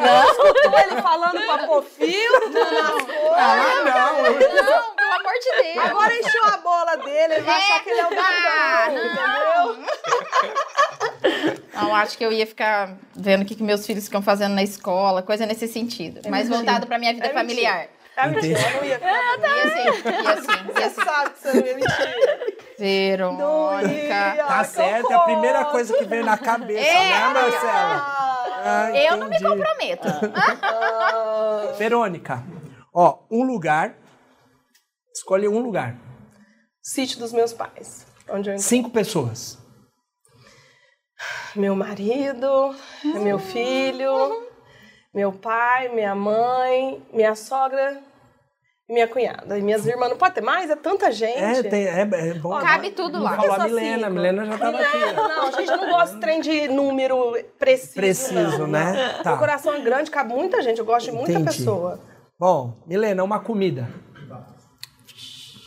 Não. 0.00 0.30
Escutou 0.30 0.78
ele 0.78 1.02
falando 1.02 1.40
pra 1.44 1.58
pôr 1.66 1.82
filtro 1.84 2.50
nas 2.50 2.90
coisas. 3.02 3.32
Ah, 3.36 3.56
não. 3.84 4.22
Não, 4.22 4.94
pelo 4.94 5.12
amor 5.12 5.32
de 5.38 5.62
Deus. 5.62 5.86
Agora 5.86 6.18
encheu 6.18 6.44
a 6.44 6.56
bola 6.58 6.96
dele, 6.96 7.34
ele 7.34 7.42
vai 7.42 7.56
achar 7.56 7.82
que 7.84 7.90
ele 7.90 8.00
é 8.00 8.04
o 8.04 8.08
Ah, 8.18 8.86
entendeu? 8.90 9.84
Não, 11.74 11.94
acho 11.94 12.18
que 12.18 12.24
eu 12.24 12.32
ia 12.32 12.46
ficar 12.46 12.94
vendo 13.14 13.42
o 13.42 13.44
que, 13.44 13.54
que 13.54 13.62
meus 13.62 13.86
filhos 13.86 14.04
ficam 14.04 14.20
fazendo 14.22 14.54
na 14.54 14.62
escola, 14.62 15.22
coisa 15.22 15.46
nesse 15.46 15.66
sentido. 15.68 16.28
mais 16.28 16.48
mentira. 16.48 16.64
voltado 16.64 16.86
pra 16.86 16.98
minha 16.98 17.14
vida 17.14 17.26
É 17.26 17.32
familiar. 17.32 17.86
É 18.24 18.28
eu 18.28 18.76
não 18.76 18.84
ia 18.84 18.98
ficar. 18.98 19.38
E 19.38 19.60
assim, 19.60 19.84
e 20.04 20.26
assim, 20.26 20.68
e 20.68 20.72
Você 20.72 20.82
assim. 20.82 21.04
sabe 21.04 21.30
que 21.30 21.38
você 21.40 21.52
não 21.52 21.66
ia 21.66 21.74
mentir. 21.74 22.56
Verônica. 22.78 24.44
Tá 24.46 24.64
certo, 24.64 25.10
é 25.12 25.14
a 25.14 25.20
primeira 25.20 25.64
coisa 25.66 25.96
que 25.96 26.04
veio 26.04 26.24
na 26.24 26.38
cabeça, 26.38 26.80
É, 26.86 27.08
né, 27.10 27.28
Marcela? 27.28 28.20
Ah, 28.62 28.90
Eu 28.94 29.16
não 29.16 29.28
me 29.28 29.38
comprometo. 29.40 30.08
Ah, 30.62 31.72
Verônica, 31.78 32.42
ó, 32.94 33.18
um 33.30 33.42
lugar. 33.44 33.94
Escolhe 35.14 35.48
um 35.48 35.58
lugar. 35.60 35.96
Sítio 36.82 37.18
dos 37.18 37.32
meus 37.32 37.52
pais. 37.52 38.06
Onde 38.28 38.50
eu 38.50 38.58
Cinco 38.58 38.90
pessoas. 38.90 39.58
Meu 41.54 41.74
marido, 41.76 42.74
meu 43.04 43.38
filho, 43.38 44.48
meu 45.12 45.32
pai, 45.32 45.88
minha 45.88 46.14
mãe, 46.14 47.04
minha 47.12 47.34
sogra 47.34 48.00
minha 48.90 49.08
cunhada. 49.08 49.58
E 49.58 49.62
minhas 49.62 49.86
irmãs. 49.86 50.10
Não 50.10 50.16
pode 50.16 50.34
ter 50.34 50.40
mais? 50.40 50.70
É 50.70 50.76
tanta 50.76 51.10
gente. 51.12 51.38
É, 51.38 51.62
tem, 51.62 51.86
é, 51.86 52.00
é 52.00 52.34
bom. 52.34 52.58
Cabe 52.58 52.90
tudo 52.90 53.18
Não 53.18 53.24
lá. 53.24 53.36
Falou 53.36 53.52
a 53.52 53.64
Milena, 53.64 53.94
a 53.94 53.98
cinco. 53.98 54.10
Milena 54.10 54.46
já 54.46 54.58
tava 54.58 54.78
aqui. 54.78 54.96
ó. 55.16 55.28
Não, 55.28 55.48
a 55.48 55.50
gente 55.52 55.70
não 55.70 55.90
gosta 55.90 56.14
de 56.14 56.20
trem 56.20 56.40
de 56.40 56.68
número 56.68 57.36
preciso. 57.58 57.94
Preciso, 57.94 58.58
não. 58.58 58.66
né? 58.66 59.20
Tá. 59.22 59.30
Meu 59.30 59.38
coração 59.38 59.74
é 59.74 59.80
grande, 59.80 60.10
cabe 60.10 60.34
muita 60.34 60.62
gente. 60.62 60.78
Eu 60.78 60.84
gosto 60.84 61.06
de 61.06 61.12
muita 61.12 61.32
Entendi. 61.32 61.56
pessoa. 61.58 62.00
Bom, 62.38 62.76
Milena, 62.86 63.22
uma 63.22 63.38
comida. 63.40 63.88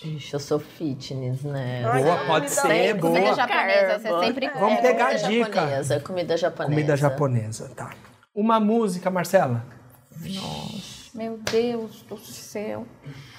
Ixi, 0.04 0.34
eu 0.34 0.40
sou 0.40 0.60
fitness, 0.60 1.44
né? 1.44 1.82
Boa, 1.82 2.26
pode 2.26 2.50
ser, 2.50 2.94
boa. 2.96 3.12
boa. 3.12 3.22
Comida 3.22 3.36
japonesa, 3.36 4.00
você 4.00 4.26
sempre 4.26 4.50
Vamos 4.50 4.80
é, 4.80 4.82
pegar 4.82 5.06
a 5.06 5.12
comida 5.12 5.28
dica. 5.30 5.54
japonesa, 5.54 6.00
comida 6.02 6.38
japonesa. 6.38 6.72
Comida 6.74 6.98
japonesa, 6.98 7.72
tá. 7.74 7.92
Uma 8.36 8.60
música, 8.60 9.10
Marcela. 9.10 9.64
Meu 11.14 11.38
Deus 11.52 12.02
do 12.10 12.18
céu. 12.18 12.86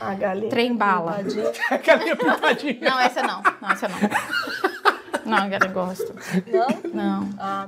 A 0.00 0.14
galinha. 0.14 0.48
Trem 0.50 0.76
bala. 0.76 1.14
Tadinha. 1.14 1.50
Aquela 1.70 2.00
pintadinha. 2.16 2.78
Não, 2.80 3.00
essa 3.00 3.22
não. 3.22 3.42
Não, 3.60 3.70
essa 3.70 3.88
não. 3.88 3.98
Não, 5.26 5.48
eu 5.48 5.58
não 5.58 5.72
gosto. 5.72 6.14
Não? 6.52 6.92
Não. 6.94 7.20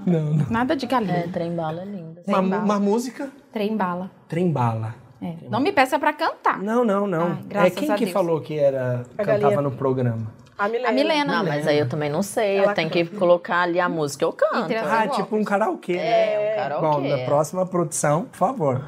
Não, 0.07 0.35
não. 0.37 0.47
Nada 0.51 0.77
de 0.77 0.85
É, 0.85 0.89
galinha. 0.89 1.29
trem 1.33 1.55
bala 1.57 1.83
é 1.83 1.85
linda. 1.85 2.23
Uma, 2.27 2.41
uma 2.41 2.79
música, 2.81 3.31
Trem 3.53 3.77
bala. 3.77 4.11
trem 4.29 4.53
bala. 4.53 4.95
É. 5.21 5.35
Não 5.49 5.59
me 5.61 5.73
peça 5.73 5.99
pra 5.99 6.13
cantar. 6.13 6.63
Não, 6.63 6.85
não, 6.85 7.07
não. 7.07 7.29
Ai, 7.33 7.43
graças 7.49 7.73
é 7.73 7.81
quem 7.81 7.91
a 7.91 7.95
que 7.97 8.05
Deus. 8.05 8.13
falou 8.13 8.41
que 8.43 8.59
era 8.59 9.07
A 9.17 9.25
cantava 9.25 9.39
galinha. 9.41 9.63
no 9.63 9.71
programa? 9.73 10.31
A 10.59 10.69
Milena. 10.69 10.89
A 10.89 10.93
Milena. 10.93 11.33
Não, 11.37 11.45
mas 11.45 11.67
aí 11.67 11.79
eu 11.79 11.89
também 11.89 12.09
não 12.09 12.23
sei. 12.23 12.57
Ela 12.59 12.71
eu 12.73 12.75
tenho 12.75 12.91
que 12.91 13.05
colocar 13.07 13.61
ali 13.63 13.79
a 13.79 13.89
música. 13.89 14.25
Eu 14.25 14.33
canto. 14.33 14.73
Ah, 14.75 15.05
Eu 15.05 15.11
tipo 15.11 15.37
um 15.37 15.45
karaokê. 15.45 15.97
né? 15.97 16.35
É, 16.35 16.53
um 16.53 16.57
karaokê. 16.57 17.01
Bom, 17.01 17.09
na 17.09 17.19
próxima 17.25 17.67
produção, 17.67 18.25
por 18.25 18.37
favor. 18.37 18.83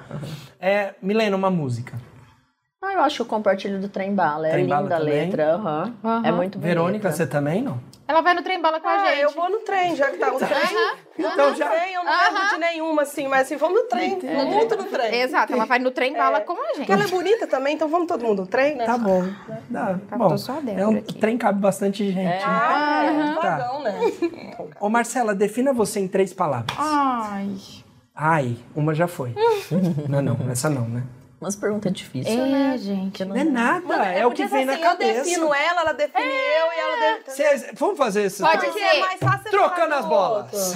É, 0.61 0.95
Milena, 1.03 1.37
uma 1.37 1.51
música. 1.51 1.97
Ah, 2.83 2.93
eu 2.95 3.01
acho 3.01 3.17
que 3.17 3.23
eu 3.23 3.27
compartilho 3.27 3.81
do 3.81 3.89
trem 3.89 4.15
bala. 4.15 4.49
É 4.49 4.53
Trem 4.53 4.67
Bala 4.67 4.83
linda 4.83 4.95
a 4.97 4.99
letra. 4.99 5.55
aham. 5.55 5.95
Aham. 6.05 6.23
É 6.27 6.33
muito 6.33 6.59
bonita. 6.59 6.75
Verônica, 6.75 7.13
você 7.13 7.27
também 7.27 7.61
não? 7.63 7.79
Ela 8.09 8.23
vai 8.23 8.33
no 8.33 8.43
trem 8.43 8.59
bala 8.63 8.81
com 8.81 8.89
a 8.89 8.93
Ah, 8.95 9.07
gente. 9.11 9.21
eu 9.21 9.31
vou 9.33 9.51
no 9.51 9.59
trem, 9.59 9.95
já 9.95 10.11
que 10.11 10.17
tá 10.17 10.31
no 10.31 10.39
trem. 10.39 10.51
Então 11.19 11.51
No 11.51 11.55
já. 11.57 11.69
trem, 11.69 11.93
eu 11.93 12.03
não 12.05 12.13
lembro 12.25 12.49
de 12.49 12.59
nenhuma, 12.59 13.03
assim, 13.03 13.29
mas 13.29 13.43
assim, 13.43 13.57
vamos 13.57 13.83
no 13.83 13.87
trem. 13.87 14.19
Vamos 14.19 14.55
muito 14.55 14.77
no 14.77 14.85
trem. 14.85 15.21
Exato, 15.21 15.53
ela 15.53 15.67
vai 15.67 15.79
no 15.79 15.91
trem 15.91 16.15
bala 16.15 16.41
com 16.41 16.53
a 16.55 16.67
gente. 16.69 16.77
Porque 16.79 16.93
ela 16.93 17.05
é 17.05 17.09
bonita 17.09 17.47
também, 17.47 17.75
então 17.75 17.87
vamos 17.87 18.07
todo 18.09 18.25
mundo 18.25 18.41
no 18.43 18.47
trem, 18.49 18.77
né? 18.77 18.87
Tá 18.87 18.97
bom. 18.97 19.25
Dá. 19.69 19.99
Faltou 20.09 20.29
Bom, 20.31 20.39
só 20.39 20.53
a 20.53 20.71
é 20.71 20.87
um 20.87 20.97
aqui. 20.99 21.15
trem 21.19 21.37
cabe 21.37 21.61
bastante 21.61 22.11
gente. 22.11 22.43
Ah, 22.47 23.03
é 23.05 23.11
um 23.11 23.35
Tá. 23.35 23.57
vagão, 23.59 23.83
né? 23.83 24.57
Ô, 24.81 24.89
Marcela, 24.89 25.35
defina 25.35 25.75
você 25.75 26.01
em 26.01 26.09
três 26.09 26.33
palavras. 26.33 26.75
Ai. 26.79 27.57
Ai, 28.17 28.57
uma 28.75 28.95
já 28.95 29.07
foi. 29.07 29.35
não, 30.09 30.23
não, 30.23 30.51
essa 30.51 30.71
não, 30.71 30.89
né? 30.89 31.03
Umas 31.41 31.55
perguntas 31.55 31.93
difíceis, 31.93 32.37
É, 32.37 32.45
né? 32.47 32.79
gente. 32.79 33.25
Não 33.25 33.37
é 33.37 33.45
nada, 33.45 33.95
é, 34.07 34.27
o 34.27 34.33
que 34.33 34.45
vem 34.47 34.65
na 34.65 34.73
assim, 34.73 34.83
cabeça. 34.83 35.11
Eu 35.19 35.25
defino 35.25 35.55
ela, 35.55 35.81
ela 35.83 35.93
define 35.93 36.25
eu 36.25 36.33
e 36.33 36.81
ela 36.81 37.15
define... 37.19 37.37
Cês- 37.37 37.71
vamos 37.75 37.97
fazer 37.97 38.27
isso? 38.27 38.43
Pode 38.43 38.73
ser. 38.73 38.81
é 38.81 38.99
mais 39.01 39.21
fácil 39.21 39.51
Trocando 39.51 39.95
as 39.95 40.05
bolas. 40.05 40.75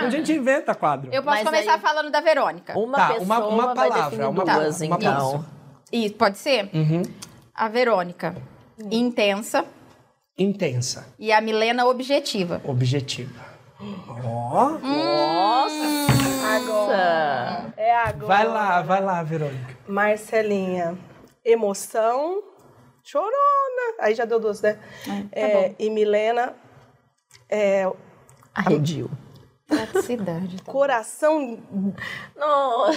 A 0.00 0.08
gente 0.08 0.32
inventa 0.32 0.74
quadro. 0.74 1.12
Eu 1.12 1.22
posso 1.22 1.36
Mas 1.36 1.44
começar 1.44 1.74
aí- 1.74 1.80
falando 1.80 2.10
da 2.10 2.20
Verônica. 2.22 2.72
Uma 2.78 2.96
Tá, 2.96 3.06
pessoa 3.08 3.24
uma- 3.24 3.46
uma 3.46 3.74
vai 3.74 3.88
palavra, 3.88 4.04
definir 4.10 4.24
uma 4.28 4.32
duas, 4.44 4.46
palavra, 4.56 4.86
uma 4.86 4.96
então. 4.96 4.98
palavra. 5.30 5.46
Isso, 5.92 6.14
pode 6.14 6.38
ser? 6.38 6.70
Uhum. 6.72 7.02
A 7.54 7.68
Verônica, 7.68 8.34
intensa. 8.90 9.64
Intensa, 10.38 11.06
E 11.18 11.30
a 11.30 11.40
Milena, 11.42 11.84
objetiva. 11.86 12.60
objetiva. 12.64 13.44
Ó, 14.24 14.78
Agora. 16.56 17.74
É 17.76 17.94
agora. 17.94 18.26
vai 18.26 18.46
lá, 18.46 18.82
vai 18.82 19.00
lá, 19.02 19.22
Verônica. 19.22 19.76
Marcelinha. 19.86 20.98
Emoção. 21.44 22.42
Chorona. 23.02 23.94
Aí 24.00 24.14
já 24.14 24.24
deu 24.24 24.40
duas, 24.40 24.62
né? 24.62 24.78
É, 25.30 25.74
e 25.78 25.90
Milena. 25.90 26.54
É, 27.48 27.90
Arredio. 28.54 29.10
Praticidade. 29.66 30.62
Tá? 30.62 30.70
coração. 30.72 31.58
Não. 32.36 32.90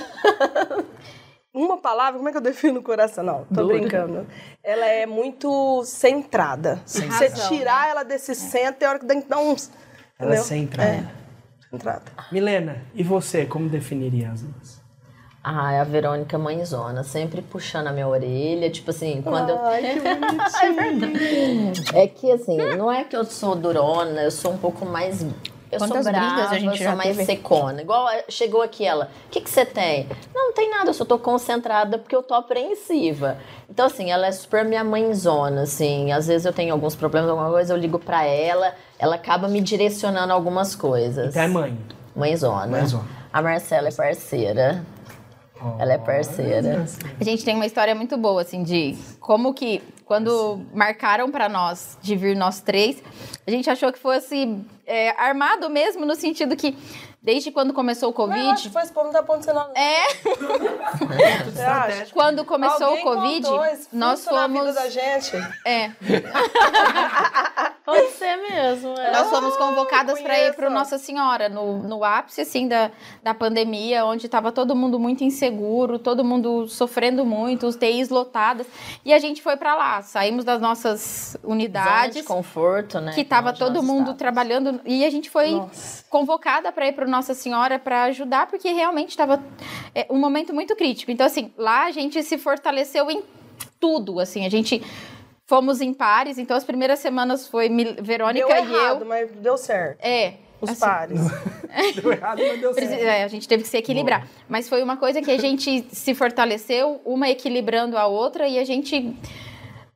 Uma 1.53 1.77
palavra, 1.77 2.17
como 2.17 2.29
é 2.29 2.31
que 2.31 2.37
eu 2.37 2.41
defino 2.41 2.83
coração? 2.83 3.23
Não, 3.23 3.45
tô 3.45 3.65
brincando. 3.65 4.27
Ela 4.63 4.85
é 4.85 5.07
muito 5.07 5.83
centrada. 5.85 6.79
Se 6.85 7.01
você 7.01 7.29
Razão, 7.29 7.49
tirar 7.49 7.89
ela 7.89 8.03
desse 8.03 8.35
centro, 8.35 8.75
tem 8.75 8.87
hora 8.87 8.99
que 8.99 9.05
dar 9.05 9.39
uns. 9.39 9.71
Ela 10.19 10.35
é 10.35 10.37
centrada. 10.37 11.11
Milena, 12.31 12.77
e 12.93 13.03
você, 13.03 13.45
como 13.45 13.67
definiria 13.69 14.31
as 14.31 14.41
duas? 14.41 14.81
Ah, 15.43 15.71
é 15.71 15.79
a 15.79 15.83
Verônica 15.83 16.37
mãezona, 16.37 17.03
sempre 17.03 17.41
puxando 17.41 17.87
a 17.87 17.91
minha 17.93 18.07
orelha, 18.07 18.69
tipo 18.69 18.89
assim, 18.89 19.21
quando 19.21 19.49
eu... 19.51 19.65
Ai, 19.65 19.81
que 19.81 20.99
bonitinho. 20.99 21.73
É 21.95 22.07
que 22.07 22.31
assim, 22.31 22.57
não 22.75 22.91
é 22.91 23.03
que 23.03 23.15
eu 23.15 23.23
sou 23.23 23.55
durona, 23.55 24.23
eu 24.23 24.31
sou 24.31 24.51
um 24.51 24.57
pouco 24.57 24.85
mais 24.85 25.25
Eu 25.71 25.79
Quantas 25.79 26.03
sou 26.03 26.13
brava, 26.13 26.33
brigas 26.33 26.51
a 26.51 26.59
gente 26.59 26.71
eu 26.71 26.75
já 26.77 26.89
sou 26.89 26.97
mais 26.97 27.09
teve? 27.17 27.25
secona. 27.25 27.81
Igual 27.81 28.07
chegou 28.29 28.61
aqui 28.61 28.85
ela, 28.85 29.11
o 29.25 29.29
que, 29.29 29.41
que 29.41 29.49
você 29.49 29.65
tem? 29.65 30.07
Não, 30.33 30.47
não 30.47 30.53
tem 30.53 30.69
nada, 30.69 30.89
eu 30.89 30.93
só 30.93 31.03
tô 31.03 31.19
concentrada 31.19 31.97
porque 31.97 32.15
eu 32.15 32.23
tô 32.23 32.33
apreensiva. 32.33 33.37
Então, 33.69 33.85
assim, 33.85 34.09
ela 34.09 34.27
é 34.27 34.31
super 34.31 34.63
minha 34.63 34.83
mãezona, 34.83 35.63
assim. 35.63 36.11
Às 36.11 36.27
vezes 36.27 36.45
eu 36.45 36.53
tenho 36.53 36.73
alguns 36.73 36.95
problemas, 36.95 37.29
alguma 37.29 37.49
coisa, 37.49 37.73
eu 37.73 37.77
ligo 37.77 37.99
pra 37.99 38.23
ela, 38.23 38.73
ela 38.97 39.15
acaba 39.15 39.47
me 39.47 39.59
direcionando 39.59 40.31
algumas 40.31 40.73
coisas. 40.73 41.29
Então 41.29 41.41
é 41.41 41.47
mãe. 41.47 41.77
Mãezona. 42.15 42.67
Mãezona. 42.67 43.07
A 43.31 43.41
Marcela 43.41 43.89
é 43.89 43.91
parceira. 43.91 44.83
Ela 45.79 45.93
é 45.93 45.97
parceira. 45.97 46.85
A 47.19 47.23
gente 47.23 47.43
tem 47.43 47.55
uma 47.55 47.65
história 47.65 47.93
muito 47.93 48.15
boa, 48.15 48.41
assim, 48.41 48.63
de 48.63 48.95
como 49.19 49.53
que, 49.53 49.81
quando 50.05 50.61
marcaram 50.73 51.29
pra 51.31 51.49
nós 51.49 51.97
de 52.01 52.15
vir 52.15 52.35
nós 52.35 52.61
três, 52.61 53.01
a 53.45 53.51
gente 53.51 53.69
achou 53.69 53.91
que 53.91 53.99
fosse 53.99 54.63
é, 54.87 55.09
armado 55.21 55.69
mesmo, 55.69 56.05
no 56.05 56.15
sentido 56.15 56.55
que, 56.55 56.75
desde 57.21 57.51
quando 57.51 57.73
começou 57.73 58.09
o 58.15 58.27
Mas 58.27 58.39
eu 58.39 58.51
acho 58.51 58.63
que 58.63 58.69
Covid. 58.69 58.69
foi 58.71 58.81
esse 58.83 58.91
povo 58.93 59.05
não 59.07 59.13
tá 59.13 59.19
acontecendo 59.19 59.55
nada. 59.55 59.73
É, 59.75 60.07
Você 61.43 61.61
acha? 61.61 62.07
quando 62.13 62.45
começou 62.45 62.87
Alguém 62.87 63.01
o 63.01 63.03
Covid, 63.03 63.47
nós 63.91 64.23
fluxo 64.23 64.33
na 64.33 64.47
vida 64.47 64.59
fomos. 64.59 64.75
da 64.75 64.89
gente. 64.89 65.35
É, 65.65 65.91
Pode 67.87 68.09
ser 68.09 68.35
mesmo. 68.35 68.89
é. 68.99 69.13
Nós 69.13 69.29
fomos 69.29 69.55
convocadas 69.55 70.19
para 70.19 70.37
ir 70.37 70.53
para 70.53 70.69
Nossa 70.69 70.97
Senhora, 70.97 71.47
no, 71.47 71.81
no 71.83 72.03
ápice 72.03 72.41
assim, 72.41 72.67
da, 72.67 72.91
da 73.23 73.33
pandemia, 73.33 74.03
onde 74.03 74.25
estava 74.25 74.51
todo 74.51 74.75
mundo 74.75 74.99
muito 74.99 75.23
inseguro, 75.23 75.97
todo 75.97 76.21
mundo 76.21 76.67
sofrendo 76.67 77.25
muito, 77.25 77.65
os 77.65 77.77
TIs 77.77 78.09
lotadas. 78.09 78.67
E 79.05 79.13
a 79.13 79.19
gente 79.19 79.41
foi 79.41 79.55
para 79.55 79.73
lá, 79.73 80.01
saímos 80.01 80.43
das 80.43 80.59
nossas 80.59 81.37
Zona 81.41 81.53
unidades, 81.53 82.17
de 82.17 82.23
conforto, 82.23 82.99
né? 82.99 83.13
que 83.13 83.21
estava 83.21 83.53
todo 83.53 83.81
mundo 83.81 84.11
estávamos. 84.11 84.17
trabalhando. 84.17 84.81
E 84.85 85.05
a 85.05 85.09
gente 85.09 85.29
foi 85.29 85.51
Nossa. 85.51 86.03
convocada 86.09 86.69
para 86.73 86.87
ir 86.87 86.91
para 86.91 87.07
Nossa 87.07 87.33
Senhora 87.33 87.79
para 87.79 88.03
ajudar, 88.03 88.47
porque 88.47 88.69
realmente 88.69 89.11
estava 89.11 89.41
é, 89.95 90.05
um 90.09 90.19
momento 90.19 90.53
muito 90.53 90.75
crítico. 90.75 91.09
Então, 91.09 91.25
assim, 91.25 91.53
lá 91.57 91.85
a 91.85 91.91
gente 91.91 92.21
se 92.21 92.37
fortaleceu 92.37 93.09
em 93.09 93.23
tudo, 93.79 94.19
assim, 94.19 94.45
a 94.45 94.49
gente. 94.49 94.83
Fomos 95.47 95.79
em 95.79 95.93
pares, 95.93 96.37
então 96.37 96.57
as 96.57 96.65
primeiras 96.65 96.99
semanas 96.99 97.47
foi 97.47 97.69
Verônica 98.01 98.45
Deu 98.45 98.55
e 98.55 98.59
errado, 98.59 99.01
eu. 99.01 99.07
mas 99.07 99.31
deu 99.31 99.57
certo. 99.57 99.99
É. 100.01 100.33
Os 100.59 100.71
assim, 100.71 100.79
pares. 100.79 101.21
Deu 101.95 102.11
errado, 102.11 102.41
mas 102.45 102.59
deu 102.59 102.73
certo. 102.73 102.91
é, 102.93 103.23
a 103.23 103.27
gente 103.27 103.47
teve 103.47 103.63
que 103.63 103.69
se 103.69 103.77
equilibrar. 103.77 104.27
Mas 104.49 104.67
foi 104.67 104.81
uma 104.81 104.97
coisa 104.97 105.21
que 105.21 105.29
a 105.29 105.37
gente 105.37 105.85
se 105.93 106.15
fortaleceu, 106.15 106.99
uma 107.05 107.29
equilibrando 107.29 107.95
a 107.95 108.07
outra, 108.07 108.47
e 108.47 108.57
a 108.57 108.65
gente 108.65 109.15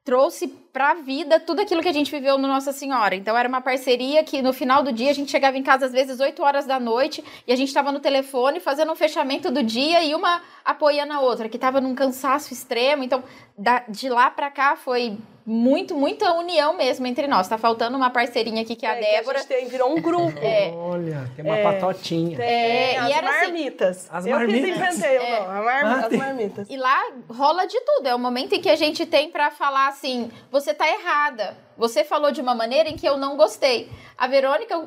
trouxe 0.04 0.54
pra 0.74 0.94
vida 0.94 1.40
tudo 1.40 1.62
aquilo 1.62 1.82
que 1.82 1.90
a 1.90 1.94
gente 1.94 2.10
viveu 2.10 2.38
no 2.38 2.48
Nossa 2.48 2.72
Senhora. 2.72 3.14
Então 3.16 3.38
era 3.38 3.48
uma 3.48 3.60
parceria 3.62 4.24
que 4.24 4.42
no 4.42 4.54
final 4.54 4.82
do 4.84 4.92
dia 4.92 5.10
a 5.12 5.14
gente 5.14 5.30
chegava 5.30 5.58
em 5.58 5.64
casa 5.64 5.86
às 5.86 5.92
vezes 5.92 6.20
8 6.20 6.42
horas 6.42 6.66
da 6.66 6.80
noite 6.80 7.24
e 7.46 7.52
a 7.52 7.56
gente 7.56 7.68
estava 7.68 7.92
no 7.92 8.00
telefone 8.00 8.60
fazendo 8.60 8.92
um 8.92 8.96
fechamento 8.96 9.52
do 9.52 9.62
dia 9.64 10.04
e 10.04 10.16
uma 10.16 10.42
apoiando 10.64 11.12
a 11.14 11.20
outra, 11.20 11.50
que 11.50 11.58
estava 11.58 11.82
num 11.82 11.96
cansaço 11.96 12.54
extremo. 12.54 13.04
Então, 13.04 13.24
da- 13.58 13.84
de 13.90 14.08
lá 14.10 14.30
pra 14.30 14.50
cá 14.52 14.76
foi 14.76 15.18
muito, 15.44 15.96
muita 15.96 16.32
união 16.36 16.78
mesmo 16.78 17.08
entre 17.08 17.26
nós. 17.28 17.48
Tá 17.48 17.58
faltando 17.58 17.98
uma 17.98 18.12
parceirinha 18.12 18.62
aqui 18.62 18.76
que 18.76 18.86
é 18.86 18.90
a 18.90 18.96
É, 18.96 19.00
Débora. 19.02 19.40
a 19.40 19.42
gente 19.42 19.48
tem, 19.50 19.68
virou 19.68 19.92
um 19.92 20.00
grupo. 20.00 20.40
Olha, 20.78 21.28
tem 21.36 21.44
uma 21.44 21.58
É. 21.58 21.64
patotinha. 21.64 22.38
Tem 22.38 22.46
É, 22.46 22.98
as 23.00 23.10
e 23.10 23.12
era 23.12 23.28
assim- 23.30 23.40
marmitas. 23.48 24.08
As 24.12 24.26
eu 24.28 24.36
marmitas. 24.38 24.62
que 24.70 24.70
inventei, 24.78 25.18
eu 25.18 25.24
não. 25.24 25.50
A 25.52 25.62
mar- 25.64 25.84
Ah, 25.86 25.94
as 26.02 26.08
tem- 26.10 26.18
marmitas. 26.20 26.70
E 26.70 26.78
lá 26.78 27.02
rola 27.28 27.66
de 27.66 27.80
tudo. 27.82 28.06
É 28.08 28.14
o 28.14 28.20
momento 28.20 28.54
em 28.54 28.62
que 28.62 28.70
a 28.70 28.76
gente 28.76 29.04
tem 29.08 29.32
pra 29.32 29.50
falar 29.50 29.88
assim: 29.88 30.30
você 30.52 30.61
tá 30.74 30.88
errada. 30.88 31.58
Você 31.78 32.04
falou 32.04 32.32
de 32.32 32.40
uma 32.42 32.54
maneira 32.54 32.90
em 32.90 32.96
que 32.96 33.08
eu 33.08 33.18
não 33.18 33.36
gostei. 33.36 33.90
A 34.16 34.28
Verônica, 34.28 34.78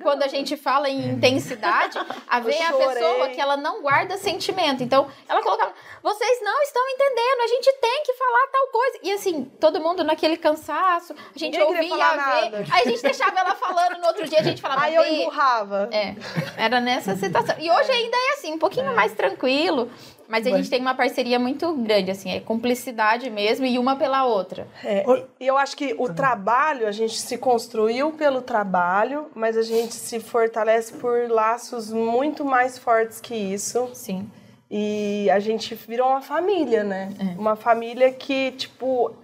quando 0.00 0.22
a 0.22 0.28
gente 0.28 0.56
fala 0.56 0.88
em 0.88 1.08
intensidade, 1.10 1.98
a 2.28 2.38
ver 2.38 2.62
a 2.62 2.72
pessoa 2.72 3.28
que 3.30 3.40
ela 3.40 3.56
não 3.56 3.82
guarda 3.82 4.16
sentimento. 4.16 4.82
Então, 4.82 5.08
ela 5.28 5.42
colocava: 5.42 5.72
vocês 6.00 6.40
não 6.42 6.62
estão 6.62 6.82
entendendo, 6.90 7.40
a 7.42 7.46
gente 7.48 7.72
tem 7.80 8.02
que 8.04 8.14
falar 8.14 8.46
tal 8.52 8.66
coisa. 8.68 8.98
E 9.02 9.12
assim, 9.12 9.44
todo 9.58 9.80
mundo 9.80 10.04
naquele 10.04 10.36
cansaço, 10.36 11.12
a 11.34 11.38
gente 11.38 11.58
Ninguém 11.58 11.90
ouvia 11.90 12.04
a 12.06 12.40
ver. 12.50 12.66
Aí 12.70 12.82
a 12.82 12.88
gente 12.88 13.02
deixava 13.02 13.36
ela 13.40 13.54
falando, 13.56 13.98
no 13.98 14.06
outro 14.06 14.28
dia 14.28 14.38
a 14.38 14.44
gente 14.44 14.62
falava: 14.62 14.82
Aí 14.82 14.94
eu 14.94 15.02
"Vê, 15.02 15.22
empurrava. 15.22 15.88
é, 15.90 16.14
era 16.56 16.80
nessa 16.80 17.16
situação. 17.16 17.56
E 17.58 17.68
hoje 17.68 17.90
ainda 17.90 18.16
é 18.16 18.32
assim, 18.34 18.52
um 18.52 18.58
pouquinho 18.58 18.94
mais 18.94 19.12
tranquilo. 19.12 19.90
Mas 20.28 20.46
a 20.46 20.50
gente 20.50 20.68
tem 20.68 20.80
uma 20.80 20.94
parceria 20.94 21.38
muito 21.38 21.72
grande, 21.72 22.10
assim, 22.10 22.30
é 22.30 22.38
cumplicidade 22.38 23.30
mesmo 23.30 23.64
e 23.64 23.78
uma 23.78 23.96
pela 23.96 24.26
outra. 24.26 24.68
É, 24.84 25.02
e 25.40 25.46
eu 25.46 25.56
acho 25.56 25.74
que 25.74 25.94
o 25.98 26.12
trabalho, 26.12 26.86
a 26.86 26.92
gente 26.92 27.18
se 27.18 27.38
construiu 27.38 28.12
pelo 28.12 28.42
trabalho, 28.42 29.30
mas 29.34 29.56
a 29.56 29.62
gente 29.62 29.94
se 29.94 30.20
fortalece 30.20 30.92
por 30.92 31.30
laços 31.30 31.90
muito 31.90 32.44
mais 32.44 32.76
fortes 32.76 33.22
que 33.22 33.34
isso. 33.34 33.88
Sim. 33.94 34.30
E 34.70 35.30
a 35.30 35.38
gente 35.38 35.74
virou 35.74 36.08
uma 36.08 36.20
família, 36.20 36.84
né? 36.84 37.08
Uma 37.38 37.56
família 37.56 38.12
que, 38.12 38.52
tipo, 38.52 39.16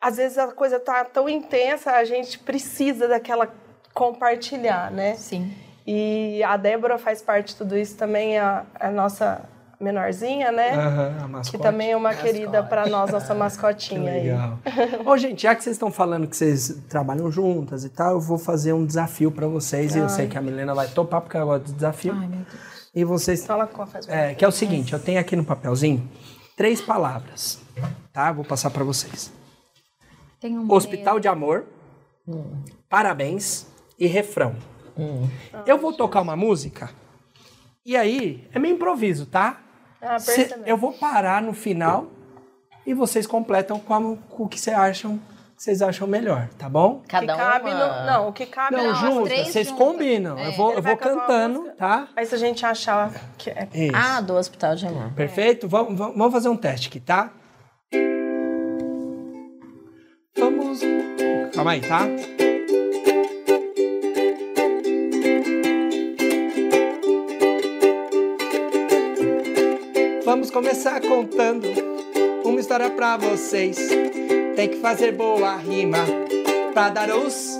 às 0.00 0.16
vezes 0.16 0.36
a 0.36 0.48
coisa 0.48 0.80
tá 0.80 1.04
tão 1.04 1.28
intensa, 1.28 1.92
a 1.92 2.04
gente 2.04 2.40
precisa 2.40 3.06
daquela 3.06 3.48
compartilhar, 3.92 4.90
né? 4.90 5.14
Sim. 5.14 5.52
E 5.86 6.42
a 6.42 6.56
Débora 6.56 6.98
faz 6.98 7.22
parte 7.22 7.48
de 7.48 7.56
tudo 7.56 7.78
isso 7.78 7.96
também, 7.96 8.36
a, 8.36 8.64
a 8.80 8.90
nossa 8.90 9.48
menorzinha, 9.84 10.50
né? 10.50 10.70
A 10.70 11.22
Que 11.24 11.28
mascote. 11.30 11.62
também 11.62 11.92
é 11.92 11.96
uma 11.96 12.14
querida 12.14 12.62
para 12.62 12.86
nós, 12.86 13.10
nossa 13.12 13.34
mascotinha 13.36 14.10
aí. 14.10 14.22
Legal. 14.22 14.58
Ô, 15.04 15.16
gente, 15.16 15.42
já 15.42 15.54
que 15.54 15.62
vocês 15.62 15.76
estão 15.76 15.92
falando 15.92 16.26
que 16.26 16.36
vocês 16.36 16.82
trabalham 16.88 17.30
juntas 17.30 17.84
e 17.84 17.88
tal, 17.90 18.12
eu 18.12 18.20
vou 18.20 18.38
fazer 18.38 18.72
um 18.72 18.84
desafio 18.84 19.30
pra 19.30 19.46
vocês. 19.46 19.94
E 19.94 19.98
eu 19.98 20.08
sei 20.08 20.26
que 20.26 20.36
a 20.38 20.40
Milena 20.40 20.74
vai 20.74 20.88
topar, 20.88 21.20
porque 21.20 21.36
ela 21.36 21.46
gosta 21.46 21.66
de 21.68 21.72
desafio. 21.74 22.12
Ai, 22.18 22.26
meu 22.26 22.38
Deus. 22.40 22.74
E 22.94 23.04
vocês. 23.04 23.42
Então 23.44 23.56
ela 23.56 23.66
faz 23.86 24.08
É, 24.08 24.34
que 24.34 24.44
é 24.44 24.48
o 24.48 24.52
seguinte, 24.52 24.92
eu 24.92 24.98
tenho 25.00 25.20
aqui 25.20 25.36
no 25.36 25.44
papelzinho 25.44 26.08
três 26.56 26.80
palavras, 26.80 27.60
tá? 28.12 28.32
Vou 28.32 28.44
passar 28.44 28.70
pra 28.70 28.82
vocês. 28.84 29.32
Um 30.44 30.70
Hospital 30.72 31.18
de 31.18 31.26
Amor, 31.26 31.64
Parabéns 32.88 33.66
e 33.98 34.06
Refrão. 34.06 34.54
Eu 35.66 35.78
vou 35.78 35.92
tocar 35.92 36.20
uma 36.20 36.36
música 36.36 36.90
e 37.84 37.96
aí 37.96 38.46
é 38.52 38.58
meio 38.58 38.74
improviso, 38.76 39.26
tá? 39.26 39.60
Ah, 40.04 40.18
Cê- 40.18 40.54
eu 40.66 40.76
vou 40.76 40.92
parar 40.92 41.40
no 41.42 41.52
final 41.52 42.06
e 42.86 42.92
vocês 42.94 43.26
completam 43.26 43.78
com, 43.80 43.94
a- 43.94 44.16
com 44.30 44.42
o 44.44 44.48
que 44.48 44.60
vocês 44.60 44.76
acham, 44.76 45.18
vocês 45.56 45.80
acham 45.80 46.06
melhor, 46.06 46.48
tá 46.58 46.68
bom? 46.68 47.02
Cada 47.08 47.34
cabe 47.36 47.70
uma... 47.70 48.00
no, 48.00 48.06
não, 48.06 48.28
o 48.28 48.32
que 48.32 48.44
cabe 48.46 48.76
Não, 48.76 48.84
no- 48.84 48.90
as 48.90 48.98
juntas, 48.98 49.48
vocês 49.48 49.68
juntas. 49.68 49.84
combinam. 49.86 50.38
É. 50.38 50.48
Eu 50.48 50.52
vou, 50.52 50.70
Ele 50.70 50.78
eu 50.78 50.82
vou 50.82 50.96
cantando, 50.96 51.70
tá? 51.78 52.08
Aí 52.14 52.26
se 52.26 52.34
a 52.34 52.38
gente 52.38 52.64
achar 52.66 53.10
que 53.38 53.50
é. 53.50 53.68
Isso. 53.72 53.96
Ah, 53.96 54.20
do 54.20 54.34
Hospital 54.34 54.74
de 54.76 54.86
Amor. 54.86 55.12
Perfeito? 55.14 55.68
Vamos, 55.68 55.96
vamos 55.98 56.16
vamos 56.16 56.32
fazer 56.32 56.48
um 56.48 56.56
teste 56.56 56.88
aqui, 56.88 57.00
tá? 57.00 57.30
Vamos. 60.36 60.80
Calma 61.54 61.72
aí, 61.72 61.80
tá? 61.80 62.00
Vamos 70.24 70.50
começar 70.50 71.00
contando 71.00 71.68
uma 72.44 72.58
história 72.60 72.90
pra 72.90 73.16
vocês. 73.16 73.76
Tem 74.56 74.68
que 74.68 74.76
fazer 74.76 75.12
boa 75.12 75.56
rima 75.56 75.98
pra 76.72 76.88
dar 76.88 77.14
os 77.14 77.58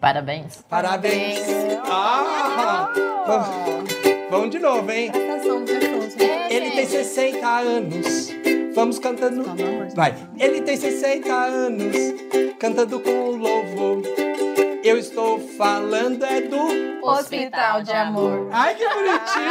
Parabéns. 0.00 0.64
parabéns. 0.68 1.40
Ah! 1.84 2.90
Vamos, 3.26 3.48
vamos 4.30 4.50
de 4.50 4.58
novo, 4.58 4.90
hein? 4.90 5.10
Ele 6.48 6.70
tem 6.70 6.86
60 6.86 7.46
anos. 7.46 8.30
Vamos 8.74 8.98
cantando. 8.98 9.44
Vai. 9.94 10.14
Ele 10.38 10.60
tem 10.62 10.76
60 10.76 11.32
anos. 11.32 11.96
Cantando 12.58 13.00
com 13.00 13.10
louvor. 13.36 14.02
Eu 14.88 14.96
estou 14.96 15.38
falando 15.38 16.24
é 16.24 16.40
do. 16.40 17.06
Hospital 17.06 17.82
de 17.82 17.92
Amor. 17.92 18.48
Ai, 18.50 18.74
que 18.74 18.88
bonitinho! 18.88 19.50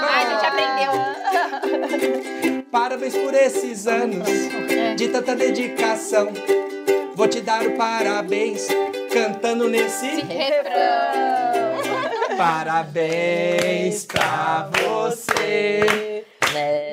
Ai, 0.00 0.24
a 0.24 0.30
gente 0.30 0.46
aprendeu. 0.46 0.92
Parabéns 2.72 3.14
por 3.14 3.34
esses 3.34 3.86
anos 3.86 4.26
de 4.96 5.08
tanta 5.08 5.36
dedicação. 5.36 6.32
Vou 7.14 7.28
te 7.28 7.42
dar 7.42 7.66
o 7.66 7.76
parabéns 7.76 8.66
cantando 9.12 9.68
nesse. 9.68 10.22
Refrão. 10.22 11.76
Parabéns 12.38 14.06
pra 14.06 14.70
você 14.72 16.24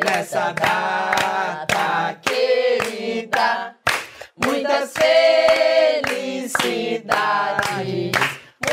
nessa 0.03 0.51
data 0.51 2.19
querida. 2.21 3.74
Muitas 4.37 4.91
felicidades, 6.03 6.51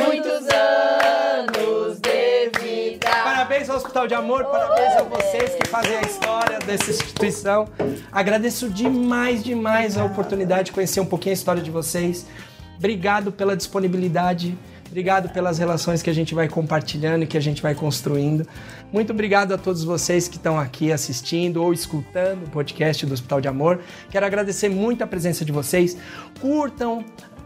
muitos 0.04 0.48
anos 0.52 2.00
de 2.00 2.50
vida. 2.60 3.08
Parabéns 3.08 3.70
ao 3.70 3.76
Hospital 3.76 4.08
de 4.08 4.14
Amor, 4.14 4.44
parabéns 4.46 4.96
a 4.96 5.04
vocês 5.04 5.54
que 5.54 5.68
fazem 5.68 5.96
a 5.96 6.00
história 6.00 6.58
dessa 6.58 6.90
instituição. 6.90 7.68
Agradeço 8.10 8.68
demais, 8.68 9.44
demais 9.44 9.96
a 9.96 10.04
oportunidade 10.04 10.64
de 10.64 10.72
conhecer 10.72 10.98
um 10.98 11.06
pouquinho 11.06 11.32
a 11.32 11.34
história 11.34 11.62
de 11.62 11.70
vocês. 11.70 12.26
Obrigado 12.76 13.30
pela 13.30 13.56
disponibilidade 13.56 14.58
Obrigado 14.92 15.30
pelas 15.30 15.56
relações 15.56 16.02
que 16.02 16.10
a 16.10 16.12
gente 16.12 16.34
vai 16.34 16.50
compartilhando 16.50 17.22
e 17.22 17.26
que 17.26 17.38
a 17.38 17.40
gente 17.40 17.62
vai 17.62 17.74
construindo. 17.74 18.46
Muito 18.92 19.10
obrigado 19.10 19.54
a 19.54 19.58
todos 19.58 19.82
vocês 19.82 20.28
que 20.28 20.36
estão 20.36 20.58
aqui 20.58 20.92
assistindo 20.92 21.62
ou 21.62 21.72
escutando 21.72 22.44
o 22.44 22.50
podcast 22.50 23.06
do 23.06 23.14
Hospital 23.14 23.40
de 23.40 23.48
Amor. 23.48 23.80
Quero 24.10 24.26
agradecer 24.26 24.68
muito 24.68 25.02
a 25.02 25.06
presença 25.06 25.46
de 25.46 25.50
vocês. 25.50 25.96
Curtam, 26.38 27.02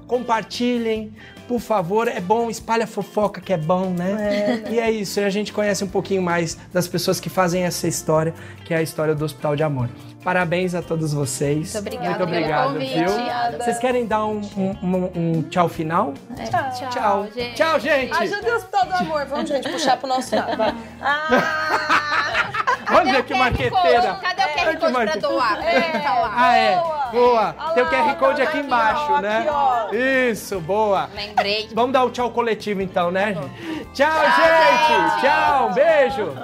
compartilhem, 0.09 1.13
por 1.47 1.61
favor. 1.61 2.09
É 2.09 2.21
bom, 2.21 2.51
espalha 2.51 2.85
fofoca 2.85 3.41
que 3.41 3.53
é 3.53 3.57
bom, 3.57 3.91
né? 3.91 4.65
É. 4.67 4.73
E 4.73 4.81
é 4.81 4.91
isso, 4.91 5.21
e 5.21 5.25
a 5.25 5.31
gente 5.31 5.53
conhece 5.53 5.85
um 5.85 5.89
pouquinho 5.89 6.21
mais 6.21 6.59
das 6.73 6.89
pessoas 6.89 7.21
que 7.21 7.29
fazem 7.29 7.63
essa 7.63 7.87
história, 7.87 8.35
que 8.65 8.75
é 8.75 8.79
a 8.79 8.83
história 8.83 9.15
do 9.15 9.25
Hospital 9.25 9.55
de 9.55 9.63
Amor. 9.63 9.89
Parabéns 10.27 10.75
a 10.75 10.83
todos 10.83 11.15
vocês. 11.15 11.73
Muito 11.73 11.79
obrigada 11.79 12.09
Muito 12.19 12.23
obrigado, 12.25 12.63
pelo 12.65 12.75
convite. 12.81 12.99
viu? 12.99 13.11
Obrigada. 13.13 13.59
Vocês 13.63 13.79
querem 13.79 14.07
dar 14.07 14.27
um, 14.27 14.41
um- 14.57 14.77
um- 14.83 15.11
um 15.39 15.43
tchau 15.45 15.69
final? 15.69 16.15
Tchau, 16.51 16.91
Tchau. 16.91 17.29
gente. 17.33 17.55
Tchau, 17.55 17.79
gente. 17.79 18.13
Ajuda 18.23 18.53
o 18.53 18.57
Hospital 18.57 18.87
do 18.87 18.95
Amor. 18.95 19.25
Vamos, 19.27 19.49
gente, 19.49 19.71
puxar 19.71 19.97
pro 19.99 20.09
nosso 20.09 20.35
lado. 20.35 20.57
vai. 20.57 20.75
Olha 22.93 23.23
que 23.23 23.35
marqueteira. 23.35 24.15
Cadê 24.21 24.43
o 24.43 24.49
QR 24.49 24.77
Code 24.81 24.93
pra 25.13 25.17
doar? 25.17 25.65
É, 25.65 25.81
tá 26.01 26.15
lá. 26.19 26.33
Ah, 26.37 26.57
é. 26.57 26.75
Boa. 27.13 27.55
Olha 27.59 27.75
Tem 27.75 27.85
o 27.85 27.89
QR 27.89 28.15
Code 28.17 28.43
aqui 28.43 28.57
aqui, 28.59 28.67
embaixo, 28.67 29.07
ó, 29.13 29.21
né? 29.21 29.47
aqui. 29.87 29.97
Isso, 30.31 30.61
boa. 30.61 31.09
Lembrei. 31.15 31.69
Vamos 31.73 31.93
dar 31.93 32.03
o 32.03 32.11
tchau 32.11 32.33
coletivo 32.33 32.83
então, 32.83 33.13
né? 33.13 33.33
gente? 33.35 33.87
Tchau, 33.93 34.23
gente. 34.25 35.21
Tchau, 35.21 35.69
um 35.69 35.73
beijo. 35.73 36.35